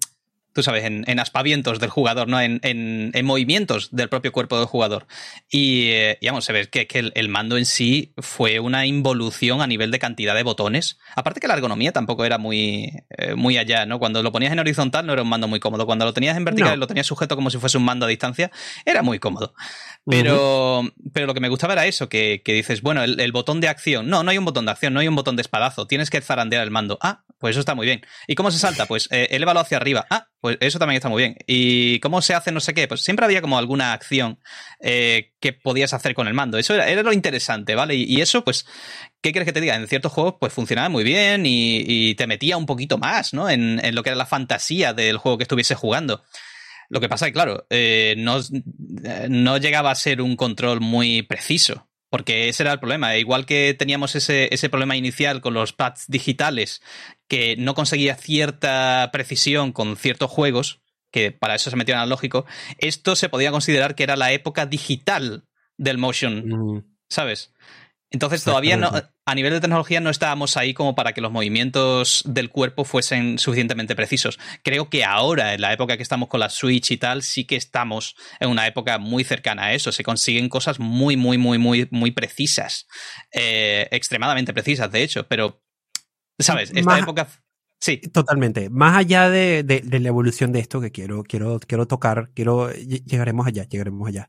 tú 0.54 0.64
sabes, 0.64 0.84
en, 0.84 1.04
en 1.08 1.20
aspavientos 1.20 1.80
del 1.80 1.90
jugador, 1.90 2.28
¿no? 2.28 2.40
En, 2.42 2.60
en- 2.64 3.12
en 3.14 3.26
movimientos 3.26 3.90
del 3.92 4.10
propio 4.10 4.32
cuerpo 4.32 4.58
del 4.58 4.66
jugador. 4.68 5.08
Y, 5.50 5.90
eh, 5.92 6.18
vamos 6.26 6.50
a 6.50 6.54
ver 6.54 6.70
que, 6.70 6.88
que 6.88 7.00
el, 7.00 7.12
el 7.16 7.30
mando 7.30 7.58
en 7.58 7.66
sí 7.66 8.14
fue 8.18 8.60
una 8.60 8.86
involución 8.86 9.62
a 9.62 9.68
nivel 9.68 9.92
de 9.92 10.00
cantidad 10.00 10.36
de 10.36 10.44
botones. 10.44 10.98
Aparte 11.16 11.40
que 11.40 11.48
la 11.48 11.54
ergonomía 11.56 11.92
tampoco 11.92 12.26
era 12.26 12.38
muy, 12.38 12.92
eh, 13.18 13.36
muy 13.36 13.58
allá, 13.58 13.86
¿no? 13.86 14.00
Cuando 14.00 14.22
lo 14.24 14.32
ponías 14.32 14.52
en 14.54 14.60
horizontal 14.60 15.06
no 15.06 15.14
era 15.14 15.22
un 15.22 15.30
mando 15.30 15.48
muy 15.48 15.60
cómodo. 15.60 15.86
Cuando 15.86 16.06
lo 16.06 16.14
tenías 16.14 16.36
en 16.38 16.46
vertical 16.46 16.72
No. 16.72 16.76
lo 16.78 16.88
tenías 16.88 17.08
sujeto 17.08 17.36
como 17.36 17.50
si 17.50 17.58
fuese 17.58 17.78
un 17.78 17.86
mando 17.86 18.06
a 18.06 18.10
distancia, 18.10 18.52
era 18.86 19.02
muy 19.02 19.20
cómodo. 19.20 19.54
Pero, 20.06 20.84
pero 21.14 21.28
lo 21.28 21.34
que 21.34 21.40
me 21.40 21.50
gustaba 21.50 21.74
era 21.74 21.86
eso, 21.86 22.10
que, 22.10 22.42
que 22.44 22.54
dices, 22.54 22.82
bueno, 22.82 23.04
el, 23.04 23.20
el 23.20 23.32
botón 23.32 23.62
de 23.62 23.68
acción. 23.68 24.10
No, 24.10 24.24
no 24.24 24.32
hay 24.32 24.38
un 24.38 24.46
botón 24.46 24.66
de 24.66 24.72
acción, 24.72 24.94
no 24.94 25.00
hay 25.00 25.08
un 25.08 25.16
botón 25.16 25.36
de 25.36 25.42
espadazo. 25.42 25.88
Tienes 25.88 26.10
que 26.10 26.22
zarandear 26.22 26.64
el 26.64 26.72
mando. 26.72 26.98
Ah, 27.02 27.24
pues 27.40 27.52
eso 27.52 27.60
está 27.60 27.76
muy 27.76 27.86
bien. 27.86 28.02
¿Y 28.28 28.36
cómo 28.36 28.52
se 28.52 28.58
salta? 28.60 28.86
Pues 28.88 29.08
eh, 29.12 29.28
elévalo 29.32 29.60
hacia 29.60 29.78
arriba. 29.78 30.06
Ah, 30.10 30.28
pues 30.42 30.58
eso 30.60 30.80
también 30.80 30.98
está 30.98 31.08
muy 31.08 31.22
bien. 31.22 31.38
¿Y 31.46 32.00
cómo 32.00 32.22
se 32.24 32.34
hace 32.34 32.52
no 32.52 32.60
sé 32.60 32.74
qué? 32.74 32.88
Pues 32.88 33.02
siempre 33.02 33.26
había 33.26 33.42
como 33.42 33.60
alguna 33.60 33.94
acción 33.94 34.40
eh, 34.80 35.34
que 35.40 35.54
podías 35.54 35.94
hacer 35.94 36.16
con 36.16 36.28
el 36.28 36.34
mando. 36.34 36.58
Eso 36.58 36.74
era, 36.74 37.04
lo 37.04 37.14
interesante, 37.14 37.76
¿vale? 37.76 37.94
Y, 37.94 38.22
eso, 38.22 38.44
pues, 38.44 38.66
¿qué 39.22 39.32
quieres 39.32 39.46
que 39.46 39.54
te 39.54 39.62
diga? 39.62 39.76
En 39.76 39.88
ciertos 39.88 40.12
juegos, 40.12 40.36
pues 40.40 40.52
funcionaba 40.52 40.90
muy 40.90 41.04
bien 41.04 41.44
y, 41.46 42.16
te 42.16 42.26
metía 42.26 42.58
un 42.58 42.66
poquito 42.66 42.98
más, 42.98 43.34
¿no? 43.34 43.50
En, 43.50 43.80
lo 43.94 44.02
que 44.02 44.10
era 44.10 44.18
la 44.18 44.26
fantasía 44.26 44.94
del 44.94 45.18
juego 45.18 45.38
que 45.38 45.44
estuviese 45.44 45.76
jugando. 45.76 46.24
Lo 46.90 47.00
que 47.00 47.08
pasa 47.08 47.26
es 47.26 47.30
que, 47.30 47.34
claro, 47.34 47.68
eh, 47.70 48.16
no, 48.18 48.40
eh, 48.40 49.28
no 49.30 49.58
llegaba 49.58 49.92
a 49.92 49.96
ser 49.96 50.22
un 50.22 50.36
control 50.36 50.82
muy 50.82 51.22
preciso, 51.22 51.88
porque 52.10 52.50
ese 52.50 52.64
era 52.64 52.74
el 52.74 52.80
problema. 52.80 53.16
Igual 53.16 53.46
que 53.46 53.76
teníamos 53.78 54.16
ese, 54.16 54.50
ese 54.52 54.70
problema 54.70 54.98
inicial 54.98 55.40
con 55.40 55.54
los 55.54 55.72
pads 55.72 56.06
digitales, 56.08 56.82
que 57.32 57.56
no 57.56 57.76
conseguía 57.76 58.16
cierta 58.16 59.10
precisión 59.14 59.72
con 59.72 59.96
ciertos 59.96 60.30
juegos, 60.30 60.82
que 61.14 61.32
para 61.32 61.56
eso 61.56 61.70
se 61.70 61.78
metieron 61.78 62.04
al 62.04 62.10
lógico, 62.10 62.46
esto 62.78 63.16
se 63.16 63.30
podía 63.30 63.52
considerar 63.52 63.96
que 63.96 64.04
era 64.04 64.18
la 64.18 64.34
época 64.34 64.66
digital 64.66 65.46
del 65.78 65.98
motion, 65.98 66.44
Mm, 66.46 66.84
¿sabes? 67.08 67.54
Entonces 68.10 68.44
todavía 68.44 68.76
no, 68.76 68.92
a 69.26 69.36
nivel 69.36 69.54
de 69.54 69.62
tecnología 69.62 70.02
no 70.02 70.10
estábamos 70.10 70.58
ahí 70.58 70.74
como 70.74 70.94
para 70.94 71.14
que 71.14 71.22
los 71.22 71.32
movimientos 71.32 72.22
del 72.26 72.50
cuerpo 72.50 72.84
fuesen 72.84 73.40
suficientemente 73.40 73.96
precisos. 73.96 74.38
Creo 74.62 74.90
que 74.90 75.06
ahora, 75.06 75.54
en 75.54 75.62
la 75.62 75.72
época 75.72 75.96
que 75.96 76.04
estamos 76.04 76.28
con 76.28 76.42
la 76.42 76.50
Switch 76.50 76.92
y 76.92 76.98
tal, 76.98 77.24
sí 77.24 77.46
que 77.46 77.56
estamos 77.56 78.18
en 78.42 78.50
una 78.50 78.68
época 78.68 78.98
muy 78.98 79.24
cercana 79.24 79.68
a 79.68 79.74
eso. 79.74 79.94
Se 79.94 80.04
consiguen 80.04 80.50
cosas 80.50 80.80
muy, 80.82 81.16
muy, 81.16 81.38
muy, 81.38 81.60
muy, 81.60 81.88
muy 81.92 82.12
precisas. 82.12 82.88
Eh, 83.32 83.88
extremadamente 83.92 84.54
precisas, 84.54 84.92
de 84.92 85.04
hecho. 85.04 85.26
Pero, 85.30 85.64
¿sabes? 86.44 86.70
Esta 86.72 86.82
Más- 86.84 87.02
época... 87.02 87.28
Sí. 87.84 87.98
Totalmente. 87.98 88.70
Más 88.70 88.96
allá 88.96 89.28
de, 89.32 89.64
de- 89.64 89.82
de 89.82 90.00
la 90.00 90.10
evolución 90.10 90.52
de 90.52 90.60
esto 90.60 90.80
que 90.82 90.92
quiero, 90.92 91.24
quiero, 91.24 91.60
quiero 91.60 91.88
tocar, 91.88 92.30
quiero, 92.36 92.70
ll- 92.72 93.04
llegaremos 93.06 93.48
allá, 93.48 93.64
llegaremos 93.68 94.08
allá. 94.08 94.28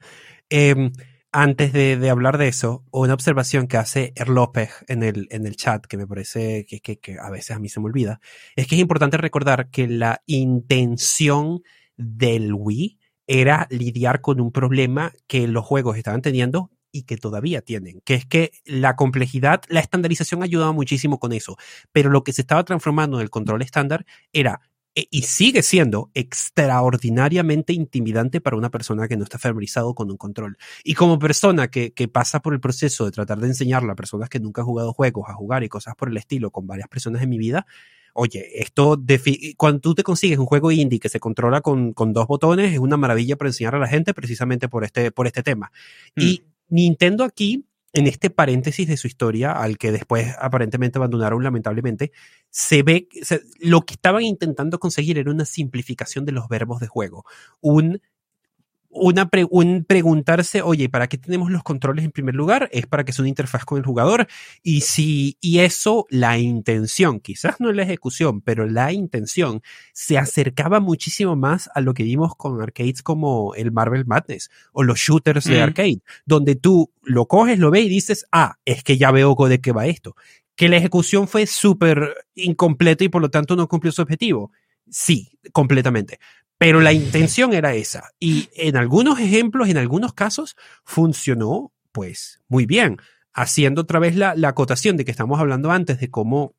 Em, 0.48 0.90
antes 1.32 1.72
de, 1.74 1.98
de 1.98 2.08
hablar 2.10 2.38
de 2.38 2.48
eso, 2.48 2.82
una 2.92 3.12
observación 3.12 3.66
que 3.66 3.76
hace 3.76 4.12
Er 4.16 4.30
López 4.30 4.70
en 4.88 5.02
el, 5.02 5.28
en 5.30 5.46
el 5.46 5.56
chat, 5.56 5.84
que 5.84 5.98
me 5.98 6.06
parece 6.06 6.64
que, 6.66 6.80
que, 6.80 6.98
que 6.98 7.18
a 7.18 7.28
veces 7.28 7.54
a 7.54 7.58
mí 7.58 7.68
se 7.68 7.78
me 7.80 7.86
olvida, 7.86 8.20
es 8.56 8.66
que 8.66 8.74
es 8.76 8.80
importante 8.80 9.18
recordar 9.18 9.68
que 9.68 9.86
la 9.86 10.22
intención 10.26 11.62
del 11.98 12.54
Wii 12.54 12.98
era 13.26 13.66
lidiar 13.70 14.22
con 14.22 14.40
un 14.40 14.50
problema 14.50 15.12
que 15.26 15.46
los 15.46 15.64
juegos 15.64 15.96
estaban 15.98 16.22
teniendo 16.22 16.70
y 16.92 17.02
que 17.02 17.16
todavía 17.16 17.62
tienen, 17.62 18.00
que 18.04 18.14
es 18.14 18.26
que 18.26 18.52
la 18.64 18.94
complejidad, 18.94 19.62
la 19.68 19.80
estandarización 19.80 20.42
ayudaba 20.42 20.72
muchísimo 20.72 21.18
con 21.18 21.32
eso, 21.32 21.56
pero 21.90 22.10
lo 22.10 22.22
que 22.22 22.32
se 22.32 22.42
estaba 22.42 22.64
transformando 22.64 23.16
en 23.16 23.22
el 23.22 23.30
control 23.30 23.62
estándar 23.62 24.04
era 24.32 24.60
e- 24.94 25.08
y 25.10 25.22
sigue 25.22 25.62
siendo 25.62 26.10
extraordinariamente 26.14 27.72
intimidante 27.72 28.40
para 28.40 28.56
una 28.56 28.70
persona 28.70 29.08
que 29.08 29.16
no 29.16 29.24
está 29.24 29.38
familiarizado 29.38 29.94
con 29.94 30.10
un 30.10 30.18
control. 30.18 30.58
Y 30.84 30.94
como 30.94 31.18
persona 31.18 31.68
que, 31.68 31.92
que 31.92 32.08
pasa 32.08 32.40
por 32.40 32.52
el 32.52 32.60
proceso 32.60 33.06
de 33.06 33.10
tratar 33.12 33.38
de 33.38 33.48
enseñarle 33.48 33.92
a 33.92 33.94
personas 33.96 34.28
que 34.28 34.38
nunca 34.38 34.60
han 34.60 34.66
jugado 34.66 34.92
juegos 34.92 35.28
a 35.28 35.34
jugar 35.34 35.64
y 35.64 35.68
cosas 35.68 35.94
por 35.96 36.10
el 36.10 36.16
estilo 36.18 36.50
con 36.50 36.66
varias 36.66 36.88
personas 36.88 37.22
en 37.22 37.30
mi 37.30 37.38
vida, 37.38 37.66
oye, 38.14 38.60
esto, 38.60 39.00
cuando 39.56 39.80
tú 39.80 39.94
te 39.94 40.02
consigues 40.02 40.38
un 40.38 40.46
juego 40.46 40.70
indie 40.70 41.00
que 41.00 41.08
se 41.08 41.20
controla 41.20 41.60
con, 41.60 41.92
con, 41.92 42.12
dos 42.12 42.26
botones, 42.26 42.72
es 42.72 42.78
una 42.78 42.96
maravilla 42.96 43.36
para 43.36 43.48
enseñar 43.48 43.74
a 43.74 43.78
la 43.78 43.88
gente 43.88 44.14
precisamente 44.14 44.68
por 44.68 44.84
este, 44.84 45.10
por 45.10 45.26
este 45.26 45.42
tema. 45.42 45.72
Y 46.16 46.42
mm. 46.44 46.51
Nintendo 46.72 47.24
aquí, 47.24 47.66
en 47.92 48.06
este 48.06 48.30
paréntesis 48.30 48.88
de 48.88 48.96
su 48.96 49.06
historia, 49.06 49.52
al 49.52 49.76
que 49.76 49.92
después 49.92 50.34
aparentemente 50.40 50.96
abandonaron 50.96 51.44
lamentablemente, 51.44 52.12
se 52.48 52.82
ve, 52.82 53.08
lo 53.60 53.82
que 53.82 53.92
estaban 53.92 54.22
intentando 54.22 54.78
conseguir 54.78 55.18
era 55.18 55.30
una 55.30 55.44
simplificación 55.44 56.24
de 56.24 56.32
los 56.32 56.48
verbos 56.48 56.80
de 56.80 56.86
juego, 56.86 57.26
un 57.60 58.00
una 58.92 59.28
un 59.50 59.84
preguntarse, 59.84 60.60
oye, 60.60 60.88
¿para 60.88 61.08
qué 61.08 61.16
tenemos 61.16 61.50
los 61.50 61.62
controles 61.62 62.04
en 62.04 62.12
primer 62.12 62.34
lugar? 62.34 62.68
Es 62.72 62.86
para 62.86 63.04
que 63.04 63.12
sea 63.12 63.22
una 63.22 63.30
interfaz 63.30 63.64
con 63.64 63.78
el 63.78 63.84
jugador. 63.84 64.26
Y 64.62 64.82
si, 64.82 65.38
y 65.40 65.60
eso, 65.60 66.06
la 66.10 66.38
intención, 66.38 67.18
quizás 67.18 67.58
no 67.58 67.72
la 67.72 67.82
ejecución, 67.82 68.42
pero 68.42 68.66
la 68.66 68.92
intención 68.92 69.62
se 69.92 70.18
acercaba 70.18 70.78
muchísimo 70.80 71.36
más 71.36 71.70
a 71.74 71.80
lo 71.80 71.94
que 71.94 72.02
vimos 72.02 72.36
con 72.36 72.60
arcades 72.60 73.02
como 73.02 73.54
el 73.54 73.72
Marvel 73.72 74.04
Madness 74.06 74.50
o 74.72 74.82
los 74.82 74.98
shooters 74.98 75.44
de 75.44 75.62
arcade, 75.62 76.02
donde 76.26 76.54
tú 76.54 76.92
lo 77.02 77.26
coges, 77.26 77.58
lo 77.58 77.70
ves 77.70 77.86
y 77.86 77.88
dices, 77.88 78.26
ah, 78.30 78.58
es 78.64 78.84
que 78.84 78.98
ya 78.98 79.10
veo 79.10 79.34
de 79.48 79.60
qué 79.60 79.72
va 79.72 79.86
esto. 79.86 80.14
Que 80.54 80.68
la 80.68 80.76
ejecución 80.76 81.28
fue 81.28 81.46
súper 81.46 82.14
incompleta 82.34 83.04
y 83.04 83.08
por 83.08 83.22
lo 83.22 83.30
tanto 83.30 83.56
no 83.56 83.68
cumplió 83.68 83.90
su 83.90 84.02
objetivo. 84.02 84.52
Sí, 84.90 85.38
completamente. 85.52 86.18
Pero 86.62 86.80
la 86.80 86.92
intención 86.92 87.54
era 87.54 87.74
esa. 87.74 88.12
Y 88.20 88.48
en 88.54 88.76
algunos 88.76 89.18
ejemplos, 89.18 89.68
en 89.68 89.78
algunos 89.78 90.14
casos, 90.14 90.54
funcionó 90.84 91.72
pues 91.90 92.40
muy 92.46 92.66
bien. 92.66 92.98
Haciendo 93.32 93.80
otra 93.80 93.98
vez 93.98 94.14
la, 94.14 94.36
acotación 94.44 94.96
de 94.96 95.04
que 95.04 95.10
estamos 95.10 95.40
hablando 95.40 95.72
antes 95.72 95.98
de 95.98 96.08
cómo 96.08 96.54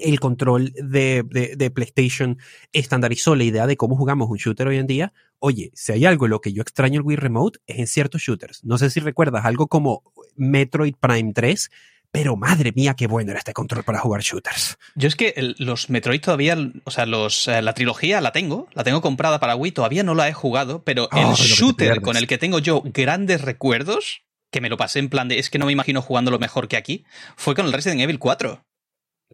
el 0.00 0.18
control 0.18 0.72
de, 0.74 1.22
de, 1.56 1.70
PlayStation 1.70 2.38
estandarizó 2.72 3.36
la 3.36 3.44
idea 3.44 3.68
de 3.68 3.76
cómo 3.76 3.94
jugamos 3.94 4.28
un 4.30 4.36
shooter 4.36 4.66
hoy 4.66 4.78
en 4.78 4.88
día. 4.88 5.12
Oye, 5.38 5.70
si 5.74 5.92
hay 5.92 6.06
algo 6.06 6.26
en 6.26 6.30
lo 6.30 6.40
que 6.40 6.52
yo 6.52 6.62
extraño 6.62 6.98
el 6.98 7.06
Wii 7.06 7.16
Remote 7.16 7.60
es 7.68 7.78
en 7.78 7.86
ciertos 7.86 8.22
shooters. 8.22 8.64
No 8.64 8.78
sé 8.78 8.90
si 8.90 8.98
recuerdas 8.98 9.44
algo 9.44 9.68
como 9.68 10.02
Metroid 10.34 10.96
Prime 10.98 11.32
3, 11.32 11.70
pero 12.12 12.36
madre 12.36 12.72
mía, 12.74 12.94
qué 12.94 13.06
bueno 13.06 13.30
era 13.30 13.38
este 13.38 13.52
control 13.52 13.84
para 13.84 14.00
jugar 14.00 14.22
shooters. 14.22 14.78
Yo 14.94 15.08
es 15.08 15.16
que 15.16 15.54
los 15.58 15.90
Metroid 15.90 16.20
todavía, 16.20 16.56
o 16.84 16.90
sea, 16.90 17.06
los, 17.06 17.46
eh, 17.48 17.62
la 17.62 17.74
trilogía 17.74 18.20
la 18.20 18.32
tengo, 18.32 18.68
la 18.72 18.84
tengo 18.84 19.00
comprada 19.00 19.38
para 19.38 19.54
Wii, 19.56 19.72
todavía 19.72 20.02
no 20.02 20.14
la 20.14 20.28
he 20.28 20.32
jugado, 20.32 20.82
pero 20.82 21.08
el 21.12 21.26
oh, 21.26 21.34
shooter 21.36 22.00
con 22.00 22.16
el 22.16 22.26
que 22.26 22.38
tengo 22.38 22.58
yo 22.58 22.82
grandes 22.84 23.42
recuerdos, 23.42 24.22
que 24.50 24.60
me 24.60 24.68
lo 24.68 24.76
pasé 24.76 24.98
en 24.98 25.08
plan 25.08 25.28
de, 25.28 25.38
es 25.38 25.50
que 25.50 25.58
no 25.58 25.66
me 25.66 25.72
imagino 25.72 26.02
jugando 26.02 26.30
lo 26.30 26.38
mejor 26.38 26.68
que 26.68 26.76
aquí, 26.76 27.04
fue 27.36 27.54
con 27.54 27.66
el 27.66 27.72
Resident 27.72 28.00
Evil 28.00 28.18
4. 28.18 28.64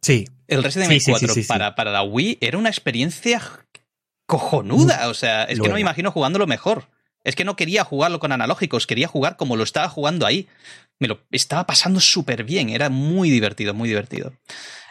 Sí. 0.03 0.29
El 0.47 0.63
Resident 0.63 0.91
Evil 0.91 1.03
4 1.07 1.35
para, 1.49 1.75
para 1.75 1.91
la 1.91 2.03
Wii 2.03 2.39
era 2.43 2.59
una 2.59 2.69
experiencia 2.69 3.41
cojonuda, 4.27 5.09
o 5.09 5.15
sea, 5.15 5.45
es 5.45 5.61
que 5.61 5.69
no 5.69 5.75
me 5.75 5.81
imagino 5.81 6.11
jugando 6.11 6.39
lo 6.39 6.47
mejor. 6.47 6.89
Es 7.27 7.37
que 7.37 7.45
no 7.45 7.57
quería 7.57 7.85
jugarlo 7.85 8.21
con 8.21 8.33
analógicos, 8.33 8.87
quería 8.87 9.09
jugar 9.09 9.37
como 9.37 9.57
lo 9.57 9.65
estaba 9.65 9.89
jugando 9.89 10.25
ahí 10.27 10.49
me 10.99 11.09
lo 11.09 11.21
estaba 11.31 11.67
pasando 11.67 12.01
súper 12.01 12.45
bien, 12.45 12.71
era 12.71 12.89
muy 12.89 13.31
divertido, 13.31 13.75
muy 13.75 13.89
divertido. 13.89 14.33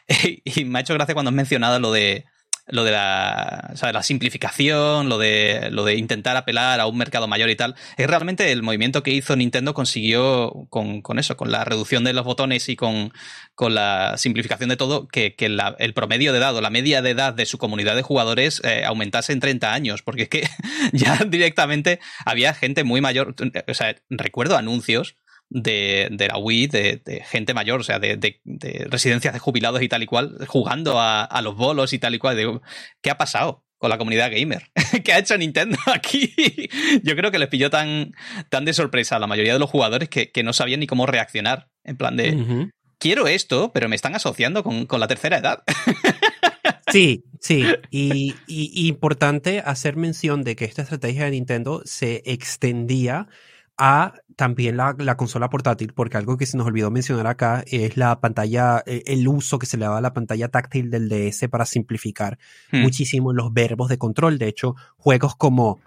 y 0.43 0.65
me 0.65 0.79
ha 0.79 0.81
hecho 0.81 0.93
gracia 0.93 1.13
cuando 1.13 1.29
has 1.29 1.35
mencionado 1.35 1.79
lo 1.79 1.91
de 1.91 2.25
lo 2.67 2.83
de 2.83 2.91
la, 2.91 3.73
la 3.93 4.03
simplificación, 4.03 5.07
lo 5.07 5.17
de, 5.17 5.69
lo 5.71 5.85
de 5.85 5.95
intentar 5.95 6.35
apelar 6.35 6.79
a 6.79 6.87
un 6.87 6.97
mercado 6.97 7.27
mayor 7.27 7.49
y 7.49 7.55
tal. 7.55 7.75
Es 7.97 8.07
realmente 8.07 8.51
el 8.51 8.63
movimiento 8.63 9.03
que 9.03 9.11
hizo 9.11 9.35
Nintendo 9.35 9.73
consiguió 9.73 10.67
con, 10.69 11.01
con 11.01 11.19
eso, 11.19 11.37
con 11.37 11.51
la 11.51 11.63
reducción 11.63 12.03
de 12.03 12.13
los 12.13 12.25
botones 12.25 12.67
y 12.69 12.75
con, 12.75 13.11
con 13.53 13.75
la 13.75 14.17
simplificación 14.17 14.69
de 14.69 14.77
todo, 14.77 15.07
que, 15.07 15.35
que 15.35 15.45
el 15.45 15.93
promedio 15.93 16.31
de 16.31 16.39
edad 16.39 16.55
o 16.55 16.61
la 16.61 16.69
media 16.69 17.01
de 17.01 17.11
edad 17.11 17.33
de 17.33 17.45
su 17.45 17.57
comunidad 17.57 17.95
de 17.95 18.01
jugadores 18.01 18.61
eh, 18.63 18.83
aumentase 18.85 19.33
en 19.33 19.39
30 19.39 19.73
años, 19.73 20.01
porque 20.01 20.23
es 20.23 20.29
que 20.29 20.49
ya 20.93 21.17
directamente 21.27 21.99
había 22.25 22.53
gente 22.53 22.83
muy 22.83 23.01
mayor. 23.01 23.35
O 23.67 23.73
sea, 23.73 23.95
recuerdo 24.09 24.57
anuncios 24.57 25.15
de, 25.49 26.09
de 26.11 26.27
la 26.27 26.37
Wii, 26.37 26.67
de, 26.67 27.23
gente 27.25 27.53
mayor, 27.53 27.79
o 27.79 27.83
sea, 27.83 27.99
de, 27.99 28.17
de, 28.17 28.87
residencias 28.89 29.33
de 29.33 29.39
jubilados 29.39 29.81
y 29.81 29.89
tal 29.89 30.03
y 30.03 30.05
cual, 30.05 30.37
jugando 30.47 30.99
a, 30.99 31.23
a 31.23 31.41
los 31.41 31.55
bolos 31.55 31.93
y 31.93 31.99
tal 31.99 32.15
y 32.15 32.19
cual. 32.19 32.37
Digo, 32.37 32.61
¿qué 33.01 33.09
ha 33.09 33.17
pasado? 33.17 33.65
con 33.77 33.89
la 33.89 33.97
comunidad 33.97 34.31
gamer. 34.31 34.71
¿Qué 35.03 35.13
ha 35.13 35.19
hecho 35.19 35.37
Nintendo 35.37 35.77
aquí? 35.93 36.33
Yo 37.03 37.15
creo 37.15 37.31
que 37.31 37.39
les 37.39 37.49
pilló 37.49 37.69
tan, 37.69 38.13
tan 38.49 38.65
de 38.65 38.73
sorpresa 38.73 39.17
a 39.17 39.19
la 39.19 39.27
mayoría 39.27 39.53
de 39.53 39.59
los 39.59 39.69
jugadores 39.69 40.09
que, 40.09 40.31
que 40.31 40.43
no 40.43 40.53
sabían 40.53 40.79
ni 40.79 40.87
cómo 40.87 41.05
reaccionar. 41.05 41.69
En 41.83 41.97
plan 41.97 42.17
de, 42.17 42.71
quiero 42.97 43.27
esto, 43.27 43.71
pero 43.73 43.87
me 43.87 43.95
están 43.95 44.15
asociando 44.15 44.63
con, 44.63 44.85
con 44.87 44.99
la 44.99 45.07
tercera 45.07 45.37
edad. 45.37 45.63
Sí, 46.91 47.25
sí. 47.41 47.65
Y, 47.89 48.35
y, 48.47 48.87
importante 48.87 49.59
hacer 49.59 49.97
mención 49.97 50.43
de 50.43 50.55
que 50.55 50.65
esta 50.65 50.83
estrategia 50.83 51.25
de 51.25 51.31
Nintendo 51.31 51.81
se 51.83 52.21
extendía 52.25 53.27
a 53.77 54.13
también 54.35 54.77
la, 54.77 54.95
la, 54.97 55.17
consola 55.17 55.49
portátil, 55.49 55.93
porque 55.93 56.17
algo 56.17 56.37
que 56.37 56.45
se 56.45 56.57
nos 56.57 56.67
olvidó 56.67 56.91
mencionar 56.91 57.27
acá 57.27 57.63
es 57.67 57.97
la 57.97 58.19
pantalla, 58.19 58.83
eh, 58.85 59.03
el 59.07 59.27
uso 59.27 59.59
que 59.59 59.65
se 59.65 59.77
le 59.77 59.85
da 59.85 59.97
a 59.97 60.01
la 60.01 60.13
pantalla 60.13 60.49
táctil 60.49 60.89
del 60.89 61.09
DS 61.09 61.47
para 61.49 61.65
simplificar 61.65 62.37
hmm. 62.71 62.81
muchísimo 62.81 63.33
los 63.33 63.53
verbos 63.53 63.89
de 63.89 63.97
control. 63.97 64.37
De 64.37 64.47
hecho, 64.47 64.75
juegos 64.97 65.35
como 65.35 65.79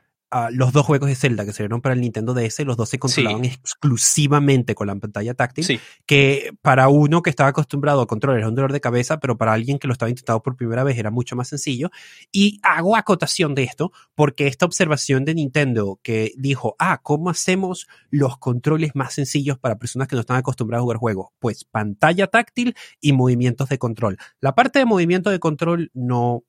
los 0.50 0.72
dos 0.72 0.84
juegos 0.84 1.08
de 1.08 1.14
Zelda 1.14 1.44
que 1.44 1.52
se 1.52 1.62
dieron 1.62 1.80
para 1.80 1.94
el 1.94 2.00
Nintendo 2.00 2.34
DS, 2.34 2.60
los 2.60 2.76
dos 2.76 2.88
se 2.88 2.98
controlaban 2.98 3.44
exclusivamente 3.44 4.74
con 4.74 4.86
la 4.86 4.94
pantalla 4.96 5.34
táctil, 5.34 5.80
que 6.06 6.52
para 6.62 6.88
uno 6.88 7.22
que 7.22 7.30
estaba 7.30 7.50
acostumbrado 7.50 8.02
a 8.02 8.06
controlar 8.06 8.38
era 8.38 8.48
un 8.48 8.54
dolor 8.54 8.72
de 8.72 8.80
cabeza, 8.80 9.20
pero 9.20 9.38
para 9.38 9.52
alguien 9.52 9.78
que 9.78 9.86
lo 9.86 9.92
estaba 9.92 10.10
intentando 10.10 10.42
por 10.42 10.56
primera 10.56 10.84
vez 10.84 10.98
era 10.98 11.10
mucho 11.10 11.36
más 11.36 11.48
sencillo. 11.48 11.90
Y 12.30 12.60
hago 12.62 12.96
acotación 12.96 13.54
de 13.54 13.64
esto 13.64 13.92
porque 14.14 14.46
esta 14.46 14.66
observación 14.66 15.24
de 15.24 15.34
Nintendo 15.34 15.98
que 16.02 16.32
dijo, 16.36 16.76
ah, 16.78 17.00
¿cómo 17.02 17.30
hacemos 17.30 17.86
los 18.10 18.38
controles 18.38 18.94
más 18.94 19.14
sencillos 19.14 19.58
para 19.58 19.78
personas 19.78 20.08
que 20.08 20.16
no 20.16 20.20
están 20.20 20.36
acostumbradas 20.36 20.80
a 20.80 20.84
jugar 20.84 20.98
juegos? 20.98 21.28
Pues 21.38 21.64
pantalla 21.64 22.26
táctil 22.26 22.74
y 23.00 23.12
movimientos 23.12 23.68
de 23.68 23.78
control. 23.78 24.18
La 24.40 24.54
parte 24.54 24.78
de 24.78 24.84
movimiento 24.84 25.30
de 25.30 25.38
control 25.38 25.90
no 25.94 26.44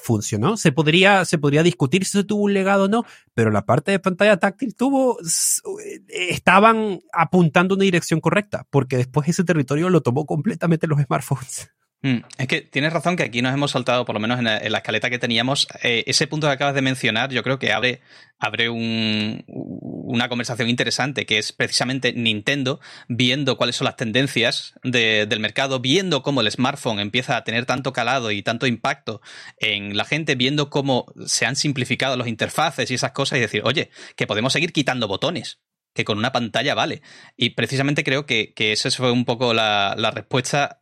funcionó. 0.00 0.56
Se 0.56 0.72
podría, 0.72 1.24
se 1.24 1.38
podría 1.38 1.62
discutir 1.62 2.04
si 2.04 2.24
tuvo 2.24 2.44
un 2.44 2.54
legado 2.54 2.84
o 2.84 2.88
no, 2.88 3.04
pero 3.34 3.50
la 3.50 3.64
parte 3.64 3.90
de 3.90 3.98
pantalla 3.98 4.36
táctil 4.38 4.74
tuvo, 4.74 5.18
estaban 6.08 7.00
apuntando 7.12 7.74
una 7.74 7.84
dirección 7.84 8.20
correcta, 8.20 8.66
porque 8.70 8.96
después 8.96 9.28
ese 9.28 9.44
territorio 9.44 9.90
lo 9.90 10.00
tomó 10.00 10.26
completamente 10.26 10.86
los 10.86 11.00
smartphones. 11.00 11.70
Mm, 12.04 12.18
es 12.36 12.48
que 12.48 12.62
tienes 12.62 12.92
razón 12.92 13.14
que 13.14 13.22
aquí 13.22 13.42
nos 13.42 13.54
hemos 13.54 13.70
saltado, 13.70 14.04
por 14.04 14.14
lo 14.14 14.20
menos 14.20 14.40
en 14.40 14.44
la, 14.44 14.56
escaleta 14.56 15.08
que 15.08 15.20
teníamos, 15.20 15.68
eh, 15.84 16.02
ese 16.08 16.26
punto 16.26 16.48
que 16.48 16.52
acabas 16.52 16.74
de 16.74 16.82
mencionar, 16.82 17.30
yo 17.30 17.44
creo 17.44 17.60
que 17.60 17.72
abre, 17.72 18.00
abre 18.40 18.68
una 18.70 20.28
conversación 20.28 20.68
interesante, 20.68 21.26
que 21.26 21.38
es 21.38 21.52
precisamente 21.52 22.12
Nintendo 22.12 22.80
viendo 23.06 23.56
cuáles 23.56 23.76
son 23.76 23.84
las 23.84 23.94
tendencias 23.94 24.74
del 24.82 25.38
mercado, 25.38 25.78
viendo 25.78 26.22
cómo 26.22 26.40
el 26.40 26.50
smartphone 26.50 26.98
empieza 26.98 27.36
a 27.36 27.44
tener 27.44 27.66
tanto 27.66 27.92
calado 27.92 28.32
y 28.32 28.42
tanto 28.42 28.66
impacto 28.66 29.20
en 29.58 29.96
la 29.96 30.04
gente, 30.04 30.34
viendo 30.34 30.70
cómo 30.70 31.06
se 31.26 31.46
han 31.46 31.54
simplificado 31.54 32.16
los 32.16 32.26
interfaces 32.26 32.90
y 32.90 32.94
esas 32.94 33.12
cosas 33.12 33.38
y 33.38 33.42
decir, 33.42 33.62
oye, 33.64 33.90
que 34.16 34.26
podemos 34.26 34.52
seguir 34.52 34.72
quitando 34.72 35.06
botones 35.06 35.60
que 35.94 36.04
con 36.04 36.18
una 36.18 36.32
pantalla 36.32 36.74
vale. 36.74 37.02
Y 37.36 37.50
precisamente 37.50 38.02
creo 38.02 38.24
que, 38.24 38.54
que 38.54 38.72
esa 38.72 38.90
fue 38.90 39.12
un 39.12 39.26
poco 39.26 39.52
la, 39.52 39.94
la 39.96 40.10
respuesta 40.10 40.81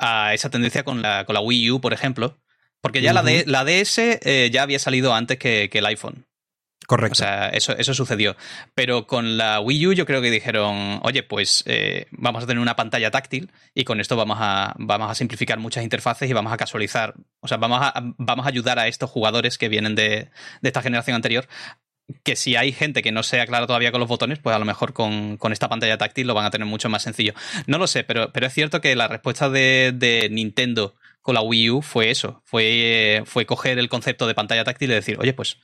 a 0.00 0.34
esa 0.34 0.50
tendencia 0.50 0.82
con 0.82 1.02
la, 1.02 1.24
con 1.24 1.34
la 1.34 1.40
Wii 1.40 1.70
U, 1.70 1.80
por 1.80 1.92
ejemplo. 1.92 2.38
Porque 2.80 3.02
ya 3.02 3.12
la, 3.12 3.22
de, 3.22 3.44
la 3.46 3.64
DS 3.64 3.98
eh, 3.98 4.50
ya 4.50 4.62
había 4.62 4.78
salido 4.78 5.14
antes 5.14 5.38
que, 5.38 5.68
el 5.70 5.86
iPhone. 5.86 6.26
Correcto. 6.86 7.12
O 7.12 7.16
sea, 7.16 7.50
eso, 7.50 7.76
eso 7.76 7.92
sucedió. 7.92 8.36
Pero 8.74 9.06
con 9.06 9.36
la 9.36 9.60
Wii 9.60 9.86
U 9.88 9.92
yo 9.92 10.06
creo 10.06 10.22
que 10.22 10.30
dijeron, 10.30 10.98
oye, 11.02 11.22
pues 11.22 11.62
eh, 11.66 12.06
vamos 12.10 12.42
a 12.42 12.46
tener 12.46 12.60
una 12.60 12.76
pantalla 12.76 13.10
táctil 13.10 13.52
y 13.74 13.84
con 13.84 14.00
esto 14.00 14.16
vamos 14.16 14.38
a, 14.40 14.74
vamos 14.78 15.10
a 15.10 15.14
simplificar 15.14 15.58
muchas 15.58 15.84
interfaces 15.84 16.28
y 16.28 16.32
vamos 16.32 16.52
a 16.52 16.56
casualizar. 16.56 17.14
O 17.40 17.48
sea, 17.48 17.58
vamos 17.58 17.80
a, 17.82 17.92
vamos 18.16 18.46
a 18.46 18.48
ayudar 18.48 18.78
a 18.78 18.88
estos 18.88 19.10
jugadores 19.10 19.58
que 19.58 19.68
vienen 19.68 19.94
de, 19.94 20.30
de 20.62 20.68
esta 20.68 20.82
generación 20.82 21.14
anterior 21.14 21.46
que 22.22 22.36
si 22.36 22.56
hay 22.56 22.72
gente 22.72 23.02
que 23.02 23.12
no 23.12 23.22
sea 23.22 23.46
clara 23.46 23.66
todavía 23.66 23.92
con 23.92 24.00
los 24.00 24.08
botones, 24.08 24.38
pues 24.38 24.54
a 24.54 24.58
lo 24.58 24.64
mejor 24.64 24.92
con, 24.92 25.38
esta 25.50 25.68
pantalla 25.68 25.98
táctil 25.98 26.26
lo 26.26 26.34
van 26.34 26.46
a 26.46 26.50
tener 26.50 26.66
mucho 26.66 26.88
más 26.88 27.02
sencillo. 27.02 27.34
No 27.66 27.78
lo 27.78 27.86
sé, 27.86 28.04
pero, 28.04 28.32
pero 28.32 28.46
es 28.46 28.52
cierto 28.52 28.80
que 28.80 28.96
la 28.96 29.08
respuesta 29.08 29.48
de, 29.48 30.28
Nintendo 30.30 30.94
con 31.22 31.34
la 31.34 31.42
Wii 31.42 31.70
U 31.70 31.82
fue 31.82 32.10
eso, 32.10 32.42
fue, 32.46 33.22
fue 33.26 33.44
coger 33.44 33.78
el 33.78 33.88
concepto 33.88 34.26
de 34.26 34.34
pantalla 34.34 34.64
táctil 34.64 34.90
y 34.90 34.94
decir, 34.94 35.18
oye, 35.20 35.34
pues, 35.34 35.58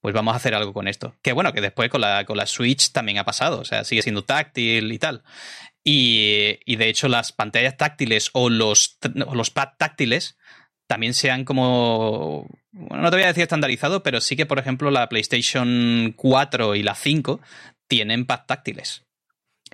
pues 0.00 0.14
vamos 0.14 0.32
a 0.32 0.38
hacer 0.38 0.54
algo 0.54 0.72
con 0.72 0.88
esto. 0.88 1.14
Que 1.22 1.32
bueno, 1.32 1.52
que 1.52 1.60
después 1.60 1.90
con 1.90 2.00
la, 2.00 2.24
con 2.24 2.36
la 2.36 2.46
Switch 2.46 2.92
también 2.92 3.18
ha 3.18 3.24
pasado, 3.24 3.60
o 3.60 3.64
sea, 3.64 3.84
sigue 3.84 4.02
siendo 4.02 4.24
táctil 4.24 4.90
y 4.90 4.98
tal. 4.98 5.22
Y, 5.84 6.60
y 6.64 6.76
de 6.76 6.88
hecho 6.88 7.08
las 7.08 7.32
pantallas 7.32 7.76
táctiles 7.76 8.30
o 8.32 8.48
los, 8.48 8.98
o 9.26 9.34
los 9.34 9.50
pads 9.50 9.76
táctiles 9.78 10.36
también 10.92 11.14
sean 11.14 11.46
como, 11.46 12.46
bueno, 12.70 13.02
no 13.02 13.10
te 13.10 13.16
voy 13.16 13.24
a 13.24 13.28
decir 13.28 13.44
estandarizado, 13.44 14.02
pero 14.02 14.20
sí 14.20 14.36
que, 14.36 14.44
por 14.44 14.58
ejemplo, 14.58 14.90
la 14.90 15.08
PlayStation 15.08 16.12
4 16.14 16.74
y 16.74 16.82
la 16.82 16.94
5 16.94 17.40
tienen 17.88 18.26
pads 18.26 18.46
táctiles. 18.46 19.06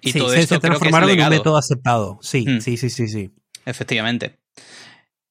Y 0.00 0.12
todo 0.12 0.32
esto 0.32 0.54
se 0.54 0.60
transformaron 0.60 1.10
en 1.10 1.20
un 1.20 1.28
método 1.28 1.56
aceptado. 1.56 2.20
Sí, 2.22 2.44
hmm. 2.46 2.60
sí, 2.60 2.76
sí, 2.76 2.88
sí, 2.88 3.08
sí. 3.08 3.32
Efectivamente. 3.66 4.38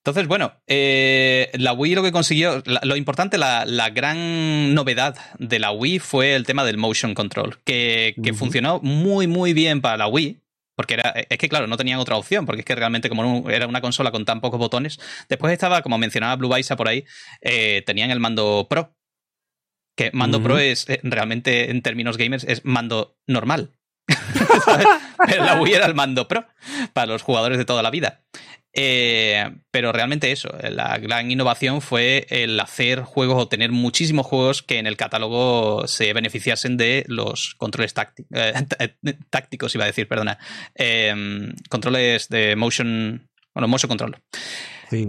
Entonces, 0.03 0.27
bueno, 0.27 0.55
eh, 0.67 1.51
la 1.53 1.71
Wii 1.71 1.95
lo 1.95 2.03
que 2.03 2.11
consiguió, 2.11 2.61
lo 2.65 2.97
importante, 2.97 3.37
la, 3.37 3.89
gran 3.95 4.73
novedad 4.73 5.15
de 5.39 5.59
la 5.59 5.71
Wii 5.71 5.99
fue 5.99 6.35
el 6.35 6.45
tema 6.45 6.65
del 6.65 6.77
motion 6.77 7.13
control, 7.13 7.59
que, 7.63 8.13
funcionó 8.35 8.81
muy, 8.81 9.27
muy 9.27 9.53
bien 9.53 9.79
para 9.79 9.95
la 9.95 10.07
Wii. 10.07 10.41
Porque 10.77 10.93
era, 10.93 11.09
es 11.09 11.39
que, 11.39 11.49
claro, 11.49 11.65
no 11.65 11.75
tenían 11.75 11.97
otra 11.97 12.17
opción, 12.17 12.45
porque 12.45 12.59
es 12.61 12.65
que 12.65 12.75
realmente, 12.75 13.09
como 13.09 13.49
era 13.49 13.65
una 13.65 13.81
consola 13.81 14.11
con 14.11 14.25
tan 14.25 14.41
pocos 14.41 14.59
botones, 14.59 14.99
después 15.27 15.51
estaba, 15.51 15.81
como 15.81 15.97
mencionaba 15.97 16.35
Blue 16.35 16.49
Baisa 16.49 16.75
por 16.75 16.87
ahí, 16.87 17.03
eh, 17.41 17.81
tenían 17.83 18.11
el 18.11 18.19
mando 18.19 18.67
Pro. 18.69 18.95
Que 19.95 20.11
mando 20.13 20.43
Pro 20.43 20.59
es 20.59 20.87
eh, 20.87 20.99
realmente, 21.01 21.71
en 21.71 21.81
términos 21.81 22.15
gamers, 22.15 22.43
es 22.43 22.63
mando 22.63 23.17
normal. 23.25 23.73
Pero 25.27 25.43
la 25.45 25.59
Wii 25.59 25.73
era 25.73 25.87
el 25.87 25.95
mando 25.95 26.27
Pro 26.27 26.45
para 26.93 27.07
los 27.07 27.23
jugadores 27.23 27.57
de 27.57 27.65
toda 27.65 27.81
la 27.81 27.89
vida. 27.89 28.23
Eh, 28.79 29.43
pero 29.71 29.91
realmente 29.91 30.31
eso, 30.31 30.49
la 30.69 30.99
gran 30.99 31.31
innovación 31.31 31.81
fue 31.81 32.27
el 32.29 32.59
hacer 32.59 33.01
juegos 33.01 33.41
o 33.41 33.47
tener 33.47 33.71
muchísimos 33.71 34.27
juegos 34.27 34.61
que 34.61 34.77
en 34.77 34.85
el 34.85 34.95
catálogo 34.95 35.87
se 35.87 36.13
beneficiasen 36.13 36.77
de 36.77 37.03
los 37.07 37.55
controles 37.55 37.95
eh, 38.35 38.53
tácticos, 39.31 39.73
iba 39.73 39.85
a 39.85 39.87
decir, 39.87 40.07
perdona. 40.07 40.37
Em, 40.75 41.55
controles 41.69 42.29
de 42.29 42.55
motion, 42.55 43.27
bueno, 43.55 43.67
motion 43.67 43.89
control. 43.89 44.17
Sí. 44.91 45.07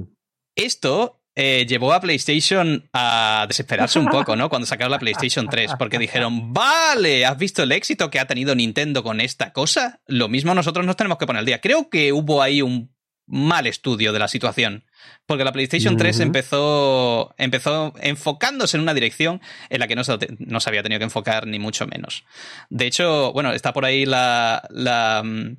Esto 0.57 1.20
eh, 1.36 1.66
llevó 1.69 1.93
a 1.93 2.01
PlayStation 2.01 2.89
a 2.95 3.45
desesperarse 3.49 3.99
un 3.99 4.07
poco, 4.07 4.35
¿no? 4.35 4.49
Cuando 4.49 4.66
sacaron 4.66 4.93
la 4.93 4.99
PlayStation 4.99 5.47
3, 5.47 5.73
porque 5.78 5.99
dijeron, 5.99 6.55
vale, 6.55 7.27
¿has 7.27 7.36
visto 7.36 7.62
el 7.62 7.73
éxito 7.73 8.11
que 8.11 8.19
ha 8.19 8.27
tenido 8.27 8.55
Nintendo 8.55 9.03
con 9.03 9.20
esta 9.20 9.53
cosa? 9.53 10.01
Lo 10.07 10.28
mismo 10.28 10.55
nosotros 10.55 10.86
nos 10.86 10.97
tenemos 10.97 11.19
que 11.19 11.27
poner 11.27 11.40
al 11.40 11.47
día. 11.47 11.61
Creo 11.61 11.90
que 11.90 12.15
hubo 12.15 12.40
ahí 12.40 12.62
un 12.62 12.97
mal 13.28 13.66
estudio 13.66 14.12
de 14.12 14.18
la 14.18 14.28
situación. 14.28 14.84
Porque 15.26 15.44
la 15.44 15.52
PlayStation 15.52 15.96
3 15.96 16.20
empezó, 16.20 17.34
empezó 17.38 17.92
enfocándose 18.00 18.76
en 18.76 18.82
una 18.82 18.94
dirección 18.94 19.40
en 19.68 19.80
la 19.80 19.86
que 19.86 19.94
no 19.94 20.02
se, 20.02 20.18
no 20.38 20.60
se 20.60 20.70
había 20.70 20.82
tenido 20.82 20.98
que 20.98 21.05
enfocar 21.05 21.46
ni 21.46 21.59
mucho 21.59 21.86
menos. 21.86 22.24
De 22.70 22.86
hecho, 22.86 23.32
bueno, 23.32 23.52
está 23.52 23.72
por 23.72 23.84
ahí 23.84 24.06
la, 24.06 24.66
la, 24.70 25.22
mm, 25.24 25.56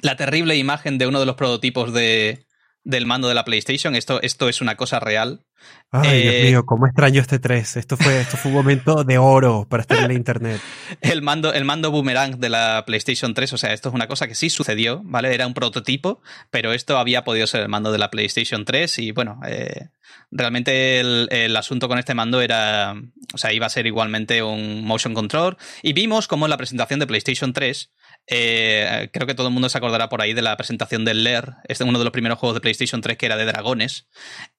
la 0.00 0.16
terrible 0.16 0.56
imagen 0.56 0.98
de 0.98 1.06
uno 1.06 1.20
de 1.20 1.26
los 1.26 1.36
prototipos 1.36 1.92
de, 1.92 2.46
del 2.84 3.06
mando 3.06 3.28
de 3.28 3.34
la 3.34 3.44
PlayStation. 3.44 3.94
Esto, 3.94 4.20
esto 4.22 4.48
es 4.48 4.60
una 4.60 4.76
cosa 4.76 5.00
real. 5.00 5.44
Ay, 5.90 6.22
Dios 6.22 6.34
eh, 6.34 6.44
mío, 6.44 6.66
cómo 6.66 6.86
extraño 6.86 7.20
este 7.20 7.38
3. 7.38 7.76
Esto 7.76 7.96
fue, 7.96 8.20
esto 8.20 8.36
fue 8.36 8.50
un 8.50 8.56
momento 8.56 9.04
de 9.04 9.18
oro 9.18 9.66
para 9.68 9.82
estar 9.82 9.98
en 9.98 10.08
la 10.08 10.14
internet. 10.14 10.60
El 11.00 11.22
mando, 11.22 11.52
el 11.52 11.64
mando 11.64 11.90
boomerang 11.90 12.38
de 12.38 12.48
la 12.48 12.84
PlayStation 12.86 13.34
3, 13.34 13.52
o 13.52 13.58
sea, 13.58 13.72
esto 13.72 13.88
es 13.90 13.94
una 13.94 14.08
cosa 14.08 14.26
que 14.26 14.34
sí 14.34 14.50
sucedió, 14.50 15.00
¿vale? 15.04 15.34
Era 15.34 15.46
un 15.46 15.54
prototipo, 15.54 16.20
pero 16.50 16.72
esto 16.72 16.98
había 16.98 17.24
podido 17.24 17.46
ser 17.46 17.60
el 17.62 17.68
mando 17.68 17.92
de 17.92 17.98
la 17.98 18.10
PlayStation 18.10 18.64
3 18.64 18.98
y 18.98 19.12
bueno, 19.12 19.40
eh, 19.46 19.88
realmente 20.30 21.00
el, 21.00 21.28
el, 21.30 21.56
asunto 21.56 21.88
con 21.88 21.98
este 21.98 22.14
mando 22.14 22.40
era, 22.40 22.94
o 23.34 23.38
sea, 23.38 23.52
iba 23.52 23.66
a 23.66 23.70
ser 23.70 23.86
igualmente 23.86 24.42
un 24.42 24.84
motion 24.84 25.14
control 25.14 25.56
y 25.82 25.92
vimos 25.92 26.28
como 26.28 26.46
en 26.46 26.50
la 26.50 26.56
presentación 26.56 27.00
de 27.00 27.06
PlayStation 27.06 27.52
3 27.52 27.90
eh, 28.26 29.10
creo 29.12 29.26
que 29.26 29.34
todo 29.34 29.48
el 29.48 29.52
mundo 29.52 29.68
se 29.68 29.78
acordará 29.78 30.08
por 30.08 30.20
ahí 30.20 30.32
de 30.32 30.42
la 30.42 30.56
presentación 30.56 31.04
del 31.04 31.24
Lair, 31.24 31.54
este 31.64 31.84
es 31.84 31.88
uno 31.88 31.98
de 31.98 32.04
los 32.04 32.12
primeros 32.12 32.38
juegos 32.38 32.54
de 32.54 32.60
PlayStation 32.60 33.00
3 33.00 33.16
que 33.16 33.26
era 33.26 33.36
de 33.36 33.44
dragones 33.44 34.06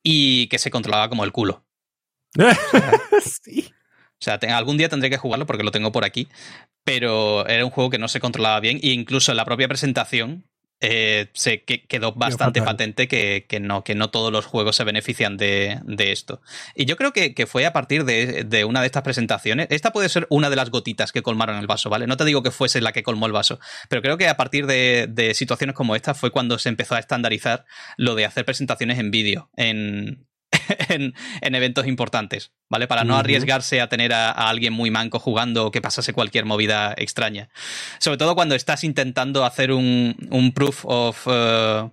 y 0.02 0.48
que 0.48 0.60
se 0.60 0.72
controlaba 0.72 1.10
como 1.10 1.24
el 1.24 1.32
culo. 1.32 1.66
sí. 3.44 3.72
O 4.20 4.24
sea, 4.24 4.40
algún 4.56 4.78
día 4.78 4.90
tendré 4.90 5.10
que 5.10 5.18
jugarlo 5.18 5.46
porque 5.46 5.64
lo 5.64 5.72
tengo 5.72 5.92
por 5.92 6.06
aquí, 6.06 6.30
pero 6.84 7.46
era 7.48 7.66
un 7.66 7.72
juego 7.72 7.90
que 7.90 7.98
no 7.98 8.08
se 8.08 8.22
controlaba 8.22 8.60
bien 8.60 8.80
e 8.82 8.88
incluso 8.88 9.32
en 9.32 9.38
la 9.38 9.46
propia 9.46 9.68
presentación 9.68 10.48
eh, 10.86 11.28
se 11.32 11.64
quedó 11.64 12.12
bastante 12.12 12.62
patente 12.62 13.08
que, 13.08 13.46
no, 13.62 13.86
que 13.86 13.96
no 13.96 14.10
todos 14.10 14.34
los 14.34 14.46
juegos 14.46 14.76
se 14.76 14.84
benefician 14.84 15.38
de, 15.38 15.80
esto. 15.98 16.42
Y 16.76 16.84
yo 16.84 16.98
creo 16.98 17.14
que, 17.14 17.48
fue 17.48 17.66
a 17.66 17.72
partir 17.72 18.04
de, 18.04 18.66
una 18.66 18.82
de 18.82 18.88
estas 18.88 19.02
presentaciones. 19.02 19.68
Esta 19.70 19.94
puede 19.94 20.10
ser 20.10 20.28
una 20.30 20.50
de 20.50 20.58
las 20.58 20.72
gotitas 20.72 21.14
que 21.14 21.22
colmaron 21.22 21.56
el 21.56 21.68
vaso, 21.68 21.90
¿vale? 21.90 22.06
No 22.06 22.18
te 22.18 22.26
digo 22.26 22.44
que 22.44 22.52
fuese 22.52 22.82
la 22.82 22.92
que 22.92 23.02
colmó 23.02 23.28
el 23.28 23.32
vaso, 23.32 23.62
pero 23.88 24.02
creo 24.02 24.18
que 24.18 24.28
a 24.28 24.36
partir 24.36 24.68
de, 24.68 25.32
situaciones 25.34 25.74
como 25.74 25.96
esta 25.96 26.14
fue 26.14 26.32
cuando 26.32 26.60
se 26.60 26.68
empezó 26.68 26.96
a 26.96 27.00
estandarizar 27.00 27.64
lo 27.96 28.14
de 28.16 28.26
hacer 28.26 28.44
presentaciones 28.44 29.00
en 29.00 29.10
vídeo, 29.10 29.50
en, 29.56 30.28
en, 30.90 31.14
eventos 31.42 31.88
importantes, 31.88 32.52
¿vale? 32.70 32.88
Para 32.88 33.04
no 33.04 33.16
arriesgarse 33.16 33.82
a 33.82 33.90
tener 33.90 34.14
a, 34.14 34.32
alguien 34.32 34.74
muy 34.74 34.92
manco 34.92 35.20
jugando 35.20 35.68
o 35.68 35.72
que 35.72 35.82
pasase 35.82 36.14
cualquier 36.14 36.46
movida 36.46 36.94
extraña. 36.98 37.50
Sobre 38.00 38.18
todo 38.18 38.36
cuando 38.36 38.56
estás 38.56 38.84
intentando 38.84 39.46
hacer 39.46 39.72
un, 39.72 40.16
un 40.30 40.52
proof 40.52 40.86
of... 40.86 41.28
Uh, 41.28 41.92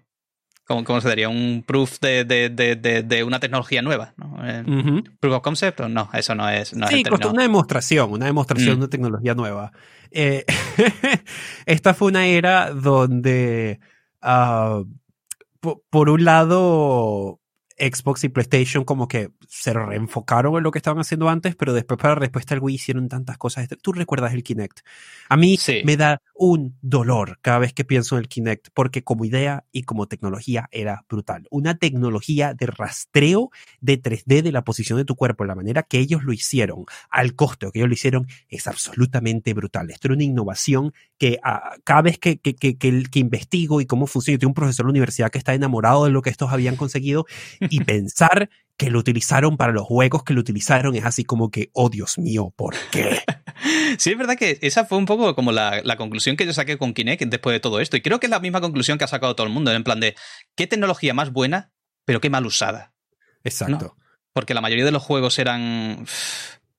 ¿cómo, 0.85 1.01
se 1.01 1.09
diría? 1.09 1.29
Un 1.29 1.65
proof 1.67 1.99
de, 2.01 2.25
de, 2.25 2.49
de, 2.49 3.03
de 3.03 3.25
una 3.25 3.41
tecnología 3.41 3.83
nueva. 3.83 4.15
¿no? 4.17 4.37
Eh, 4.45 5.03
¿Proof 5.19 5.35
of 5.35 5.43
concept? 5.43 5.81
No, 5.81 6.09
eso 6.13 6.35
no 6.35 6.49
es. 6.49 6.75
No 6.75 6.87
sí, 6.87 7.03
una 7.29 7.43
demostración, 7.43 8.13
una 8.13 8.27
demostración 8.27 8.79
mm. 8.79 8.83
de 8.83 8.89
tecnología 8.89 9.35
nueva. 9.35 9.73
Eh, 10.11 10.45
esta 11.67 11.95
fue 11.95 12.09
una 12.09 12.27
era 12.27 12.71
donde, 12.71 13.81
uh, 14.23 14.85
por 15.91 16.09
un 16.09 16.25
lado, 16.25 17.40
Xbox 17.81 18.25
y 18.25 18.29
PlayStation 18.29 18.85
como 18.85 19.09
que 19.09 19.31
se 19.49 19.73
reenfocaron 19.73 20.57
en 20.57 20.63
lo 20.63 20.71
que 20.71 20.79
estaban 20.79 21.01
haciendo 21.01 21.29
antes, 21.29 21.57
pero 21.57 21.73
después 21.73 21.99
para 21.99 22.15
la 22.15 22.21
respuesta 22.21 22.55
al 22.55 22.61
Wii 22.61 22.75
hicieron 22.75 23.09
tantas 23.09 23.39
cosas. 23.39 23.69
Tú 23.83 23.93
recuerdas 23.93 24.35
el 24.35 24.43
Kinect. 24.43 24.81
A 25.29 25.37
mí 25.37 25.59
me 25.85 25.97
da 25.97 26.21
un 26.43 26.79
dolor 26.81 27.39
cada 27.43 27.59
vez 27.59 27.75
que 27.75 27.85
pienso 27.85 28.17
en 28.17 28.23
el 28.23 28.29
Kinect, 28.29 28.69
porque 28.73 29.05
como 29.05 29.27
idea 29.27 29.67
y 29.73 29.83
como 29.83 30.07
tecnología 30.07 30.71
era 30.73 31.05
brutal. 31.07 31.47
Una 31.51 31.77
tecnología 31.77 32.55
de 32.55 32.65
rastreo 32.65 33.51
de 33.83 34.01
3D 34.01 34.41
de 34.41 34.51
la 34.51 34.65
posición 34.65 34.97
de 34.97 35.05
tu 35.05 35.17
cuerpo, 35.17 35.45
la 35.45 35.55
manera 35.55 35.83
que 35.83 35.99
ellos 35.99 36.25
lo 36.25 36.33
hicieron, 36.33 36.87
al 37.11 37.35
costo 37.35 37.71
que 37.71 37.81
ellos 37.81 37.91
lo 37.91 37.93
hicieron, 37.93 38.27
es 38.49 38.67
absolutamente 38.67 39.53
brutal. 39.53 39.91
Esto 39.91 40.09
era 40.09 40.15
una 40.15 40.25
innovación 40.25 40.95
que 41.19 41.39
ah, 41.45 41.77
cada 41.85 42.01
vez 42.01 42.19
que, 42.19 42.39
que, 42.39 42.57
que, 42.57 42.79
que, 42.79 43.19
investigo 43.19 43.83
y 43.83 43.85
cómo 43.85 44.07
funciona, 44.07 44.37
yo 44.37 44.39
tengo 44.39 44.51
un 44.53 44.55
profesor 44.55 44.87
de 44.87 44.89
la 44.89 44.93
universidad 44.93 45.31
que 45.31 45.37
está 45.37 45.53
enamorado 45.53 46.07
de 46.07 46.11
lo 46.11 46.23
que 46.23 46.31
estos 46.31 46.51
habían 46.51 46.77
conseguido 46.77 47.27
y 47.61 47.81
pensar 47.85 48.49
que 48.79 48.89
lo 48.89 48.99
utilizaron 48.99 49.59
para 49.59 49.75
los 49.75 49.87
juegos 49.87 50.25
que 50.25 50.33
lo 50.33 50.41
utilizaron 50.41 50.95
es 50.95 51.05
así 51.05 51.23
como 51.23 51.51
que, 51.51 51.69
oh 51.75 51.91
Dios 51.91 52.17
mío, 52.19 52.51
¿por 52.57 52.75
qué? 52.91 53.19
Sí, 53.99 54.11
es 54.11 54.19
verdad 54.19 54.37
que 54.37 54.59
esa 54.63 54.85
fue 54.85 54.99
un 54.99 55.07
poco 55.07 55.35
como 55.35 55.53
la, 55.53 55.83
conclusión 55.97 56.37
que 56.37 56.47
yo 56.47 56.53
saqué 56.53 56.79
con 56.79 56.95
Kinect 56.95 57.23
después 57.25 57.55
de 57.55 57.61
todo 57.61 57.81
esto. 57.81 57.97
Y 57.97 58.01
creo 58.01 58.21
que 58.21 58.27
es 58.27 58.31
la 58.31 58.41
misma 58.41 58.61
conclusión 58.61 58.99
que 58.99 59.05
ha 59.05 59.09
sacado 59.09 59.35
todo 59.35 59.47
el 59.47 59.53
mundo, 59.53 59.73
en 59.73 59.85
plan 59.85 60.01
de, 60.01 60.17
¿qué 60.57 60.67
tecnología 60.67 61.15
más 61.15 61.33
buena, 61.33 61.73
pero 62.05 62.21
qué 62.21 62.31
mal 62.31 62.47
usada? 62.47 62.93
Exacto. 63.45 63.97
Porque 64.33 64.55
la 64.55 64.61
mayoría 64.61 64.85
de 64.85 64.93
los 64.93 65.03
juegos 65.03 65.39
eran... 65.39 66.07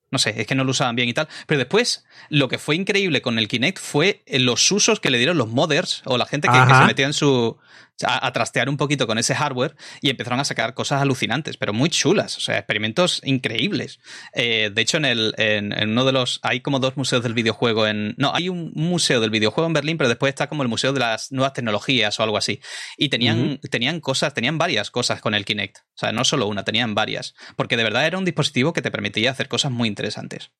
No 0.10 0.20
sé, 0.20 0.42
es 0.42 0.46
que 0.46 0.56
no 0.56 0.66
lo 0.66 0.72
usaban 0.72 0.98
bien 0.98 1.08
y 1.08 1.14
tal. 1.14 1.30
Pero 1.48 1.60
después, 1.60 2.04
lo 2.28 2.50
que 2.50 2.58
fue 2.58 2.76
increíble 2.76 3.22
con 3.22 3.40
el 3.40 3.48
Kinect 3.48 3.80
fue 3.80 4.24
los 4.28 4.70
usos 4.70 5.00
que 5.00 5.10
le 5.10 5.18
dieron 5.18 5.38
los 5.38 5.48
modders 5.48 6.02
o 6.04 6.18
la 6.18 6.26
gente 6.26 6.50
que, 6.50 6.54
que 6.68 6.74
se 6.74 6.86
metía 6.86 7.06
en 7.06 7.14
su, 7.14 7.58
a, 8.06 8.32
trastear 8.32 8.70
un 8.70 8.78
poquito 8.78 9.08
con 9.08 9.18
ese 9.18 9.36
hardware 9.36 9.76
y 10.02 10.10
empezaron 10.10 10.40
a 10.40 10.46
sacar 10.46 10.74
cosas 10.74 11.02
alucinantes, 11.02 11.58
pero 11.58 11.74
muy 11.74 11.90
chulas, 11.90 12.38
o 12.38 12.40
sea, 12.40 12.58
experimentos 12.58 13.22
increíbles. 13.24 14.00
Eh, 14.34 14.72
de 14.74 14.82
hecho, 14.82 14.98
en, 14.98 15.06
el, 15.06 15.34
en, 15.38 15.90
uno 15.90 16.06
de 16.06 16.12
los. 16.12 16.40
Hay 16.44 16.62
como 16.62 16.80
dos 16.80 16.98
museos 16.98 17.24
del 17.24 17.34
videojuego 17.34 17.88
en. 17.88 18.16
No, 18.18 18.34
hay 18.34 18.50
un 18.50 18.72
museo 18.76 19.20
del 19.20 19.30
videojuego 19.30 19.68
en 19.68 19.74
Berlín, 19.74 19.98
pero 19.98 20.10
después 20.10 20.30
está 20.30 20.48
como 20.48 20.64
el 20.64 20.70
Museo 20.70 20.94
de 20.94 21.00
las 21.00 21.32
Nuevas 21.32 21.54
Tecnologías 21.54 22.20
o 22.20 22.24
algo 22.24 22.38
así. 22.38 22.62
Y 22.98 23.10
tenían, 23.10 23.60
tenían 23.70 24.00
cosas, 24.00 24.34
tenían 24.34 24.58
varias 24.58 24.92
cosas 24.92 25.22
con 25.22 25.34
el 25.34 25.46
Kinect. 25.46 25.78
O 25.80 25.98
sea, 25.98 26.12
no 26.12 26.24
solo 26.24 26.48
una, 26.48 26.64
tenían 26.64 26.96
varias. 26.96 27.36
Porque 27.56 27.78
de 27.78 27.84
verdad 27.84 28.06
era 28.06 28.18
un 28.18 28.26
dispositivo 28.26 28.74
que 28.74 28.82
te 28.82 28.92
permitía 28.92 29.32
hacer 29.32 29.48
cosas 29.48 29.72
muy 29.72 29.88
interesantes. 29.88 30.52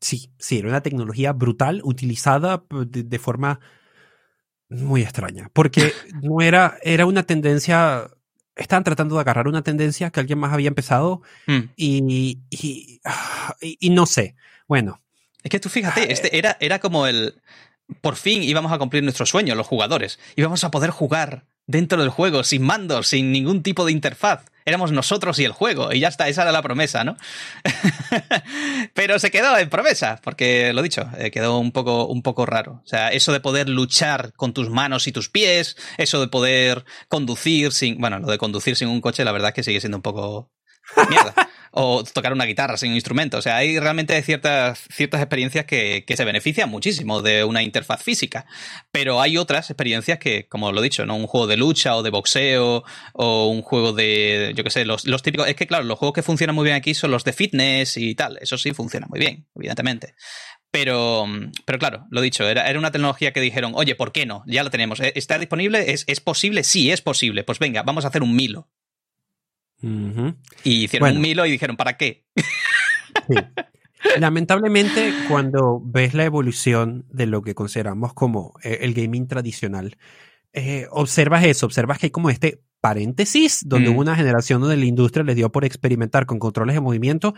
Sí, 0.00 0.32
sí, 0.38 0.58
era 0.58 0.68
una 0.68 0.82
tecnología 0.82 1.32
brutal 1.32 1.80
utilizada 1.84 2.64
de 2.70 3.18
forma 3.20 3.60
muy 4.72 5.02
extraña, 5.02 5.50
porque 5.52 5.92
no 6.22 6.40
era, 6.40 6.78
era 6.82 7.06
una 7.06 7.22
tendencia, 7.24 8.08
estaban 8.56 8.84
tratando 8.84 9.16
de 9.16 9.20
agarrar 9.20 9.48
una 9.48 9.62
tendencia 9.62 10.10
que 10.10 10.20
alguien 10.20 10.38
más 10.38 10.52
había 10.52 10.68
empezado 10.68 11.22
mm. 11.46 11.60
y, 11.76 12.38
y, 13.60 13.90
no 13.90 14.06
sé, 14.06 14.36
bueno. 14.66 15.00
Es 15.42 15.50
que 15.50 15.58
tú 15.58 15.68
fíjate, 15.68 16.12
este 16.12 16.38
era, 16.38 16.56
era 16.60 16.78
como 16.78 17.06
el, 17.06 17.34
por 18.00 18.16
fin 18.16 18.42
íbamos 18.42 18.70
a 18.72 18.78
cumplir 18.78 19.02
nuestro 19.02 19.26
sueño, 19.26 19.54
los 19.54 19.66
jugadores, 19.66 20.18
íbamos 20.36 20.62
a 20.64 20.70
poder 20.70 20.90
jugar 20.90 21.46
dentro 21.66 22.00
del 22.00 22.10
juego, 22.10 22.44
sin 22.44 22.62
mandos, 22.62 23.08
sin 23.08 23.32
ningún 23.32 23.62
tipo 23.62 23.84
de 23.84 23.92
interfaz. 23.92 24.44
Éramos 24.64 24.92
nosotros 24.92 25.38
y 25.40 25.44
el 25.44 25.50
juego, 25.50 25.92
y 25.92 25.98
ya 25.98 26.08
está, 26.08 26.28
esa 26.28 26.42
era 26.42 26.52
la 26.52 26.62
promesa, 26.62 27.02
¿no? 27.02 27.16
Pero 28.94 29.18
se 29.18 29.32
quedó 29.32 29.58
en 29.58 29.68
promesa, 29.68 30.20
porque 30.22 30.72
lo 30.72 30.82
dicho, 30.82 31.10
eh, 31.18 31.32
quedó 31.32 31.58
un 31.58 31.72
poco, 31.72 32.06
un 32.06 32.22
poco 32.22 32.46
raro. 32.46 32.80
O 32.84 32.86
sea, 32.86 33.08
eso 33.08 33.32
de 33.32 33.40
poder 33.40 33.68
luchar 33.68 34.32
con 34.34 34.52
tus 34.52 34.70
manos 34.70 35.08
y 35.08 35.12
tus 35.12 35.28
pies, 35.28 35.76
eso 35.98 36.20
de 36.20 36.28
poder 36.28 36.84
conducir 37.08 37.72
sin. 37.72 37.98
Bueno, 37.98 38.20
lo 38.20 38.28
de 38.28 38.38
conducir 38.38 38.76
sin 38.76 38.86
un 38.88 39.00
coche, 39.00 39.24
la 39.24 39.32
verdad 39.32 39.48
es 39.48 39.54
que 39.54 39.62
sigue 39.64 39.80
siendo 39.80 39.98
un 39.98 40.02
poco. 40.02 40.52
Mierda. 41.08 41.34
o 41.72 42.04
tocar 42.04 42.32
una 42.32 42.44
guitarra 42.44 42.76
sin 42.76 42.90
un 42.90 42.96
instrumento. 42.96 43.38
O 43.38 43.42
sea, 43.42 43.56
hay 43.56 43.78
realmente 43.78 44.20
ciertas, 44.22 44.86
ciertas 44.90 45.20
experiencias 45.20 45.64
que, 45.64 46.04
que, 46.06 46.16
se 46.16 46.24
benefician 46.24 46.70
muchísimo 46.70 47.22
de 47.22 47.44
una 47.44 47.62
interfaz 47.62 48.02
física. 48.02 48.46
Pero 48.92 49.20
hay 49.20 49.38
otras 49.38 49.70
experiencias 49.70 50.18
que, 50.18 50.46
como 50.48 50.70
lo 50.70 50.80
he 50.80 50.84
dicho, 50.84 51.06
¿no? 51.06 51.16
Un 51.16 51.26
juego 51.26 51.46
de 51.46 51.56
lucha 51.56 51.96
o 51.96 52.02
de 52.02 52.10
boxeo 52.10 52.84
o 53.14 53.46
un 53.48 53.62
juego 53.62 53.92
de, 53.92 54.52
yo 54.54 54.62
qué 54.64 54.70
sé, 54.70 54.84
los, 54.84 55.06
los 55.06 55.22
típicos... 55.22 55.48
Es 55.48 55.56
que, 55.56 55.66
claro, 55.66 55.84
los 55.84 55.98
juegos 55.98 56.14
que 56.14 56.22
funcionan 56.22 56.54
muy 56.54 56.64
bien 56.64 56.76
aquí 56.76 56.94
son 56.94 57.10
los 57.10 57.24
de 57.24 57.32
fitness 57.32 57.96
y 57.96 58.14
tal. 58.14 58.38
Eso 58.42 58.58
sí 58.58 58.72
funciona 58.72 59.06
muy 59.08 59.18
bien, 59.18 59.46
evidentemente. 59.56 60.14
Pero, 60.70 61.26
pero 61.66 61.78
claro, 61.78 62.06
lo 62.10 62.22
dicho, 62.22 62.48
era, 62.48 62.68
era, 62.68 62.78
una 62.78 62.90
tecnología 62.90 63.32
que 63.32 63.40
dijeron, 63.40 63.72
oye, 63.74 63.94
¿por 63.94 64.10
qué 64.10 64.24
no? 64.24 64.42
Ya 64.46 64.62
lo 64.62 64.70
tenemos. 64.70 65.00
¿E-, 65.00 65.12
¿Está 65.16 65.38
disponible? 65.38 65.92
¿Es, 65.92 66.04
¿Es, 66.06 66.20
posible? 66.20 66.64
Sí, 66.64 66.90
es 66.90 67.02
posible. 67.02 67.44
Pues 67.44 67.58
venga, 67.58 67.82
vamos 67.82 68.04
a 68.04 68.08
hacer 68.08 68.22
un 68.22 68.34
Milo. 68.34 68.70
Y 69.82 70.84
hicieron 70.84 71.16
un 71.16 71.20
Milo 71.20 71.44
y 71.46 71.50
dijeron, 71.50 71.76
¿para 71.76 71.96
qué? 71.96 72.24
Sí. 73.28 73.36
Lamentablemente, 74.18 75.12
cuando 75.28 75.80
ves 75.84 76.14
la 76.14 76.24
evolución 76.24 77.04
de 77.10 77.26
lo 77.26 77.42
que 77.42 77.54
consideramos 77.54 78.14
como 78.14 78.54
eh, 78.62 78.78
el 78.82 78.94
gaming 78.94 79.28
tradicional, 79.28 79.96
eh, 80.52 80.86
observas 80.90 81.44
eso, 81.44 81.66
observas 81.66 81.98
que 81.98 82.06
hay 82.06 82.10
como 82.10 82.30
este 82.30 82.62
paréntesis 82.80 83.62
donde 83.64 83.88
mm. 83.88 83.92
hubo 83.92 84.00
una 84.00 84.16
generación 84.16 84.60
donde 84.60 84.76
la 84.76 84.84
industria 84.84 85.24
les 85.24 85.36
dio 85.36 85.52
por 85.52 85.64
experimentar 85.64 86.26
con 86.26 86.40
controles 86.40 86.74
de 86.74 86.80
movimiento 86.80 87.34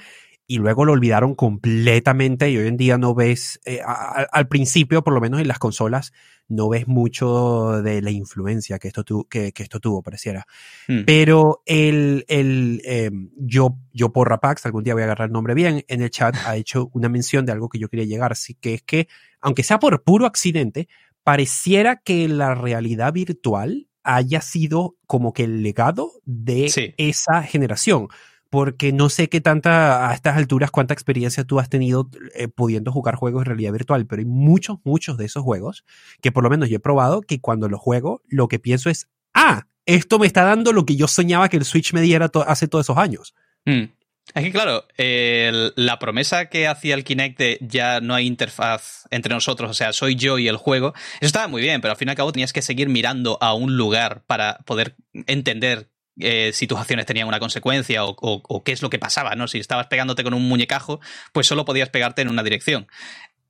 y 0.46 0.58
luego 0.58 0.84
lo 0.84 0.92
olvidaron 0.92 1.34
completamente 1.34 2.50
y 2.50 2.58
hoy 2.58 2.66
en 2.66 2.76
día 2.76 2.98
no 2.98 3.14
ves, 3.14 3.60
eh, 3.64 3.80
a, 3.84 4.26
al 4.30 4.48
principio, 4.48 5.02
por 5.02 5.14
lo 5.14 5.20
menos 5.20 5.40
en 5.40 5.48
las 5.48 5.58
consolas, 5.58 6.12
no 6.48 6.68
ves 6.68 6.86
mucho 6.86 7.82
de 7.82 8.02
la 8.02 8.10
influencia 8.10 8.78
que 8.78 8.88
esto, 8.88 9.04
tu, 9.04 9.26
que, 9.26 9.52
que, 9.52 9.62
esto 9.62 9.80
tuvo, 9.80 10.02
pareciera. 10.02 10.46
Hmm. 10.86 11.04
Pero 11.06 11.62
el, 11.64 12.24
el 12.28 12.82
eh, 12.84 13.10
yo, 13.36 13.78
yo 13.92 14.12
por 14.12 14.28
Rapax, 14.28 14.66
algún 14.66 14.84
día 14.84 14.94
voy 14.94 15.02
a 15.02 15.06
agarrar 15.06 15.28
el 15.28 15.32
nombre 15.32 15.54
bien, 15.54 15.84
en 15.88 16.02
el 16.02 16.10
chat 16.10 16.36
ha 16.44 16.56
hecho 16.56 16.90
una 16.92 17.08
mención 17.08 17.46
de 17.46 17.52
algo 17.52 17.68
que 17.68 17.78
yo 17.78 17.88
quería 17.88 18.04
llegar, 18.04 18.32
así 18.32 18.54
que 18.54 18.74
es 18.74 18.82
que, 18.82 19.08
aunque 19.40 19.62
sea 19.62 19.78
por 19.78 20.02
puro 20.02 20.26
accidente, 20.26 20.88
pareciera 21.22 21.96
que 21.96 22.28
la 22.28 22.54
realidad 22.54 23.14
virtual 23.14 23.88
haya 24.02 24.42
sido 24.42 24.96
como 25.06 25.32
que 25.32 25.44
el 25.44 25.62
legado 25.62 26.12
de 26.26 26.68
sí. 26.68 26.94
esa 26.98 27.42
generación 27.42 28.08
porque 28.54 28.92
no 28.92 29.08
sé 29.08 29.28
qué 29.28 29.40
tanta, 29.40 30.08
a 30.08 30.14
estas 30.14 30.36
alturas, 30.36 30.70
cuánta 30.70 30.94
experiencia 30.94 31.42
tú 31.42 31.58
has 31.58 31.68
tenido 31.68 32.08
eh, 32.36 32.46
pudiendo 32.46 32.92
jugar 32.92 33.16
juegos 33.16 33.42
en 33.42 33.46
realidad 33.46 33.72
virtual, 33.72 34.06
pero 34.06 34.20
hay 34.20 34.26
muchos, 34.26 34.78
muchos 34.84 35.18
de 35.18 35.24
esos 35.24 35.42
juegos 35.42 35.84
que 36.22 36.30
por 36.30 36.44
lo 36.44 36.50
menos 36.50 36.68
yo 36.68 36.76
he 36.76 36.78
probado 36.78 37.20
que 37.20 37.40
cuando 37.40 37.68
los 37.68 37.80
juego, 37.80 38.22
lo 38.28 38.46
que 38.46 38.60
pienso 38.60 38.90
es, 38.90 39.08
ah, 39.34 39.66
esto 39.86 40.20
me 40.20 40.28
está 40.28 40.44
dando 40.44 40.72
lo 40.72 40.86
que 40.86 40.94
yo 40.94 41.08
soñaba 41.08 41.48
que 41.48 41.56
el 41.56 41.64
Switch 41.64 41.92
me 41.94 42.00
diera 42.00 42.28
to 42.28 42.48
hace 42.48 42.68
todos 42.68 42.86
esos 42.86 42.96
años. 42.96 43.34
Mm. 43.64 43.86
Es 44.32 44.44
que 44.44 44.52
claro, 44.52 44.86
la 44.96 45.98
promesa 45.98 46.48
que 46.48 46.68
hacía 46.68 46.94
el 46.94 47.02
Kinect 47.02 47.36
de 47.36 47.58
ya 47.60 48.00
no 48.00 48.14
hay 48.14 48.28
interfaz 48.28 49.08
entre 49.10 49.34
nosotros, 49.34 49.68
o 49.68 49.74
sea, 49.74 49.92
soy 49.92 50.14
yo 50.14 50.38
y 50.38 50.46
el 50.46 50.58
juego, 50.58 50.94
eso 51.20 51.26
estaba 51.26 51.48
muy 51.48 51.60
bien, 51.60 51.80
pero 51.80 51.90
al 51.90 51.98
fin 51.98 52.06
y 52.06 52.10
al 52.10 52.16
cabo 52.16 52.30
tenías 52.30 52.52
que 52.52 52.62
seguir 52.62 52.88
mirando 52.88 53.36
a 53.40 53.52
un 53.52 53.76
lugar 53.76 54.22
para 54.28 54.58
poder 54.64 54.94
entender 55.26 55.88
eh, 56.20 56.52
si 56.52 56.66
tus 56.66 56.78
acciones 56.78 57.06
tenían 57.06 57.28
una 57.28 57.40
consecuencia 57.40 58.04
o, 58.04 58.10
o, 58.20 58.42
o, 58.46 58.64
qué 58.64 58.72
es 58.72 58.82
lo 58.82 58.90
que 58.90 58.98
pasaba, 58.98 59.34
¿no? 59.34 59.48
Si 59.48 59.58
estabas 59.58 59.88
pegándote 59.88 60.22
con 60.22 60.34
un 60.34 60.48
muñecajo, 60.48 61.00
pues 61.32 61.46
solo 61.46 61.64
podías 61.64 61.88
pegarte 61.88 62.22
en 62.22 62.28
una 62.28 62.42
dirección. 62.42 62.86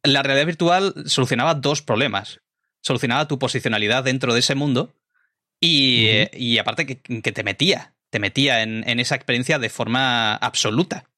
La 0.02 0.22
realidad 0.22 0.46
virtual 0.46 0.94
solucionaba 1.06 1.54
dos 1.54 1.82
problemas. 1.82 2.40
Solucionaba 2.80 3.28
tu 3.28 3.38
posicionalidad 3.38 4.04
dentro 4.04 4.34
de 4.34 4.40
ese 4.40 4.54
mundo 4.54 4.94
y, 5.60 6.06
uh 6.06 6.08
-huh. 6.08 6.12
eh, 6.12 6.30
y 6.34 6.58
aparte 6.58 6.86
que, 6.86 7.00
que, 7.00 7.32
te 7.32 7.42
metía, 7.42 7.94
te 8.10 8.18
metía 8.18 8.62
en, 8.62 8.88
en, 8.88 9.00
esa 9.00 9.14
experiencia 9.14 9.58
de 9.58 9.70
forma 9.70 10.34
absoluta. 10.34 11.08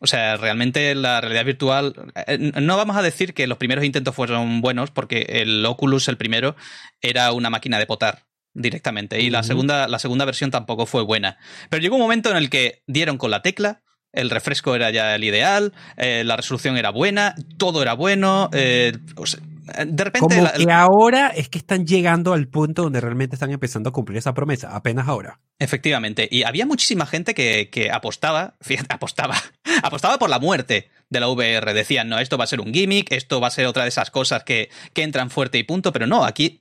O 0.00 0.06
sea, 0.06 0.36
realmente 0.36 0.94
la 0.94 1.20
realidad 1.20 1.44
virtual. 1.44 2.12
Eh, 2.26 2.52
no 2.60 2.76
vamos 2.76 2.96
a 2.96 3.02
decir 3.02 3.34
que 3.34 3.46
los 3.46 3.58
primeros 3.58 3.84
intentos 3.84 4.14
fueron 4.14 4.60
buenos, 4.60 4.90
porque 4.90 5.26
el 5.28 5.64
Oculus, 5.66 6.08
el 6.08 6.16
primero, 6.16 6.54
era 7.00 7.32
una 7.32 7.50
máquina 7.50 7.78
de 7.78 7.86
potar 7.86 8.27
directamente. 8.58 9.20
Y 9.20 9.26
uh 9.26 9.28
-huh. 9.28 9.32
la, 9.32 9.42
segunda, 9.42 9.88
la 9.88 9.98
segunda 9.98 10.24
versión 10.24 10.50
tampoco 10.50 10.86
fue 10.86 11.02
buena. 11.02 11.38
Pero 11.70 11.82
llegó 11.82 11.96
un 11.96 12.02
momento 12.02 12.30
en 12.30 12.36
el 12.36 12.50
que 12.50 12.82
dieron 12.86 13.18
con 13.18 13.30
la 13.30 13.42
tecla, 13.42 13.82
el 14.12 14.30
refresco 14.30 14.74
era 14.74 14.90
ya 14.90 15.14
el 15.14 15.24
ideal, 15.24 15.72
eh, 15.96 16.24
la 16.24 16.36
resolución 16.36 16.76
era 16.76 16.90
buena, 16.90 17.34
todo 17.58 17.82
era 17.82 17.92
bueno. 17.92 18.48
Eh, 18.52 18.92
o 19.16 19.26
sea, 19.26 19.40
de 19.86 20.04
repente. 20.04 20.20
Como 20.20 20.42
la, 20.42 20.52
que 20.52 20.72
ahora 20.72 21.28
es 21.28 21.48
que 21.48 21.58
están 21.58 21.86
llegando 21.86 22.32
al 22.32 22.48
punto 22.48 22.82
donde 22.82 23.00
realmente 23.00 23.36
están 23.36 23.50
empezando 23.50 23.90
a 23.90 23.92
cumplir 23.92 24.18
esa 24.18 24.32
promesa, 24.32 24.74
apenas 24.74 25.08
ahora. 25.08 25.40
Efectivamente. 25.58 26.26
Y 26.30 26.44
había 26.44 26.64
muchísima 26.64 27.06
gente 27.06 27.34
que, 27.34 27.68
que 27.70 27.90
apostaba, 27.90 28.56
fíjate, 28.60 28.94
apostaba, 28.94 29.36
apostaba 29.82 30.18
por 30.18 30.30
la 30.30 30.38
muerte 30.38 30.90
de 31.10 31.20
la 31.20 31.28
VR. 31.28 31.74
Decían, 31.74 32.08
no, 32.08 32.18
esto 32.18 32.38
va 32.38 32.44
a 32.44 32.48
ser 32.48 32.60
un 32.60 32.72
gimmick, 32.72 33.12
esto 33.12 33.40
va 33.40 33.48
a 33.48 33.50
ser 33.50 33.66
otra 33.66 33.82
de 33.82 33.90
esas 33.90 34.10
cosas 34.10 34.42
que, 34.44 34.70
que 34.94 35.02
entran 35.02 35.30
fuerte 35.30 35.58
y 35.58 35.64
punto, 35.64 35.92
pero 35.92 36.06
no, 36.06 36.24
aquí 36.24 36.58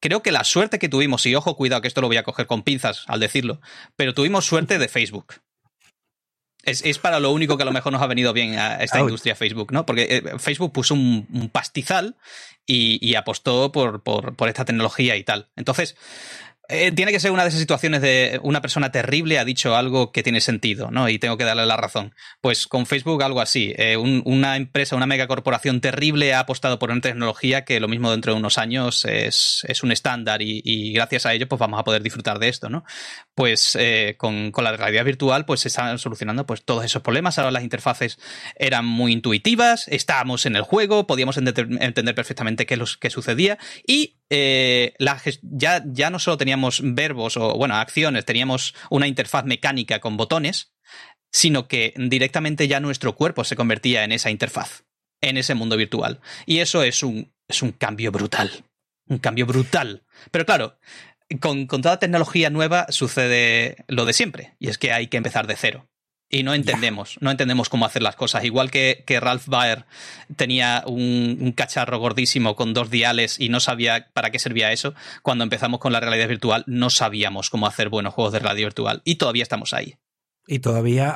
creo 0.00 0.22
que 0.22 0.32
la 0.32 0.44
suerte 0.44 0.78
que 0.78 0.88
tuvimos, 0.88 1.24
y 1.26 1.34
ojo, 1.34 1.56
cuidado 1.56 1.82
que 1.82 1.88
esto 1.88 2.00
lo 2.00 2.08
voy 2.08 2.16
a 2.16 2.24
coger 2.24 2.46
con 2.46 2.62
pinzas 2.62 3.04
al 3.06 3.20
decirlo, 3.20 3.60
pero 3.96 4.14
tuvimos 4.14 4.46
suerte 4.46 4.78
de 4.78 4.88
Facebook. 4.88 5.34
Es, 6.62 6.84
es, 6.84 6.98
para 6.98 7.20
lo 7.20 7.30
único 7.30 7.56
que 7.56 7.62
a 7.62 7.66
lo 7.66 7.72
mejor 7.72 7.92
nos 7.92 8.02
ha 8.02 8.06
venido 8.06 8.34
bien 8.34 8.58
a 8.58 8.82
esta 8.82 9.00
industria 9.00 9.34
Facebook, 9.34 9.72
¿no? 9.72 9.86
Porque 9.86 10.02
eh, 10.10 10.38
Facebook 10.38 10.72
puso 10.72 10.92
un, 10.92 11.26
un 11.32 11.48
pastizal 11.48 12.16
y, 12.66 12.98
y 13.06 13.14
apostó 13.14 13.72
por, 13.72 14.02
por, 14.02 14.36
por, 14.36 14.48
esta 14.48 14.66
tecnología 14.66 15.16
y 15.16 15.24
tal. 15.24 15.48
Entonces, 15.56 15.96
eh, 16.70 16.92
tiene 16.92 17.12
que 17.12 17.20
ser 17.20 17.30
una 17.32 17.42
de 17.42 17.48
esas 17.48 17.60
situaciones 17.60 18.00
de 18.00 18.40
una 18.42 18.60
persona 18.60 18.92
terrible 18.92 19.38
ha 19.38 19.44
dicho 19.44 19.76
algo 19.76 20.12
que 20.12 20.22
tiene 20.22 20.40
sentido, 20.40 20.90
¿no? 20.90 21.08
Y 21.08 21.18
tengo 21.18 21.36
que 21.36 21.44
darle 21.44 21.66
la 21.66 21.76
razón. 21.76 22.14
Pues 22.40 22.66
con 22.66 22.86
Facebook 22.86 23.22
algo 23.22 23.40
así. 23.40 23.74
Eh, 23.76 23.96
un, 23.96 24.22
una 24.24 24.56
empresa, 24.56 24.96
una 24.96 25.06
megacorporación 25.06 25.80
terrible 25.80 26.34
ha 26.34 26.40
apostado 26.40 26.78
por 26.78 26.90
una 26.90 27.00
tecnología 27.00 27.64
que 27.64 27.80
lo 27.80 27.88
mismo 27.88 28.10
dentro 28.10 28.32
de 28.32 28.38
unos 28.38 28.58
años 28.58 29.04
es, 29.04 29.64
es 29.68 29.82
un 29.82 29.92
estándar 29.92 30.42
y, 30.42 30.62
y, 30.64 30.92
gracias 30.92 31.26
a 31.26 31.34
ello 31.34 31.48
pues 31.48 31.58
vamos 31.58 31.80
a 31.80 31.84
poder 31.84 32.02
disfrutar 32.02 32.38
de 32.38 32.48
esto, 32.48 32.68
¿no? 32.68 32.84
Pues 33.40 33.74
eh, 33.80 34.16
con, 34.18 34.52
con, 34.52 34.64
la 34.64 34.76
realidad 34.76 35.02
virtual 35.02 35.46
pues 35.46 35.60
se 35.60 35.68
están 35.68 35.98
solucionando 35.98 36.44
pues 36.44 36.62
todos 36.62 36.84
esos 36.84 37.00
problemas. 37.00 37.38
Ahora 37.38 37.50
las 37.50 37.62
interfaces 37.62 38.18
eran 38.54 38.84
muy 38.84 39.12
intuitivas, 39.12 39.88
estábamos 39.88 40.44
en 40.44 40.56
el 40.56 40.62
juego, 40.62 41.06
podíamos 41.06 41.38
entender 41.38 42.14
perfectamente 42.14 42.66
qué, 42.66 42.76
los, 42.76 42.98
qué 42.98 43.08
sucedía 43.08 43.56
y 43.86 44.18
eh, 44.28 44.92
la, 44.98 45.18
ya, 45.40 45.82
ya 45.86 46.10
no 46.10 46.18
solo 46.18 46.36
teníamos 46.36 46.82
verbos 46.84 47.38
o, 47.38 47.54
bueno, 47.54 47.76
acciones, 47.76 48.26
teníamos 48.26 48.74
una 48.90 49.06
interfaz 49.06 49.46
mecánica 49.46 50.00
con 50.00 50.18
botones, 50.18 50.74
sino 51.32 51.66
que 51.66 51.94
directamente 51.96 52.68
ya 52.68 52.78
nuestro 52.78 53.16
cuerpo 53.16 53.44
se 53.44 53.56
convertía 53.56 54.04
en 54.04 54.12
esa 54.12 54.28
interfaz, 54.28 54.84
en 55.22 55.38
ese 55.38 55.54
mundo 55.54 55.78
virtual. 55.78 56.20
Y 56.44 56.58
eso 56.58 56.82
es 56.82 57.02
un, 57.02 57.32
es 57.48 57.62
un 57.62 57.72
cambio 57.72 58.12
brutal. 58.12 58.64
Un 59.08 59.18
cambio 59.18 59.46
brutal. 59.46 60.04
Pero 60.30 60.44
claro, 60.44 60.78
con, 61.38 61.66
con 61.66 61.82
toda 61.82 61.98
tecnología 61.98 62.50
nueva 62.50 62.86
sucede 62.90 63.84
lo 63.88 64.04
de 64.04 64.12
siempre, 64.12 64.54
y 64.58 64.68
es 64.68 64.78
que 64.78 64.92
hay 64.92 65.06
que 65.06 65.16
empezar 65.16 65.46
de 65.46 65.56
cero 65.56 65.90
y 66.30 66.44
no 66.44 66.54
entendemos, 66.54 67.14
yeah. 67.14 67.18
no 67.22 67.30
entendemos 67.32 67.68
cómo 67.68 67.84
hacer 67.84 68.02
las 68.02 68.14
cosas. 68.14 68.44
Igual 68.44 68.70
que, 68.70 69.02
que 69.06 69.18
Ralph 69.18 69.46
Baer 69.46 69.84
tenía 70.36 70.84
un, 70.86 71.38
un, 71.40 71.52
cacharro 71.52 71.98
gordísimo 71.98 72.54
con 72.54 72.72
dos 72.72 72.88
diales 72.88 73.38
y 73.40 73.48
no 73.48 73.58
sabía 73.58 74.08
para 74.14 74.30
qué 74.30 74.38
servía 74.38 74.72
eso, 74.72 74.94
cuando 75.22 75.42
empezamos 75.44 75.80
con 75.80 75.92
la 75.92 76.00
realidad 76.00 76.28
virtual 76.28 76.64
no 76.66 76.88
sabíamos 76.88 77.50
cómo 77.50 77.66
hacer 77.66 77.88
buenos 77.88 78.14
juegos 78.14 78.32
de 78.32 78.38
realidad 78.38 78.68
virtual 78.68 79.02
y 79.04 79.16
todavía 79.16 79.42
estamos 79.42 79.74
ahí. 79.74 79.96
Y 80.46 80.60
todavía 80.60 81.14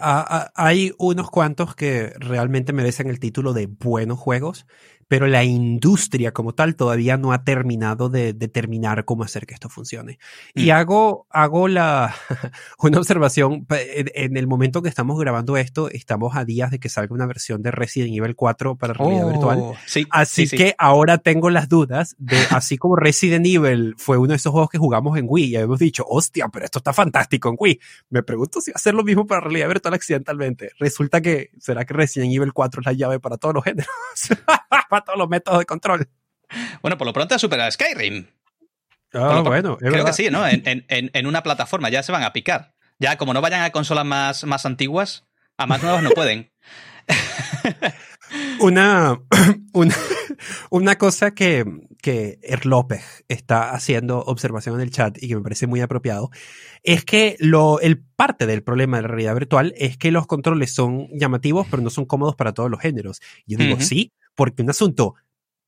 hay 0.55 0.93
unos 0.99 1.31
cuantos 1.31 1.75
que 1.75 2.13
realmente 2.19 2.73
merecen 2.73 3.09
el 3.09 3.19
título 3.19 3.53
de 3.53 3.67
buenos 3.67 4.19
juegos, 4.19 4.67
pero 5.09 5.27
la 5.27 5.45
industria 5.45 6.33
como 6.33 6.55
tal 6.55 6.77
todavía 6.77 7.17
no 7.17 7.33
ha 7.33 7.45
terminado 7.45 8.09
de 8.09 8.33
determinar 8.33 9.05
cómo 9.05 9.25
hacer 9.25 9.47
que 9.47 9.55
esto 9.55 9.69
funcione. 9.69 10.19
Mm. 10.55 10.61
Y 10.61 10.71
hago, 10.71 11.27
hago 11.31 11.69
la, 11.69 12.15
una 12.79 12.99
observación, 12.99 13.67
en 13.71 14.37
el 14.37 14.47
momento 14.47 14.83
que 14.83 14.89
estamos 14.89 15.19
grabando 15.19 15.57
esto, 15.57 15.89
estamos 15.91 16.37
a 16.37 16.45
días 16.45 16.71
de 16.71 16.79
que 16.79 16.89
salga 16.89 17.15
una 17.15 17.27
versión 17.27 17.63
de 17.63 17.71
Resident 17.71 18.15
Evil 18.15 18.35
4 18.35 18.77
para 18.77 18.95
realidad 18.95 19.27
oh, 19.27 19.31
virtual. 19.31 19.63
Sí, 19.87 20.07
así 20.11 20.47
sí, 20.47 20.57
que 20.57 20.69
sí. 20.69 20.75
ahora 20.79 21.19
tengo 21.19 21.51
las 21.51 21.69
dudas 21.69 22.17
de, 22.19 22.37
así 22.51 22.79
como 22.79 22.97
Resident 22.97 23.47
Evil 23.47 23.95
fue 23.99 24.19
uno 24.19 24.31
de 24.31 24.37
esos 24.37 24.53
juegos 24.53 24.71
que 24.71 24.79
jugamos 24.79 25.19
en 25.19 25.27
Wii 25.29 25.45
y 25.45 25.57
hemos 25.57 25.79
dicho, 25.79 26.05
hostia, 26.09 26.49
pero 26.49 26.65
esto 26.65 26.79
está 26.79 26.93
fantástico 26.93 27.49
en 27.49 27.57
Wii. 27.59 27.81
Me 28.11 28.23
pregunto 28.23 28.61
si 28.61 28.71
va 28.71 28.77
a 28.77 28.79
ser 28.79 28.95
lo 28.95 29.05
mismo 29.05 29.27
para 29.27 29.41
realidad 29.41 29.69
virtual 29.69 29.95
accidentalmente. 29.95 30.71
Resulta 30.79 31.21
que, 31.21 31.51
¿será 31.59 31.85
que 31.85 31.95
Resident 31.95 32.33
Evil 32.33 32.53
4 32.53 32.81
es 32.81 32.87
la 32.87 32.93
llave 32.93 33.21
para 33.21 33.37
todos 33.37 33.55
los 33.55 33.65
géneros? 33.65 33.89
todos 35.03 35.19
los 35.19 35.29
métodos 35.29 35.59
de 35.61 35.67
control. 35.67 36.09
Bueno, 36.83 36.99
por 36.99 37.07
lo 37.07 37.13
pronto 37.13 37.37
supera 37.39 37.69
Skyrim. 37.71 38.27
Ah, 39.15 39.39
oh, 39.39 39.43
bueno, 39.43 39.77
creo 39.79 39.93
verdad. 39.93 40.07
que 40.07 40.13
sí, 40.13 40.31
¿no? 40.31 40.47
En, 40.49 40.63
en, 40.67 40.85
en, 40.89 41.27
una 41.27 41.43
plataforma 41.43 41.89
ya 41.89 42.03
se 42.03 42.13
van 42.13 42.23
a 42.23 42.33
picar. 42.33 42.75
Ya, 42.99 43.17
como 43.17 43.33
no 43.33 43.41
vayan 43.41 43.63
a 43.63 43.71
consolas 43.71 44.05
más, 44.05 44.45
más 44.45 44.67
antiguas, 44.67 45.25
a 45.57 45.67
más 45.67 45.83
nuevas 45.83 46.03
no 46.03 46.11
pueden. 46.15 46.53
Una, 48.61 49.21
una, 49.73 49.95
una 50.71 50.99
cosa 50.99 51.33
que, 51.33 51.65
que 52.03 52.39
López 52.65 53.25
está 53.29 53.71
haciendo 53.71 54.21
observación 54.21 54.77
en 54.77 54.81
el 54.83 54.91
chat 54.91 55.17
y 55.23 55.29
que 55.29 55.37
me 55.37 55.43
parece 55.43 55.67
muy 55.67 55.81
apropiado 55.81 56.31
es 56.83 57.05
que 57.05 57.37
lo, 57.39 57.81
el 57.81 58.03
parte 58.03 58.47
del 58.47 58.63
problema 58.63 58.97
de 58.99 59.03
la 59.03 59.09
realidad 59.09 59.35
virtual 59.35 59.75
es 59.77 59.97
que 59.97 60.11
los 60.11 60.27
controles 60.27 60.75
son 60.75 61.09
llamativos, 61.13 61.67
pero 61.71 61.83
no 61.83 61.91
son 61.91 62.05
cómodos 62.05 62.37
para 62.37 62.53
todos 62.53 62.71
los 62.71 62.81
géneros. 62.81 63.21
Yo 63.47 63.59
digo, 63.59 63.81
sí, 63.81 64.13
porque 64.35 64.63
un 64.63 64.71
asunto 64.71 65.15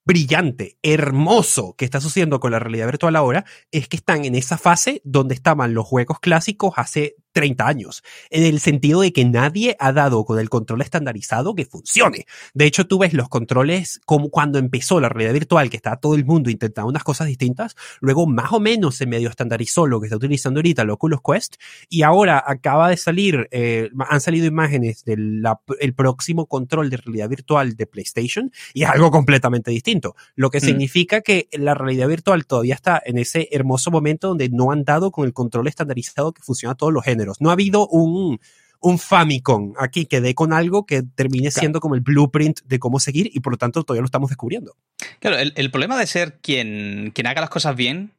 brillante, 0.06 0.78
hermoso 0.82 1.74
que 1.76 1.84
está 1.84 2.00
sucediendo 2.00 2.38
con 2.38 2.52
la 2.52 2.60
realidad 2.60 2.86
virtual 2.86 3.16
ahora 3.16 3.44
es 3.72 3.88
que 3.88 3.96
están 3.96 4.24
en 4.24 4.36
esa 4.36 4.56
fase 4.56 5.02
donde 5.04 5.34
estaban 5.34 5.74
los 5.74 5.84
juegos 5.84 6.20
clásicos 6.20 6.74
hace 6.76 7.16
30 7.36 7.68
años, 7.68 8.02
en 8.30 8.44
el 8.44 8.60
sentido 8.60 9.02
de 9.02 9.12
que 9.12 9.26
nadie 9.26 9.76
ha 9.78 9.92
dado 9.92 10.24
con 10.24 10.38
el 10.38 10.48
control 10.48 10.80
estandarizado 10.80 11.54
que 11.54 11.66
funcione. 11.66 12.24
De 12.54 12.64
hecho, 12.64 12.86
tú 12.86 12.98
ves 12.98 13.12
los 13.12 13.28
controles 13.28 14.00
como 14.06 14.30
cuando 14.30 14.58
empezó 14.58 15.00
la 15.00 15.10
realidad 15.10 15.34
virtual, 15.34 15.68
que 15.68 15.76
está 15.76 15.96
todo 15.96 16.14
el 16.14 16.24
mundo 16.24 16.48
intentando 16.48 16.88
unas 16.88 17.04
cosas 17.04 17.26
distintas, 17.26 17.76
luego 18.00 18.26
más 18.26 18.54
o 18.54 18.58
menos 18.58 18.94
se 18.94 19.04
medio 19.04 19.28
estandarizó 19.28 19.86
lo 19.86 20.00
que 20.00 20.06
está 20.06 20.16
utilizando 20.16 20.60
ahorita 20.60 20.80
el 20.80 20.88
Oculus 20.88 21.20
Quest, 21.22 21.56
y 21.90 22.04
ahora 22.04 22.42
acaba 22.46 22.88
de 22.88 22.96
salir, 22.96 23.48
eh, 23.50 23.90
han 24.08 24.22
salido 24.22 24.46
imágenes 24.46 25.04
del 25.04 25.42
el 25.78 25.94
próximo 25.94 26.46
control 26.46 26.88
de 26.88 26.96
realidad 26.96 27.28
virtual 27.28 27.76
de 27.76 27.86
PlayStation, 27.86 28.50
y 28.72 28.84
es 28.84 28.88
algo 28.88 29.10
completamente 29.10 29.70
distinto, 29.70 30.16
lo 30.36 30.48
que 30.48 30.56
mm. 30.56 30.62
significa 30.62 31.20
que 31.20 31.50
la 31.52 31.74
realidad 31.74 32.08
virtual 32.08 32.46
todavía 32.46 32.74
está 32.74 33.02
en 33.04 33.18
ese 33.18 33.50
hermoso 33.52 33.90
momento 33.90 34.28
donde 34.28 34.48
no 34.48 34.72
han 34.72 34.84
dado 34.84 35.10
con 35.10 35.26
el 35.26 35.34
control 35.34 35.68
estandarizado 35.68 36.32
que 36.32 36.40
funciona 36.40 36.72
a 36.72 36.76
todos 36.76 36.94
los 36.94 37.04
géneros 37.04 37.25
no 37.40 37.50
ha 37.50 37.52
habido 37.52 37.86
un, 37.88 38.38
un 38.80 38.98
Famicom 38.98 39.74
aquí 39.78 40.06
que 40.06 40.20
dé 40.20 40.34
con 40.34 40.52
algo 40.52 40.86
que 40.86 41.02
termine 41.02 41.50
siendo 41.50 41.80
como 41.80 41.94
el 41.94 42.00
blueprint 42.00 42.60
de 42.64 42.78
cómo 42.78 43.00
seguir 43.00 43.30
y 43.32 43.40
por 43.40 43.52
lo 43.52 43.58
tanto 43.58 43.82
todavía 43.82 44.02
lo 44.02 44.06
estamos 44.06 44.30
descubriendo. 44.30 44.76
Claro, 45.20 45.38
el, 45.38 45.70
problema 45.70 45.98
de 45.98 46.06
ser 46.06 46.38
quien, 46.40 47.10
quien 47.14 47.26
haga 47.26 47.40
las 47.40 47.50
cosas 47.50 47.74
bien 47.76 48.12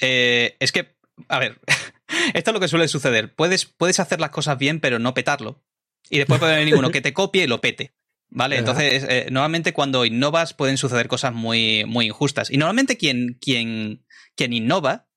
eh, 0.00 0.56
es 0.60 0.72
que, 0.72 0.96
a 1.28 1.38
ver, 1.38 1.60
esto 2.34 2.50
es 2.50 2.54
lo 2.54 2.60
que 2.60 2.68
suele 2.68 2.88
suceder. 2.88 3.34
Puedes, 3.34 3.66
puedes 3.66 4.00
hacer 4.00 4.20
las 4.20 4.30
cosas 4.30 4.58
bien 4.58 4.80
pero 4.80 4.98
no 4.98 5.14
petarlo. 5.14 5.62
Y 6.08 6.18
después 6.18 6.38
puede 6.38 6.56
venir 6.56 6.76
uno 6.76 6.90
que 6.90 7.00
te 7.00 7.12
copie 7.12 7.44
y 7.44 7.46
lo 7.48 7.60
pete. 7.60 7.92
¿Vale? 8.28 8.58
Entonces, 8.58 9.04
eh, 9.08 9.26
normalmente 9.30 9.72
cuando 9.72 10.04
innovas 10.04 10.52
pueden 10.52 10.78
suceder 10.78 11.08
cosas 11.08 11.32
muy, 11.32 11.84
muy 11.84 12.06
injustas. 12.06 12.50
Y 12.50 12.58
normalmente 12.58 12.96
quien, 12.96 13.38
quien, 13.40 14.04
quien 14.34 14.52
innova 14.52 15.08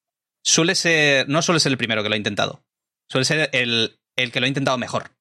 suele 0.44 0.76
ser, 0.76 1.28
no 1.28 1.41
suele 1.41 1.60
ser 1.60 1.72
el 1.72 1.78
primero 1.78 2.03
que 2.03 2.10
lo 2.10 2.16
ha 2.16 2.18
intentado 2.18 2.64
suele 3.10 3.26
ser 3.26 3.49
el, 3.53 3.99
que 4.15 4.40
lo 4.40 4.45
ha 4.45 4.48
intentado 4.48 4.77
mejor. 4.77 5.11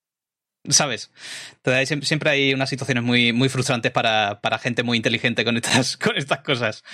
¿Sabes? 0.69 1.11
Entonces, 1.57 2.07
siempre 2.07 2.31
hay 2.31 2.53
unas 2.53 2.69
situaciones 2.69 3.03
muy, 3.03 3.33
muy 3.33 3.49
frustrantes 3.49 3.91
para, 3.91 4.39
gente 4.61 4.83
muy 4.83 4.97
inteligente 4.97 5.45
con 5.45 5.57
estas, 5.57 5.97
con 5.97 6.17
estas 6.17 6.41
cosas. 6.41 6.85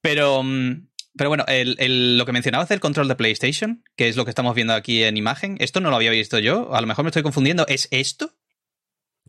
Pero, 0.00 0.42
mm, 0.42 0.88
pero 1.16 1.30
bueno, 1.30 1.44
lo 1.48 2.26
que 2.26 2.32
mencionabas 2.32 2.68
del 2.68 2.80
control 2.80 3.08
de 3.08 3.14
PlayStation, 3.14 3.82
que 3.96 4.08
es 4.08 4.16
lo 4.16 4.24
que 4.24 4.30
estamos 4.30 4.54
viendo 4.54 4.74
aquí 4.74 5.02
en 5.04 5.16
imagen, 5.16 5.56
esto 5.60 5.80
no 5.80 5.90
lo 5.90 5.96
había 5.96 6.10
visto 6.10 6.38
yo, 6.38 6.74
a 6.74 6.80
lo 6.80 6.86
mejor 6.86 7.04
me 7.04 7.10
estoy 7.10 7.22
confundiendo, 7.22 7.66
¿es 7.68 7.88
esto? 7.90 8.36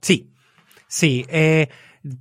Sí, 0.01 0.33
sí. 0.87 1.25
Eh, 1.29 1.69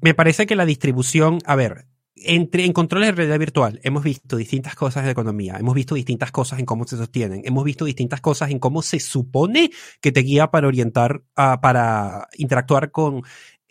me 0.01 0.15
parece 0.15 0.47
que 0.47 0.55
la 0.55 0.67
distribución, 0.67 1.39
a 1.47 1.57
ver, 1.57 1.87
entre, 2.17 2.65
en 2.65 2.73
controles 2.73 3.09
de 3.09 3.13
realidad 3.13 3.39
virtual 3.39 3.81
hemos 3.83 4.05
visto 4.05 4.37
distintas 4.37 4.75
cosas 4.77 5.05
de 5.05 5.11
economía, 5.11 5.57
hemos 5.59 5.75
visto 5.75 5.95
distintas 5.95 6.31
cosas 6.31 6.61
en 6.61 6.67
cómo 6.67 6.87
se 6.87 6.97
sostienen, 6.97 7.43
hemos 7.45 7.65
visto 7.65 7.85
distintas 7.85 8.21
cosas 8.21 8.51
en 8.51 8.59
cómo 8.59 8.83
se 8.83 9.01
supone 9.01 9.71
que 10.01 10.13
te 10.13 10.21
guía 10.21 10.51
para 10.51 10.69
orientar, 10.69 11.23
uh, 11.37 11.61
para 11.61 12.29
interactuar 12.37 12.91
con 12.93 13.23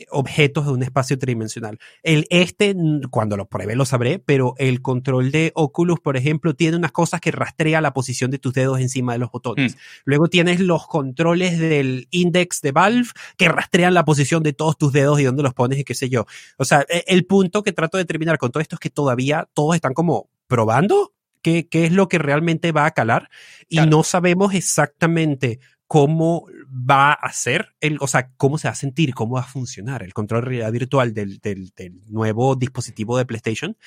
objetos 0.10 0.66
de 0.66 0.72
un 0.72 0.84
espacio 0.84 1.18
tridimensional. 1.18 1.80
El 2.02 2.26
este, 2.30 2.76
cuando 3.10 3.38
lo 3.38 3.48
pruebe 3.48 3.76
lo 3.76 3.86
sabré, 3.86 4.20
pero 4.20 4.54
el 4.58 4.82
control 4.82 5.32
de 5.32 5.52
Oculus, 5.56 6.00
por 6.00 6.18
ejemplo, 6.18 6.56
tiene 6.56 6.78
unas 6.78 6.92
cosas 6.92 7.22
que 7.22 7.32
rastrea 7.32 7.82
la 7.82 7.94
posición 7.94 8.32
de 8.32 8.40
tus 8.40 8.54
dedos 8.54 8.80
encima 8.80 9.14
de 9.14 9.20
los 9.20 9.32
botones. 9.32 9.76
Mm. 9.76 9.80
Luego 10.06 10.28
tienes 10.28 10.60
los 10.60 10.88
controles 10.88 11.60
del 11.60 12.08
index 12.12 12.62
de 12.62 12.72
Valve 12.72 13.10
que 13.38 13.50
rastrean 13.50 13.94
la 13.94 14.06
posición 14.06 14.44
de 14.44 14.54
todos 14.54 14.78
tus 14.78 14.94
dedos 14.94 15.20
y 15.20 15.24
dónde 15.24 15.44
los 15.44 15.54
pones 15.54 15.80
y 15.80 15.84
qué 15.84 15.96
sé 15.96 16.10
yo. 16.10 16.26
O 16.58 16.66
sea, 16.66 16.86
e, 16.90 17.04
el 17.08 17.26
punto 17.26 17.64
que 17.64 17.74
trato 17.74 17.98
de 17.98 18.06
terminar 18.06 18.38
con 18.38 18.52
todo 18.52 18.62
esto 18.62 18.76
es 18.76 18.80
que 18.80 18.90
todavía 18.90 19.48
todos 19.54 19.76
están 19.76 19.94
como 19.94 20.30
probando 20.48 21.14
qué, 21.42 21.68
qué 21.68 21.86
es 21.86 21.92
lo 21.92 22.08
que 22.08 22.18
realmente 22.18 22.72
va 22.72 22.86
a 22.86 22.92
calar 22.92 23.30
y 23.70 23.80
no 23.82 24.04
sabemos 24.04 24.54
exactamente 24.54 25.60
cómo 25.88 26.47
va 26.69 27.14
a 27.14 27.31
ser, 27.34 27.69
el, 27.80 27.97
o 27.99 28.07
sea, 28.07 28.31
cómo 28.38 28.57
se 28.57 28.68
va 28.68 28.72
a 28.72 28.76
sentir, 28.76 29.14
cómo 29.14 29.35
va 29.35 29.41
a 29.41 29.47
funcionar 29.47 30.03
el 30.03 30.14
control 30.14 30.41
de 30.41 30.47
realidad 30.47 30.72
virtual 30.72 31.14
del, 31.14 31.39
del, 31.39 31.72
nuevo 32.10 32.55
dispositivo 32.55 33.18
de 33.18 33.26
PlayStation. 33.26 33.77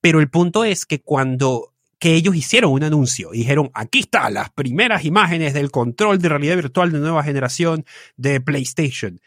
Pero 0.00 0.20
el 0.20 0.30
punto 0.30 0.64
es 0.64 0.86
que 0.86 1.02
cuando 1.02 1.72
que 1.98 2.14
ellos 2.14 2.36
hicieron 2.36 2.72
un 2.72 2.82
anuncio 2.82 3.32
y 3.32 3.38
dijeron, 3.38 3.70
aquí 3.72 4.00
están 4.00 4.34
las 4.34 4.50
primeras 4.50 5.04
imágenes 5.04 5.54
del 5.54 5.70
control 5.70 6.18
de 6.18 6.28
realidad 6.28 6.56
virtual 6.56 6.92
de 6.92 6.98
nueva 6.98 7.24
generación 7.24 7.86
de 8.16 8.40
PlayStation 8.40 9.18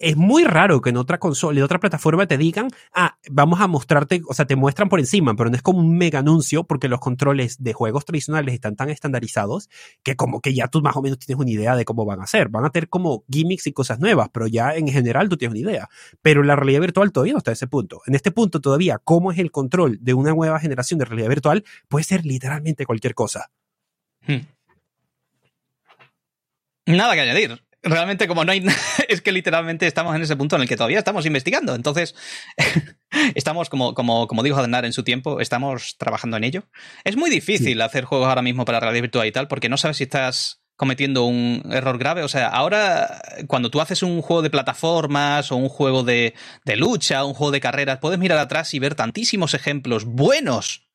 es 0.00 0.16
muy 0.16 0.44
raro 0.44 0.80
que 0.80 0.90
en 0.90 0.96
otra 0.96 1.18
consola, 1.18 1.58
en 1.58 1.64
otra 1.64 1.78
plataforma 1.78 2.26
te 2.26 2.36
digan, 2.36 2.68
ah, 2.92 3.16
vamos 3.30 3.60
a 3.60 3.68
mostrarte, 3.68 4.22
o 4.28 4.34
sea, 4.34 4.44
te 4.44 4.56
muestran 4.56 4.88
por 4.88 4.98
encima, 4.98 5.34
pero 5.34 5.48
no 5.48 5.56
es 5.56 5.62
como 5.62 5.78
un 5.78 5.96
mega 5.96 6.18
anuncio 6.18 6.64
porque 6.64 6.88
los 6.88 6.98
controles 7.00 7.62
de 7.62 7.72
juegos 7.72 8.04
tradicionales 8.04 8.54
están 8.54 8.76
tan 8.76 8.90
estandarizados 8.90 9.68
que 10.02 10.16
como 10.16 10.40
que 10.40 10.54
ya 10.54 10.68
tú 10.68 10.82
más 10.82 10.96
o 10.96 11.02
menos 11.02 11.18
tienes 11.18 11.40
una 11.40 11.50
idea 11.50 11.76
de 11.76 11.84
cómo 11.84 12.04
van 12.04 12.20
a 12.20 12.26
ser. 12.26 12.48
Van 12.48 12.64
a 12.64 12.70
tener 12.70 12.88
como 12.88 13.24
gimmicks 13.30 13.66
y 13.68 13.72
cosas 13.72 14.00
nuevas, 14.00 14.28
pero 14.32 14.46
ya 14.46 14.74
en 14.74 14.88
general 14.88 15.28
tú 15.28 15.36
tienes 15.36 15.58
una 15.58 15.70
idea. 15.70 15.88
Pero 16.20 16.42
la 16.42 16.56
realidad 16.56 16.80
virtual 16.80 17.12
todavía 17.12 17.34
no 17.34 17.38
está 17.38 17.52
a 17.52 17.54
ese 17.54 17.68
punto. 17.68 18.02
En 18.06 18.14
este 18.14 18.32
punto 18.32 18.60
todavía, 18.60 18.98
cómo 19.02 19.30
es 19.30 19.38
el 19.38 19.50
control 19.50 19.98
de 20.00 20.14
una 20.14 20.32
nueva 20.32 20.58
generación 20.58 20.98
de 20.98 21.04
realidad 21.04 21.28
virtual 21.28 21.64
puede 21.88 22.04
ser 22.04 22.26
literalmente 22.26 22.86
cualquier 22.86 23.14
cosa. 23.14 23.50
Hmm. 24.26 24.46
Nada 26.86 27.14
que 27.14 27.20
añadir 27.20 27.69
realmente 27.82 28.28
como 28.28 28.44
no 28.44 28.52
hay 28.52 28.64
es 29.08 29.20
que 29.20 29.32
literalmente 29.32 29.86
estamos 29.86 30.14
en 30.14 30.22
ese 30.22 30.36
punto 30.36 30.56
en 30.56 30.62
el 30.62 30.68
que 30.68 30.76
todavía 30.76 30.98
estamos 30.98 31.26
investigando. 31.26 31.74
Entonces, 31.74 32.14
estamos, 33.34 33.68
como, 33.68 33.94
como, 33.94 34.26
como 34.26 34.42
dijo 34.42 34.58
Adnar 34.58 34.84
en 34.84 34.92
su 34.92 35.02
tiempo, 35.02 35.40
estamos 35.40 35.96
trabajando 35.98 36.36
en 36.36 36.44
ello. 36.44 36.64
Es 37.04 37.16
muy 37.16 37.30
difícil 37.30 37.80
hacer 37.82 38.04
juegos 38.04 38.28
ahora 38.28 38.42
mismo 38.42 38.64
para 38.64 38.80
realidad 38.80 39.02
virtual 39.02 39.26
y 39.26 39.32
tal, 39.32 39.48
porque 39.48 39.68
no 39.68 39.76
sabes 39.76 39.98
si 39.98 40.04
estás 40.04 40.62
cometiendo 40.76 41.24
un 41.24 41.62
error 41.70 41.98
grave. 41.98 42.22
O 42.22 42.28
sea, 42.28 42.48
ahora 42.48 43.20
cuando 43.46 43.70
tú 43.70 43.80
haces 43.80 44.02
un 44.02 44.22
juego 44.22 44.40
de 44.42 44.50
plataformas 44.50 45.52
o 45.52 45.56
un 45.56 45.68
juego 45.68 46.04
de, 46.04 46.34
de 46.64 46.76
lucha, 46.76 47.24
un 47.24 47.34
juego 47.34 47.50
de 47.50 47.60
carreras, 47.60 47.98
puedes 47.98 48.18
mirar 48.18 48.38
atrás 48.38 48.72
y 48.72 48.78
ver 48.78 48.94
tantísimos 48.94 49.52
ejemplos 49.52 50.06
buenos 50.06 50.89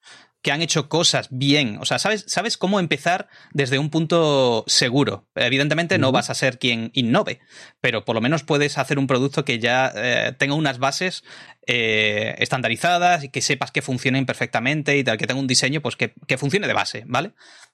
que 0.46 0.52
han 0.52 0.62
hecho 0.62 0.90
cosas 0.90 1.28
bien. 1.32 1.80
O 1.82 1.86
sea, 1.86 1.98
sabes, 1.98 2.24
sabes 2.28 2.56
cómo 2.56 2.80
empezar 2.80 3.30
desde 3.52 3.80
un 3.80 3.90
punto 3.90 4.64
seguro. 4.68 5.26
Evidentemente 5.34 5.98
no 5.98 6.12
vas 6.12 6.30
a 6.30 6.36
ser 6.36 6.60
quien 6.60 6.92
innove, 6.94 7.40
pero 7.82 8.06
por 8.06 8.14
lo 8.14 8.22
menos 8.22 8.44
puedes 8.44 8.78
hacer 8.78 9.00
un 9.00 9.08
producto 9.08 9.44
que 9.44 9.58
ya 9.58 9.92
eh, 9.96 10.36
tenga 10.38 10.54
unas 10.54 10.78
bases 10.78 11.24
eh, 11.66 12.36
estandarizadas 12.38 13.24
y 13.24 13.30
que 13.30 13.42
sepas 13.42 13.72
que 13.72 13.82
funcionen 13.82 14.28
perfectamente 14.28 14.96
y 14.96 15.04
tal, 15.04 15.18
que 15.18 15.26
tenga 15.26 15.40
un 15.40 15.48
diseño 15.48 15.82
pues 15.82 15.96
que, 15.96 16.14
que 16.28 16.38
funcione 16.38 16.68
de 16.68 16.74
base, 16.74 17.06
¿vale? 17.08 17.32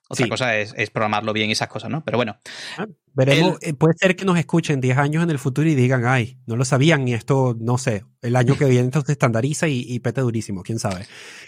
Otra 0.08 0.28
cosa 0.28 0.56
es, 0.56 0.72
programarlo 0.90 1.34
bien 1.34 1.50
y 1.50 1.52
esas 1.52 1.68
cosas, 1.68 1.90
¿no? 1.90 2.02
Pero 2.04 2.16
bueno. 2.16 2.38
Veremos, 3.14 3.58
eh, 3.60 3.74
puede 3.74 3.94
ser 3.98 4.16
que 4.16 4.24
nos 4.24 4.38
escuchen 4.38 4.80
10 4.80 4.98
años 4.98 5.22
en 5.22 5.30
el 5.30 5.38
futuro 5.38 5.68
y 5.68 5.74
digan, 5.74 6.04
ay, 6.06 6.38
no 6.46 6.56
lo 6.56 6.64
sabían 6.64 7.06
y 7.06 7.14
esto, 7.14 7.56
no 7.60 7.78
sé, 7.78 8.04
el 8.22 8.36
año 8.36 8.56
que 8.56 8.64
viene 8.64 8.84
entonces 8.84 9.06
se 9.06 9.12
estandariza 9.12 9.68
y, 9.68 9.84
y 9.86 10.00
peta 10.00 10.22
durísimo, 10.22 10.62
quién 10.62 10.78
sabe. 10.78 11.06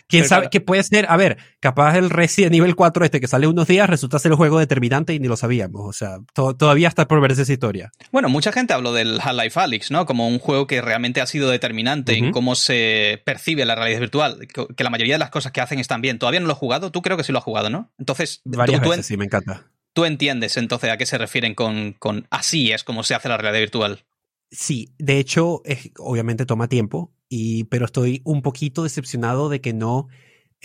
Quién 0.08 0.26
sabe 0.26 0.50
que 0.50 0.60
puede 0.60 0.82
ser, 0.82 1.06
a 1.08 1.16
ver, 1.16 1.38
capaz 1.60 1.96
el 1.96 2.10
Resident 2.10 2.52
nivel 2.52 2.74
4 2.76 3.04
este 3.04 3.20
que 3.20 3.28
sale 3.28 3.46
unos 3.46 3.66
días 3.66 3.88
resulta 3.88 4.18
ser 4.18 4.32
el 4.32 4.36
juego 4.36 4.58
determinante 4.58 5.14
y 5.14 5.18
ni 5.18 5.28
lo 5.28 5.36
sabíamos, 5.36 5.82
o 5.84 5.92
sea, 5.92 6.18
todavía 6.34 6.88
está 6.88 7.08
por 7.08 7.20
verse 7.20 7.42
esa 7.42 7.52
historia. 7.52 7.92
Bueno, 8.12 8.28
mucha 8.28 8.52
gente 8.52 8.72
habló 8.74 8.92
del 8.92 9.20
Half-Life 9.20 9.58
Alyx, 9.58 9.90
¿no? 9.90 10.06
Como 10.06 10.28
un 10.28 10.38
juego 10.38 10.66
que 10.66 10.80
realmente 10.82 11.20
ha 11.20 11.26
sido 11.26 11.50
determinante 11.50 12.18
en 12.18 12.32
cómo 12.32 12.54
se 12.54 13.22
percibe 13.24 13.64
la 13.64 13.74
realidad 13.74 14.00
virtual, 14.00 14.46
que 14.48 14.84
la 14.84 14.90
mayoría 14.90 15.14
de 15.14 15.18
las 15.18 15.30
cosas 15.30 15.52
que 15.52 15.60
hacen 15.60 15.78
están 15.78 16.02
bien. 16.02 16.18
Todavía 16.18 16.40
no 16.40 16.46
lo 16.46 16.52
he 16.52 16.56
jugado, 16.56 16.90
tú 16.90 17.02
creo 17.02 17.16
que 17.16 17.24
sí 17.24 17.32
lo 17.32 17.38
has 17.38 17.44
jugado, 17.44 17.70
¿no? 17.70 17.92
Entonces, 17.98 18.42
Varias 18.44 18.80
veces, 18.80 19.06
sí, 19.06 19.16
me 19.16 19.24
encanta. 19.24 19.66
Tú 19.94 20.04
entiendes 20.04 20.56
entonces 20.56 20.90
a 20.90 20.98
qué 20.98 21.06
se 21.06 21.18
refieren 21.18 21.54
con, 21.54 21.92
con 21.94 22.26
así 22.30 22.72
es 22.72 22.84
como 22.84 23.02
se 23.04 23.14
hace 23.14 23.28
la 23.28 23.38
realidad 23.38 23.60
virtual. 23.60 24.04
Sí, 24.50 24.92
de 24.98 25.18
hecho, 25.18 25.62
obviamente 25.98 26.46
toma 26.46 26.68
tiempo, 26.68 27.12
y, 27.28 27.64
pero 27.64 27.86
estoy 27.86 28.20
un 28.24 28.42
poquito 28.42 28.82
decepcionado 28.82 29.48
de 29.48 29.60
que 29.60 29.72
no 29.72 30.08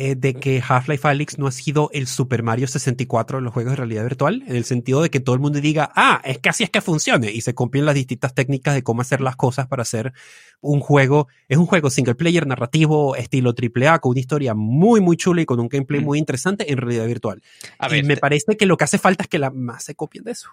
eh, 0.01 0.15
de 0.15 0.33
que 0.33 0.63
Half-Life 0.65 1.05
Alyx 1.05 1.37
no 1.39 1.47
ha 1.47 1.51
sido 1.51 1.89
el 1.91 2.07
Super 2.07 2.41
Mario 2.41 2.69
64 2.69 3.39
de 3.39 3.43
los 3.43 3.51
juegos 3.51 3.73
de 3.73 3.75
realidad 3.75 4.03
virtual, 4.03 4.43
en 4.47 4.55
el 4.55 4.63
sentido 4.63 5.01
de 5.01 5.09
que 5.09 5.19
todo 5.19 5.35
el 5.35 5.41
mundo 5.41 5.59
diga, 5.59 5.91
ah, 5.93 6.21
es 6.23 6.37
que 6.37 6.47
así 6.47 6.63
es 6.63 6.69
que 6.69 6.79
funcione, 6.79 7.29
y 7.29 7.41
se 7.41 7.53
cumplen 7.53 7.85
las 7.85 7.95
distintas 7.95 8.33
técnicas 8.33 8.75
de 8.75 8.81
cómo 8.81 9.01
hacer 9.01 9.19
las 9.19 9.35
cosas 9.35 9.67
para 9.67 9.81
hacer 9.81 10.13
un 10.61 10.79
juego, 10.79 11.27
es 11.49 11.57
un 11.57 11.65
juego 11.65 11.89
single 11.89 12.15
player 12.15 12.47
narrativo, 12.47 13.17
estilo 13.17 13.53
AAA, 13.53 13.99
con 13.99 14.11
una 14.11 14.21
historia 14.21 14.53
muy, 14.53 15.01
muy 15.01 15.17
chula 15.17 15.41
y 15.41 15.45
con 15.45 15.59
un 15.59 15.67
gameplay 15.67 15.99
mm. 15.99 16.05
muy 16.05 16.17
interesante 16.17 16.71
en 16.71 16.77
realidad 16.77 17.05
virtual. 17.05 17.41
y 17.91 18.01
me 18.03 18.15
parece 18.15 18.55
que 18.55 18.65
lo 18.65 18.77
que 18.77 18.85
hace 18.85 18.99
falta 18.99 19.23
es 19.23 19.27
que 19.27 19.37
la 19.37 19.49
más 19.49 19.83
se 19.83 19.95
copien 19.95 20.23
de 20.23 20.31
eso. 20.31 20.47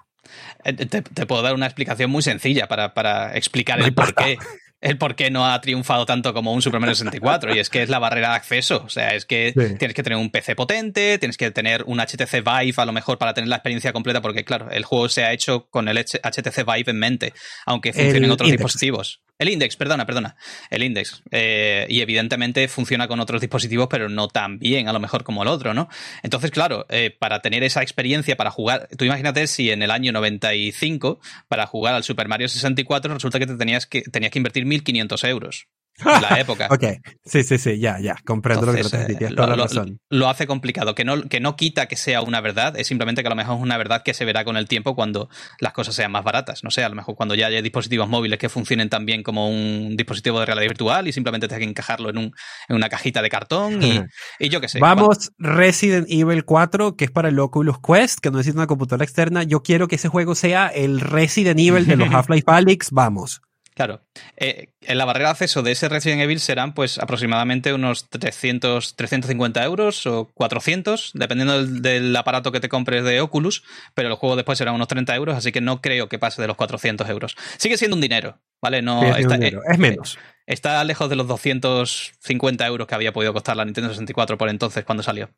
Eh, 0.65 0.73
te, 0.73 1.03
puedo 1.03 1.43
dar 1.43 1.55
una 1.55 1.67
explicación 1.67 2.11
muy 2.11 2.23
sencilla 2.23 2.67
para, 2.67 2.95
para 2.95 3.37
explicar 3.37 3.81
el 3.81 3.95
por 3.95 4.13
qué. 4.13 4.39
El 4.81 4.99
por 4.99 5.17
qué 5.17 5.31
no 5.31 5.47
ha 5.47 5.61
triunfado 5.61 6.07
tanto 6.07 6.35
como 6.35 6.53
un 6.53 6.63
Super 6.63 6.81
Mario 6.81 6.95
64, 6.95 7.55
y 7.55 7.59
es 7.59 7.71
que 7.71 7.83
es 7.83 7.89
la 7.89 7.99
barrera 7.99 8.31
de 8.31 8.37
acceso. 8.37 8.83
O 8.85 8.89
sea, 8.89 9.15
es 9.15 9.25
que 9.25 9.53
tienes 9.79 9.95
que 9.95 10.03
tener 10.03 10.19
un 10.19 10.31
PC 10.31 10.55
potente, 10.55 11.19
tienes 11.19 11.37
que 11.37 11.51
tener 11.51 11.85
un 11.87 11.99
HTC 11.99 12.43
Vive 12.45 12.75
a 12.77 12.85
lo 12.85 12.93
mejor 12.93 13.19
para 13.19 13.35
tener 13.35 13.49
la 13.49 13.57
experiencia 13.57 13.93
completa, 13.93 14.21
porque 14.21 14.45
claro, 14.45 14.71
el 14.71 14.85
juego 14.85 15.09
se 15.09 15.25
ha 15.25 15.33
hecho 15.33 15.67
con 15.71 15.89
el 15.89 15.99
HTC 15.99 16.65
Vive 16.65 16.91
en 16.91 16.99
mente, 16.99 17.33
aunque 17.65 17.93
funcione 17.93 18.27
en 18.27 18.33
otros 18.33 18.51
dispositivos. 18.51 19.21
El 19.39 19.51
Index, 19.51 19.77
perdona, 19.77 20.07
perdona. 20.07 20.37
El 20.71 20.83
Index. 20.83 21.23
Eh, 21.31 21.87
y 21.91 22.01
evidentemente 22.01 22.69
funciona 22.69 23.07
con 23.07 23.21
otros 23.21 23.41
dispositivos, 23.41 23.89
pero 23.91 24.09
no 24.09 24.29
tan 24.29 24.59
bien, 24.59 24.89
a 24.89 24.93
lo 24.93 25.01
mejor, 25.01 25.25
como 25.25 25.43
el 25.43 25.49
otro, 25.49 25.75
¿no? 25.75 25.89
Entonces, 26.23 26.51
claro, 26.51 26.87
eh, 26.89 27.15
para 27.19 27.43
tener 27.43 27.63
esa 27.63 27.83
experiencia, 27.83 28.37
para 28.37 28.51
jugar. 28.51 28.89
Tú 28.97 29.05
imagínate 29.05 29.47
si 29.47 29.71
en 29.71 29.83
el 29.83 29.91
año 29.91 30.13
95, 30.13 31.21
para 31.49 31.67
jugar 31.67 31.95
al 31.95 32.05
Super 32.05 32.29
Mario 32.29 32.49
64, 32.49 33.13
resulta 33.13 33.39
que 33.39 33.47
te 33.47 33.57
tenías 33.57 33.87
que, 33.87 34.03
tenías 34.03 34.33
que 34.33 34.39
invertir 34.39 34.65
1.500 34.65 35.29
euros 35.29 35.69
en 36.05 36.23
la 36.23 36.41
época. 36.41 36.69
ok, 36.71 36.85
sí, 37.25 37.43
sí, 37.43 37.59
sí, 37.59 37.79
ya, 37.79 37.99
ya, 38.01 38.17
comprendo 38.25 38.67
lo 38.67 38.73
que 38.73 38.83
te 38.83 39.15
tienes 39.15 39.35
toda 39.35 39.49
la 39.49 39.57
razón. 39.57 40.01
Lo, 40.11 40.29
hace 40.29 40.47
complicado, 40.47 40.95
que 40.95 41.05
no, 41.05 41.23
que 41.29 41.41
no 41.41 41.57
quita 41.57 41.87
que 41.87 41.97
sea 41.97 42.23
una 42.23 42.41
verdad, 42.41 42.77
es 42.79 42.87
simplemente 42.87 43.23
que 43.23 43.29
a 43.29 43.31
lo 43.31 43.37
mejor 43.37 43.57
es 43.57 43.63
una 43.63 43.77
verdad 43.77 44.03
que 44.03 44.15
se 44.15 44.25
verá 44.25 44.45
con 44.45 44.57
el 44.57 44.69
tiempo 44.69 44.95
cuando 44.95 45.29
las 45.61 45.73
cosas 45.73 45.95
sean 45.95 46.13
más 46.13 46.25
baratas. 46.25 46.65
No 46.65 46.71
sé, 46.71 46.85
a 46.85 46.89
lo 46.89 46.95
mejor 46.95 47.15
cuando 47.15 47.35
ya 47.35 47.47
haya 47.47 47.63
dispositivos 47.63 48.09
móviles 48.09 48.39
que 48.39 48.49
funcionen 48.49 48.89
también 48.89 49.23
como 49.23 49.49
un 49.49 49.97
dispositivo 49.97 50.41
de 50.41 50.47
realidad 50.47 50.69
virtual 50.69 51.09
y 51.09 51.13
simplemente 51.13 51.49
tengas 51.49 51.61
que 51.61 51.71
encajarlo 51.71 52.11
en, 52.11 52.19
un, 52.19 52.33
en 52.69 52.77
una 52.77 52.89
cajita 52.89 53.23
de 53.23 53.31
cartón 53.31 53.83
y, 53.83 54.01
y 54.39 54.49
yo 54.49 54.61
qué 54.61 54.69
sé. 54.69 54.81
Vamos, 54.81 55.33
Resident 55.39 56.07
Evil 56.11 56.45
4, 56.45 56.97
que 56.97 57.07
es 57.07 57.11
para 57.11 57.29
el 57.29 57.39
Oculus 57.39 57.77
Quest, 57.81 58.21
que 58.21 58.31
no 58.31 58.39
necesita 58.39 58.59
una 58.59 58.67
computadora 58.67 59.05
externa. 59.05 59.43
Yo 59.43 59.63
quiero 59.63 59.89
que 59.89 59.97
ese 59.97 60.09
juego 60.09 60.35
sea 60.35 60.69
el 60.69 61.01
Resident 61.01 61.59
Evil 61.61 61.87
de 61.87 61.97
los 61.97 62.09
Half-Life 62.13 62.45
Alyx, 62.47 62.91
vamos. 62.91 63.41
Claro. 63.77 64.01
Eh, 64.39 64.69
en 64.81 64.97
la 64.97 65.05
barrera 65.05 65.29
de 65.29 65.33
acceso 65.33 65.63
de 65.63 65.73
ese 65.73 65.91
Resident 65.91 66.23
Evil 66.23 66.41
serán 66.41 66.73
pues 66.73 66.99
aproximadamente 66.99 67.75
unos 67.75 68.09
300, 68.09 68.97
350 68.97 69.63
euros 69.65 70.07
o 70.07 70.31
400, 70.33 71.11
dependiendo 71.13 71.63
del, 71.63 72.17
aparato 72.17 72.53
que 72.53 72.61
te 72.61 72.71
compres 72.71 73.05
de 73.05 73.21
Oculus, 73.21 73.65
pero 73.93 74.09
el 74.09 74.15
juego 74.15 74.35
después 74.35 74.57
será 74.57 74.73
unos 74.73 74.89
30 74.89 75.15
euros, 75.15 75.37
así 75.37 75.53
que 75.53 75.61
no 75.61 75.83
creo 75.83 76.09
que 76.09 76.19
pase 76.19 76.41
de 76.41 76.49
los 76.49 76.57
400 76.57 77.07
euros. 77.11 77.37
Sigue 77.59 77.77
siendo 77.77 77.97
un 77.97 78.01
dinero, 78.01 78.41
¿vale? 78.63 78.81
No, 78.81 79.15
está, 79.15 79.37
eh, 79.37 79.55
es 79.71 79.79
menos. 79.79 80.17
Eh, 80.17 80.55
está 80.55 80.83
lejos 80.83 81.11
de 81.11 81.17
los 81.17 81.29
250 81.29 82.67
euros 82.67 82.87
que 82.87 82.95
había 82.95 83.13
podido 83.13 83.35
costar 83.35 83.59
la 83.59 83.67
Nintendo 83.67 83.91
64 83.91 84.39
por 84.39 84.49
entonces 84.49 84.87
cuando 84.87 85.03
salió. 85.03 85.29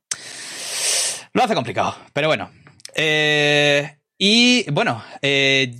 Lo 1.32 1.42
hace 1.42 1.56
complicado, 1.56 1.96
pero 2.12 2.28
bueno. 2.28 2.52
y 4.16 4.70
bueno, 4.70 5.02
eh, 5.22 5.74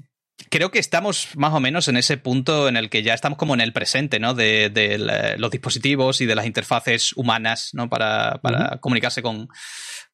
creo 0.50 0.70
que 0.70 0.78
estamos 0.78 1.28
más 1.36 1.52
o 1.52 1.60
menos 1.60 1.88
en 1.88 1.96
ese 1.96 2.16
punto 2.16 2.68
en 2.68 2.76
el 2.76 2.90
que 2.90 3.02
ya 3.02 3.14
estamos 3.14 3.38
como 3.38 3.54
en 3.54 3.60
el 3.60 3.72
presente, 3.72 4.20
¿no? 4.20 4.34
De, 4.34 5.36
los 5.38 5.50
dispositivos 5.50 6.20
y 6.20 6.26
de 6.26 6.34
las 6.34 6.46
interfaces 6.46 7.12
humanas, 7.14 7.70
¿no? 7.74 7.88
Para, 7.88 8.40
comunicarse 8.80 9.22
con, 9.22 9.48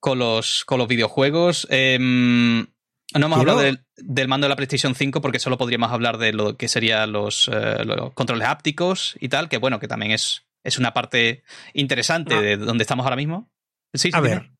con, 0.00 0.18
los, 0.18 0.64
con 0.64 0.78
los 0.78 0.88
videojuegos. 0.88 1.66
Em, 1.70 2.66
no 3.14 3.26
hemos 3.26 3.38
hablado 3.38 3.60
del, 3.60 4.28
mando 4.28 4.46
de 4.46 4.48
la 4.48 4.56
PlayStation 4.56 4.94
5 4.94 5.20
porque 5.20 5.38
solo 5.38 5.58
podríamos 5.58 5.92
hablar 5.92 6.18
de 6.18 6.32
lo 6.32 6.56
que 6.56 6.68
serían 6.68 7.12
los, 7.12 7.48
eh, 7.52 7.84
controles 8.14 8.48
hápticos 8.48 9.16
y 9.20 9.28
tal, 9.28 9.48
que 9.48 9.58
bueno, 9.58 9.78
que 9.78 9.88
también 9.88 10.12
es, 10.12 10.46
es 10.62 10.78
una 10.78 10.92
parte 10.92 11.44
interesante 11.72 12.34
ah. 12.34 12.40
de 12.40 12.56
donde 12.56 12.82
estamos 12.82 13.04
ahora 13.04 13.16
mismo. 13.16 13.50
Sí, 13.92 14.10
a 14.12 14.20
ver, 14.20 14.50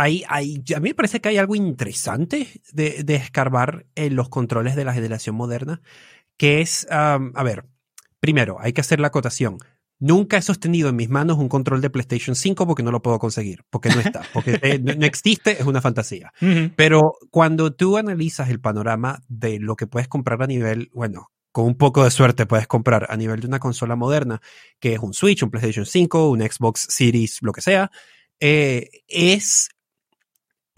hay, 0.00 0.22
hay, 0.28 0.62
a 0.76 0.78
mí 0.78 0.90
me 0.90 0.94
parece 0.94 1.20
que 1.20 1.28
hay 1.28 1.38
algo 1.38 1.56
interesante 1.56 2.62
de, 2.72 3.02
de 3.02 3.16
escarbar 3.16 3.84
en 3.96 4.14
los 4.14 4.28
controles 4.28 4.76
de 4.76 4.84
la 4.84 4.94
generación 4.94 5.34
moderna, 5.34 5.82
que 6.36 6.60
es, 6.60 6.86
a 6.88 7.18
ver, 7.42 7.64
primero, 8.20 8.58
hay 8.60 8.72
que 8.72 8.80
hacer 8.80 9.00
la 9.00 9.08
acotación. 9.08 9.58
Nunca 9.98 10.36
he 10.36 10.42
sostenido 10.42 10.88
en 10.88 10.94
mis 10.94 11.08
manos 11.08 11.38
un 11.38 11.48
control 11.48 11.80
de 11.80 11.90
PlayStation 11.90 12.36
5 12.36 12.64
porque 12.64 12.84
no 12.84 12.92
lo 12.92 13.02
puedo 13.02 13.18
conseguir, 13.18 13.64
porque 13.70 13.88
no 13.88 13.98
está, 13.98 14.22
porque 14.32 14.78
no, 14.80 15.04
existe, 15.04 15.60
es 15.60 15.66
una 15.66 15.80
fantasía. 15.80 16.32
Pero 16.76 17.14
cuando 17.32 17.72
tú 17.72 17.96
analizas 17.96 18.50
el 18.50 18.60
panorama 18.60 19.20
de 19.26 19.58
lo 19.58 19.74
que 19.74 19.88
puedes 19.88 20.06
comprar 20.06 20.40
a 20.40 20.46
nivel, 20.46 20.92
bueno, 20.94 21.32
con 21.50 21.66
un 21.66 21.76
poco 21.76 22.04
de 22.04 22.12
suerte 22.12 22.46
puedes 22.46 22.68
comprar 22.68 23.08
a 23.10 23.16
nivel 23.16 23.40
de 23.40 23.48
una 23.48 23.58
consola 23.58 23.96
moderna, 23.96 24.40
que 24.78 24.92
es 24.92 25.00
un 25.00 25.12
Switch, 25.12 25.42
un 25.42 25.50
PlayStation 25.50 25.86
5, 25.86 26.30
un 26.30 26.40
Xbox 26.40 26.86
Series, 26.88 27.38
lo 27.42 27.50
que 27.50 27.62
sea, 27.62 27.90
eh, 28.38 28.88
es 29.08 29.70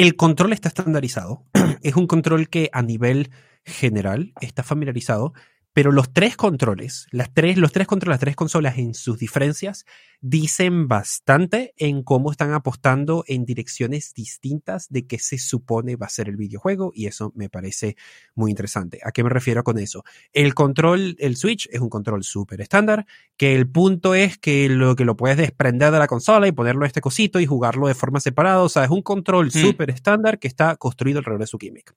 el 0.01 0.17
control 0.17 0.55
está 0.55 0.69
estandarizado. 0.69 1.45
es 1.83 1.95
un 1.95 2.07
control 2.07 2.49
que 2.49 2.71
a 2.73 2.81
nivel 2.81 3.31
general 3.67 4.33
está 4.41 4.63
familiarizado 4.63 5.35
pero 5.73 5.93
los 5.93 6.13
tres 6.13 6.37
controles, 6.37 7.07
las 7.11 7.33
tres, 7.33 7.57
los 7.57 7.73
tres 7.73 7.87
controles, 7.87 8.15
las 8.15 8.21
tres 8.21 8.37
consolas 8.37 8.79
en 8.79 8.95
sus 8.95 9.19
diferencias 9.19 9.85
dicen 10.21 10.87
bastante 10.87 11.73
en 11.79 12.03
cómo 12.03 12.31
están 12.31 12.53
apostando 12.53 13.25
en 13.27 13.45
direcciones 13.45 14.13
distintas 14.15 14.89
de 14.91 15.07
qué 15.07 15.19
se 15.19 15.39
supone 15.39 15.97
va 15.97 16.07
a 16.07 16.11
ser 16.11 16.29
el 16.29 16.37
videojuego 16.37 16.93
y 16.95 17.07
eso 17.07 17.33
me 17.35 17.49
parece 17.49 17.97
muy 18.35 18.51
interesante. 18.51 19.01
¿A 19.03 19.13
qué 19.13 19.25
me 19.25 19.31
refiero 19.31 19.65
con 19.65 19.79
eso? 19.79 20.05
El 20.33 20.55
control, 20.55 21.17
el 21.19 21.37
Switch 21.37 21.69
es 21.73 21.81
un 21.81 21.89
control 21.89 22.23
súper 22.23 22.61
estándar, 22.61 23.07
que 23.37 23.55
el 23.55 23.69
punto 23.69 24.15
es 24.15 24.37
que 24.37 24.69
lo 24.69 24.95
que 24.95 25.05
lo 25.05 25.17
puedes 25.17 25.39
desprender 25.39 25.91
de 25.91 25.99
la 25.99 26.07
consola 26.07 26.47
y 26.47 26.53
ponerlo 26.53 26.83
en 26.83 26.89
este 26.89 27.01
cosito 27.01 27.41
y 27.41 27.47
jugarlo 27.47 27.89
de 27.89 27.95
forma 27.95 28.21
separada, 28.21 28.63
o 28.63 28.69
sea, 28.69 28.85
es 28.85 28.91
un 28.91 29.03
control 29.03 29.47
mm. 29.47 29.51
súper 29.51 29.91
estándar 29.91 30.39
que 30.39 30.49
está 30.49 30.77
construido 30.77 31.19
alrededor 31.19 31.41
de 31.41 31.47
su 31.47 31.59
gimmick. 31.59 31.95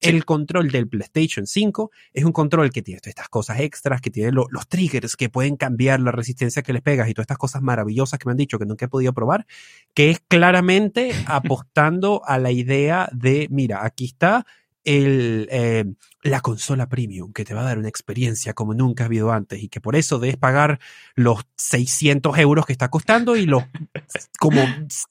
El 0.00 0.24
control 0.24 0.70
del 0.70 0.88
PlayStation 0.88 1.46
5 1.46 1.90
es 2.12 2.24
un 2.24 2.32
control 2.32 2.70
que 2.70 2.82
tiene 2.82 3.00
estas 3.02 3.28
cosas 3.28 3.60
extras, 3.60 4.00
que 4.00 4.10
tiene 4.10 4.32
los 4.32 4.68
triggers 4.68 5.16
que 5.16 5.28
pueden 5.28 5.56
cambiar 5.56 6.00
la 6.00 6.12
resistencia 6.12 6.62
que 6.62 6.72
les 6.72 6.82
pegas 6.82 7.08
y 7.08 7.14
todas 7.14 7.24
estas 7.24 7.38
cosas 7.38 7.62
maravillosas 7.64 8.18
que 8.18 8.26
me 8.26 8.32
han 8.32 8.36
dicho 8.36 8.58
que 8.58 8.66
nunca 8.66 8.84
he 8.86 8.88
podido 8.88 9.12
probar, 9.12 9.46
que 9.94 10.10
es 10.10 10.20
claramente 10.20 11.12
apostando 11.26 12.22
a 12.24 12.38
la 12.38 12.52
idea 12.52 13.08
de, 13.12 13.48
mira, 13.50 13.84
aquí 13.84 14.04
está 14.04 14.46
el, 14.84 15.48
eh, 15.50 15.84
la 16.22 16.40
consola 16.40 16.88
premium 16.88 17.32
que 17.32 17.44
te 17.44 17.54
va 17.54 17.62
a 17.62 17.64
dar 17.64 17.78
una 17.78 17.88
experiencia 17.88 18.52
como 18.52 18.74
nunca 18.74 19.04
ha 19.04 19.06
habido 19.06 19.32
antes 19.32 19.62
y 19.62 19.68
que 19.68 19.80
por 19.80 19.96
eso 19.96 20.18
debes 20.18 20.36
pagar 20.36 20.78
los 21.14 21.40
600 21.56 22.38
euros 22.38 22.66
que 22.66 22.72
está 22.72 22.88
costando 22.88 23.36
y 23.36 23.46
los 23.46 23.64
como 24.38 24.62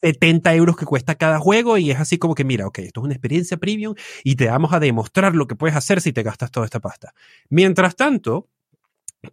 70 0.01 0.53
euros 0.53 0.77
que 0.77 0.85
cuesta 0.85 1.15
cada 1.15 1.39
juego 1.39 1.77
y 1.77 1.91
es 1.91 1.99
así 1.99 2.17
como 2.17 2.35
que 2.35 2.43
mira, 2.43 2.67
ok, 2.67 2.79
esto 2.79 3.01
es 3.01 3.05
una 3.05 3.13
experiencia 3.13 3.57
premium 3.57 3.95
y 4.23 4.35
te 4.35 4.47
vamos 4.47 4.73
a 4.73 4.79
demostrar 4.79 5.35
lo 5.35 5.47
que 5.47 5.55
puedes 5.55 5.75
hacer 5.75 6.01
si 6.01 6.13
te 6.13 6.23
gastas 6.23 6.51
toda 6.51 6.65
esta 6.65 6.79
pasta. 6.79 7.13
Mientras 7.49 7.95
tanto, 7.95 8.49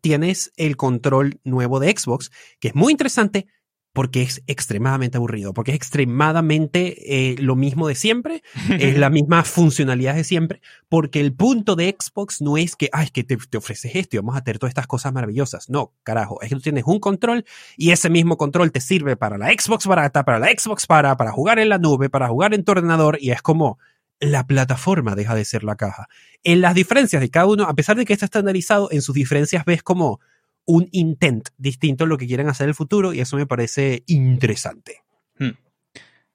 tienes 0.00 0.52
el 0.56 0.76
control 0.76 1.40
nuevo 1.44 1.80
de 1.80 1.94
Xbox 1.96 2.30
que 2.58 2.68
es 2.68 2.74
muy 2.74 2.92
interesante 2.92 3.46
porque 3.92 4.22
es 4.22 4.42
extremadamente 4.46 5.16
aburrido, 5.16 5.52
porque 5.52 5.72
es 5.72 5.76
extremadamente 5.76 7.32
eh, 7.32 7.36
lo 7.38 7.56
mismo 7.56 7.88
de 7.88 7.96
siempre, 7.96 8.42
es 8.78 8.96
la 8.96 9.10
misma 9.10 9.42
funcionalidad 9.42 10.14
de 10.14 10.24
siempre, 10.24 10.60
porque 10.88 11.20
el 11.20 11.32
punto 11.32 11.74
de 11.74 11.96
Xbox 11.98 12.40
no 12.40 12.56
es 12.56 12.76
que, 12.76 12.88
ay, 12.92 13.08
que 13.08 13.24
te, 13.24 13.36
te, 13.36 13.58
ofreces 13.58 13.92
esto 13.96 14.16
y 14.16 14.20
vamos 14.20 14.36
a 14.36 14.44
tener 14.44 14.58
todas 14.58 14.70
estas 14.70 14.86
cosas 14.86 15.12
maravillosas. 15.12 15.68
No, 15.68 15.92
carajo, 16.04 16.40
es 16.40 16.50
que 16.50 16.54
tú 16.54 16.60
tienes 16.60 16.84
un 16.86 17.00
control 17.00 17.44
y 17.76 17.90
ese 17.90 18.10
mismo 18.10 18.36
control 18.36 18.70
te 18.70 18.80
sirve 18.80 19.16
para 19.16 19.38
la 19.38 19.48
Xbox 19.48 19.86
barata, 19.86 20.24
para 20.24 20.38
la 20.38 20.48
Xbox 20.48 20.86
para, 20.86 21.16
para 21.16 21.32
jugar 21.32 21.58
en 21.58 21.68
la 21.68 21.78
nube, 21.78 22.08
para 22.10 22.28
jugar 22.28 22.54
en 22.54 22.64
tu 22.64 22.72
ordenador 22.72 23.18
y 23.20 23.32
es 23.32 23.42
como 23.42 23.78
la 24.20 24.47
plataforma 24.47 25.16
deja 25.16 25.34
de 25.34 25.44
ser 25.44 25.64
la 25.64 25.76
caja. 25.76 26.09
En 26.44 26.60
las 26.60 26.74
diferencias 26.74 27.20
de 27.20 27.30
cada 27.30 27.47
uno, 27.47 27.64
a 27.64 27.74
pesar 27.74 27.97
de 27.97 28.05
que 28.05 28.12
está 28.12 28.26
estandarizado, 28.26 28.88
en 28.92 29.02
sus 29.02 29.14
diferencias 29.14 29.64
ves 29.64 29.82
como 29.82 30.20
un 30.66 30.88
intent 30.92 31.48
distinto 31.56 32.05
a 32.05 32.06
lo 32.06 32.18
que 32.18 32.26
quieren 32.26 32.48
hacer 32.48 32.64
en 32.64 32.70
el 32.70 32.74
futuro 32.74 33.12
y 33.12 33.20
eso 33.20 33.36
me 33.36 33.47
parece 33.47 34.05
interesante. 34.06 35.02
Hmm. 35.38 35.51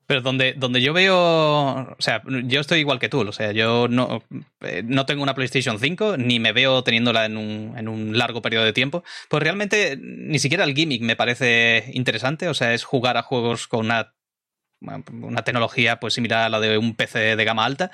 Pero 0.07 0.22
donde, 0.22 0.53
donde 0.53 0.82
yo 0.82 0.94
veo, 0.94 1.16
o 1.16 1.95
sea, 1.99 2.22
yo 2.44 2.60
estoy 2.60 2.80
igual 2.80 2.99
que 2.99 3.10
tú, 3.10 3.22
o 3.22 3.32
sea, 3.32 3.52
yo 3.53 3.88
no, 3.88 4.24
eh, 4.62 4.84
no 4.86 5.06
tengo 5.06 5.24
una 5.24 5.34
PlayStation 5.34 5.80
5, 5.80 6.18
ni 6.18 6.40
me 6.40 6.52
veo 6.52 6.84
teniéndola 6.84 7.26
en 7.26 7.38
un, 7.38 7.74
en 7.76 7.88
un 7.88 8.18
largo 8.18 8.41
periodo 8.41 8.66
de 8.66 8.74
tiempo, 8.74 9.03
pues 9.30 9.41
realmente 9.41 9.98
ni 9.99 10.38
siquiera 10.38 10.64
el 10.64 10.76
gimmick 10.76 11.02
me 11.02 11.16
parece 11.16 11.90
interesante, 11.94 12.48
o 12.49 12.53
sea, 12.53 12.74
es 12.74 12.84
jugar 12.84 13.18
a 13.18 13.24
juegos 13.24 13.68
con 13.68 13.86
una 13.86 14.15
una 15.22 15.44
tecnología 15.44 15.99
pues 15.99 16.14
similar 16.14 16.45
a 16.45 16.49
la 16.49 16.60
de 16.60 16.78
un 16.78 16.95
PC 16.95 17.36
de 17.36 17.45
gama 17.45 17.66
alta, 17.66 17.91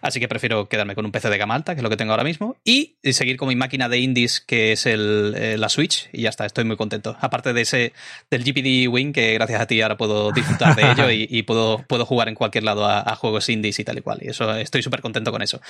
así 0.00 0.20
que 0.20 0.28
prefiero 0.28 0.68
quedarme 0.68 0.94
con 0.94 1.04
un 1.04 1.12
PC 1.12 1.30
de 1.30 1.38
gama 1.38 1.54
alta, 1.54 1.74
que 1.74 1.80
es 1.80 1.82
lo 1.82 1.90
que 1.90 1.96
tengo 1.96 2.12
ahora 2.12 2.24
mismo, 2.24 2.56
y 2.64 2.96
seguir 3.12 3.36
con 3.36 3.48
mi 3.48 3.56
máquina 3.56 3.88
de 3.88 3.98
indies, 3.98 4.40
que 4.40 4.72
es 4.72 4.86
el, 4.86 5.34
eh, 5.36 5.56
la 5.58 5.68
Switch, 5.68 6.08
y 6.12 6.22
ya 6.22 6.28
está, 6.28 6.46
estoy 6.46 6.64
muy 6.64 6.76
contento. 6.76 7.16
Aparte 7.20 7.52
de 7.52 7.62
ese, 7.62 7.92
del 8.30 8.44
GPD 8.44 8.92
Wing, 8.92 9.12
que 9.12 9.34
gracias 9.34 9.60
a 9.60 9.66
ti 9.66 9.80
ahora 9.80 9.96
puedo 9.96 10.32
disfrutar 10.32 10.74
de 10.76 10.90
ello 10.90 11.10
y, 11.10 11.42
puedo, 11.42 11.84
puedo 11.88 12.06
jugar 12.06 12.28
en 12.28 12.34
cualquier 12.34 12.64
lado 12.64 12.86
a, 12.86 13.14
juegos 13.16 13.48
indies 13.48 13.78
y 13.78 13.84
tal 13.84 13.98
y 13.98 14.00
cual, 14.02 14.18
y 14.22 14.28
eso 14.28 14.54
estoy 14.56 14.82
súper 14.82 15.00
contento 15.00 15.32
con 15.32 15.42
eso. 15.42 15.60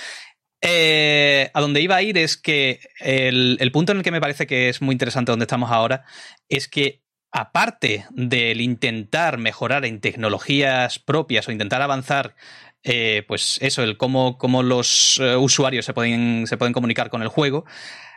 Eh, 0.67 1.51
a 1.53 1.61
donde 1.61 1.83
iba 1.83 1.97
a 1.97 2.03
ir 2.03 2.17
es 2.17 2.39
que 2.39 2.81
el, 3.01 3.59
el 3.61 3.71
punto 3.71 3.93
en 3.93 3.99
el 3.99 4.05
que 4.05 4.11
me 4.11 4.21
parece 4.21 4.47
que 4.47 4.71
es 4.71 4.81
muy 4.81 4.95
interesante 4.95 5.31
donde 5.31 5.45
estamos 5.45 5.71
ahora 5.71 6.05
es 6.49 6.69
que 6.69 7.04
aparte 7.35 8.07
del 8.13 8.61
intentar 8.61 9.39
mejorar 9.39 9.85
en 9.85 10.01
tecnologías 10.01 11.01
propias 11.01 11.49
o 11.49 11.53
intentar 11.53 11.83
avanzar 11.83 12.37
eh, 12.85 13.25
pues 13.27 13.59
eso, 13.63 13.83
el 13.83 13.97
cómo, 13.97 14.37
cómo 14.37 14.63
los 14.63 15.19
eh, 15.19 15.37
usuarios 15.37 15.87
se 15.87 15.95
pueden, 15.95 16.47
se 16.47 16.59
pueden 16.59 16.75
comunicar 16.75 17.09
con 17.09 17.23
el 17.23 17.29
juego. 17.29 17.65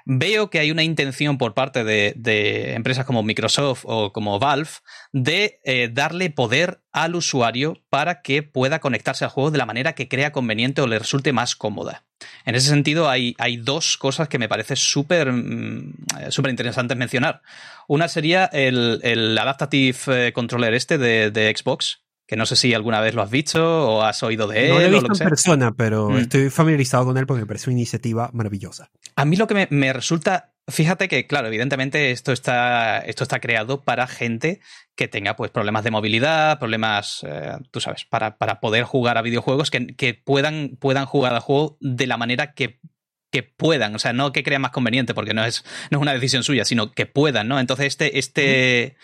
Veo 0.10 0.50
que 0.50 0.60
hay 0.60 0.72
una 0.72 0.84
intención 0.84 1.38
por 1.38 1.54
parte 1.54 1.84
de, 1.84 2.74
empresas 2.74 3.06
como 3.06 3.24
Microsoft 3.24 3.84
o 3.86 4.14
como 4.14 4.40
Valve 4.40 4.70
de 5.12 5.60
eh, 5.66 5.90
darle 5.92 6.30
poder 6.30 6.82
al 6.94 7.16
usuario 7.16 7.82
para 7.90 8.22
que 8.22 8.42
pueda 8.42 8.80
conectarse 8.80 9.26
al 9.26 9.32
juego 9.32 9.52
de 9.52 9.58
la 9.58 9.66
manera 9.66 9.96
que 9.96 10.08
crea 10.08 10.32
conveniente 10.32 10.82
o 10.82 10.88
le 10.88 11.00
resulte 11.00 11.34
más 11.34 11.56
cómoda. 11.58 12.06
En 12.46 12.56
ese 12.56 12.70
sentido, 12.70 13.10
hay, 13.10 13.36
hay 13.38 13.58
dos 13.58 13.98
cosas 13.98 14.30
que 14.30 14.40
me 14.40 14.50
parece 14.50 14.76
súper 14.76 15.32
mm, 15.32 15.94
súper 16.30 16.52
interesantes 16.52 16.98
mencionar. 16.98 17.42
Una 17.88 18.08
sería 18.08 18.46
el, 18.46 19.00
el 19.04 19.38
Adaptative 19.38 20.32
Controller 20.34 20.74
este 20.74 20.98
de, 20.98 21.32
de 21.32 21.54
Xbox, 21.56 22.07
que 22.28 22.36
no 22.36 22.46
sé 22.46 22.58
si 22.58 22.74
alguna 22.74 23.00
vez 23.00 23.16
lo 23.16 23.22
has 23.22 23.32
visto 23.32 23.90
o 23.90 24.02
has 24.04 24.22
oído 24.22 24.48
de 24.48 24.66
él. 24.66 24.70
No 24.74 24.80
lo 24.80 24.86
he 24.86 24.90
visto 24.90 25.14
en 25.14 25.30
persona, 25.30 25.72
pero 25.76 26.10
mm. 26.10 26.18
estoy 26.18 26.50
familiarizado 26.50 27.06
con 27.06 27.18
él 27.18 27.26
porque 27.26 27.42
me 27.42 27.48
parece 27.48 27.70
una 27.70 27.80
iniciativa 27.80 28.30
maravillosa. 28.34 28.92
A 29.16 29.24
mí 29.24 29.38
lo 29.38 29.48
que 29.48 29.68
me, 29.70 29.94
resulta, 29.94 30.54
fíjate 30.68 31.08
que, 31.08 31.26
claro, 31.26 31.48
evidentemente 31.48 32.12
esto 32.12 32.34
está, 32.34 33.00
esto 33.00 33.24
está 33.24 33.40
creado 33.40 33.84
para 33.86 34.08
gente 34.08 34.60
que 34.96 35.08
tenga 35.08 35.38
pues 35.38 35.52
problemas 35.52 35.86
de 35.86 35.92
movilidad, 35.92 36.60
problemas, 36.60 37.26
eh, 37.26 37.54
tú 37.72 37.80
sabes, 37.80 38.04
para, 38.04 38.38
para, 38.38 38.60
poder 38.60 38.84
jugar 38.84 39.18
a 39.18 39.22
videojuegos, 39.22 39.72
que, 39.72 39.88
que, 39.96 40.14
puedan, 40.14 40.78
puedan 40.82 41.06
jugar 41.06 41.34
al 41.34 41.40
juego 41.40 41.78
de 41.80 42.08
la 42.08 42.18
manera 42.18 42.54
que 42.54 42.82
que 43.30 43.44
puedan, 43.44 43.94
o 43.94 44.00
sea, 44.00 44.14
no 44.14 44.32
que 44.32 44.44
crean 44.44 44.62
más 44.62 44.72
conveniente, 44.72 45.14
porque 45.14 45.34
no 45.34 45.44
es, 45.44 45.64
no 45.92 45.98
es 45.98 46.02
una 46.02 46.14
decisión 46.14 46.44
suya, 46.44 46.64
sino 46.64 46.94
que 46.94 47.06
puedan, 47.06 47.48
¿no? 47.48 47.60
Entonces, 47.60 47.88
este, 47.88 48.18
este, 48.18 48.96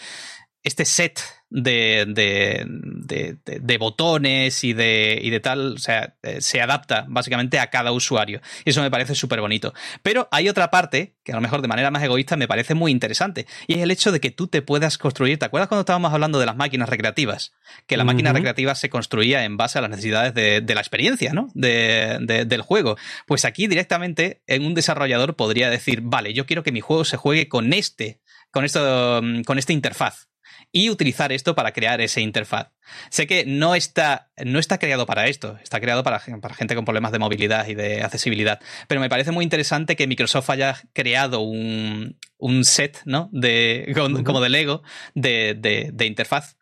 este 0.64 0.86
set 0.86 1.20
de, 1.54 2.06
de, 2.08 3.38
de, 3.46 3.78
botones 3.78 4.64
y 4.64 4.74
de, 4.74 5.20
y 5.22 5.30
de 5.30 5.40
tal, 5.40 5.74
o 5.74 5.78
sea, 5.78 6.16
eh, 6.24 6.42
se 6.42 6.62
adapta 6.62 7.06
básicamente 7.08 7.60
a 7.60 7.70
cada 7.70 7.92
usuario. 7.92 8.42
Y 8.66 8.72
eso 8.72 8.82
me 8.82 8.90
parece 8.90 9.14
súper 9.14 9.40
bonito. 9.40 9.72
Pero 10.02 10.28
hay 10.32 10.50
otra 10.50 10.72
parte, 10.72 11.16
que 11.24 11.32
a 11.32 11.36
lo 11.36 11.42
mejor 11.42 11.62
de 11.62 11.68
manera 11.68 11.92
más 11.92 12.02
egoísta 12.02 12.38
me 12.38 12.48
parece 12.48 12.74
muy 12.74 12.92
interesante, 12.92 13.46
y 13.68 13.76
es 13.76 13.82
el 13.82 13.92
hecho 13.92 14.12
de 14.12 14.20
que 14.20 14.32
tú 14.32 14.48
te 14.48 14.64
puedas 14.64 14.98
construir. 14.98 15.38
¿Te 15.38 15.46
acuerdas 15.46 15.68
cuando 15.68 15.82
estábamos 15.82 16.12
hablando 16.12 16.40
de 16.40 16.48
las 16.48 16.56
máquinas 16.56 16.90
recreativas? 16.90 17.54
Que 17.86 17.98
la 17.98 18.04
máquina 18.04 18.34
recreativa 18.34 18.74
se 18.74 18.90
construía 18.90 19.46
en 19.46 19.56
base 19.56 19.78
a 19.78 19.82
las 19.82 19.92
necesidades 19.92 20.34
de, 20.34 20.74
la 20.74 20.82
experiencia, 20.82 21.34
¿no? 21.34 21.50
del 21.54 22.62
juego. 22.64 22.98
Pues 23.28 23.46
aquí 23.46 23.68
directamente 23.68 24.42
en 24.48 24.66
un 24.66 24.74
desarrollador 24.74 25.36
podría 25.36 25.70
decir, 25.70 26.02
vale, 26.02 26.34
yo 26.34 26.48
quiero 26.48 26.64
que 26.64 26.72
mi 26.72 26.82
juego 26.82 27.06
se 27.06 27.18
juegue 27.18 27.48
con 27.48 27.74
este, 27.74 28.22
con 28.50 28.66
esto, 28.66 29.22
con 29.46 29.60
esta 29.60 29.74
interfaz 29.74 30.28
y 30.76 30.90
utilizar 30.90 31.32
esto 31.32 31.54
para 31.56 31.72
crear 31.72 32.02
esa 32.02 32.20
interfaz. 32.20 32.72
Sé 33.10 33.28
que 33.28 33.46
no 33.46 33.76
está, 33.76 34.32
no 34.44 34.58
está 34.58 34.80
creado 34.80 35.06
para 35.06 35.28
esto, 35.28 35.58
está 35.62 35.80
creado 35.80 36.04
para, 36.04 36.20
para, 36.42 36.56
gente 36.56 36.76
con 36.76 36.84
problemas 36.84 37.12
de 37.12 37.20
movilidad 37.20 37.68
y 37.68 37.76
de 37.76 38.02
accesibilidad, 38.02 38.60
pero 38.88 39.00
me 39.00 39.08
parece 39.08 39.32
muy 39.32 39.44
interesante 39.44 39.96
que 39.96 40.08
Microsoft 40.08 40.50
haya 40.50 40.76
creado 40.92 41.42
un, 41.42 42.18
un 42.38 42.66
set, 42.66 43.02
¿no? 43.06 43.30
De, 43.32 43.94
como 44.26 44.42
de 44.42 44.50
Lego, 44.50 44.82
de, 45.14 45.56
de, 45.56 46.06
interfaz 46.06 46.58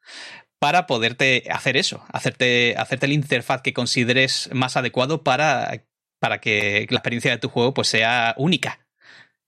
para 0.59 0.85
poderte 0.85 1.45
hacer 1.49 1.77
eso, 1.77 2.05
hacerte, 2.11 2.75
hacerte 2.77 3.07
la 3.07 3.13
interfaz 3.13 3.61
que 3.61 3.73
consideres 3.73 4.49
más 4.51 4.75
adecuado 4.75 5.23
para, 5.23 5.85
para 6.19 6.39
que 6.41 6.85
la 6.89 6.97
experiencia 6.97 7.31
de 7.31 7.38
tu 7.38 7.47
juego 7.47 7.73
pues, 7.73 7.88
sea 7.88 8.35
única. 8.38 8.85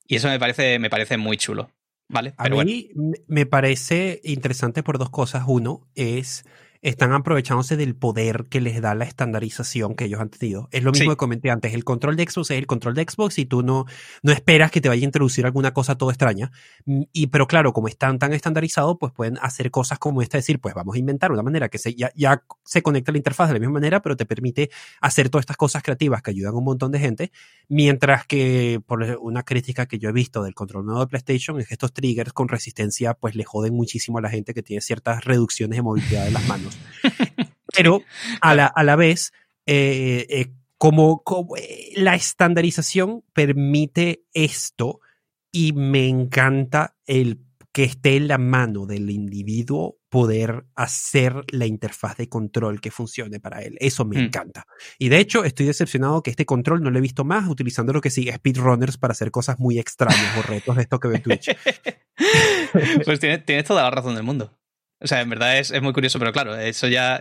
Y 0.08 0.16
eso 0.16 0.30
me 0.30 0.40
parece, 0.40 0.80
me 0.80 0.90
parece 0.90 1.18
muy 1.18 1.38
chulo. 1.38 1.70
¿Vale? 2.14 2.34
a 2.38 2.48
mí 2.48 2.90
me 3.28 3.46
parece 3.46 4.22
interesante 4.24 4.84
por 4.84 4.98
dos 5.00 5.10
cosas. 5.10 5.44
Uno 5.48 5.88
es 5.96 6.46
están 6.84 7.14
aprovechándose 7.14 7.78
del 7.78 7.96
poder 7.96 8.46
que 8.50 8.60
les 8.60 8.82
da 8.82 8.94
la 8.94 9.06
estandarización 9.06 9.96
que 9.96 10.06
ellos 10.06 10.20
han 10.20 10.30
tenido. 10.30 10.68
Es 10.72 10.84
lo 10.84 10.92
mismo 10.92 11.12
que 11.12 11.18
comenté 11.18 11.50
antes, 11.50 11.74
el 11.74 11.86
control 11.86 12.18
de 12.18 12.26
Xbox 12.26 12.52
es 12.52 12.58
el 12.58 12.68
control 12.68 12.94
de 12.94 13.06
Xbox 13.10 13.40
y 13.40 13.46
tú 13.46 13.64
no, 13.64 13.86
no 14.22 14.32
esperas 14.34 14.70
que 14.70 14.82
te 14.82 14.90
vaya 14.90 15.02
a 15.02 15.06
introducir 15.06 15.46
alguna 15.46 15.74
cosa 15.74 15.98
todo 15.98 16.12
extraña. 16.12 16.52
Mm, 16.86 17.04
y, 17.14 17.28
pero 17.28 17.48
claro, 17.48 17.72
como 17.72 17.88
están 17.88 18.20
tan 18.20 18.34
estandarizados, 18.34 18.98
pues 19.00 19.14
pueden 19.14 19.38
hacer 19.42 19.72
cosas 19.72 19.98
como 19.98 20.22
esta, 20.22 20.38
decir, 20.38 20.60
pues 20.60 20.76
vamos 20.76 20.96
a 20.96 21.00
inventar 21.00 21.32
una 21.32 21.42
manera 21.42 21.70
que 21.70 21.78
se, 21.78 21.96
ya, 21.96 22.12
ya 22.16 22.44
se 22.66 22.82
conecta 22.82 23.12
a 23.12 23.14
la 23.14 23.18
interfaz 23.18 23.48
de 23.48 23.54
la 23.54 23.60
misma 23.60 23.76
manera, 23.76 24.02
pero 24.02 24.18
te 24.18 24.26
permite 24.26 24.70
hacer 25.00 25.30
todas 25.30 25.44
estas 25.44 25.58
cosas 25.58 25.84
creativas 25.84 26.22
que 26.22 26.32
ayudan 26.32 26.54
a 26.54 26.58
un 26.58 26.66
montón 26.66 26.92
de 26.92 27.00
gente, 27.00 27.32
mientras 27.70 28.28
que 28.28 28.82
por 28.86 29.02
una 29.22 29.44
crítica 29.44 29.86
que 29.86 30.00
yo 30.00 30.10
he 30.10 30.14
visto 30.14 30.44
del 30.44 30.54
control 30.54 30.86
nuevo 30.86 31.00
de 31.00 31.08
PlayStation 31.08 31.58
es 31.62 31.68
que 31.68 31.76
estos 31.76 31.94
triggers 31.94 32.34
con 32.34 32.50
resistencia 32.50 33.14
pues 33.14 33.36
le 33.36 33.46
joden 33.46 33.74
muchísimo 33.74 34.18
a 34.18 34.22
la 34.22 34.30
gente 34.30 34.54
que 34.54 34.64
tiene 34.64 34.82
ciertas 34.82 35.24
reducciones 35.24 35.78
de 35.78 35.82
movilidad 35.82 36.26
de 36.26 36.32
las 36.32 36.46
manos. 36.46 36.73
Pero 37.76 38.02
a 38.42 38.56
la, 38.56 38.68
a 38.68 38.84
la 38.84 38.96
vez, 38.96 39.32
eh, 39.66 40.26
eh, 40.30 40.54
como, 40.78 41.24
eh, 41.58 41.94
la 41.96 42.16
estandarización 42.16 43.24
permite 43.34 44.26
esto 44.34 45.00
y 45.52 45.74
me 45.74 46.08
encanta 46.08 46.98
el 47.06 47.40
que 47.72 47.86
esté 47.86 48.18
en 48.18 48.28
la 48.28 48.38
mano 48.38 48.86
del 48.86 49.10
individuo 49.10 49.98
poder 50.10 50.66
hacer 50.76 51.34
la 51.52 51.66
interfaz 51.66 52.18
de 52.18 52.30
control 52.30 52.82
que 52.82 52.92
funcione 52.92 53.40
para 53.40 53.64
él. 53.64 53.78
Eso 53.80 54.06
me 54.06 54.18
mm. 54.18 54.26
encanta. 54.26 54.68
Y 55.00 55.10
de 55.10 55.18
hecho, 55.18 55.44
estoy 55.44 55.66
decepcionado 55.66 56.22
que 56.22 56.30
este 56.30 56.46
control 56.46 56.84
no 56.84 56.92
lo 56.92 57.00
he 57.00 57.02
visto 57.02 57.24
más 57.24 57.50
utilizando 57.50 57.92
lo 57.92 58.02
que 58.02 58.12
sí, 58.12 58.30
speedrunners 58.32 58.98
para 58.98 59.14
hacer 59.14 59.32
cosas 59.32 59.58
muy 59.60 59.80
extrañas 59.80 60.38
o 60.38 60.44
retos 60.44 60.76
de 60.76 60.84
esto 60.84 61.00
que 61.00 61.08
ve 61.08 61.20
Twitch. 61.20 61.50
pues 63.06 63.20
tienes, 63.20 63.44
tienes 63.44 63.66
toda 63.66 63.82
la 63.82 63.90
razón 63.90 64.14
del 64.14 64.24
mundo. 64.24 64.56
O 65.04 65.08
sea, 65.08 65.22
en 65.22 65.30
verdad 65.30 65.58
es, 65.58 65.82
muy 65.82 65.94
curioso, 65.94 66.18
pero 66.20 66.32
claro, 66.32 66.58
eso 66.58 66.88
ya. 66.88 67.20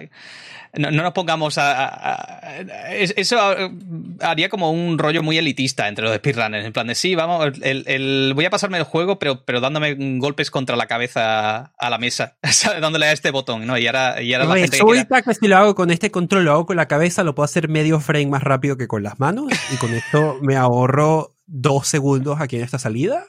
No, 0.74 0.90
nos 0.90 1.12
pongamos 1.12 1.58
a, 1.58 2.40
Eso 2.90 3.38
haría 4.20 4.48
como 4.48 4.70
un 4.70 4.96
rollo 4.98 5.22
muy 5.22 5.36
elitista 5.36 5.86
entre 5.86 6.04
los 6.06 6.16
speedrunners. 6.16 6.64
En 6.64 6.72
plan 6.72 6.86
de 6.86 6.94
sí, 6.94 7.14
vamos, 7.14 7.52
el, 7.60 8.32
voy 8.34 8.44
a 8.46 8.50
pasarme 8.50 8.78
el 8.78 8.84
juego, 8.84 9.18
pero, 9.18 9.44
pero 9.44 9.60
dándome 9.60 9.94
golpes 10.18 10.50
contra 10.50 10.76
la 10.76 10.86
cabeza 10.86 11.72
a 11.76 11.90
la 11.90 11.98
mesa, 11.98 12.36
dándole 12.80 13.06
a 13.06 13.12
este 13.12 13.30
botón, 13.30 13.66
¿no? 13.66 13.76
Y 13.76 13.86
ahora, 13.86 14.22
y 14.22 14.32
ahora 14.32 14.46
la 14.46 14.56
gente 14.56 14.78
que, 14.78 15.34
si 15.34 15.46
lo 15.46 15.56
hago 15.58 15.74
con 15.74 15.90
este 15.90 16.10
control, 16.10 16.44
lo 16.44 16.52
hago 16.52 16.66
con 16.66 16.76
la 16.76 16.88
cabeza, 16.88 17.22
lo 17.22 17.34
puedo 17.34 17.44
hacer 17.44 17.68
medio 17.68 18.00
frame 18.00 18.28
más 18.28 18.42
rápido 18.42 18.78
que 18.78 18.86
con 18.86 19.02
las 19.02 19.20
manos. 19.20 19.52
Y 19.74 19.76
con 19.76 19.92
esto 19.92 20.38
me 20.40 20.56
ahorro 20.56 21.36
dos 21.46 21.86
segundos 21.86 22.40
aquí 22.40 22.56
en 22.56 22.62
esta 22.62 22.78
salida. 22.78 23.26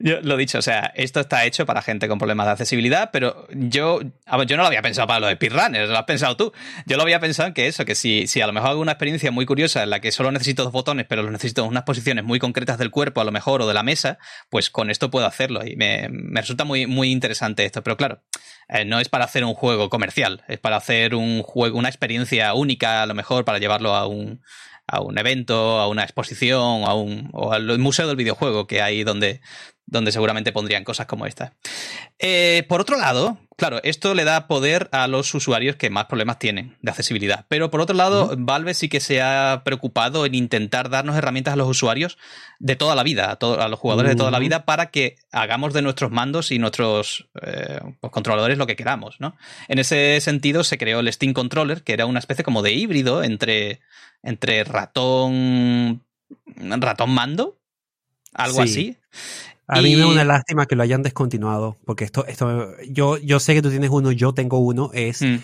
Yo 0.00 0.20
lo 0.20 0.36
dicho, 0.36 0.58
o 0.58 0.62
sea, 0.62 0.92
esto 0.94 1.18
está 1.18 1.44
hecho 1.44 1.66
para 1.66 1.82
gente 1.82 2.06
con 2.06 2.18
problemas 2.18 2.46
de 2.46 2.52
accesibilidad, 2.52 3.10
pero 3.12 3.48
yo, 3.50 4.00
yo 4.00 4.56
no 4.56 4.62
lo 4.62 4.66
había 4.68 4.80
pensado 4.80 5.08
para 5.08 5.18
lo 5.18 5.26
de 5.26 5.34
speedrunners, 5.34 5.88
lo 5.88 5.98
has 5.98 6.04
pensado 6.04 6.36
tú. 6.36 6.52
Yo 6.86 6.96
lo 6.96 7.02
había 7.02 7.18
pensado 7.18 7.48
en 7.48 7.54
que 7.54 7.66
eso, 7.66 7.84
que 7.84 7.96
si, 7.96 8.28
si 8.28 8.40
a 8.40 8.46
lo 8.46 8.52
mejor 8.52 8.70
hago 8.70 8.80
una 8.80 8.92
experiencia 8.92 9.32
muy 9.32 9.44
curiosa 9.44 9.82
en 9.82 9.90
la 9.90 10.00
que 10.00 10.12
solo 10.12 10.30
necesito 10.30 10.62
dos 10.62 10.70
botones, 10.70 11.06
pero 11.08 11.22
los 11.24 11.32
necesito 11.32 11.64
en 11.64 11.70
unas 11.70 11.82
posiciones 11.82 12.22
muy 12.22 12.38
concretas 12.38 12.78
del 12.78 12.92
cuerpo, 12.92 13.20
a 13.20 13.24
lo 13.24 13.32
mejor, 13.32 13.60
o 13.60 13.66
de 13.66 13.74
la 13.74 13.82
mesa, 13.82 14.18
pues 14.50 14.70
con 14.70 14.88
esto 14.88 15.10
puedo 15.10 15.26
hacerlo. 15.26 15.66
Y 15.66 15.74
me, 15.74 16.08
resulta 16.32 16.62
muy, 16.62 16.86
muy 16.86 17.10
interesante 17.10 17.64
esto. 17.64 17.82
Pero 17.82 17.96
claro, 17.96 18.22
eh, 18.68 18.84
no 18.84 19.00
es 19.00 19.08
para 19.08 19.24
hacer 19.24 19.42
un 19.44 19.54
juego 19.54 19.90
comercial, 19.90 20.44
es 20.46 20.60
para 20.60 20.76
hacer 20.76 21.16
un 21.16 21.42
juego, 21.42 21.76
una 21.76 21.88
experiencia 21.88 22.54
única, 22.54 23.02
a 23.02 23.06
lo 23.06 23.14
mejor, 23.14 23.44
para 23.44 23.58
llevarlo 23.58 23.96
a 23.96 24.06
un, 24.06 24.42
a 24.86 25.00
un 25.00 25.18
evento, 25.18 25.80
a 25.80 25.88
una 25.88 26.04
exposición, 26.04 26.84
a 26.84 26.94
un, 26.94 27.30
o 27.32 27.52
al 27.52 27.78
museo 27.80 28.06
del 28.06 28.16
videojuego 28.16 28.68
que 28.68 28.80
hay 28.80 29.02
donde, 29.02 29.40
donde 29.90 30.12
seguramente 30.12 30.52
pondrían 30.52 30.84
cosas 30.84 31.06
como 31.06 31.24
esta. 31.24 31.54
Eh, 32.18 32.64
por 32.68 32.80
otro 32.80 32.98
lado, 32.98 33.38
claro, 33.56 33.80
esto 33.84 34.14
le 34.14 34.24
da 34.24 34.46
poder 34.46 34.90
a 34.92 35.08
los 35.08 35.34
usuarios 35.34 35.76
que 35.76 35.88
más 35.88 36.04
problemas 36.04 36.38
tienen 36.38 36.76
de 36.82 36.90
accesibilidad. 36.90 37.46
Pero 37.48 37.70
por 37.70 37.80
otro 37.80 37.96
lado, 37.96 38.34
Valve 38.36 38.74
sí 38.74 38.90
que 38.90 39.00
se 39.00 39.22
ha 39.22 39.62
preocupado 39.64 40.26
en 40.26 40.34
intentar 40.34 40.90
darnos 40.90 41.16
herramientas 41.16 41.54
a 41.54 41.56
los 41.56 41.68
usuarios 41.68 42.18
de 42.58 42.76
toda 42.76 42.94
la 42.94 43.02
vida, 43.02 43.38
a, 43.40 43.68
los 43.68 43.78
jugadores 43.78 44.10
de 44.10 44.16
toda 44.16 44.30
la 44.30 44.38
vida, 44.38 44.66
para 44.66 44.90
que 44.90 45.16
hagamos 45.32 45.72
de 45.72 45.80
nuestros 45.80 46.10
mandos 46.10 46.52
y 46.52 46.58
nuestros 46.58 47.26
eh, 47.40 47.80
pues, 48.00 48.12
controladores 48.12 48.58
lo 48.58 48.66
que 48.66 48.76
queramos. 48.76 49.16
¿no? 49.20 49.36
En 49.68 49.78
ese 49.78 50.20
sentido, 50.20 50.64
se 50.64 50.76
creó 50.76 51.00
el 51.00 51.10
Steam 51.10 51.32
Controller, 51.32 51.82
que 51.82 51.94
era 51.94 52.04
una 52.04 52.18
especie 52.18 52.44
como 52.44 52.60
de 52.60 52.72
híbrido 52.72 53.22
entre, 53.22 53.80
entre 54.22 54.64
ratón. 54.64 56.04
ratón 56.58 57.10
mando. 57.10 57.54
Algo 58.34 58.60
así. 58.60 58.98
A 59.68 59.82
mí 59.82 59.94
me 59.94 60.00
da 60.00 60.06
una 60.08 60.24
lástima 60.24 60.66
que 60.66 60.76
lo 60.76 60.82
hayan 60.82 61.02
descontinuado, 61.02 61.76
porque 61.84 62.04
esto, 62.04 62.26
esto, 62.26 62.74
yo, 62.88 63.18
yo 63.18 63.38
sé 63.38 63.54
que 63.54 63.62
tú 63.62 63.70
tienes 63.70 63.90
uno, 63.90 64.12
yo 64.12 64.32
tengo 64.32 64.58
uno, 64.58 64.90
es 64.94 65.20
mm. 65.20 65.36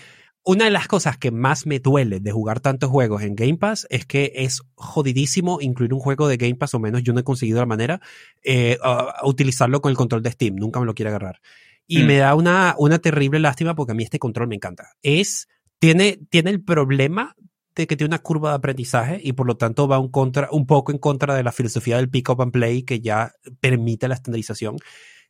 una 0.43 0.65
de 0.65 0.71
las 0.71 0.87
cosas 0.87 1.17
que 1.17 1.29
más 1.29 1.67
me 1.67 1.79
duele 1.79 2.19
de 2.19 2.31
jugar 2.31 2.59
tantos 2.59 2.89
juegos 2.89 3.21
en 3.21 3.35
Game 3.35 3.57
Pass 3.57 3.85
es 3.91 4.07
que 4.07 4.31
es 4.35 4.63
jodidísimo 4.73 5.59
incluir 5.61 5.93
un 5.93 5.99
juego 5.99 6.27
de 6.27 6.37
Game 6.37 6.55
Pass, 6.55 6.73
o 6.73 6.79
menos 6.79 7.03
yo 7.03 7.13
no 7.13 7.19
he 7.19 7.23
conseguido 7.23 7.59
la 7.59 7.67
manera, 7.67 8.01
eh, 8.43 8.79
utilizarlo 9.23 9.79
con 9.79 9.91
el 9.91 9.97
control 9.97 10.23
de 10.23 10.31
Steam, 10.31 10.55
nunca 10.55 10.79
me 10.79 10.87
lo 10.87 10.95
quiere 10.95 11.09
agarrar. 11.09 11.39
Y 11.85 11.99
mm. 11.99 12.05
me 12.07 12.17
da 12.17 12.33
una, 12.33 12.73
una 12.79 12.97
terrible 12.97 13.39
lástima 13.39 13.75
porque 13.75 13.91
a 13.91 13.95
mí 13.95 14.03
este 14.03 14.17
control 14.17 14.47
me 14.47 14.55
encanta. 14.55 14.93
Es, 15.03 15.47
tiene, 15.77 16.19
tiene 16.31 16.49
el 16.49 16.63
problema 16.63 17.35
que 17.75 17.95
tiene 17.97 18.07
una 18.07 18.19
curva 18.19 18.49
de 18.51 18.55
aprendizaje 18.55 19.19
y 19.23 19.33
por 19.33 19.45
lo 19.47 19.57
tanto 19.57 19.87
va 19.87 19.99
un, 19.99 20.09
contra, 20.09 20.47
un 20.51 20.65
poco 20.65 20.91
en 20.93 20.97
contra 20.97 21.35
de 21.35 21.43
la 21.43 21.51
filosofía 21.51 21.97
del 21.97 22.09
pick 22.09 22.29
up 22.29 22.41
and 22.41 22.51
play 22.51 22.83
que 22.83 23.01
ya 23.01 23.33
permite 23.59 24.07
la 24.07 24.15
estandarización. 24.15 24.77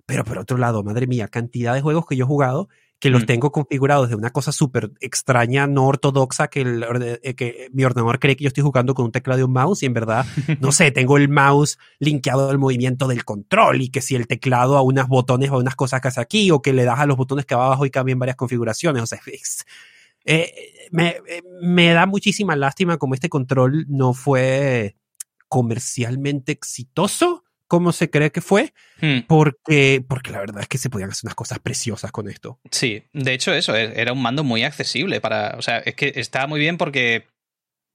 Pero 0.06 0.24
por 0.24 0.38
otro 0.38 0.58
lado, 0.58 0.84
madre 0.84 1.08
mía, 1.08 1.28
cantidad 1.28 1.74
de 1.74 1.82
juegos 1.82 2.06
que 2.06 2.16
yo 2.16 2.26
he 2.26 2.28
jugado 2.28 2.70
que 3.00 3.10
los 3.10 3.24
Mm. 3.24 3.26
tengo 3.26 3.52
configurados 3.52 4.08
de 4.10 4.16
una 4.16 4.30
cosa 4.30 4.52
súper 4.54 4.92
extraña, 5.02 5.68
no 5.68 5.86
ortodoxa, 5.86 6.48
que, 6.48 6.62
el 6.62 6.86
eh, 7.24 7.36
que 7.36 7.68
mi 7.74 7.84
ordenador 7.84 8.20
cree 8.20 8.38
que 8.38 8.46
yo 8.46 8.48
estoy 8.48 8.64
jugando 8.64 8.94
con 8.94 9.06
un 9.06 9.12
teclado 9.12 9.42
y 9.42 9.44
un 9.44 9.52
mouse 9.52 9.84
y 9.84 9.86
en 9.88 9.94
verdad, 9.94 10.26
no 10.62 10.72
sé, 10.72 10.92
tengo 10.92 11.18
el 11.18 11.28
mouse 11.28 11.78
linkeado 12.00 12.50
al 12.50 12.58
movimiento 12.58 13.08
del 13.08 13.26
control 13.26 13.82
y 13.82 13.90
que 13.90 14.00
si 14.02 14.16
el 14.16 14.28
teclado 14.28 14.78
a 14.78 14.82
unos 14.82 15.08
botones 15.10 15.50
o 15.50 15.56
a 15.56 15.58
unas 15.58 15.76
cosas 15.76 16.00
que 16.00 16.08
hace 16.08 16.22
aquí 16.22 16.52
o 16.52 16.62
que 16.62 16.72
le 16.72 16.86
das 16.86 17.00
a 17.00 17.06
los 17.06 17.18
botones 17.18 17.46
que 17.46 17.54
va 17.56 17.66
abajo 17.66 17.86
y 17.86 17.90
cambian 17.92 18.18
varias 18.18 18.38
configuraciones. 18.38 19.04
O 19.04 19.08
sea, 19.08 19.20
es- 19.26 19.66
eh, 20.26 20.54
me, 20.92 21.10
eh, 21.28 21.42
me 21.62 21.94
da 21.94 22.06
muchísima 22.06 22.56
lástima 22.56 22.98
como 22.98 23.14
este 23.14 23.30
control 23.30 23.86
no 23.88 24.14
fue 24.14 24.96
comercialmente 25.48 26.52
exitoso 26.52 27.44
como 27.68 27.92
se 27.92 28.12
cree 28.12 28.32
que 28.32 28.42
fue, 28.42 28.74
Hmm. 29.02 29.22
porque, 29.28 30.04
porque 30.08 30.32
la 30.32 30.40
verdad 30.40 30.62
es 30.62 30.68
que 30.68 30.78
se 30.78 30.90
podían 30.92 31.10
hacer 31.10 31.22
unas 31.26 31.36
cosas 31.36 31.58
preciosas 31.60 32.12
con 32.12 32.30
esto. 32.30 32.60
Sí, 32.70 33.04
de 33.12 33.34
hecho 33.34 33.54
eso, 33.54 33.76
e- 33.76 34.00
era 34.00 34.14
un 34.14 34.22
mando 34.22 34.44
muy 34.44 34.64
accesible 34.64 35.20
para, 35.20 35.56
o 35.58 35.62
sea, 35.64 35.80
es 35.80 35.96
que 35.96 36.14
estaba 36.16 36.46
muy 36.48 36.60
bien 36.60 36.78
porque 36.78 37.26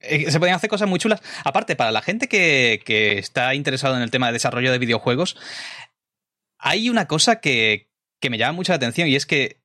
eh, 0.01 0.28
se 0.31 0.40
podían 0.40 0.57
hacer 0.57 0.69
cosas 0.69 0.89
muy 0.89 0.98
chulas. 0.98 1.23
Aparte, 1.44 1.77
para 1.77 1.93
la 1.93 2.02
gente 2.02 2.27
que, 2.28 2.82
que 2.85 3.19
está 3.19 3.55
interesado 3.55 3.97
en 3.97 4.02
el 4.02 4.11
tema 4.11 4.27
de 4.27 4.32
desarrollo 4.35 4.73
de 4.73 4.78
videojuegos, 4.78 5.36
hay 6.59 6.90
una 6.90 7.07
cosa 7.07 7.40
que, 7.40 7.89
que 8.20 8.28
me 8.31 8.39
llama 8.39 8.52
mucho 8.55 8.73
la 8.73 8.77
atención 8.77 9.07
y 9.09 9.15
es 9.15 9.24
que 9.24 9.59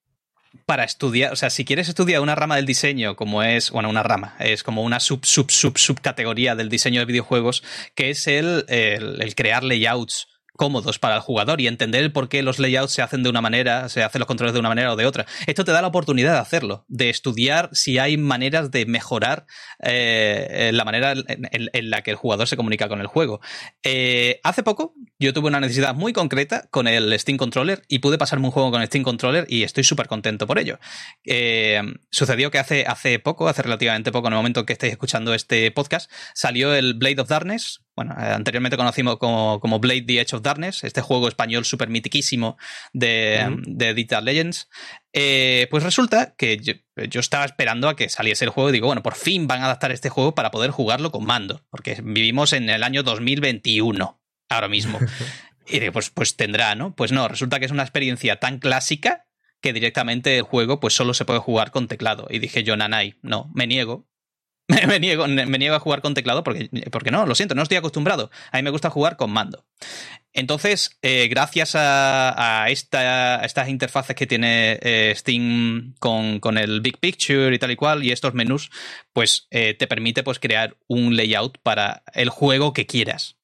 para 0.66 0.84
estudiar, 0.84 1.34
o 1.34 1.36
sea, 1.36 1.50
si 1.50 1.66
quieres 1.66 1.90
estudiar 1.90 2.22
una 2.22 2.36
rama 2.36 2.56
del 2.56 2.66
diseño 2.66 3.16
como 3.16 3.44
es, 3.44 3.72
bueno, 3.72 3.90
una 3.90 4.04
rama, 4.04 4.36
es 4.40 4.64
como 4.64 4.84
una 4.84 5.00
sub, 5.00 5.26
sub, 5.26 5.52
sub, 5.52 5.78
subcategoría 5.78 6.56
del 6.56 6.70
diseño 6.70 7.00
de 7.02 7.06
videojuegos, 7.06 7.64
que 7.96 8.10
es 8.10 8.28
el, 8.28 8.66
el, 8.68 9.22
el 9.22 9.36
crear 9.36 9.64
layouts 9.64 10.28
cómodos 10.56 11.00
para 11.00 11.16
el 11.16 11.22
jugador 11.22 11.62
y 11.62 11.68
entender 11.68 12.12
por 12.12 12.30
qué 12.30 12.44
los 12.44 12.60
layouts 12.60 12.94
se 12.94 13.02
hacen 13.02 13.24
de 13.24 13.30
una 13.30 13.42
manera, 13.42 13.90
se 13.90 14.04
hacen 14.04 14.20
los 14.20 14.28
controles 14.28 14.54
de 14.54 14.60
una 14.60 14.70
manera 14.70 14.94
o 14.94 14.96
de 14.96 15.06
otra. 15.06 15.26
Esto 15.48 15.64
te 15.66 15.72
da 15.72 15.82
la 15.82 15.88
oportunidad 15.88 16.34
de 16.34 16.40
hacerlo, 16.40 16.86
de 16.88 17.10
estudiar 17.10 17.70
si 17.74 17.98
hay 17.98 18.18
maneras 18.18 18.72
de 18.72 18.86
mejorar 18.86 19.46
eh, 19.84 20.72
la 20.74 20.86
manera 20.86 21.14
en, 21.14 21.90
la 21.90 22.02
que 22.02 22.12
el 22.12 22.18
jugador 22.18 22.48
se 22.48 22.58
comunica 22.58 22.88
con 22.88 23.02
el 23.02 23.08
juego. 23.08 23.42
Eh, 23.84 24.40
hace 24.44 24.64
poco 24.64 24.94
yo 25.20 25.34
tuve 25.34 25.48
una 25.48 25.60
necesidad 25.60 25.96
muy 25.96 26.14
concreta 26.14 26.68
con 26.72 26.88
el 26.88 27.18
Steam 27.20 27.38
Controller 27.38 27.84
y 27.88 28.00
pude 28.00 28.18
pasarme 28.18 28.46
un 28.46 28.52
juego 28.52 28.72
con 28.72 28.82
el 28.82 28.88
Steam 28.88 29.04
Controller 29.04 29.46
y 29.50 29.64
estoy 29.64 29.84
súper 29.84 30.08
contento 30.08 30.48
por 30.48 30.60
ello. 30.60 30.80
Eh, 31.26 31.82
sucedió 32.12 32.52
que 32.52 32.60
hace, 32.60 32.86
hace 32.86 33.20
poco, 33.20 33.48
hace 33.48 33.62
relativamente 33.62 34.12
poco, 34.12 34.28
en 34.28 34.34
el 34.34 34.38
momento 34.38 34.66
que 34.66 34.74
estáis 34.74 34.94
escuchando 34.94 35.34
este 35.34 35.72
podcast, 35.72 36.12
salió 36.34 36.74
el 36.74 36.94
Blade 36.94 37.22
of 37.22 37.30
Darkness, 37.30 37.85
bueno, 37.96 38.14
eh, 38.20 38.26
anteriormente 38.26 38.78
conocimos 38.78 39.18
como, 39.18 39.60
como, 39.60 39.80
Blade 39.80 40.02
The 40.02 40.20
Edge 40.20 40.36
of 40.36 40.42
Darkness, 40.42 40.84
este 40.84 41.02
juego 41.02 41.28
español 41.28 41.64
súper 41.66 41.90
mitiquísimo 41.90 42.58
de, 42.94 43.46
uh 43.48 43.52
-huh. 43.52 43.64
de 43.66 43.94
Digital 43.94 44.26
Legends. 44.26 44.70
Eh, 45.14 45.68
pues 45.72 45.84
resulta 45.84 46.36
que 46.36 46.58
yo, 46.58 46.74
yo, 47.10 47.20
estaba 47.20 47.46
esperando 47.46 47.88
a 47.88 47.96
que 47.96 48.10
saliese 48.10 48.44
el 48.44 48.52
juego 48.52 48.70
y 48.70 48.74
digo, 48.74 48.88
bueno, 48.88 49.02
por 49.02 49.16
fin 49.16 49.48
van 49.48 49.62
a 49.62 49.66
adaptar 49.66 49.92
este 49.92 50.10
juego 50.10 50.36
para 50.36 50.52
poder 50.52 50.72
jugarlo 50.72 51.12
con 51.12 51.26
mando, 51.26 51.66
porque 51.70 52.00
vivimos 52.04 52.52
en 52.52 52.70
el 52.70 52.84
año 52.84 53.02
2021 53.04 54.22
ahora 54.50 54.68
mismo. 54.68 55.00
y 55.68 55.80
digo, 55.80 55.94
pues, 55.94 56.10
pues 56.10 56.36
tendrá, 56.36 56.76
¿no? 56.76 56.96
Pues 56.96 57.12
no, 57.12 57.28
resulta 57.28 57.60
que 57.60 57.66
es 57.66 57.72
una 57.72 57.84
experiencia 57.84 58.40
tan 58.40 58.60
clásica 58.60 59.26
que 59.62 59.74
directamente 59.74 60.38
el 60.38 60.44
juego 60.44 60.80
pues 60.80 60.94
solo 60.94 61.14
se 61.14 61.26
puede 61.26 61.40
jugar 61.40 61.72
con 61.72 61.88
teclado. 61.88 62.28
Y 62.30 62.40
dije 62.40 62.64
yo, 62.64 62.78
Nanai, 62.78 63.16
no, 63.22 63.50
me 63.56 63.66
niego, 63.66 64.08
me, 64.88 65.00
niego, 65.00 65.76
a 65.76 65.80
jugar 65.80 66.02
con 66.02 66.14
teclado 66.14 66.44
porque, 66.44 66.70
porque 66.92 67.12
no, 67.12 67.26
lo 67.26 67.36
siento, 67.36 67.54
no 67.54 67.62
estoy 67.62 67.78
acostumbrado. 67.78 68.32
A 68.52 68.58
mí 68.58 68.64
me 68.64 68.72
gusta 68.72 68.90
jugar 68.90 69.16
con 69.16 69.32
mando. 69.32 69.66
Entonces, 70.34 70.98
eh, 71.02 71.28
gracias 71.30 71.74
a, 71.76 72.66
esta, 72.70 73.46
estas 73.46 73.70
interfaces 73.70 74.16
que 74.16 74.28
tiene 74.28 74.80
eh, 74.82 75.14
Steam 75.16 75.94
con, 76.00 76.40
con, 76.40 76.58
el 76.58 76.82
Big 76.82 76.98
Picture 76.98 77.56
y 77.56 77.60
tal 77.60 77.72
y 77.72 77.76
cual, 77.76 78.04
y 78.04 78.12
estos 78.12 78.34
menús, 78.34 78.72
pues 79.14 79.48
eh, 79.52 79.76
te 79.76 79.88
permite 79.88 80.24
pues, 80.24 80.40
crear 80.40 80.76
un 80.88 81.16
layout 81.16 81.60
para 81.60 82.04
el 82.14 82.30
juego 82.30 82.74
que 82.74 82.88
quieras. 82.88 83.38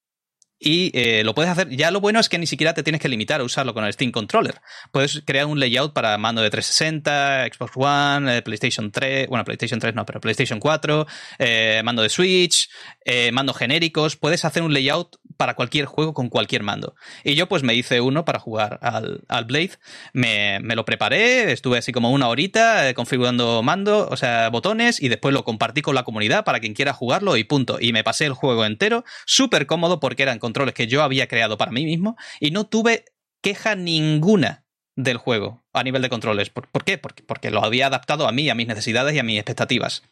Y 0.64 0.92
eh, 0.94 1.24
lo 1.24 1.34
puedes 1.34 1.50
hacer. 1.50 1.68
Ya 1.70 1.90
lo 1.90 2.00
bueno 2.00 2.20
es 2.20 2.28
que 2.28 2.38
ni 2.38 2.46
siquiera 2.46 2.72
te 2.72 2.84
tienes 2.84 3.00
que 3.00 3.08
limitar 3.08 3.40
a 3.40 3.44
usarlo 3.44 3.74
con 3.74 3.84
el 3.84 3.92
Steam 3.92 4.12
Controller. 4.12 4.60
Puedes 4.92 5.20
crear 5.26 5.46
un 5.46 5.58
layout 5.58 5.92
para 5.92 6.16
mando 6.18 6.40
de 6.40 6.50
360, 6.50 7.48
Xbox 7.52 7.72
One, 7.74 8.38
eh, 8.38 8.42
PlayStation 8.42 8.92
3, 8.92 9.26
bueno, 9.26 9.44
PlayStation 9.44 9.80
3 9.80 9.92
no, 9.96 10.06
pero 10.06 10.20
PlayStation 10.20 10.60
4, 10.60 11.06
eh, 11.40 11.82
mando 11.84 12.02
de 12.02 12.08
Switch, 12.08 12.70
eh, 13.04 13.32
mando 13.32 13.54
genéricos. 13.54 14.14
Puedes 14.14 14.44
hacer 14.44 14.62
un 14.62 14.72
layout 14.72 15.16
para 15.36 15.54
cualquier 15.54 15.86
juego 15.86 16.14
con 16.14 16.28
cualquier 16.28 16.62
mando. 16.62 16.94
Y 17.24 17.34
yo, 17.34 17.48
pues, 17.48 17.64
me 17.64 17.74
hice 17.74 18.00
uno 18.00 18.24
para 18.24 18.38
jugar 18.38 18.78
al, 18.82 19.22
al 19.26 19.44
Blade. 19.46 19.72
Me, 20.12 20.60
me, 20.60 20.76
lo 20.76 20.84
preparé, 20.84 21.50
estuve 21.50 21.78
así 21.78 21.90
como 21.90 22.12
una 22.12 22.28
horita 22.28 22.94
configurando 22.94 23.64
mando, 23.64 24.06
o 24.08 24.16
sea, 24.16 24.48
botones, 24.50 25.02
y 25.02 25.08
después 25.08 25.34
lo 25.34 25.42
compartí 25.42 25.82
con 25.82 25.96
la 25.96 26.04
comunidad 26.04 26.44
para 26.44 26.60
quien 26.60 26.74
quiera 26.74 26.92
jugarlo 26.92 27.36
y 27.36 27.42
punto. 27.42 27.78
Y 27.80 27.92
me 27.92 28.04
pasé 28.04 28.26
el 28.26 28.34
juego 28.34 28.64
entero, 28.64 29.04
súper 29.26 29.66
cómodo 29.66 29.98
porque 29.98 30.22
eran 30.22 30.38
controles 30.52 30.74
que 30.74 30.86
yo 30.86 31.02
había 31.02 31.26
creado 31.28 31.56
para 31.56 31.72
mí 31.72 31.84
mismo 31.84 32.16
y 32.40 32.50
no 32.50 32.66
tuve 32.66 33.04
queja 33.40 33.74
ninguna 33.74 34.64
del 34.94 35.16
juego 35.16 35.64
a 35.72 35.82
nivel 35.82 36.02
de 36.02 36.10
controles. 36.10 36.50
¿Por, 36.50 36.68
¿por 36.68 36.84
qué? 36.84 36.98
Porque, 36.98 37.22
porque, 37.22 37.50
lo 37.50 37.64
había 37.64 37.86
adaptado 37.86 38.28
a 38.28 38.32
mí, 38.32 38.50
a 38.50 38.54
mis 38.54 38.66
necesidades 38.66 39.14
y 39.14 39.18
a 39.18 39.22
mis 39.22 39.38
expectativas. 39.38 40.02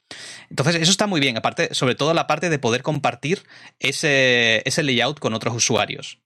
Entonces, 0.48 0.76
eso 0.76 0.90
está 0.90 1.06
muy 1.06 1.20
bien, 1.20 1.36
aparte, 1.36 1.74
sobre 1.74 1.94
todo 1.94 2.14
la 2.14 2.26
parte 2.26 2.48
de 2.48 2.58
poder 2.58 2.82
compartir 2.82 3.42
ese, 3.78 4.62
ese 4.64 4.82
layout 4.82 5.18
con 5.18 5.34
otros 5.34 5.54
usuarios. 5.54 6.18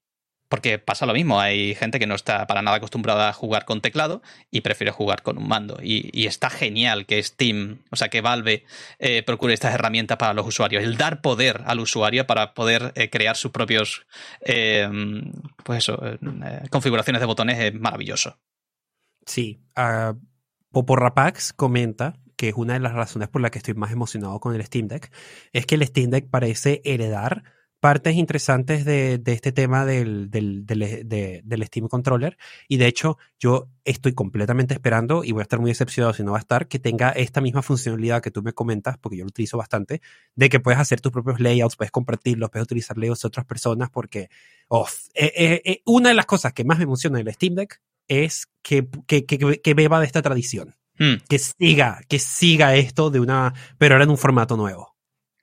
Porque 0.49 0.79
pasa 0.79 1.07
lo 1.07 1.15
mismo, 1.15 1.41
hay 1.41 1.75
gente 1.75 1.99
que 1.99 2.07
no 2.07 2.15
está 2.15 2.47
para 2.47 2.63
nada 2.63 2.77
acostumbrada 2.77 3.29
a 3.29 3.33
jugar 3.33 3.65
con 3.65 3.81
teclado 3.81 4.23
y 4.51 4.61
prefiere 4.61 4.93
jugar 4.93 5.23
con 5.23 5.39
un 5.39 5.49
mando. 5.49 5.79
Y, 5.83 6.27
está 6.27 6.51
genial 6.51 7.07
que 7.07 7.23
Steam, 7.23 7.79
o 7.91 7.97
sea, 7.97 8.09
que 8.09 8.21
Valve 8.21 8.65
eh, 8.99 9.23
procure 9.23 9.55
estas 9.55 9.75
herramientas 9.75 10.17
para 10.17 10.35
los 10.35 10.47
usuarios. 10.47 10.83
El 10.83 10.97
dar 10.97 11.21
poder 11.21 11.63
al 11.67 11.81
usuario 11.81 12.27
para 12.27 12.55
poder 12.55 12.93
eh, 12.95 13.11
crear 13.11 13.37
sus 13.37 13.51
propios, 13.51 14.07
eh, 14.43 14.89
pues 15.65 15.79
eso, 15.79 16.01
configuraciones 16.71 17.21
de 17.21 17.27
botones 17.27 17.59
es 17.59 17.75
maravilloso. 17.75 18.39
Sí, 19.27 19.63
uh, 19.77 20.15
Poporrapax 20.71 21.53
comenta 21.53 22.15
que 22.37 22.49
es 22.49 22.55
una 22.57 22.75
de 22.75 22.81
las 22.81 22.93
razones 22.93 23.29
por 23.29 23.41
las 23.41 23.51
que 23.51 23.59
estoy 23.59 23.75
más 23.75 23.93
emocionado 23.93 24.41
con 24.41 24.55
el 24.55 24.65
Steam 24.65 24.89
Deck, 24.89 25.11
es 25.53 25.67
que 25.67 25.77
el 25.77 25.87
Steam 25.87 26.11
Deck 26.11 26.29
parece 26.31 26.83
heredar 26.85 27.45
partes 27.85 28.17
interesantes 28.17 28.87
de, 28.87 29.19
de 29.19 29.33
este 29.35 29.53
tema 29.53 29.85
del, 29.85 30.31
del, 30.31 30.65
del, 30.65 31.07
de, 31.07 31.43
del, 31.45 31.67
Steam 31.67 31.87
Controller. 31.87 32.39
Y 32.67 32.79
de 32.79 32.87
hecho, 32.87 33.19
yo 33.39 33.69
estoy 33.85 34.15
completamente 34.15 34.73
esperando, 34.73 35.23
y 35.23 35.33
voy 35.33 35.41
a 35.41 35.43
estar 35.43 35.61
muy 35.61 35.71
decepcionado 35.71 36.15
si 36.15 36.23
no 36.23 36.31
va 36.33 36.39
a 36.39 36.41
estar, 36.41 36.67
que 36.67 36.79
tenga 36.79 37.11
esta 37.11 37.43
misma 37.43 37.61
funcionalidad 37.61 38.23
que 38.23 38.31
tú 38.31 38.43
me 38.43 38.55
comentas, 38.55 38.97
porque 38.97 39.19
yo 39.19 39.25
lo 39.25 39.29
utilizo 39.29 39.59
bastante, 39.59 40.01
de 40.35 40.49
que 40.49 40.61
puedes 40.61 40.81
hacer 40.81 41.03
tus 41.03 41.13
propios 41.13 41.41
layouts, 41.41 41.77
puedes 41.77 41.91
compartirlos, 41.91 42.49
puedes 42.49 42.65
utilizar 42.65 42.97
layouts 42.97 43.21
de 43.21 43.29
otras 43.29 43.45
personas, 43.45 43.91
porque 43.91 44.31
oh, 44.69 44.89
eh, 45.13 45.31
eh, 45.37 45.63
eh, 45.67 45.83
una 45.85 46.09
de 46.09 46.15
las 46.15 46.25
cosas 46.25 46.55
que 46.55 46.65
más 46.65 46.79
me 46.79 46.85
emociona 46.85 47.19
del 47.19 47.35
Steam 47.35 47.55
Deck 47.55 47.83
es 48.09 48.49
que, 48.63 48.89
que, 49.07 49.27
que, 49.27 49.61
que 49.61 49.75
beba 49.75 50.01
de 50.01 50.07
esta 50.07 50.23
tradición. 50.23 50.75
Hmm. 50.99 51.17
Que 51.29 51.39
siga, 51.39 52.01
que 52.09 52.19
siga 52.19 52.77
esto 52.77 53.11
de 53.11 53.21
una, 53.21 53.53
pero 53.77 53.95
ahora 53.97 54.05
en 54.05 54.11
un 54.11 54.17
formato 54.17 54.57
nuevo. 54.57 54.94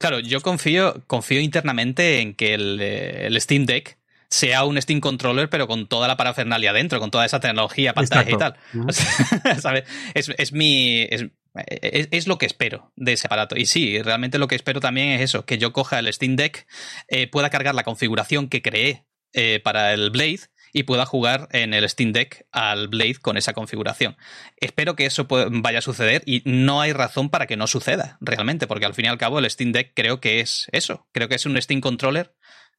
Claro, 0.02 0.20
yo 0.20 0.42
confío, 0.42 1.04
confío 1.06 1.40
internamente 1.40 2.22
en 2.22 2.34
que 2.34 2.56
el, 2.56 2.82
el, 2.82 3.40
Steam 3.40 3.68
Deck 3.68 4.00
sea 4.30 4.66
un 4.66 4.82
Steam 4.82 5.00
Controller, 5.00 5.48
pero 5.48 5.68
con 5.68 5.88
toda 5.88 6.08
la 6.08 6.18
parafernalia 6.18 6.74
dentro, 6.74 7.00
con 7.00 7.12
toda 7.12 7.24
esa 7.24 7.40
tecnología, 7.40 7.94
pantalla 7.94 8.30
Exacto. 8.30 8.60
y 8.74 8.80
tal. 8.80 9.84
Es, 10.16 10.30
es 10.36 10.54
mi. 10.54 11.04
Es, 11.04 11.28
es, 11.68 12.08
es, 12.10 12.28
lo 12.28 12.40
que 12.40 12.48
espero 12.48 12.92
de 12.96 13.14
ese 13.14 13.28
aparato. 13.28 13.56
Y 13.58 13.68
sí, 13.68 14.02
realmente 14.02 14.40
lo 14.40 14.48
que 14.48 14.56
espero 14.56 14.80
también 14.80 15.10
es 15.10 15.22
eso: 15.22 15.46
que 15.46 15.60
yo 15.60 15.72
coja 15.72 16.00
el 16.00 16.12
Steam 16.12 16.36
Deck, 16.36 16.66
eh, 17.08 17.28
pueda 17.28 17.52
cargar 17.52 17.76
la 17.76 17.84
configuración 17.84 18.50
que 18.50 18.64
creé 18.64 19.06
eh, 19.34 19.62
para 19.64 19.94
el 19.94 20.10
Blade 20.10 20.42
y 20.74 20.84
pueda 20.84 21.06
jugar 21.06 21.48
en 21.52 21.74
el 21.74 21.88
Steam 21.90 22.12
Deck 22.12 22.46
al 22.52 22.88
Blade 22.88 23.16
con 23.22 23.38
esa 23.38 23.54
configuración. 23.54 24.18
Espero 24.58 24.96
que 24.96 25.06
eso 25.06 25.28
vaya 25.30 25.80
a 25.80 25.82
suceder 25.82 26.24
y 26.26 26.42
no 26.46 26.82
hay 26.82 26.94
razón 26.94 27.30
para 27.30 27.48
que 27.48 27.58
no 27.58 27.68
suceda 27.68 28.18
realmente, 28.22 28.68
porque 28.68 28.86
al 28.86 28.94
fin 28.94 29.06
y 29.06 29.08
al 29.10 29.18
cabo 29.18 29.40
el 29.40 29.50
Steam 29.50 29.72
Deck 29.72 29.94
creo 29.96 30.20
que 30.20 30.40
es 30.40 30.68
eso, 30.72 31.08
creo 31.12 31.28
que 31.28 31.36
es 31.36 31.46
un 31.46 31.62
Steam 31.62 31.82
Controller. 31.82 32.34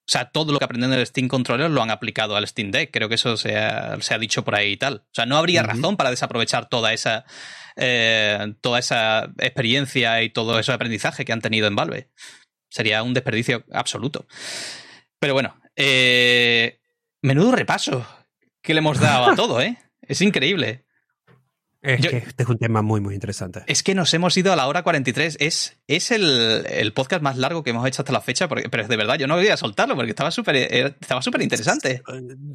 O 0.05 0.11
sea, 0.13 0.31
todo 0.31 0.53
lo 0.53 0.59
que 0.59 0.65
aprenden 0.65 0.91
del 0.91 1.07
Steam 1.07 1.29
Controller 1.29 1.71
lo 1.71 1.81
han 1.81 1.91
aplicado 1.91 2.35
al 2.35 2.47
Steam 2.49 2.73
Deck. 2.73 2.91
Creo 2.93 3.09
que 3.09 3.15
eso 3.15 3.37
se 3.37 3.57
ha, 3.57 4.01
se 4.01 4.13
ha 4.13 4.19
dicho 4.19 4.43
por 4.43 4.57
ahí 4.57 4.73
y 4.73 4.77
tal. 4.77 5.05
O 5.07 5.15
sea, 5.15 5.27
no 5.27 5.37
habría 5.37 5.63
uh 5.63 5.65
-huh. 5.65 5.69
razón 5.69 5.97
para 5.97 6.11
desaprovechar 6.11 6.69
toda 6.69 6.93
esa, 6.93 7.25
eh, 7.77 8.53
toda 8.61 8.81
esa 8.81 9.31
experiencia 9.39 10.21
y 10.23 10.31
todo 10.31 10.59
ese 10.59 10.73
aprendizaje 10.73 11.25
que 11.25 11.33
han 11.33 11.41
tenido 11.41 11.69
en 11.69 11.77
Valve. 11.77 12.09
Sería 12.69 13.05
un 13.05 13.15
desperdicio 13.15 13.65
absoluto. 13.71 14.27
Pero 15.21 15.35
bueno, 15.35 15.57
eh, 15.77 16.81
Menudo 17.23 17.53
repaso 17.53 18.05
que 18.61 18.75
le 18.75 18.79
hemos 18.79 19.01
dado 19.01 19.31
a 19.31 19.35
todo, 19.37 19.61
¿eh? 19.61 19.79
Es 20.03 20.21
increíble. 20.21 20.85
Es 21.83 22.07
que 22.07 22.19
este 22.19 22.45
es 22.45 22.49
un 22.49 22.59
tema 22.59 22.81
muy, 22.81 23.01
muy 23.01 23.15
interesante. 23.15 23.65
Es 23.67 23.83
que 23.83 23.97
nos 23.97 24.15
hemos 24.15 24.37
ido 24.37 24.53
a 24.53 24.57
la 24.57 24.69
hora 24.69 24.85
43. 24.85 25.39
Es, 25.41 25.79
es 25.89 26.13
el, 26.13 26.65
el 26.69 26.93
podcast 26.93 27.23
más 27.23 27.37
largo 27.37 27.65
que 27.65 27.71
hemos 27.71 27.85
hecho 27.89 28.03
hasta 28.03 28.13
la 28.13 28.21
fecha, 28.21 28.49
porque, 28.49 28.69
pero 28.69 28.87
de 28.87 28.97
verdad, 28.97 29.19
yo 29.19 29.27
no 29.27 29.37
quería 29.37 29.57
soltarlo 29.57 29.97
porque 29.97 30.11
estaba 30.11 30.31
súper 30.31 30.55
eh, 30.57 30.95
estaba 31.01 31.23
súper 31.23 31.43
interesante. 31.43 32.03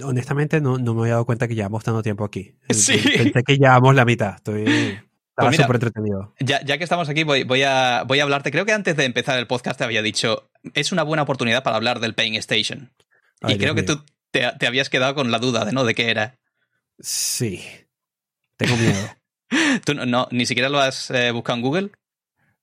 Honestamente, 0.01 0.61
no, 0.61 0.77
no, 0.77 0.93
me 0.93 1.01
había 1.01 1.13
dado 1.13 1.25
cuenta 1.25 1.45
que 1.49 1.55
llevamos 1.55 1.83
tanto 1.83 2.01
tiempo 2.01 2.23
aquí. 2.23 2.55
Sí. 2.69 2.97
Pensé 2.97 3.43
que 3.43 3.57
llevamos 3.57 3.95
la 3.95 4.05
mitad. 4.05 4.35
Estoy. 4.35 4.63
Estaba 5.37 5.49
pues 5.51 5.61
súper 5.61 5.75
entretenido. 5.75 6.33
Ya, 6.39 6.65
ya, 6.65 6.79
que 6.79 6.83
estamos 6.83 7.09
aquí, 7.09 7.23
voy, 7.23 7.43
voy, 7.43 7.61
a, 7.61 8.05
voy 8.07 8.19
a 8.19 8.23
hablarte. 8.23 8.49
Creo 8.49 8.65
que 8.65 8.73
antes 8.73 8.97
de 8.97 9.05
empezar 9.05 9.37
el 9.37 9.45
podcast 9.45 9.77
te 9.77 9.83
había 9.83 10.01
dicho, 10.01 10.49
es 10.73 10.91
una 10.91 11.03
buena 11.03 11.21
oportunidad 11.21 11.61
para 11.61 11.75
hablar 11.75 11.99
del 11.99 12.15
Paying 12.15 12.37
Station. 12.37 12.91
y 13.47 13.55
creo 13.59 13.75
que 13.75 13.83
tú 13.83 14.03
te, 14.31 14.51
te, 14.59 14.67
habías 14.67 14.89
quedado 14.89 15.15
con 15.15 15.31
la 15.31 15.39
duda 15.39 15.65
de 15.65 15.71
no 15.71 15.83
de 15.83 15.95
qué 15.95 16.09
era. 16.09 16.39
Sí. 16.99 17.63
Tengo 18.57 18.75
miedo. 18.77 19.09
¿Tú 19.85 19.93
no, 19.93 20.27
ni 20.31 20.45
siquiera 20.45 20.69
lo 20.69 20.79
has 20.79 21.09
eh, 21.11 21.31
buscado 21.31 21.57
en 21.57 21.63
Google? 21.63 21.91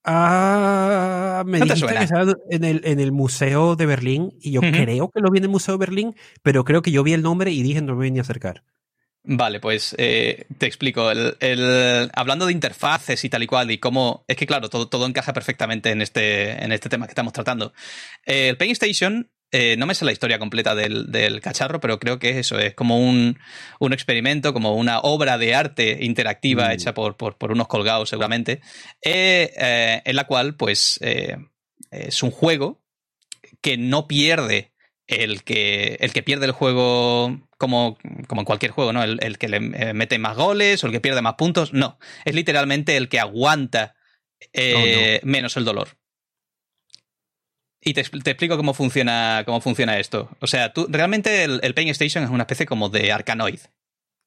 Ah, 0.05 1.45
me 1.47 1.59
¿No 1.61 1.65
dijiste 1.65 1.95
que 1.95 2.05
estaba 2.05 2.35
en 2.51 2.65
el, 2.65 2.82
en 2.85 3.01
el 3.01 3.11
Museo 3.11 3.74
de 3.74 3.86
Berlín 3.86 4.35
y 4.39 4.53
yo 4.53 4.61
creo 4.61 5.11
que 5.11 5.20
lo 5.20 5.31
vi 5.31 5.39
en 5.39 5.45
el 5.45 5.51
Museo 5.51 5.74
de 5.74 5.78
Berlín, 5.78 6.15
pero 6.43 6.65
creo 6.65 6.82
que 6.82 6.91
yo 6.91 7.03
vi 7.03 7.15
el 7.15 7.23
nombre 7.23 7.53
y 7.53 7.62
dije 7.62 7.81
no 7.81 7.97
me 7.97 8.11
voy 8.11 8.19
a 8.19 8.20
acercar. 8.20 8.65
Vale, 9.27 9.59
pues 9.59 9.95
eh, 9.97 10.45
te 10.59 10.66
explico. 10.66 11.11
El, 11.11 12.11
hablando 12.12 12.45
de 12.45 12.53
interfaces 12.53 13.24
y 13.24 13.31
tal 13.31 13.43
y 13.43 13.47
cual, 13.47 13.70
y 13.70 13.78
cómo. 13.78 14.27
Es 14.28 14.36
que, 14.36 14.47
claro, 14.47 14.69
todo, 14.69 14.89
todo 14.89 15.07
encaja 15.07 15.32
perfectamente 15.32 15.91
en 15.91 16.03
este, 16.03 16.62
en 16.62 16.73
este 16.73 16.91
tema 16.91 17.07
que 17.07 17.12
estamos 17.12 17.32
tratando. 17.32 17.73
el 18.27 18.59
Paint 18.59 18.73
Station 18.73 19.31
eh, 19.56 19.76
no 19.76 19.86
me 19.86 19.94
sé 19.94 20.05
la 20.05 20.10
historia 20.10 20.40
completa 20.40 20.74
del, 20.74 21.40
cacharro, 21.40 21.78
pero 21.78 22.01
creo 22.01 22.18
que 22.18 22.31
es 22.31 22.39
eso, 22.39 22.59
es 22.59 22.74
como 22.74 22.98
un, 22.98 23.39
experimento, 23.93 24.52
como 24.52 24.74
una 24.74 24.98
obra 24.98 25.39
de 25.39 25.55
arte 25.55 25.98
interactiva 26.01 26.66
mm. 26.66 26.70
hecha 26.72 26.93
por, 26.93 27.16
por, 27.16 27.52
unos 27.52 27.68
colgados 27.68 28.09
seguramente, 28.09 28.62
eh, 29.01 29.52
eh, 29.56 30.02
en 30.05 30.16
la 30.16 30.24
cual 30.24 30.56
pues 30.56 30.98
es 31.01 32.22
un 32.24 32.32
juego 32.32 32.82
que 33.60 33.76
no 33.76 34.09
pierde 34.09 34.72
el 35.06 35.44
que, 35.44 35.98
el 36.01 36.12
que 36.12 36.24
pierde 36.24 36.47
el 36.47 36.52
juego 36.52 37.48
como, 37.56 37.97
como 38.26 38.40
en 38.40 38.47
cualquier 38.47 38.72
juego, 38.72 38.93
¿no? 38.93 39.05
El, 39.05 39.39
que 39.39 39.48
le 39.48 39.60
mete 39.60 40.18
más 40.18 40.36
goles 40.36 40.82
o 40.82 40.89
el 40.89 40.93
que 40.93 41.01
pierde 41.01 41.22
más 41.22 41.35
puntos, 41.35 41.72
no, 41.72 42.01
es 42.24 42.35
literalmente 42.35 42.97
el 42.97 43.09
que 43.09 43.20
aguanta 43.20 43.94
oh, 44.52 45.18
menos 45.22 45.56
el 45.56 45.64
dolor. 45.64 45.90
Y 47.86 47.93
te, 47.93 48.01
explico 48.01 48.56
cómo 48.56 48.73
funciona, 48.73 49.43
cómo 49.44 49.61
funciona 49.61 49.98
esto. 49.98 50.31
O 50.40 50.47
sea, 50.47 50.73
tú 50.73 50.86
realmente 50.89 51.44
el, 51.44 51.61
el 51.62 51.74
Pain 51.74 51.89
Station 51.89 52.24
es 52.24 52.31
una 52.31 52.44
especie 52.44 52.65
como 52.65 52.89
de 52.89 53.12
Arcanoid. 53.12 53.61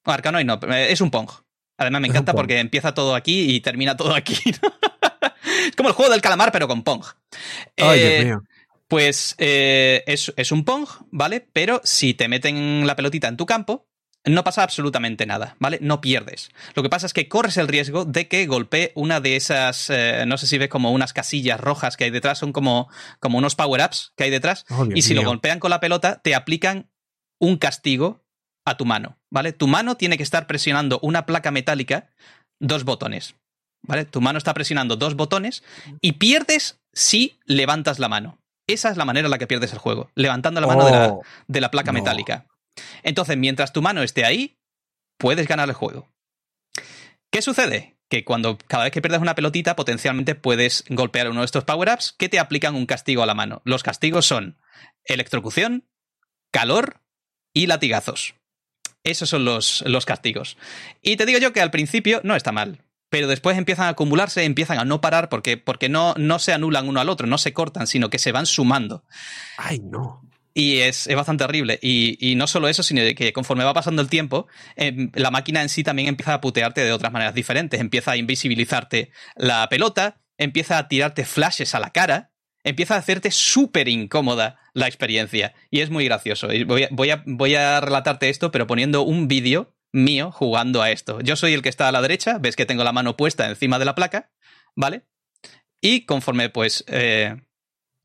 No, 0.06 0.12
Arcanoid 0.12 0.44
no, 0.44 0.60
eh, 0.72 0.92
es 0.92 1.00
un 1.00 1.10
Pong. 1.10 1.28
Además 1.76 2.00
me 2.00 2.08
encanta 2.08 2.32
porque 2.32 2.60
empieza 2.60 2.94
todo 2.94 3.16
aquí 3.16 3.54
y 3.54 3.60
termina 3.60 3.96
todo 3.96 4.14
aquí. 4.14 4.34
es 5.66 5.76
como 5.76 5.88
el 5.88 5.94
juego 5.94 6.12
del 6.12 6.20
calamar, 6.20 6.52
pero 6.52 6.68
con 6.68 6.84
Pong. 6.84 7.04
Ay, 7.76 7.98
Dios 7.98 8.12
eh, 8.12 8.24
mío. 8.24 8.42
Pues 8.86 9.34
eh, 9.38 10.04
es, 10.06 10.32
es, 10.36 10.52
un 10.52 10.64
Pong, 10.64 10.86
¿vale? 11.10 11.46
Pero 11.52 11.80
si 11.82 12.14
te 12.14 12.28
meten 12.28 12.86
la 12.86 12.94
pelotita 12.94 13.26
en 13.26 13.36
tu 13.36 13.44
campo, 13.44 13.87
no 14.28 14.44
pasa 14.44 14.62
absolutamente 14.62 15.26
nada, 15.26 15.56
¿vale? 15.58 15.78
No 15.80 16.00
pierdes. 16.00 16.50
Lo 16.74 16.82
que 16.82 16.88
pasa 16.88 17.06
es 17.06 17.12
que 17.12 17.28
corres 17.28 17.56
el 17.56 17.68
riesgo 17.68 18.04
de 18.04 18.28
que 18.28 18.46
golpee 18.46 18.92
una 18.94 19.20
de 19.20 19.36
esas, 19.36 19.90
eh, 19.90 20.24
no 20.26 20.38
sé 20.38 20.46
si 20.46 20.58
ves 20.58 20.68
como 20.68 20.92
unas 20.92 21.12
casillas 21.12 21.60
rojas 21.60 21.96
que 21.96 22.04
hay 22.04 22.10
detrás, 22.10 22.38
son 22.38 22.52
como, 22.52 22.88
como 23.20 23.38
unos 23.38 23.54
power-ups 23.54 24.12
que 24.16 24.24
hay 24.24 24.30
detrás, 24.30 24.64
oh, 24.70 24.86
y 24.94 25.02
si 25.02 25.14
lo 25.14 25.22
golpean 25.22 25.60
con 25.60 25.70
la 25.70 25.80
pelota, 25.80 26.20
te 26.22 26.34
aplican 26.34 26.90
un 27.40 27.56
castigo 27.56 28.24
a 28.64 28.76
tu 28.76 28.84
mano, 28.84 29.18
¿vale? 29.30 29.52
Tu 29.52 29.66
mano 29.66 29.96
tiene 29.96 30.16
que 30.16 30.22
estar 30.22 30.46
presionando 30.46 30.98
una 31.02 31.26
placa 31.26 31.50
metálica, 31.50 32.10
dos 32.60 32.84
botones, 32.84 33.34
¿vale? 33.82 34.04
Tu 34.04 34.20
mano 34.20 34.38
está 34.38 34.54
presionando 34.54 34.96
dos 34.96 35.14
botones 35.14 35.62
y 36.00 36.12
pierdes 36.12 36.80
si 36.92 37.38
levantas 37.46 37.98
la 37.98 38.08
mano. 38.08 38.38
Esa 38.66 38.90
es 38.90 38.98
la 38.98 39.06
manera 39.06 39.26
en 39.26 39.30
la 39.30 39.38
que 39.38 39.46
pierdes 39.46 39.72
el 39.72 39.78
juego, 39.78 40.10
levantando 40.14 40.60
la 40.60 40.66
mano 40.66 40.84
de, 40.84 40.90
la, 41.60 41.68
oh, 41.68 41.70
placa 41.70 41.90
metálica. 41.90 42.44
Entonces, 43.02 43.36
mientras 43.36 43.72
tu 43.72 43.82
mano 43.82 44.02
esté 44.02 44.24
ahí, 44.24 44.58
puedes 45.16 45.46
ganar 45.46 45.68
el 45.68 45.74
juego. 45.74 46.08
¿Qué 47.30 47.42
sucede? 47.42 47.96
Que 48.08 48.24
cuando 48.24 48.56
cada 48.56 48.84
vez 48.84 48.92
que 48.92 49.02
pierdes 49.02 49.20
una 49.20 49.34
pelotita, 49.34 49.76
potencialmente 49.76 50.34
puedes 50.34 50.84
golpear 50.88 51.30
uno 51.30 51.40
de 51.40 51.46
estos 51.46 51.64
power-ups 51.64 52.12
que 52.12 52.28
te 52.28 52.38
aplican 52.38 52.74
un 52.74 52.86
castigo 52.86 53.22
a 53.22 53.26
la 53.26 53.34
mano. 53.34 53.60
Los 53.64 53.82
castigos 53.82 54.26
son 54.26 54.58
electrocución, 55.04 55.86
calor 56.50 57.02
y 57.52 57.66
latigazos. 57.66 58.34
Esos 59.04 59.28
son 59.28 59.44
los, 59.44 59.82
los 59.86 60.06
castigos. 60.06 60.56
Y 61.02 61.16
te 61.16 61.26
digo 61.26 61.38
yo 61.38 61.52
que 61.52 61.60
al 61.60 61.70
principio 61.70 62.20
no 62.24 62.34
está 62.34 62.52
mal 62.52 62.84
pero 63.10 63.26
después 63.26 63.56
empiezan 63.56 63.86
a 63.86 63.90
acumularse, 63.90 64.44
empiezan 64.44 64.78
a 64.78 64.84
no 64.84 65.00
parar 65.00 65.28
porque, 65.28 65.56
porque 65.56 65.88
no, 65.88 66.14
no 66.16 66.38
se 66.38 66.52
anulan 66.52 66.88
uno 66.88 67.00
al 67.00 67.08
otro, 67.08 67.26
no 67.26 67.38
se 67.38 67.52
cortan, 67.52 67.86
sino 67.86 68.10
que 68.10 68.18
se 68.18 68.32
van 68.32 68.46
sumando. 68.46 69.04
Ay, 69.56 69.80
no. 69.80 70.27
Y 70.54 70.78
es, 70.78 71.08
bastante 71.14 71.44
horrible. 71.44 71.78
Y, 71.82 72.34
no 72.36 72.46
solo 72.46 72.68
eso, 72.68 72.82
sino 72.82 73.02
que 73.16 73.32
conforme 73.32 73.64
va 73.64 73.74
pasando 73.74 74.02
el 74.02 74.08
tiempo, 74.08 74.46
em, 74.76 75.10
la 75.14 75.30
máquina 75.30 75.62
en 75.62 75.68
sí 75.68 75.84
también 75.84 76.08
empieza 76.08 76.34
a 76.34 76.40
putearte 76.40 76.84
de 76.84 76.92
otras 76.92 77.12
maneras 77.12 77.34
diferentes. 77.34 77.80
Empieza 77.80 78.12
a 78.12 78.16
invisibilizarte 78.16 79.10
la 79.36 79.68
pelota, 79.68 80.20
empieza 80.36 80.78
a 80.78 80.88
tirarte 80.88 81.24
flashes 81.24 81.74
a 81.74 81.80
la 81.80 81.90
cara, 81.90 82.32
empieza 82.64 82.94
a 82.94 82.98
hacerte 82.98 83.30
súper 83.30 83.88
incómoda 83.88 84.58
la 84.74 84.86
experiencia. 84.86 85.54
Y 85.70 85.80
es 85.80 85.90
muy 85.90 86.04
gracioso. 86.04 86.48
voy, 86.66 86.84
a, 86.84 86.88
voy, 86.90 87.10
a, 87.10 87.22
voy 87.26 87.54
a 87.54 87.80
relatarte 87.80 88.28
esto, 88.28 88.50
pero 88.50 88.66
poniendo 88.66 89.02
un 89.02 89.28
vídeo 89.28 89.74
mío 89.92 90.32
jugando 90.32 90.82
a 90.82 90.90
esto. 90.90 91.20
Yo 91.20 91.36
soy 91.36 91.54
el 91.54 91.62
que 91.62 91.68
está 91.68 91.88
a 91.88 91.92
la 91.92 92.02
derecha, 92.02 92.38
ves 92.38 92.56
que 92.56 92.66
tengo 92.66 92.84
la 92.84 92.92
mano 92.92 93.16
puesta 93.16 93.48
encima 93.48 93.78
de 93.78 93.84
la 93.84 93.94
placa, 93.94 94.30
¿vale? 94.74 95.06
Y 95.80 96.04
conforme 96.04 96.50
pues 96.50 96.84
eh, 96.88 97.36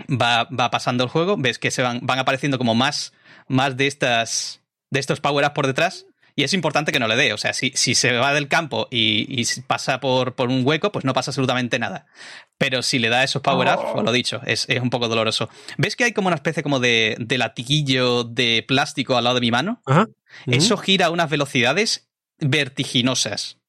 va, 0.10 0.46
va, 0.46 0.72
pasando 0.72 1.04
el 1.04 1.10
juego, 1.10 1.36
ves 1.38 1.60
que 1.60 1.72
se 1.72 1.82
van, 1.82 2.00
van 2.04 2.20
apareciendo 2.20 2.58
como 2.58 2.76
más, 2.76 3.14
más 3.48 3.78
de 3.78 3.88
estas 3.88 4.62
de 4.90 5.00
estos 5.00 5.20
power-ups 5.20 5.54
por 5.54 5.68
detrás. 5.68 6.06
Y 6.36 6.44
es 6.44 6.54
importante 6.54 6.92
que 6.92 7.00
no 7.00 7.08
le 7.08 7.16
dé. 7.16 7.34
O 7.34 7.38
sea, 7.38 7.54
si, 7.54 7.72
si 7.76 7.94
se 7.94 8.14
va 8.14 8.34
del 8.34 8.48
campo 8.48 8.88
y, 8.90 9.46
pasa 9.68 10.00
por, 10.00 10.34
por, 10.34 10.50
un 10.50 10.66
hueco, 10.66 10.92
pues 10.92 11.06
no 11.06 11.14
pasa 11.14 11.30
absolutamente 11.30 11.78
nada. 11.78 12.08
Pero 12.58 12.82
si 12.82 12.98
le 12.98 13.10
da 13.10 13.24
esos 13.24 13.42
power-ups, 13.44 13.84
oh. 13.94 14.02
lo 14.02 14.12
dicho, 14.12 14.42
es, 14.46 14.66
es, 14.68 14.82
un 14.82 14.90
poco 14.90 15.08
doloroso. 15.08 15.50
¿Ves 15.78 15.96
que 15.96 16.06
hay 16.06 16.14
como 16.14 16.28
una 16.28 16.36
especie 16.36 16.64
como 16.64 16.80
de, 16.80 17.16
de 17.20 17.38
latiguillo 17.38 18.24
de 18.24 18.66
plástico 18.68 19.16
al 19.16 19.26
lado 19.26 19.36
de 19.36 19.42
mi 19.42 19.52
mano? 19.52 19.82
Eso 20.48 20.78
gira 20.78 21.08
a 21.08 21.10
unas 21.12 21.30
velocidades 21.30 22.10
vertiginosas. 22.40 23.60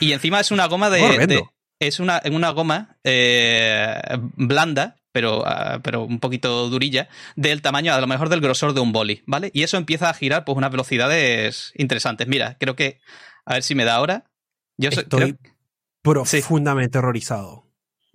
y 0.00 0.12
encima 0.12 0.40
es 0.40 0.50
una 0.50 0.66
goma 0.66 0.88
de, 0.88 1.44
es 1.80 1.98
una, 1.98 2.22
una 2.30 2.50
goma 2.50 2.98
eh, 3.04 4.00
blanda, 4.36 4.96
pero, 5.12 5.44
ah, 5.46 5.80
pero 5.82 6.04
un 6.04 6.20
poquito 6.20 6.68
durilla, 6.68 7.08
del 7.36 7.62
tamaño, 7.62 7.92
a 7.92 8.00
lo 8.00 8.06
mejor 8.06 8.28
del 8.28 8.40
grosor 8.40 8.74
de 8.74 8.80
un 8.80 8.92
boli, 8.92 9.22
¿vale? 9.26 9.50
Y 9.54 9.62
eso 9.62 9.76
empieza 9.76 10.10
a 10.10 10.14
girar 10.14 10.44
pues 10.44 10.56
unas 10.56 10.70
velocidades 10.70 11.72
interesantes. 11.74 12.28
Mira, 12.28 12.56
creo 12.60 12.76
que, 12.76 13.00
a 13.44 13.54
ver 13.54 13.62
si 13.62 13.74
me 13.74 13.84
da 13.84 13.96
ahora. 13.96 14.30
Yo 14.76 14.90
Estoy 14.90 15.36
profundamente 16.02 16.98
horrorizado. 16.98 17.69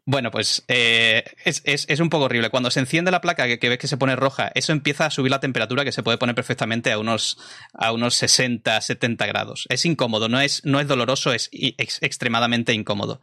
Bueno, 0.07 0.30
pues 0.30 0.64
eh, 0.68 1.23
es, 1.45 1.99
un 1.99 2.10
poco 2.10 2.26
horrible. 2.26 2.52
Cuando 2.52 2.69
se 2.69 2.80
enciende 2.80 3.10
la 3.10 3.22
placa, 3.22 3.48
que, 3.57 3.69
ves 3.69 3.80
que 3.80 3.88
se 3.88 3.98
pone 3.98 4.15
roja, 4.15 4.52
eso 4.53 4.72
empieza 4.72 5.07
a 5.07 5.10
subir 5.10 5.32
la 5.32 5.40
temperatura 5.40 5.84
que 5.84 5.91
se 5.91 6.03
puede 6.03 6.19
poner 6.19 6.36
perfectamente 6.36 6.91
a 6.91 6.99
unos, 6.99 7.40
a 7.73 7.91
unos 7.91 8.14
60, 8.15 8.80
70 8.82 9.26
grados. 9.26 9.65
Es 9.69 9.84
incómodo, 9.84 10.30
no 10.30 10.40
es, 10.40 10.64
no 10.64 10.80
es 10.80 10.88
doloroso, 10.88 11.34
es, 11.34 11.49
extremadamente 11.52 12.72
incómodo. 12.73 13.22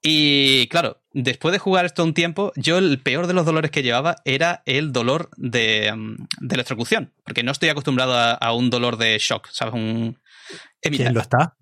Y 0.00 0.68
claro, 0.68 1.02
después 1.12 1.52
de 1.52 1.58
jugar 1.58 1.84
esto 1.84 2.02
un 2.02 2.14
tiempo, 2.14 2.52
yo 2.56 2.78
el 2.78 3.02
peor 3.02 3.26
de 3.26 3.34
los 3.34 3.44
dolores 3.44 3.70
que 3.70 3.82
llevaba 3.82 4.16
era 4.24 4.62
el 4.64 4.92
dolor 4.92 5.28
de, 5.36 5.92
mm, 5.94 6.50
electrocución, 6.50 7.12
porque 7.24 7.42
no 7.42 7.52
estoy 7.52 7.68
acostumbrado 7.68 8.14
a, 8.16 8.52
un 8.54 8.70
dolor 8.70 8.96
de 8.96 9.18
shock, 9.18 9.48
¿sabes? 9.52 9.74
Un... 9.74 10.18
¿Quién 10.80 11.12
lo 11.12 11.20
está? 11.20 11.56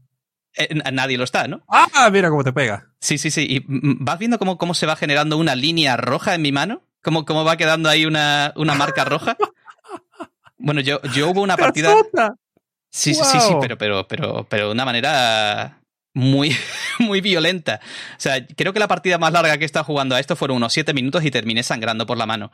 Eh, 0.57 0.75
nadie 0.93 1.19
lo 1.19 1.25
está, 1.25 1.49
¿no? 1.49 1.63
Ah, 1.69 2.09
mira 2.13 2.31
cómo 2.31 2.45
te 2.45 2.53
pega. 2.53 2.93
Sí, 3.01 3.19
sí, 3.19 3.31
sí. 3.31 3.47
¿Y 3.49 3.65
vas 3.67 4.19
viendo 4.19 4.39
cómo, 4.39 4.57
cómo 4.59 4.75
se 4.75 4.87
va 4.87 4.97
generando 4.97 5.37
una 5.37 5.55
línea 5.57 5.97
roja 5.97 6.35
en 6.35 6.43
mi 6.43 6.53
mano? 6.53 6.83
¿Cómo, 7.03 7.25
cómo 7.25 7.45
va 7.45 7.57
quedando 7.57 7.89
ahí 7.89 8.07
una, 8.07 8.53
una 8.57 8.75
marca 8.75 9.05
roja? 9.05 9.37
Bueno, 10.57 10.81
yo, 10.81 11.03
yo 11.15 11.29
hubo 11.29 11.43
una 11.43 11.59
partida. 11.59 11.95
Sí, 12.91 13.13
sí, 13.13 13.23
sí, 13.23 13.39
sí, 13.39 13.55
pero, 13.61 13.77
pero, 13.77 14.09
pero, 14.09 14.47
pero 14.49 14.67
de 14.69 14.73
una 14.73 14.87
manera 14.87 15.83
muy, 16.15 16.57
muy 17.01 17.21
violenta. 17.21 17.81
O 18.13 18.21
sea, 18.21 18.47
creo 18.47 18.73
que 18.73 18.79
la 18.79 18.89
partida 18.89 19.19
más 19.19 19.33
larga 19.33 19.59
que 19.59 19.65
he 19.65 19.67
estado 19.67 19.85
jugando 19.85 20.15
a 20.15 20.21
esto 20.21 20.37
fueron 20.37 20.57
unos 20.57 20.73
7 20.73 20.95
minutos 20.95 21.25
y 21.25 21.31
terminé 21.31 21.63
sangrando 21.63 22.07
por 22.07 22.17
la 22.17 22.25
mano. 22.25 22.51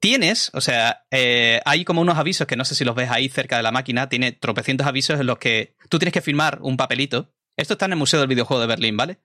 Tienes, 0.00 0.50
o 0.54 0.60
sea, 0.60 1.04
eh, 1.10 1.60
hay 1.64 1.84
como 1.84 2.00
unos 2.00 2.18
avisos 2.18 2.46
que 2.46 2.56
no 2.56 2.64
sé 2.64 2.74
si 2.74 2.84
los 2.84 2.94
ves 2.94 3.10
ahí 3.10 3.28
cerca 3.28 3.56
de 3.56 3.62
la 3.62 3.72
máquina, 3.72 4.08
tiene 4.08 4.32
tropecientos 4.32 4.86
avisos 4.86 5.20
en 5.20 5.26
los 5.26 5.38
que 5.38 5.76
tú 5.88 5.98
tienes 5.98 6.12
que 6.12 6.20
firmar 6.20 6.58
un 6.62 6.76
papelito. 6.76 7.32
Esto 7.56 7.74
está 7.74 7.86
en 7.86 7.92
el 7.92 7.98
Museo 7.98 8.20
del 8.20 8.28
Videojuego 8.28 8.60
de 8.60 8.66
Berlín, 8.66 8.96
¿vale? 8.96 9.18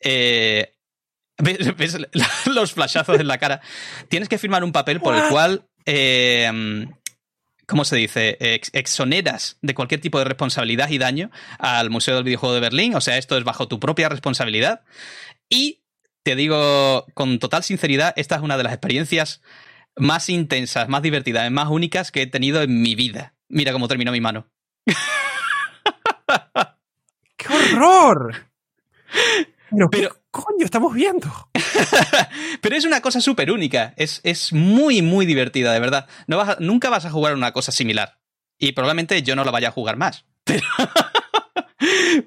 Eh, 0.00 0.74
¿ves, 1.38 1.96
los 2.46 2.72
flashazos 2.72 3.20
en 3.20 3.28
la 3.28 3.38
cara? 3.38 3.60
Tienes 4.08 4.28
que 4.28 4.38
firmar 4.38 4.64
un 4.64 4.72
papel 4.72 5.00
por 5.00 5.14
el 5.14 5.28
cual 5.28 5.68
eh, 5.84 6.86
¿cómo 7.66 7.84
se 7.84 7.96
dice? 7.96 8.38
exoneras 8.72 9.58
de 9.62 9.74
cualquier 9.74 10.00
tipo 10.00 10.18
de 10.18 10.24
responsabilidad 10.24 10.88
y 10.90 10.98
daño 10.98 11.30
al 11.58 11.90
Museo 11.90 12.14
del 12.14 12.24
Videojuego 12.24 12.54
de 12.54 12.60
Berlín. 12.60 12.94
O 12.94 13.00
sea, 13.00 13.18
esto 13.18 13.36
es 13.36 13.44
bajo 13.44 13.68
tu 13.68 13.78
propia 13.78 14.08
responsabilidad. 14.08 14.82
Y 15.48 15.82
te 16.26 16.34
digo 16.34 17.06
con 17.14 17.38
total 17.38 17.62
sinceridad, 17.62 18.12
esta 18.16 18.34
es 18.34 18.42
una 18.42 18.56
de 18.56 18.64
las 18.64 18.72
experiencias 18.72 19.42
más 19.96 20.28
intensas, 20.28 20.88
más 20.88 21.02
divertidas, 21.02 21.50
más 21.50 21.68
únicas 21.68 22.12
que 22.12 22.22
he 22.22 22.26
tenido 22.26 22.62
en 22.62 22.82
mi 22.82 22.94
vida. 22.94 23.34
Mira 23.48 23.72
cómo 23.72 23.88
terminó 23.88 24.12
mi 24.12 24.20
mano. 24.20 24.48
¡Qué 27.36 27.48
horror! 27.48 28.46
Pero, 29.70 29.90
¿qué 29.90 30.08
coño 30.30 30.64
estamos 30.64 30.94
viendo? 30.94 31.28
Pero 32.60 32.76
es 32.76 32.84
una 32.84 33.00
cosa 33.00 33.20
súper 33.20 33.50
única. 33.50 33.94
Es, 33.96 34.20
es, 34.22 34.52
muy, 34.52 35.02
muy 35.02 35.26
divertida, 35.26 35.72
de 35.72 35.80
verdad. 35.80 36.06
No 36.26 36.36
vas 36.36 36.60
nunca 36.60 36.90
vas 36.90 37.04
a 37.04 37.10
jugar 37.10 37.34
una 37.34 37.52
cosa 37.52 37.72
similar. 37.72 38.18
Y 38.58 38.72
probablemente 38.72 39.22
yo 39.22 39.36
no 39.36 39.44
la 39.44 39.50
vaya 39.50 39.68
a 39.68 39.72
jugar 39.72 39.96
más. 39.96 40.24
Pero, 40.44 40.66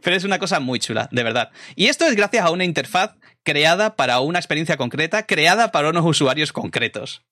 pero 0.01 0.15
es 0.15 0.23
una 0.23 0.39
cosa 0.39 0.59
muy 0.59 0.79
chula, 0.79 1.07
de 1.11 1.23
verdad. 1.23 1.51
Y 1.75 1.87
esto 1.87 2.05
es 2.05 2.15
gracias 2.15 2.45
a 2.45 2.51
una 2.51 2.65
interfaz 2.65 3.15
creada 3.43 3.95
para 3.95 4.19
una 4.19 4.39
experiencia 4.39 4.77
concreta, 4.77 5.25
creada 5.25 5.71
para 5.71 5.89
unos 5.89 6.05
usuarios 6.05 6.53
concretos. 6.53 7.23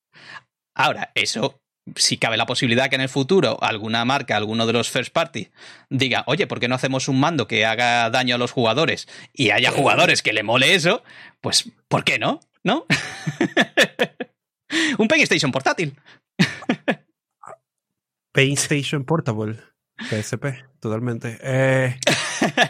Ahora, 0.74 1.12
eso 1.16 1.62
si 1.96 2.18
cabe 2.18 2.38
la 2.38 2.46
posibilidad 2.46 2.90
que 2.90 2.96
en 2.96 3.02
el 3.02 3.10
futuro 3.10 3.58
alguna 3.62 4.04
marca, 4.06 4.36
alguno 4.36 4.66
de 4.66 4.74
los 4.74 4.90
first 4.90 5.14
party, 5.14 5.50
diga, 5.90 6.24
oye, 6.28 6.48
¿por 6.48 6.60
qué 6.60 6.68
no 6.68 6.76
hacemos 6.76 7.08
un 7.08 7.20
mando 7.20 7.48
que 7.48 7.66
haga 7.66 8.10
daño 8.10 8.36
a 8.36 8.38
los 8.38 8.52
jugadores 8.52 9.08
y 9.34 9.52
haya 9.52 9.72
jugadores 9.72 10.22
que 10.22 10.34
le 10.34 10.44
mole 10.44 10.76
eso? 10.76 11.04
Pues, 11.42 11.72
¿por 11.88 12.04
qué 12.04 12.20
no? 12.20 12.40
¿No? 12.64 12.86
un 14.98 15.08
PlayStation 15.08 15.52
portátil. 15.52 15.96
PlayStation 18.34 19.04
Portable. 19.04 19.58
PSP, 19.98 20.46
totalmente. 20.80 21.38
Eh, 21.42 22.00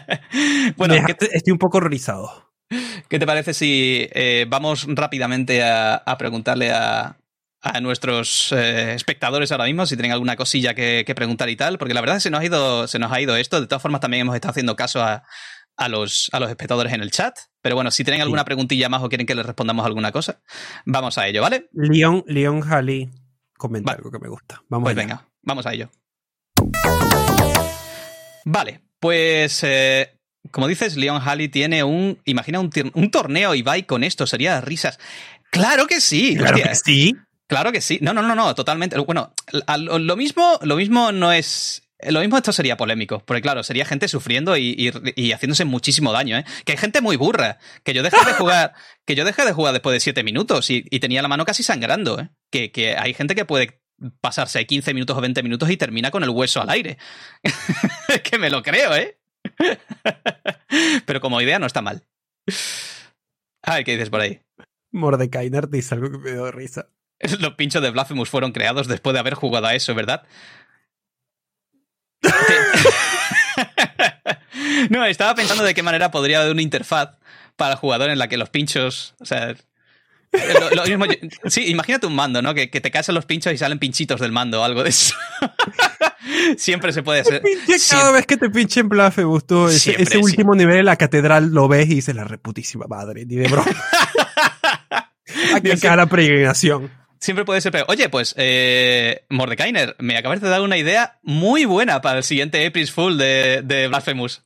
bueno, 0.76 0.94
estoy 0.94 1.52
un 1.52 1.58
poco 1.58 1.78
horrorizado. 1.78 2.52
¿Qué 3.08 3.18
te 3.18 3.26
parece 3.26 3.54
si 3.54 4.08
eh, 4.12 4.46
vamos 4.48 4.86
rápidamente 4.88 5.62
a 5.62 6.16
preguntarle 6.18 6.70
a, 6.70 7.18
a 7.60 7.80
nuestros 7.80 8.52
eh, 8.52 8.94
espectadores 8.94 9.50
ahora 9.52 9.64
mismo 9.64 9.86
si 9.86 9.96
tienen 9.96 10.12
alguna 10.12 10.36
cosilla 10.36 10.74
que, 10.74 11.04
preguntar 11.16 11.48
y 11.48 11.56
tal, 11.56 11.78
porque 11.78 11.94
la 11.94 12.00
verdad 12.00 12.16
que 12.16 12.20
se 12.20 12.30
nos 12.30 12.40
ha 12.40 12.44
ido, 12.44 12.86
se 12.86 12.98
nos 12.98 13.12
ha 13.12 13.20
ido 13.20 13.36
esto. 13.36 13.60
De 13.60 13.66
todas 13.66 13.82
formas, 13.82 14.00
también 14.00 14.22
hemos 14.22 14.34
estado 14.34 14.50
haciendo 14.50 14.76
caso 14.76 15.02
a, 15.02 15.24
los, 15.88 16.28
a 16.32 16.40
los 16.40 16.50
espectadores 16.50 16.92
en 16.92 17.00
el 17.00 17.10
chat. 17.10 17.36
Pero 17.60 17.74
bueno, 17.74 17.90
si 17.90 18.04
tienen 18.04 18.22
alguna 18.22 18.44
preguntilla 18.44 18.88
más 18.88 19.02
o 19.02 19.08
quieren 19.08 19.26
que 19.26 19.34
les 19.34 19.44
respondamos 19.44 19.84
alguna 19.84 20.12
cosa, 20.12 20.40
vamos 20.86 21.18
a 21.18 21.26
ello, 21.26 21.42
¿vale? 21.42 21.68
Leon, 21.72 22.24
Leon 22.26 22.62
Halley 22.62 23.10
comenta 23.56 23.92
algo 23.92 24.10
que 24.10 24.18
me 24.18 24.28
gusta. 24.28 24.62
Vamos 24.68 24.84
pues 24.84 24.96
venga, 24.96 25.26
vamos 25.42 25.66
a 25.66 25.72
ello. 25.72 25.90
Vale, 28.50 28.80
pues 28.98 29.62
eh, 29.62 30.14
como 30.50 30.68
dices, 30.68 30.96
Leon 30.96 31.20
Halley 31.22 31.48
tiene 31.48 31.84
un. 31.84 32.18
Imagina 32.24 32.60
un, 32.60 32.70
un 32.94 33.10
torneo 33.10 33.54
Ibai 33.54 33.82
con 33.84 34.04
esto, 34.04 34.26
sería 34.26 34.62
risas. 34.62 34.98
Claro 35.50 35.86
que 35.86 36.00
sí. 36.00 36.34
Claro 36.34 36.56
que 36.56 36.74
sí. 36.74 37.14
Claro 37.46 37.72
que 37.72 37.82
sí. 37.82 37.98
No, 38.00 38.14
no, 38.14 38.22
no, 38.22 38.34
no, 38.34 38.54
totalmente. 38.54 38.98
Bueno, 39.00 39.34
lo 39.76 40.16
mismo, 40.16 40.58
lo 40.62 40.76
mismo 40.76 41.12
no 41.12 41.30
es. 41.30 41.82
Lo 42.08 42.20
mismo 42.20 42.38
esto 42.38 42.52
sería 42.52 42.76
polémico, 42.76 43.22
porque 43.26 43.42
claro, 43.42 43.64
sería 43.64 43.84
gente 43.84 44.06
sufriendo 44.06 44.56
y, 44.56 44.92
haciéndose 45.34 45.64
muchísimo 45.64 46.12
daño, 46.12 46.38
¿eh? 46.38 46.44
Que 46.64 46.72
hay 46.72 46.78
gente 46.78 47.00
muy 47.00 47.16
burra, 47.16 47.58
que 47.82 47.92
yo 47.92 48.04
dejé 48.04 48.24
de 48.24 48.32
jugar, 48.38 48.72
que 49.04 49.16
yo 49.16 49.24
dejé 49.24 49.44
de 49.44 49.52
jugar 49.52 49.72
después 49.72 49.94
de 49.94 50.00
7 50.00 50.22
minutos 50.22 50.70
y, 50.70 50.82
tenía 51.00 51.20
la 51.22 51.28
mano 51.28 51.44
casi 51.44 51.64
sangrando, 51.64 52.20
¿eh? 52.20 52.30
Que, 52.52 52.70
que 52.70 52.96
hay 52.96 53.14
gente 53.14 53.34
que 53.34 53.44
puede 53.44 53.80
pasarse 54.20 54.66
15 54.66 54.94
minutos 54.94 55.16
o 55.16 55.20
20 55.20 55.42
minutos 55.42 55.70
y 55.70 55.76
termina 55.76 56.10
con 56.10 56.22
el 56.22 56.30
hueso 56.30 56.60
al 56.60 56.70
aire. 56.70 56.98
que 58.24 58.38
me 58.38 58.50
lo 58.50 58.62
creo, 58.62 58.94
¿eh? 58.94 59.18
Pero 61.06 61.20
como 61.20 61.40
idea 61.40 61.58
no 61.58 61.66
está 61.66 61.82
mal. 61.82 62.04
A 63.62 63.74
ver 63.74 63.84
qué 63.84 63.92
dices 63.92 64.10
por 64.10 64.20
ahí. 64.20 64.40
Mordecai 64.92 65.50
dice 65.68 65.94
algo 65.94 66.10
que 66.10 66.18
me 66.18 66.32
dio 66.32 66.50
risa. 66.50 66.88
Los 67.40 67.54
pinchos 67.54 67.82
de 67.82 67.90
Blasphemous 67.90 68.30
fueron 68.30 68.52
creados 68.52 68.88
después 68.88 69.14
de 69.14 69.20
haber 69.20 69.34
jugado 69.34 69.66
a 69.66 69.74
eso, 69.74 69.94
¿verdad? 69.94 70.24
no, 74.90 75.04
estaba 75.04 75.34
pensando 75.34 75.64
de 75.64 75.74
qué 75.74 75.82
manera 75.82 76.10
podría 76.10 76.40
haber 76.40 76.52
una 76.52 76.62
interfaz 76.62 77.18
para 77.56 77.72
el 77.72 77.78
jugador 77.78 78.10
en 78.10 78.18
la 78.18 78.28
que 78.28 78.36
los 78.36 78.50
pinchos. 78.50 79.14
O 79.20 79.24
sea. 79.24 79.54
Lo, 80.74 80.84
mismo, 80.84 81.06
sí, 81.46 81.68
imagínate 81.68 82.06
un 82.06 82.14
mando, 82.14 82.42
¿no? 82.42 82.54
Que, 82.54 82.68
te 82.68 82.90
casen 82.90 83.14
los 83.14 83.24
pinchos 83.24 83.52
y 83.52 83.58
salen 83.58 83.78
pinchitos 83.78 84.20
del 84.20 84.32
mando 84.32 84.60
o 84.60 84.64
algo 84.64 84.82
de 84.82 84.90
eso. 84.90 85.14
Siempre 86.56 86.92
se 86.92 87.02
puede 87.02 87.20
hacer. 87.20 87.42
Cada 87.90 88.12
vez 88.12 88.26
que 88.26 88.36
te 88.36 88.50
pinchen 88.50 88.88
Blasphemous, 88.88 89.46
tú, 89.46 89.68
ese, 89.68 90.00
ese 90.00 90.18
último 90.18 90.54
nivel 90.54 90.76
de 90.76 90.82
la 90.82 90.96
catedral 90.96 91.52
lo 91.52 91.68
ves 91.68 91.86
y 91.86 91.96
dices 91.96 92.14
la 92.14 92.24
reputísima 92.24 92.86
madre, 92.86 93.24
ni 93.24 93.36
de 93.36 93.48
broma. 93.48 93.66
Cara 95.80 96.06
peregrinación. 96.06 96.90
Siempre 97.20 97.44
puede 97.44 97.60
ser 97.60 97.84
Oye, 97.88 98.08
pues, 98.08 98.34
eh, 98.36 99.24
Mordekainer, 99.28 99.96
me 99.98 100.16
acabas 100.16 100.40
de 100.40 100.48
dar 100.48 100.60
una 100.60 100.76
idea 100.76 101.18
muy 101.22 101.64
buena 101.64 102.00
para 102.00 102.18
el 102.18 102.24
siguiente 102.24 102.64
April 102.64 102.88
Fool 102.88 103.18
de, 103.18 103.62
de 103.64 103.88
Blasphemous. 103.88 104.44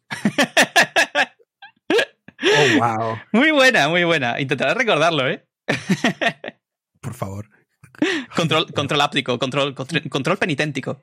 oh, 2.42 2.78
wow. 2.78 3.18
Muy 3.32 3.50
buena, 3.50 3.88
muy 3.88 4.04
buena. 4.04 4.40
Intentaré 4.40 4.74
recordarlo, 4.74 5.28
¿eh? 5.28 5.44
Por 7.00 7.14
favor. 7.14 7.48
Control, 8.34 8.72
control 8.72 9.00
áptico, 9.00 9.38
control, 9.38 9.74
control, 9.74 10.38
penitentíco. 10.38 11.02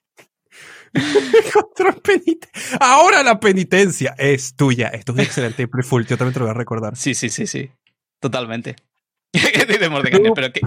control 1.53 2.01
penitencia. 2.01 2.77
Ahora 2.79 3.23
la 3.23 3.39
penitencia 3.39 4.15
es 4.17 4.55
tuya. 4.55 4.89
Esto 4.89 5.13
es 5.13 5.17
un 5.17 5.23
excelente 5.23 5.67
Fool. 5.83 6.05
Yo 6.05 6.17
también 6.17 6.33
te 6.33 6.39
lo 6.39 6.45
voy 6.45 6.51
a 6.51 6.57
recordar. 6.57 6.95
Sí, 6.95 7.13
sí, 7.13 7.29
sí, 7.29 7.47
sí. 7.47 7.71
Totalmente. 8.19 8.75
pero 9.31 10.51
¿qué, 10.51 10.61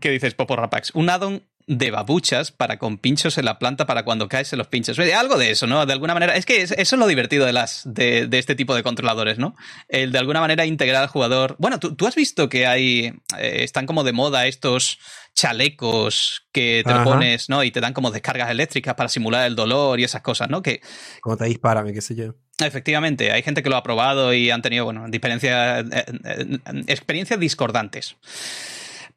¿qué, 0.00 0.10
dices, 0.10 0.34
Popo 0.34 0.56
Rapax? 0.56 0.94
Un 0.94 1.10
addon 1.10 1.42
de 1.66 1.90
babuchas 1.90 2.52
para 2.52 2.78
con 2.78 2.98
pinchos 2.98 3.38
en 3.38 3.44
la 3.44 3.58
planta 3.58 3.86
para 3.86 4.04
cuando 4.04 4.28
caes 4.28 4.52
en 4.52 4.58
los 4.58 4.68
pinchos. 4.68 4.98
Algo 4.98 5.36
de 5.36 5.50
eso, 5.50 5.66
¿no? 5.66 5.84
De 5.84 5.92
alguna 5.92 6.14
manera. 6.14 6.36
Es 6.36 6.46
que 6.46 6.62
eso 6.62 6.74
es 6.76 6.92
lo 6.92 7.06
divertido 7.06 7.44
de 7.44 7.52
las 7.52 7.82
de, 7.84 8.28
este 8.32 8.54
tipo 8.54 8.74
de 8.74 8.82
controladores, 8.82 9.38
¿no? 9.38 9.56
El 9.88 10.12
de 10.12 10.18
alguna 10.18 10.40
manera 10.40 10.64
integrar 10.64 11.02
al 11.02 11.08
jugador. 11.08 11.56
Bueno, 11.58 11.80
tú, 11.80 12.06
has 12.06 12.14
visto 12.14 12.48
que 12.48 12.66
hay. 12.66 13.14
Eh, 13.38 13.64
están 13.64 13.86
como 13.86 14.04
de 14.04 14.12
moda 14.12 14.46
estos 14.46 14.98
chalecos 15.34 16.46
que 16.52 16.82
te 16.86 16.94
pones, 17.00 17.48
¿no? 17.48 17.64
Y 17.64 17.70
te 17.70 17.80
dan 17.80 17.92
como 17.92 18.10
descargas 18.10 18.50
eléctricas 18.50 18.94
para 18.94 19.08
simular 19.08 19.46
el 19.46 19.56
dolor 19.56 19.98
y 19.98 20.04
esas 20.04 20.22
cosas, 20.22 20.48
¿no? 20.48 20.62
Que. 20.62 20.80
Como 21.20 21.36
te 21.36 21.46
disparan, 21.46 21.92
qué 21.92 22.00
sé 22.00 22.14
yo. 22.14 22.34
Efectivamente, 22.58 23.32
hay 23.32 23.42
gente 23.42 23.62
que 23.62 23.68
lo 23.68 23.76
ha 23.76 23.82
probado 23.82 24.32
y 24.32 24.50
han 24.50 24.62
tenido, 24.62 24.84
bueno, 24.84 25.04
diferencias, 25.08 25.84
eh, 25.92 26.04
eh, 26.24 26.58
experiencias 26.86 27.38
discordantes. 27.38 28.16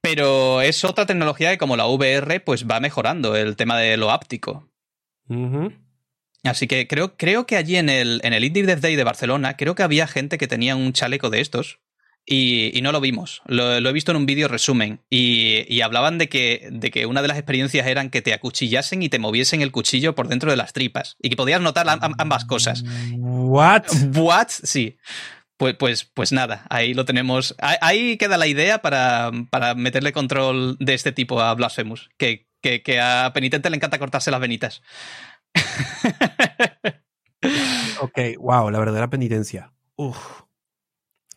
Pero 0.01 0.61
es 0.61 0.83
otra 0.85 1.05
tecnología 1.05 1.51
que 1.51 1.57
como 1.57 1.75
la 1.75 1.87
VR 1.87 2.39
pues 2.39 2.65
va 2.65 2.79
mejorando 2.79 3.35
el 3.35 3.55
tema 3.55 3.77
de 3.77 3.97
lo 3.97 4.11
áptico. 4.11 4.69
Así 6.43 6.67
que 6.67 6.87
creo, 6.87 7.17
creo 7.17 7.45
que 7.45 7.57
allí 7.57 7.75
en 7.75 7.89
el, 7.89 8.21
en 8.23 8.33
el 8.33 8.43
Indie 8.45 8.63
Death 8.63 8.79
Day 8.79 8.95
de 8.95 9.03
Barcelona, 9.03 9.57
creo 9.57 9.75
que 9.75 9.83
había 9.83 10.07
gente 10.07 10.37
que 10.37 10.47
tenía 10.47 10.75
un 10.75 10.93
chaleco 10.93 11.29
de 11.29 11.41
estos. 11.41 11.79
Y, 12.31 12.79
no 12.83 12.91
lo 12.91 13.01
vimos. 13.01 13.41
Lo, 13.47 13.75
he 13.75 13.91
visto 13.91 14.11
en 14.11 14.17
un 14.17 14.27
vídeo 14.27 14.47
resumen. 14.47 15.01
Y, 15.09 15.81
hablaban 15.81 16.19
de 16.19 16.29
que, 16.29 16.69
de 16.71 16.91
que 16.91 17.07
una 17.07 17.23
de 17.23 17.27
las 17.27 17.37
experiencias 17.37 17.87
eran 17.87 18.11
que 18.11 18.21
te 18.21 18.33
acuchillasen 18.33 19.01
y 19.01 19.09
te 19.09 19.17
moviesen 19.17 19.61
el 19.63 19.71
cuchillo 19.71 20.13
por 20.13 20.27
dentro 20.27 20.51
de 20.51 20.57
las 20.57 20.71
tripas. 20.71 21.17
Y 21.21 21.29
que 21.29 21.35
podías 21.35 21.59
notar 21.59 21.87
ambas 21.89 22.45
cosas. 22.45 22.83
¿What? 23.17 23.85
¿What? 24.15 24.49
Sí. 24.49 24.97
Pues, 25.59 25.75
pues, 25.75 26.05
pues 26.05 26.31
nada, 26.31 26.65
ahí 26.69 26.93
lo 26.93 27.03
tenemos. 27.03 27.53
Ahí 27.59 28.15
queda 28.15 28.37
la 28.37 28.47
idea 28.47 28.81
para, 28.81 29.29
meterle 29.75 30.13
control 30.13 30.77
de 30.79 30.93
este 30.93 31.11
tipo 31.11 31.41
a 31.41 31.53
Blasphemous, 31.53 32.09
que, 32.17 32.47
que, 32.61 33.01
a 33.01 33.33
Penitente 33.33 33.69
le 33.69 33.75
encanta 33.75 33.99
cortarse 33.99 34.31
las 34.31 34.39
venitas. 34.39 34.81
ok, 37.99 38.19
wow, 38.39 38.69
la 38.69 38.79
verdadera 38.79 39.09
penitencia. 39.09 39.73
Uf. 39.97 40.43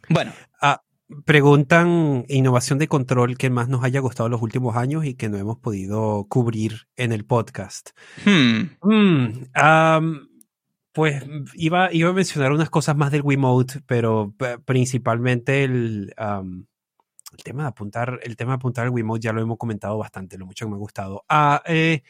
Bueno. 0.09 0.33
Ah, 0.61 0.85
preguntan 1.25 2.25
innovación 2.29 2.79
de 2.79 2.87
control 2.87 3.37
que 3.37 3.51
más 3.51 3.69
nos 3.69 3.83
haya 3.83 3.99
gustado 3.99 4.29
en 4.29 4.33
los 4.33 4.43
últimos 4.43 4.77
años 4.77 5.05
y 5.05 5.15
que 5.15 5.31
no 5.31 5.37
hemos 5.37 5.59
podido 5.59 6.27
cubrir 6.29 6.87
en 6.95 7.11
el 7.11 7.25
podcast. 7.25 7.91
Hmm. 8.25 8.77
Hmm, 8.83 10.29
pues 10.93 11.25
iba, 11.55 11.93
iba 11.93 12.11
a 12.11 12.13
mencionar 12.13 12.53
unas 12.53 12.71
cosas 12.71 12.97
más 12.97 13.11
del 13.11 13.23
Wiimote, 13.23 13.81
pero 13.87 14.35
principalmente 14.65 15.65
el, 15.65 16.15
el, 16.17 17.43
tema 17.43 17.63
de 17.63 17.69
apuntar, 17.69 18.21
el 18.23 18.37
tema 18.37 18.53
de 18.53 18.57
apuntar 18.57 18.85
al 18.85 18.91
Wiimote 18.91 19.23
ya 19.23 19.33
lo 19.33 19.41
hemos 19.41 19.59
comentado 19.59 19.97
bastante, 19.99 20.39
lo 20.39 20.47
mucho 20.47 20.67
que 20.67 20.71
me 20.71 20.77
ha 20.77 20.79
gustado. 20.81 21.25
Ah, 21.29 21.63
eh, 21.67 22.03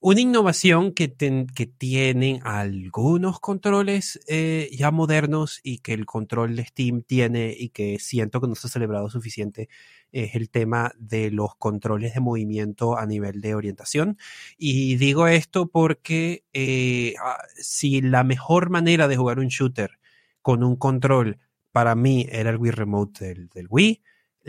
una 0.00 0.20
innovación 0.20 0.92
que, 0.92 1.12
que 1.12 1.66
tienen 1.66 2.40
algunos 2.44 3.40
controles 3.40 4.20
eh, 4.28 4.70
ya 4.72 4.92
modernos 4.92 5.60
y 5.64 5.78
que 5.78 5.92
el 5.92 6.06
control 6.06 6.54
de 6.54 6.66
Steam 6.66 7.02
tiene 7.02 7.54
y 7.58 7.70
que 7.70 7.98
siento 7.98 8.40
que 8.40 8.46
no 8.46 8.54
se 8.54 8.68
ha 8.68 8.70
celebrado 8.70 9.10
suficiente 9.10 9.68
es 10.12 10.36
el 10.36 10.50
tema 10.50 10.92
de 10.98 11.32
los 11.32 11.56
controles 11.56 12.14
de 12.14 12.20
movimiento 12.20 12.96
a 12.96 13.06
nivel 13.06 13.40
de 13.40 13.54
orientación. 13.56 14.18
Y 14.56 14.96
digo 14.96 15.26
esto 15.26 15.66
porque 15.66 16.44
eh, 16.52 17.14
ah, 17.22 17.42
si 17.56 18.00
la 18.00 18.22
mejor 18.22 18.70
manera 18.70 19.08
de 19.08 19.16
jugar 19.16 19.40
un 19.40 19.48
shooter 19.48 19.98
con 20.42 20.62
un 20.62 20.76
control 20.76 21.38
para 21.72 21.94
mí 21.96 22.26
era 22.30 22.50
el 22.50 22.56
Wii 22.56 22.70
Remote 22.70 23.24
del, 23.24 23.48
del 23.48 23.66
Wii, 23.68 24.00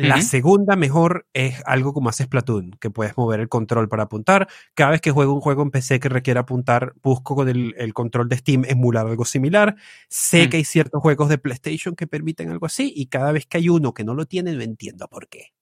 la 0.08 0.22
segunda 0.22 0.76
mejor 0.76 1.28
es 1.34 1.62
algo 1.66 1.94
como 1.94 2.10
hace 2.10 2.24
Splatoon, 2.24 2.72
que 2.80 2.90
puedes 2.90 3.18
mover 3.18 3.42
el 3.42 3.50
control 3.50 3.90
para 3.90 4.04
apuntar. 4.04 4.48
Cada 4.74 4.92
vez 4.92 5.02
que 5.02 5.12
juego 5.12 5.34
un 5.34 5.42
juego 5.42 5.62
en 5.62 5.72
PC 5.72 6.00
que 6.00 6.10
requiera 6.10 6.42
apuntar, 6.42 6.94
busco 7.04 7.36
con 7.36 7.50
el, 7.50 7.94
control 7.94 8.30
de 8.30 8.38
Steam 8.38 8.64
emular 8.66 9.08
algo 9.08 9.26
similar. 9.26 9.76
Sé 10.08 10.48
mm. 10.48 10.50
que 10.50 10.58
hay 10.58 10.64
ciertos 10.64 11.02
juegos 11.02 11.30
de 11.30 11.38
PlayStation 11.38 11.96
que 11.96 12.08
permiten 12.08 12.50
algo 12.50 12.66
así 12.66 12.94
y 12.96 13.08
cada 13.08 13.32
vez 13.32 13.46
que 13.46 13.58
hay 13.58 13.70
uno 13.70 13.94
que 13.94 14.04
no 14.04 14.14
lo 14.14 14.26
tiene, 14.26 14.54
no 14.54 14.62
entiendo 14.62 15.08
por 15.08 15.28
qué. 15.28 15.54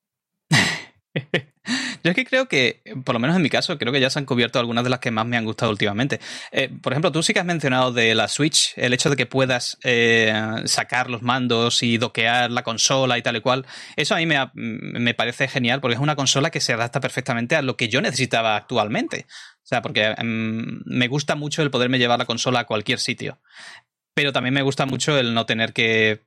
Yo 2.04 2.12
es 2.12 2.16
que 2.16 2.26
creo 2.26 2.48
que, 2.48 2.82
por 3.04 3.14
lo 3.14 3.20
menos 3.20 3.36
en 3.36 3.42
mi 3.42 3.50
caso, 3.50 3.78
creo 3.78 3.92
que 3.92 4.00
ya 4.00 4.10
se 4.10 4.20
han 4.20 4.26
cubierto 4.26 4.60
algunas 4.60 4.84
de 4.84 4.90
las 4.90 5.00
que 5.00 5.12
más 5.12 5.26
me 5.26 5.38
han 5.38 5.46
gustado 5.46 5.72
últimamente. 5.72 6.20
Eh, 6.52 6.70
por 6.82 6.94
ejemplo, 6.94 7.12
tú 7.12 7.22
sí 7.24 7.34
que 7.34 7.40
has 7.40 7.46
mencionado 7.46 7.92
de 7.92 8.16
la 8.16 8.28
Switch, 8.28 8.74
el 8.78 8.94
hecho 8.94 9.10
de 9.10 9.16
que 9.16 9.26
puedas 9.26 9.78
eh, 9.84 10.34
sacar 10.66 11.10
los 11.10 11.22
mandos 11.22 11.84
y 11.84 11.98
doquear 11.98 12.52
la 12.52 12.64
consola 12.64 13.18
y 13.18 13.22
tal 13.22 13.36
y 13.36 13.42
cual. 13.42 13.66
Eso 13.96 14.16
a 14.16 14.20
mí 14.20 14.26
me, 14.26 14.38
me, 14.54 15.14
parece 15.14 15.48
genial 15.48 15.82
porque 15.82 15.96
es 15.96 16.02
una 16.02 16.16
consola 16.16 16.52
que 16.52 16.62
se 16.62 16.74
adapta 16.74 17.02
perfectamente 17.02 17.56
a 17.56 17.62
lo 17.62 17.76
que 17.76 17.90
yo 17.90 18.02
necesitaba 18.02 18.56
actualmente. 18.56 19.26
O 19.64 19.68
sea, 19.68 19.82
porque 19.82 20.16
em, 20.18 20.82
me 20.86 21.08
gusta 21.08 21.36
mucho 21.36 21.62
el 21.62 21.72
poderme 21.72 22.00
llevar 22.00 22.20
la 22.20 22.26
consola 22.26 22.62
a 22.62 22.66
cualquier 22.66 23.00
sitio. 23.00 23.40
Pero 24.14 24.32
también 24.32 24.54
me 24.54 24.62
gusta 24.62 24.86
mucho 24.86 25.18
el 25.18 25.34
no 25.34 25.46
tener 25.46 25.74
que 25.74 26.27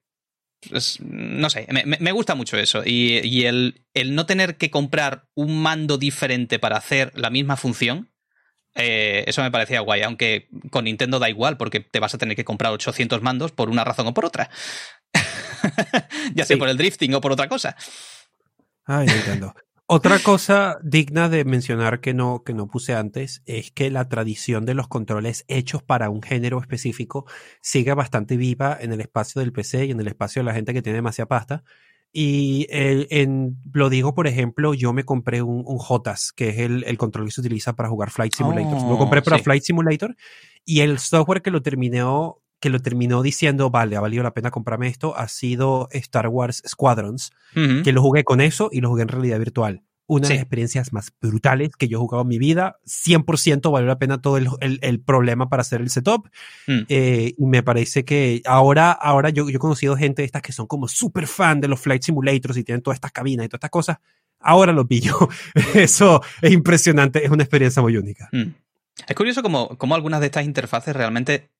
no 1.01 1.51
sé, 1.51 1.67
me, 1.71 2.13
gusta 2.13 2.35
mucho 2.35 2.59
eso. 2.59 2.83
Y, 2.85 3.45
el, 3.45 3.87
el, 3.95 4.15
no 4.15 4.27
tener 4.27 4.57
que 4.57 4.71
comprar 4.71 5.25
un 5.35 5.61
mando 5.63 5.97
diferente 5.97 6.59
para 6.59 6.77
hacer 6.77 7.13
la 7.15 7.31
misma 7.31 7.57
función, 7.57 8.11
eh, 8.75 9.25
eso 9.27 9.43
me 9.43 9.51
parecía 9.51 9.81
guay. 9.81 10.03
Aunque 10.03 10.49
con 10.71 10.85
Nintendo 10.85 11.19
da 11.19 11.31
igual, 11.31 11.57
porque 11.57 11.81
te 11.81 12.01
vas 12.01 12.15
a 12.15 12.19
tener 12.19 12.37
que 12.37 12.45
comprar 12.45 12.73
800 12.73 13.23
mandos 13.23 13.53
por 13.53 13.71
una 13.71 13.85
razón 13.85 14.07
o 14.07 14.15
por 14.15 14.25
otra. 14.27 14.51
ya 16.35 16.45
sea 16.45 16.59
por 16.59 16.69
el 16.69 16.77
drifting 16.77 17.15
o 17.15 17.21
por 17.21 17.33
otra 17.33 17.49
cosa. 17.49 17.77
Ay, 18.85 19.07
Nintendo. 19.07 19.55
Otra 19.93 20.21
cosa 20.21 20.79
digna 20.85 21.29
de 21.29 21.45
mencionar 21.45 21.99
que 21.99 22.15
no, 22.15 22.45
que 22.45 22.55
no 22.55 22.69
puse 22.69 22.95
antes 22.95 23.43
es 23.45 23.73
que 23.73 23.91
la 23.91 24.09
tradición 24.09 24.65
de 24.65 24.75
los 24.75 24.87
controles 24.87 25.45
hechos 25.49 25.83
para 25.83 26.11
un 26.11 26.23
género 26.23 26.61
específico 26.61 27.27
sigue 27.61 27.93
bastante 27.95 28.37
viva 28.37 28.79
en 28.81 28.93
el 28.93 29.01
espacio 29.01 29.41
del 29.41 29.53
PC 29.53 29.87
y 29.87 29.91
en 29.91 29.99
el 29.99 30.07
espacio 30.07 30.43
de 30.43 30.45
la 30.45 30.55
gente 30.55 30.73
que 30.73 30.81
tiene 30.81 30.99
demasiada 30.99 31.27
pasta. 31.27 31.65
Y 32.13 32.69
en, 32.71 33.57
lo 33.73 33.91
digo, 33.91 34.15
por 34.15 34.29
ejemplo, 34.29 34.75
yo 34.75 34.93
me 34.93 35.03
compré 35.03 35.43
un, 35.43 35.65
un 35.67 35.79
JOTAS, 35.79 36.35
que 36.37 36.51
es 36.51 36.59
el, 36.59 36.85
el, 36.85 36.97
control 36.97 37.27
que 37.27 37.33
se 37.33 37.41
utiliza 37.41 37.75
para 37.75 37.89
jugar 37.89 38.13
Flight 38.13 38.35
Simulator. 38.35 38.89
lo 38.89 38.97
compré 38.97 39.19
oh, 39.19 39.25
para 39.25 39.41
Flight 39.41 39.65
Simulator 39.65 40.15
y 40.65 40.83
el 40.83 41.01
software 41.01 41.43
que 41.43 41.51
lo 41.51 41.63
terminó 41.63 42.41
que 42.61 42.71
lo 42.71 42.81
terminó 42.81 43.23
diciendo, 43.23 43.71
vale, 43.71 43.97
ha 43.97 44.01
valido 44.01 44.23
la 44.23 44.35
pena 44.35 44.51
comprarme 44.51 44.89
esto, 44.89 45.17
ha 45.17 45.29
sido 45.29 45.89
Star 45.93 46.29
Wars 46.29 46.63
Squadrons, 46.67 47.33
que 47.55 47.93
lo 47.93 48.03
jugué 48.03 48.23
con 48.23 48.41
eso 48.41 48.69
y 48.71 48.81
lo 48.81 48.91
jugué 48.91 49.03
en 49.03 49.09
realidad 49.09 49.39
virtual. 49.39 49.83
Una 50.07 50.27
de 50.27 50.35
las 50.35 50.43
experiencias 50.43 50.93
más 50.93 51.13
brutales 51.21 51.71
que 51.77 51.87
yo 51.87 51.99
he 51.99 52.01
jugado 52.01 52.23
en 52.23 52.29
mi 52.29 52.39
vida. 52.39 52.79
100% 52.85 53.71
valió 53.71 53.87
la 53.87 54.01
pena 54.01 54.21
todo 54.21 54.39
el, 54.39 54.49
el, 54.61 55.01
problema 55.01 55.49
para 55.49 55.61
hacer 55.61 55.81
el 55.81 55.89
setup. 55.89 56.29
Mm. 56.67 56.81
Eh, 56.89 57.35
y 57.39 57.47
me 57.47 57.63
parece 57.63 58.05
que 58.05 58.43
ahora, 58.45 58.91
ahora 58.91 59.31
yo, 59.31 59.49
yo 59.49 59.57
he 59.57 59.61
conocido 59.61 59.97
gente 59.97 60.23
de 60.23 60.27
estas 60.27 60.43
que 60.43 60.51
son 60.51 60.67
como 60.67 60.89
súper 60.89 61.29
fan 61.29 61.61
de 61.61 61.69
los 61.69 61.79
Flight 61.79 62.03
Simulators 62.03 62.57
y 62.57 62.65
tienen 62.65 62.83
todas 62.83 62.97
estas 62.97 63.13
cabinas 63.13 63.47
y 63.47 63.49
todas 63.49 63.59
estas 63.59 63.71
cosas. 63.71 63.99
Ahora 64.41 64.73
lo 64.73 64.85
pillo. 64.85 65.17
Eso 65.75 66.21
es 66.43 66.51
impresionante. 66.51 67.25
Es 67.25 67.31
una 67.31 67.45
experiencia 67.45 67.81
muy 67.81 67.97
única. 67.97 68.29
Mm. 68.33 68.53
Es 69.07 69.17
curioso 69.17 69.43
como, 69.43 69.79
como 69.79 69.95
algunas 69.95 70.19
de 70.19 70.27
estas 70.27 70.45
interfaces 70.45 70.95
realmente 70.95 71.51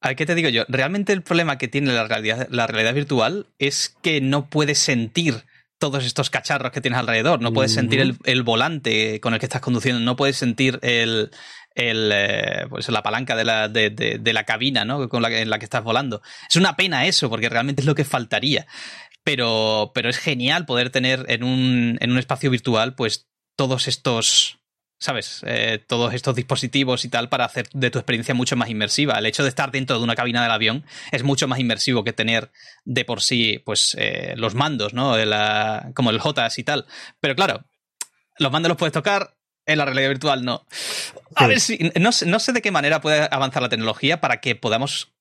a 0.00 0.08
ver, 0.08 0.16
¿qué 0.16 0.26
te 0.26 0.34
digo 0.34 0.48
yo? 0.48 0.64
Realmente 0.68 1.12
el 1.12 1.22
problema 1.22 1.58
que 1.58 1.68
tiene 1.68 1.92
la 1.92 2.06
realidad, 2.06 2.46
la 2.50 2.66
realidad 2.66 2.94
virtual 2.94 3.46
es 3.58 3.96
que 4.02 4.20
no 4.20 4.48
puedes 4.48 4.78
sentir 4.78 5.44
todos 5.78 6.04
estos 6.04 6.30
cacharros 6.30 6.72
que 6.72 6.80
tienes 6.80 6.98
alrededor. 7.00 7.40
No 7.40 7.52
puedes 7.52 7.72
sentir 7.72 8.16
el, 8.24 8.42
volante 8.42 9.20
con 9.20 9.34
el 9.34 9.40
que 9.40 9.46
estás 9.46 9.60
conduciendo, 9.60 10.00
no 10.00 10.16
puedes 10.16 10.36
sentir 10.36 10.78
el, 10.82 11.30
el 11.74 12.10
eh, 12.12 12.66
pues 12.68 12.88
la 12.88 13.02
palanca 13.02 13.36
de 13.36 13.44
la, 13.44 13.68
de, 13.68 13.90
de, 13.90 14.32
la 14.32 14.44
cabina 14.44 14.84
¿no? 14.84 15.08
con 15.08 15.22
la, 15.22 15.30
en 15.30 15.50
la 15.50 15.58
que 15.58 15.64
estás 15.64 15.82
volando. 15.82 16.20
Es 16.48 16.56
una 16.56 16.76
pena 16.76 17.06
eso, 17.06 17.30
porque 17.30 17.48
realmente 17.48 17.82
es 17.82 17.86
lo 17.86 17.94
que 17.94 18.04
faltaría. 18.04 18.66
Pero, 19.24 19.92
pero 19.94 20.08
es 20.08 20.18
genial 20.18 20.64
poder 20.64 20.90
tener 20.90 21.24
en 21.28 21.44
un, 21.44 21.98
en 22.00 22.10
un 22.10 22.18
espacio 22.18 22.50
virtual 22.50 22.94
pues 22.94 23.28
todos 23.56 23.88
estos 23.88 24.57
¿sabes? 24.98 25.42
Eh, 25.46 25.82
todos 25.86 26.12
estos 26.14 26.34
dispositivos 26.34 27.04
y 27.04 27.08
tal 27.08 27.28
para 27.28 27.44
hacer 27.44 27.68
de 27.72 27.90
tu 27.90 27.98
experiencia 27.98 28.34
mucho 28.34 28.56
más 28.56 28.68
inmersiva. 28.68 29.18
El 29.18 29.26
hecho 29.26 29.42
de 29.42 29.48
estar 29.48 29.70
dentro 29.70 29.98
de 29.98 30.04
una 30.04 30.16
cabina 30.16 30.42
del 30.42 30.50
avión 30.50 30.84
es 31.12 31.22
mucho 31.22 31.46
más 31.48 31.58
inmersivo 31.58 32.04
que 32.04 32.12
tener 32.12 32.50
de 32.84 33.04
por 33.04 33.22
sí, 33.22 33.62
pues, 33.64 33.96
eh, 33.98 34.34
los 34.36 34.54
mandos, 34.54 34.94
¿no? 34.94 35.14
como 35.94 36.10
el 36.10 36.20
JAS 36.20 36.58
y 36.58 36.64
tal. 36.64 36.86
Pero 37.20 37.36
claro, 37.36 37.64
los 38.38 38.52
mandos 38.52 38.68
los 38.68 38.78
puedes 38.78 38.92
tocar, 38.92 39.34
en 39.66 39.78
la 39.78 39.84
realidad 39.84 40.08
virtual 40.08 40.44
no. 40.44 40.66
A 41.34 41.46
ver 41.46 41.60
si. 41.60 41.78
No, 42.00 42.10
no 42.26 42.38
sé 42.40 42.52
de 42.52 42.62
qué 42.62 42.70
manera 42.70 43.00
puede 43.00 43.28
avanzar 43.30 43.62
la 43.62 43.68
tecnología 43.68 44.20
para 44.20 44.40
que 44.40 44.56
podamos 44.56 45.12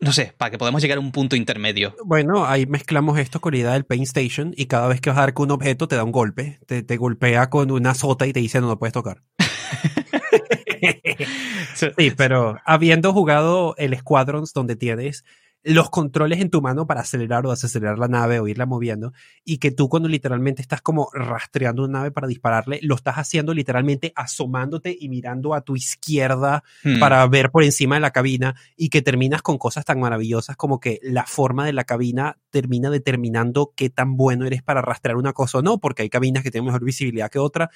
no 0.00 0.12
sé, 0.12 0.32
para 0.36 0.50
que 0.50 0.58
podamos 0.58 0.80
llegar 0.80 0.98
a 0.98 1.00
un 1.00 1.12
punto 1.12 1.36
intermedio. 1.36 1.94
Bueno, 2.04 2.46
ahí 2.46 2.66
mezclamos 2.66 3.18
esto 3.18 3.40
con 3.40 3.52
la 3.52 3.58
idea 3.58 3.72
del 3.72 3.84
Paint 3.84 4.04
Station 4.04 4.54
y 4.56 4.66
cada 4.66 4.88
vez 4.88 5.00
que 5.00 5.10
vas 5.10 5.18
a 5.18 5.22
dar 5.22 5.34
con 5.34 5.46
un 5.46 5.52
objeto 5.52 5.88
te 5.88 5.96
da 5.96 6.04
un 6.04 6.12
golpe, 6.12 6.60
te, 6.66 6.82
te 6.82 6.96
golpea 6.96 7.50
con 7.50 7.70
una 7.70 7.94
sota 7.94 8.26
y 8.26 8.32
te 8.32 8.40
dice 8.40 8.60
no 8.60 8.68
lo 8.68 8.78
puedes 8.78 8.92
tocar. 8.92 9.22
sí, 11.74 12.10
pero 12.16 12.56
habiendo 12.64 13.12
jugado 13.12 13.74
el 13.76 13.96
Squadrons 13.96 14.52
donde 14.52 14.76
tienes 14.76 15.24
los 15.64 15.90
controles 15.90 16.40
en 16.40 16.50
tu 16.50 16.62
mano 16.62 16.86
para 16.86 17.00
acelerar 17.00 17.44
o 17.46 17.50
desacelerar 17.50 17.98
la 17.98 18.08
nave 18.08 18.40
o 18.40 18.48
irla 18.48 18.66
moviendo 18.66 19.12
y 19.44 19.58
que 19.58 19.70
tú 19.70 19.88
cuando 19.88 20.08
literalmente 20.08 20.62
estás 20.62 20.80
como 20.80 21.10
rastreando 21.12 21.84
una 21.84 21.98
nave 21.98 22.10
para 22.10 22.26
dispararle, 22.26 22.78
lo 22.82 22.94
estás 22.94 23.16
haciendo 23.16 23.54
literalmente 23.54 24.12
asomándote 24.14 24.96
y 24.98 25.08
mirando 25.08 25.54
a 25.54 25.62
tu 25.62 25.76
izquierda 25.76 26.62
hmm. 26.84 27.00
para 27.00 27.26
ver 27.26 27.50
por 27.50 27.64
encima 27.64 27.96
de 27.96 28.00
la 28.00 28.12
cabina 28.12 28.54
y 28.76 28.88
que 28.88 29.02
terminas 29.02 29.42
con 29.42 29.58
cosas 29.58 29.84
tan 29.84 30.00
maravillosas 30.00 30.56
como 30.56 30.80
que 30.80 31.00
la 31.02 31.24
forma 31.24 31.66
de 31.66 31.72
la 31.72 31.84
cabina 31.84 32.38
termina 32.50 32.90
determinando 32.90 33.72
qué 33.76 33.90
tan 33.90 34.16
bueno 34.16 34.46
eres 34.46 34.62
para 34.62 34.80
rastrear 34.80 35.16
una 35.16 35.32
cosa 35.32 35.58
o 35.58 35.62
no, 35.62 35.78
porque 35.78 36.02
hay 36.02 36.08
cabinas 36.08 36.42
que 36.42 36.50
tienen 36.50 36.66
mejor 36.66 36.84
visibilidad 36.84 37.30
que 37.30 37.38
otra 37.38 37.70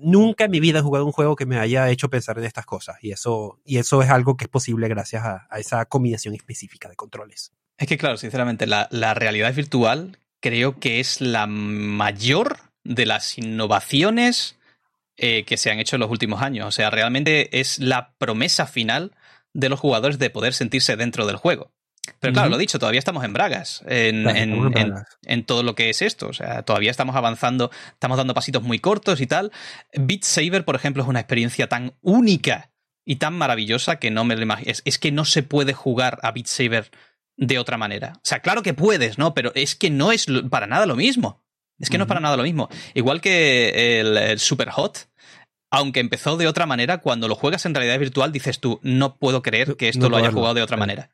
nunca 0.00 0.44
en 0.44 0.50
mi 0.50 0.60
vida 0.60 0.78
he 0.78 0.82
jugado 0.82 1.04
un 1.04 1.12
juego 1.12 1.36
que 1.36 1.46
me 1.46 1.58
haya 1.58 1.88
hecho 1.90 2.10
pensar 2.10 2.38
en 2.38 2.44
estas 2.44 2.66
cosas. 2.66 2.96
Y 3.02 3.12
eso, 3.12 3.60
y 3.64 3.78
eso 3.78 4.02
es 4.02 4.10
algo 4.10 4.36
que 4.36 4.44
es 4.44 4.50
posible 4.50 4.88
gracias 4.88 5.24
a, 5.24 5.48
esa 5.58 5.84
combinación 5.86 6.34
específica 6.34 6.88
de 6.88 6.96
controles. 6.96 7.52
Es 7.78 7.88
que, 7.88 7.98
claro, 7.98 8.16
sinceramente, 8.16 8.66
la, 8.66 9.14
realidad 9.14 9.52
virtual 9.54 10.18
creo 10.40 10.78
que 10.78 11.00
es 11.00 11.20
la 11.20 11.46
mayor 11.46 12.58
de 12.84 13.06
las 13.06 13.38
innovaciones 13.38 14.58
eh, 15.16 15.44
que 15.44 15.56
se 15.56 15.70
han 15.70 15.78
hecho 15.78 15.96
en 15.96 16.00
los 16.00 16.10
últimos 16.10 16.42
años. 16.42 16.66
O 16.66 16.72
sea, 16.72 16.90
realmente 16.90 17.60
es 17.60 17.78
la 17.78 18.14
promesa 18.18 18.66
final 18.66 19.12
de 19.52 19.68
los 19.68 19.80
jugadores 19.80 20.18
de 20.18 20.30
poder 20.30 20.54
sentirse 20.54 20.96
dentro 20.96 21.26
del 21.26 21.36
juego. 21.36 21.71
Pero 22.18 22.32
claro, 22.32 22.48
lo 22.48 22.58
dicho, 22.58 22.78
todavía 22.78 22.98
estamos 22.98 23.24
en 23.24 23.32
bragas 23.32 23.82
en, 23.86 25.44
todo 25.46 25.62
lo 25.62 25.74
que 25.74 25.90
es 25.90 26.02
esto. 26.02 26.28
O 26.28 26.32
sea, 26.32 26.62
todavía 26.62 26.90
estamos 26.90 27.14
avanzando, 27.14 27.70
estamos 27.92 28.18
dando 28.18 28.34
pasitos 28.34 28.62
muy 28.62 28.78
cortos 28.80 29.20
y 29.20 29.26
tal. 29.26 29.52
Beat 29.94 30.24
Saber, 30.24 30.64
por 30.64 30.74
ejemplo, 30.74 31.02
es 31.02 31.08
una 31.08 31.20
experiencia 31.20 31.68
tan 31.68 31.94
única 32.00 32.72
y 33.04 33.16
tan 33.16 33.34
maravillosa 33.34 33.96
que 33.96 34.10
no 34.10 34.24
me 34.24 34.36
lo 34.36 34.42
imagino. 34.42 34.72
Es, 34.84 34.98
que 34.98 35.12
no 35.12 35.24
se 35.24 35.42
puede 35.42 35.72
jugar 35.74 36.18
a 36.22 36.32
Beat 36.32 36.46
Saber 36.46 36.90
de 37.36 37.58
otra 37.58 37.76
manera. 37.76 38.14
O 38.16 38.24
sea, 38.24 38.40
claro 38.40 38.62
que 38.62 38.74
puedes, 38.74 39.18
¿no? 39.18 39.34
Pero 39.34 39.52
es 39.54 39.74
que 39.74 39.90
no 39.90 40.12
es 40.12 40.26
para 40.50 40.66
nada 40.66 40.86
lo 40.86 40.96
mismo. 40.96 41.42
Es 41.78 41.90
que 41.90 41.98
no 41.98 42.04
es 42.04 42.08
para 42.08 42.20
nada 42.20 42.36
lo 42.36 42.44
mismo. 42.44 42.68
Igual 42.94 43.20
que 43.20 44.00
el, 44.00 44.38
Super 44.38 44.70
Hot, 44.70 45.08
aunque 45.70 46.00
empezó 46.00 46.36
de 46.36 46.46
otra 46.46 46.66
manera, 46.66 46.98
cuando 46.98 47.26
lo 47.26 47.34
juegas 47.34 47.66
en 47.66 47.74
realidad 47.74 47.98
virtual 47.98 48.30
dices 48.30 48.60
tú, 48.60 48.78
no 48.82 49.16
puedo 49.16 49.42
creer 49.42 49.76
que 49.76 49.88
esto 49.88 50.08
lo 50.08 50.16
haya 50.16 50.30
jugado 50.30 50.54
de 50.54 50.62
otra 50.62 50.76
manera. 50.76 51.10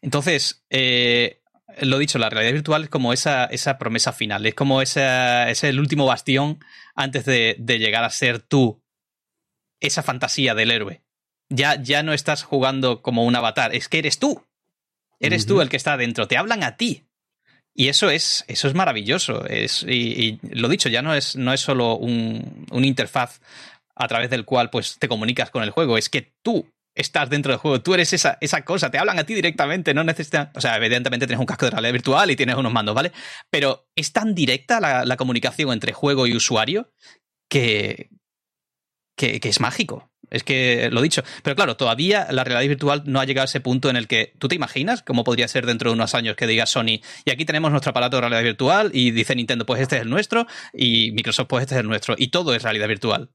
Entonces, 0.00 0.64
eh, 0.70 1.42
lo 1.80 1.98
dicho, 1.98 2.18
la 2.18 2.30
realidad 2.30 2.54
virtual 2.54 2.84
es 2.84 2.88
como 2.88 3.12
esa, 3.12 3.44
esa 3.46 3.78
promesa 3.78 4.12
final, 4.12 4.46
es 4.46 4.54
como 4.54 4.82
esa, 4.82 5.50
es 5.50 5.64
el 5.64 5.80
último 5.80 6.06
bastión 6.06 6.60
antes 6.94 7.24
de, 7.24 7.56
llegar 7.58 8.04
a 8.04 8.10
ser 8.10 8.40
tú 8.40 8.82
esa 9.80 10.02
fantasía 10.02 10.54
del 10.54 10.70
héroe. 10.70 11.02
Ya, 11.50 11.80
ya 11.80 12.02
no 12.02 12.12
estás 12.12 12.42
jugando 12.42 13.02
como 13.02 13.24
un 13.24 13.36
avatar, 13.36 13.74
es 13.74 13.88
que 13.88 13.98
eres 13.98 14.18
tú. 14.18 14.44
Eres 15.20 15.46
tú 15.46 15.60
el 15.60 15.68
que 15.68 15.76
está 15.76 15.96
dentro, 15.96 16.28
te 16.28 16.36
hablan 16.36 16.62
a 16.62 16.76
ti. 16.76 17.04
Y 17.74 17.88
eso 17.88 18.10
es, 18.10 18.44
eso 18.48 18.68
es 18.68 18.74
maravilloso. 18.74 19.46
Es, 19.46 19.82
y, 19.82 20.38
lo 20.50 20.68
dicho, 20.68 20.88
ya 20.88 21.02
no 21.02 21.14
es, 21.14 21.36
no 21.36 21.52
es 21.52 21.60
solo 21.60 21.96
un, 21.96 22.66
un 22.70 22.84
interfaz 22.84 23.40
a 23.94 24.06
través 24.06 24.30
del 24.30 24.44
cual 24.44 24.70
pues 24.70 24.98
te 24.98 25.08
comunicas 25.08 25.50
con 25.50 25.62
el 25.62 25.70
juego, 25.70 25.98
es 25.98 26.08
que 26.08 26.32
tú 26.42 26.68
estás 26.98 27.30
dentro 27.30 27.52
del 27.52 27.60
juego, 27.60 27.80
tú 27.80 27.94
eres 27.94 28.12
esa, 28.12 28.38
esa 28.40 28.64
cosa, 28.64 28.90
te 28.90 28.98
hablan 28.98 29.18
a 29.18 29.24
ti 29.24 29.32
directamente, 29.32 29.94
no 29.94 30.02
necesitas, 30.02 30.48
o 30.54 30.60
sea, 30.60 30.76
evidentemente 30.76 31.26
tienes 31.26 31.40
un 31.40 31.46
casco 31.46 31.66
de 31.66 31.70
realidad 31.70 31.92
virtual 31.92 32.30
y 32.30 32.36
tienes 32.36 32.56
unos 32.56 32.72
mandos, 32.72 32.94
¿vale? 32.94 33.12
Pero 33.50 33.88
es 33.94 34.12
tan 34.12 34.34
directa 34.34 34.80
la, 34.80 35.16
comunicación 35.16 35.72
entre 35.72 35.92
juego 35.92 36.26
y 36.26 36.36
usuario 36.36 36.92
que, 37.48 38.10
que, 39.16 39.40
es 39.42 39.60
mágico. 39.60 40.10
Es 40.30 40.44
que 40.44 40.90
lo 40.92 41.00
dicho. 41.00 41.22
Pero 41.42 41.56
claro, 41.56 41.76
todavía 41.76 42.28
la 42.30 42.44
realidad 42.44 42.68
virtual 42.68 43.02
no 43.06 43.20
ha 43.20 43.24
llegado 43.24 43.44
a 43.44 43.46
ese 43.46 43.60
punto 43.60 43.88
en 43.88 43.96
el 43.96 44.06
que 44.06 44.34
tú 44.38 44.48
te 44.48 44.54
imaginas 44.54 45.02
cómo 45.02 45.24
podría 45.24 45.48
ser 45.48 45.66
dentro 45.66 45.90
de 45.90 45.94
unos 45.94 46.14
años 46.14 46.36
que 46.36 46.46
diga 46.46 46.66
Sony, 46.66 47.00
y 47.24 47.30
aquí 47.30 47.44
tenemos 47.44 47.70
nuestro 47.70 47.90
aparato 47.90 48.16
de 48.16 48.22
realidad 48.22 48.42
virtual, 48.42 48.90
y 48.92 49.12
dice 49.12 49.34
Nintendo, 49.34 49.64
pues 49.66 49.80
este 49.80 49.96
es 49.96 50.02
el 50.02 50.10
nuestro, 50.10 50.46
y 50.72 51.12
Microsoft, 51.12 51.46
pues 51.48 51.62
este 51.62 51.76
es 51.76 51.80
el 51.80 51.88
nuestro, 51.88 52.14
y 52.18 52.28
todo 52.28 52.54
es 52.54 52.62
realidad 52.62 52.88
virtual. 52.88 53.30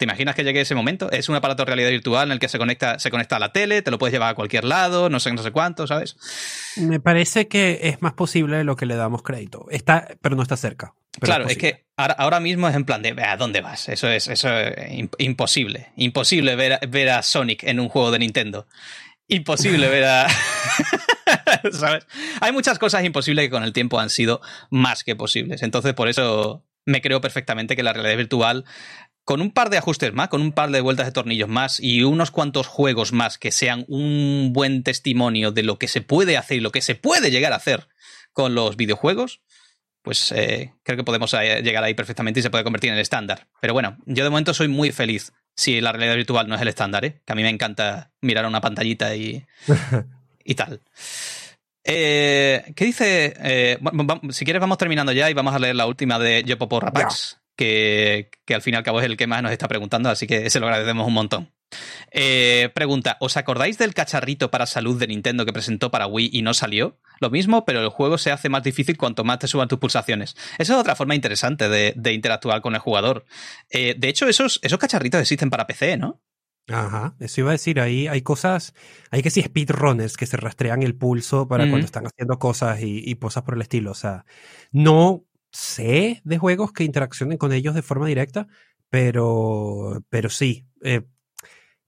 ¿Te 0.00 0.04
imaginas 0.04 0.34
que 0.34 0.44
llegue 0.44 0.62
ese 0.62 0.74
momento? 0.74 1.10
Es 1.10 1.28
un 1.28 1.36
aparato 1.36 1.62
de 1.62 1.66
realidad 1.66 1.90
virtual 1.90 2.28
en 2.28 2.32
el 2.32 2.38
que 2.38 2.48
se 2.48 2.56
conecta, 2.56 2.98
se 2.98 3.10
conecta 3.10 3.36
a 3.36 3.38
la 3.38 3.52
tele, 3.52 3.82
te 3.82 3.90
lo 3.90 3.98
puedes 3.98 4.14
llevar 4.14 4.30
a 4.30 4.34
cualquier 4.34 4.64
lado, 4.64 5.10
no 5.10 5.20
sé, 5.20 5.30
no 5.30 5.42
sé 5.42 5.50
cuánto, 5.50 5.86
¿sabes? 5.86 6.16
Me 6.76 7.00
parece 7.00 7.48
que 7.48 7.80
es 7.82 8.00
más 8.00 8.14
posible 8.14 8.56
de 8.56 8.64
lo 8.64 8.76
que 8.76 8.86
le 8.86 8.96
damos 8.96 9.22
crédito. 9.22 9.66
Está, 9.70 10.08
pero 10.22 10.36
no 10.36 10.42
está 10.42 10.56
cerca. 10.56 10.94
Claro, 11.20 11.46
es, 11.48 11.58
que 11.58 11.84
ahora, 11.98 12.40
mismo 12.40 12.66
es 12.66 12.74
en 12.76 12.86
plan 12.86 13.02
de, 13.02 13.14
¿a 13.22 13.36
dónde 13.36 13.60
vas? 13.60 13.90
Eso 13.90 14.08
es, 14.08 14.28
eso 14.28 14.48
imposible. 15.18 15.90
Imposible 15.96 16.56
ver, 16.56 16.78
ver 16.88 17.10
a 17.10 17.22
Sonic 17.22 17.64
en 17.64 17.78
un 17.78 17.90
juego 17.90 18.10
de 18.10 18.20
Nintendo. 18.20 18.66
Imposible 19.28 19.86
ver 19.90 20.04
a... 20.04 20.28
¿Sabes? 21.72 22.06
Hay 22.40 22.52
muchas 22.52 22.78
cosas 22.78 23.04
imposibles 23.04 23.44
que 23.44 23.50
con 23.50 23.64
el 23.64 23.74
tiempo 23.74 24.00
han 24.00 24.08
sido 24.08 24.40
más 24.70 25.04
que 25.04 25.14
posibles. 25.14 25.62
Entonces, 25.62 25.92
por 25.92 26.08
eso 26.08 26.64
me 26.86 27.02
creo 27.02 27.20
perfectamente 27.20 27.76
que 27.76 27.82
la 27.82 27.92
realidad 27.92 28.16
virtual 28.16 28.64
con 29.30 29.42
un 29.42 29.52
par 29.52 29.70
de 29.70 29.78
ajustes 29.78 30.12
más, 30.12 30.26
con 30.26 30.42
un 30.42 30.50
par 30.50 30.72
de 30.72 30.80
vueltas 30.80 31.06
de 31.06 31.12
tornillos 31.12 31.48
más 31.48 31.78
y 31.78 32.02
unos 32.02 32.32
cuantos 32.32 32.66
juegos 32.66 33.12
más 33.12 33.38
que 33.38 33.52
sean 33.52 33.84
un 33.86 34.50
buen 34.52 34.82
testimonio 34.82 35.52
de 35.52 35.62
lo 35.62 35.78
que 35.78 35.86
se 35.86 36.00
puede 36.00 36.36
hacer 36.36 36.56
y 36.56 36.60
lo 36.60 36.72
que 36.72 36.82
se 36.82 36.96
puede 36.96 37.30
llegar 37.30 37.52
a 37.52 37.56
hacer 37.56 37.86
con 38.32 38.56
los 38.56 38.76
videojuegos, 38.76 39.40
pues 40.02 40.32
eh, 40.32 40.74
creo 40.82 40.96
que 40.96 41.04
podemos 41.04 41.32
eh, 41.34 41.62
llegar 41.62 41.84
ahí 41.84 41.94
perfectamente 41.94 42.40
y 42.40 42.42
se 42.42 42.50
puede 42.50 42.64
convertir 42.64 42.88
en 42.88 42.96
el 42.96 43.02
estándar. 43.02 43.46
Pero 43.60 43.72
bueno, 43.72 43.98
yo 44.04 44.24
de 44.24 44.30
momento 44.30 44.52
soy 44.52 44.66
muy 44.66 44.90
feliz 44.90 45.32
si 45.54 45.80
la 45.80 45.92
realidad 45.92 46.16
virtual 46.16 46.48
no 46.48 46.56
es 46.56 46.60
el 46.62 46.66
estándar, 46.66 47.04
¿eh? 47.04 47.22
que 47.24 47.32
a 47.32 47.36
mí 47.36 47.44
me 47.44 47.50
encanta 47.50 48.10
mirar 48.20 48.46
una 48.46 48.60
pantallita 48.60 49.14
y, 49.14 49.46
y 50.44 50.56
tal. 50.56 50.82
¿Qué 51.84 52.64
dice? 52.76 53.78
si 54.30 54.44
quieres, 54.44 54.60
vamos 54.60 54.78
terminando 54.78 55.12
ya 55.12 55.30
y 55.30 55.34
vamos 55.34 55.54
a 55.54 55.60
leer 55.60 55.76
la 55.76 55.86
última 55.86 56.18
de 56.18 56.42
Yopopo 56.42 56.80
Rapax 56.80 57.39
que, 57.56 58.30
al 58.48 58.62
fin 58.62 58.74
y 58.74 58.76
al 58.76 58.82
cabo 58.82 59.00
es 59.00 59.06
el 59.06 59.16
que 59.16 59.26
más 59.26 59.42
nos 59.42 59.52
está 59.52 59.68
preguntando, 59.68 60.08
así 60.08 60.26
que 60.26 60.48
se 60.50 60.60
lo 60.60 60.66
agradecemos 60.66 61.06
un 61.06 61.14
montón. 61.14 61.52
Eh, 62.10 62.70
pregunta, 62.74 63.16
¿os 63.20 63.36
acordáis 63.36 63.78
del 63.78 63.94
cacharrito 63.94 64.50
para 64.50 64.66
salud 64.66 64.98
de 64.98 65.06
Nintendo 65.06 65.44
que 65.44 65.52
presentó 65.52 65.90
para 65.90 66.06
Wii 66.06 66.30
y 66.32 66.42
no 66.42 66.54
salió? 66.54 66.98
Lo 67.20 67.30
mismo, 67.30 67.64
pero 67.64 67.80
el 67.80 67.90
juego 67.90 68.18
se 68.18 68.32
hace 68.32 68.48
más 68.48 68.62
difícil 68.62 68.96
cuanto 68.96 69.24
más 69.24 69.38
te 69.38 69.46
suban 69.46 69.68
tus 69.68 69.78
pulsaciones. 69.78 70.36
Esa 70.58 70.74
es 70.74 70.80
otra 70.80 70.96
forma 70.96 71.14
interesante 71.14 71.68
de, 71.68 72.12
interactuar 72.12 72.60
con 72.60 72.74
el 72.74 72.80
jugador. 72.80 73.24
Eh, 73.70 73.94
de 73.96 74.08
hecho, 74.08 74.28
esos, 74.28 74.58
esos 74.62 74.78
cacharritos 74.78 75.20
existen 75.20 75.50
para 75.50 75.66
PC, 75.66 75.96
¿no? 75.96 76.20
Ajá, 76.68 77.16
eso 77.18 77.40
iba 77.40 77.50
a 77.50 77.52
decir, 77.52 77.80
ahí 77.80 78.06
hay 78.06 78.22
cosas, 78.22 78.74
hay 79.10 79.22
que 79.22 79.30
sí 79.30 79.42
speedrunners 79.42 80.16
que 80.16 80.26
se 80.26 80.36
rastrean 80.36 80.82
el 80.82 80.94
pulso 80.94 81.48
para 81.48 81.68
cuando 81.68 81.84
están 81.84 82.06
haciendo 82.06 82.38
cosas 82.38 82.80
y, 82.80 83.02
y, 83.04 83.16
cosas 83.16 83.42
por 83.42 83.54
el 83.54 83.62
estilo. 83.62 83.90
O 83.90 83.94
sea, 83.94 84.24
no 84.70 85.24
sé 85.52 86.20
de 86.24 86.38
juegos 86.38 86.72
que 86.72 86.84
interaccionen 86.84 87.38
con 87.38 87.52
ellos 87.52 87.74
de 87.74 87.82
forma 87.82 88.06
directa, 88.06 88.46
pero, 88.88 90.04
pero 90.08 90.30
sí. 90.30 90.66
Eh, 90.82 91.02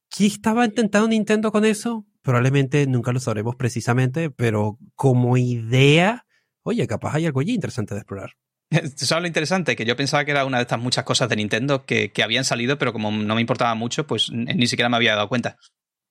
¿Qué 0.09 0.26
estaba 0.26 0.64
intentando 0.64 1.09
Nintendo 1.09 1.52
con 1.52 1.64
eso? 1.64 2.06
Probablemente 2.22 2.86
nunca 2.86 3.12
lo 3.12 3.20
sabremos 3.20 3.56
precisamente, 3.56 4.30
pero 4.30 4.78
como 4.94 5.36
idea, 5.36 6.26
oye, 6.62 6.86
capaz 6.86 7.14
hay 7.14 7.26
algo 7.26 7.40
allí 7.40 7.55
interesante 7.55 7.94
de 7.94 8.01
explorar. 8.01 8.32
¿Sabes 8.97 9.22
lo 9.22 9.26
interesante? 9.26 9.74
Que 9.74 9.84
yo 9.84 9.97
pensaba 9.97 10.24
que 10.24 10.30
era 10.30 10.44
una 10.44 10.59
de 10.59 10.62
estas 10.62 10.80
muchas 10.80 11.05
cosas 11.05 11.28
de 11.28 11.36
Nintendo 11.36 11.84
que, 11.84 12.12
que 12.12 12.22
habían 12.22 12.44
salido, 12.44 12.78
pero 12.78 12.93
como 12.93 13.10
no 13.10 13.34
me 13.34 13.40
importaba 13.40 13.74
mucho, 13.74 14.06
pues 14.06 14.30
ni 14.30 14.66
siquiera 14.66 14.89
me 14.89 14.97
había 14.97 15.14
dado 15.14 15.28
cuenta. 15.28 15.56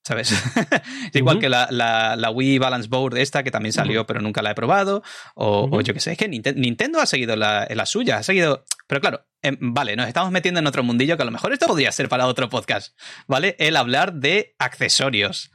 ¿Sabes? 0.03 0.33
Igual 1.13 1.39
que 1.39 1.49
la, 1.49 1.67
la, 1.71 2.29
Wii 2.29 2.57
Balance 2.57 2.89
Board 2.89 3.17
esta, 3.17 3.43
que 3.43 3.51
también 3.51 3.73
salió, 3.73 4.05
pero 4.05 4.21
nunca 4.21 4.41
la 4.41 4.51
he 4.51 4.55
probado. 4.55 5.03
O, 5.35 5.81
yo 5.81 5.93
qué 5.93 5.99
sé, 5.99 6.13
es 6.13 6.17
que 6.17 6.27
Nintendo, 6.27 6.99
ha 6.99 7.05
seguido 7.05 7.35
la, 7.35 7.67
la, 7.69 7.85
suya, 7.85 8.17
ha 8.17 8.23
seguido... 8.23 8.65
Pero 8.87 9.01
claro, 9.01 9.27
em, 9.41 9.57
vale, 9.59 9.95
nos 9.95 10.07
estamos 10.07 10.31
metiendo 10.31 10.59
en 10.59 10.67
otro 10.67 10.83
mundillo 10.83 11.15
que 11.17 11.23
a 11.23 11.25
lo 11.25 11.31
mejor 11.31 11.53
esto 11.53 11.67
podría 11.67 11.91
ser 11.91 12.09
para 12.09 12.27
otro 12.27 12.49
podcast, 12.49 12.97
¿vale? 13.27 13.55
El 13.59 13.77
hablar 13.77 14.13
de 14.13 14.55
accesorios. 14.59 15.51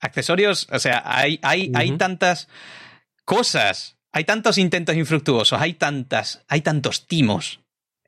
Accesorios, 0.00 0.68
o 0.70 0.78
sea, 0.78 1.02
hay, 1.04 1.38
hay, 1.42 1.72
hay 1.74 1.96
tantas 1.96 2.48
cosas, 3.24 3.98
hay 4.12 4.24
tantos 4.24 4.58
intentos 4.58 4.96
infructuosos, 4.96 5.60
hay 5.60 5.74
tantas, 5.74 6.44
hay 6.48 6.62
tantos 6.62 7.06
timos 7.06 7.60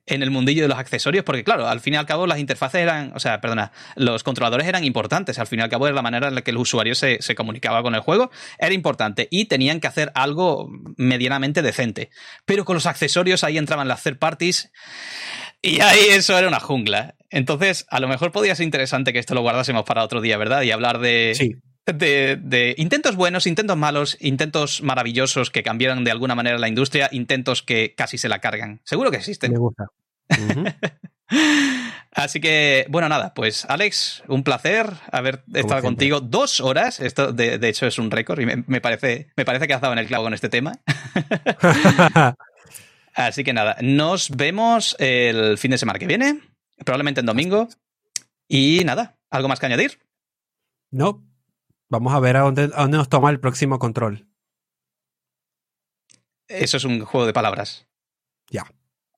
en 0.06 0.22
el 0.22 0.30
mundillo 0.30 0.62
de 0.62 0.68
los 0.68 0.78
accesorios, 0.78 1.24
porque 1.24 1.44
claro, 1.44 1.68
al 1.68 1.80
fin 1.80 1.94
y 1.94 1.96
al 1.96 2.06
cabo 2.06 2.26
las 2.26 2.38
interfaces 2.38 2.80
eran, 2.80 3.12
o 3.14 3.20
sea, 3.20 3.40
perdona, 3.40 3.72
los 3.96 4.22
controladores 4.22 4.66
eran 4.66 4.84
importantes, 4.84 5.38
al 5.38 5.46
fin 5.46 5.60
y 5.60 5.62
al 5.62 5.68
cabo 5.68 5.86
era 5.86 5.94
la 5.94 6.02
manera 6.02 6.28
en 6.28 6.34
la 6.34 6.42
que 6.42 6.50
el 6.50 6.56
usuario 6.56 6.94
se, 6.94 7.18
comunicaba 7.36 7.82
con 7.82 7.94
el 7.94 8.00
juego, 8.00 8.30
era 8.58 8.74
importante 8.74 9.28
y 9.30 9.44
tenían 9.44 9.80
que 9.80 9.86
hacer 9.86 10.10
algo 10.14 10.68
medianamente 10.96 11.62
decente. 11.62 12.10
Pero 12.44 12.64
con 12.64 12.74
los 12.74 12.86
accesorios 12.86 13.44
ahí 13.44 13.58
entraban 13.58 13.88
las 13.88 14.02
third 14.02 14.18
parties 14.18 14.72
y 15.62 15.80
ahí 15.80 16.06
eso 16.10 16.36
era 16.36 16.48
una 16.48 16.60
jungla. 16.60 17.14
Entonces, 17.30 17.86
a 17.90 18.00
lo 18.00 18.08
mejor 18.08 18.32
podría 18.32 18.56
ser 18.56 18.64
interesante 18.64 19.12
que 19.12 19.20
esto 19.20 19.34
lo 19.34 19.42
guardásemos 19.42 19.84
para 19.84 20.02
otro 20.02 20.20
día, 20.20 20.36
¿verdad? 20.36 20.62
Y 20.62 20.72
hablar 20.72 20.98
de... 20.98 21.60
De, 21.86 22.36
de, 22.36 22.74
intentos 22.78 23.16
buenos, 23.16 23.46
intentos 23.46 23.76
malos, 23.76 24.16
intentos 24.20 24.82
maravillosos 24.82 25.50
que 25.50 25.62
cambiaron 25.62 26.04
de 26.04 26.10
alguna 26.10 26.34
manera 26.34 26.58
la 26.58 26.68
industria, 26.68 27.08
intentos 27.10 27.62
que 27.62 27.94
casi 27.96 28.16
se 28.18 28.28
la 28.28 28.38
cargan. 28.38 28.80
Seguro 28.84 29.10
que 29.10 29.16
existen. 29.16 29.52
Me 29.52 29.58
gusta. 29.58 29.86
Así 32.12 32.40
que, 32.40 32.86
bueno, 32.88 33.08
nada, 33.08 33.34
pues 33.34 33.64
Alex, 33.66 34.24
un 34.26 34.42
placer 34.42 34.92
haber 35.12 35.44
estado 35.54 35.80
contigo 35.80 36.20
dos 36.20 36.60
horas. 36.60 36.98
Esto, 37.00 37.32
de, 37.32 37.56
hecho, 37.68 37.86
es 37.86 37.98
un 37.98 38.10
récord 38.10 38.40
y 38.40 38.46
me, 38.46 38.80
parece, 38.80 39.28
me 39.36 39.44
parece 39.44 39.68
que 39.68 39.74
has 39.74 39.80
dado 39.80 39.92
en 39.92 40.00
el 40.00 40.06
clavo 40.06 40.24
con 40.24 40.34
este 40.34 40.48
tema. 40.48 40.80
Así 43.14 43.44
que 43.44 43.52
nada, 43.52 43.76
nos 43.80 44.30
vemos 44.30 44.96
el 44.98 45.56
fin 45.58 45.70
de 45.70 45.78
semana 45.78 45.98
que 45.98 46.06
viene, 46.06 46.40
probablemente 46.84 47.20
en 47.20 47.26
domingo. 47.26 47.68
Y 48.48 48.82
nada, 48.84 49.16
¿algo 49.30 49.48
más 49.48 49.60
que 49.60 49.66
añadir? 49.66 50.00
No. 50.90 51.24
Vamos 51.90 52.14
a 52.14 52.20
ver 52.20 52.36
a 52.36 52.40
dónde, 52.40 52.70
a 52.72 52.82
dónde 52.82 52.98
nos 52.98 53.08
toma 53.08 53.30
el 53.30 53.40
próximo 53.40 53.80
control. 53.80 54.28
Eso 56.46 56.76
es 56.76 56.84
un 56.84 57.04
juego 57.04 57.26
de 57.26 57.32
palabras. 57.32 57.88
Ya. 58.48 58.64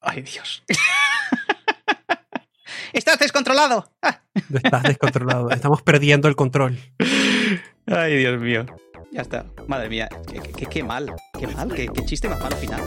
Ay, 0.01 0.23
Dios. 0.23 0.65
Estás 2.93 3.19
descontrolado. 3.19 3.93
Estás 4.35 4.83
descontrolado. 4.85 5.51
Estamos 5.51 5.83
perdiendo 5.83 6.29
el 6.29 6.37
control. 6.37 6.79
Ay, 7.87 8.17
Dios 8.17 8.41
mío. 8.41 8.65
Ya 9.13 9.21
está. 9.21 9.45
Madre 9.67 9.91
mía. 9.91 10.09
Qué, 10.71 10.83
mal. 10.83 11.15
Qué 11.39 11.47
mal. 11.47 11.75
Qué, 11.75 11.89
qué 11.89 12.05
chiste 12.07 12.29
más 12.29 12.41
malo 12.41 12.57
final. 12.57 12.81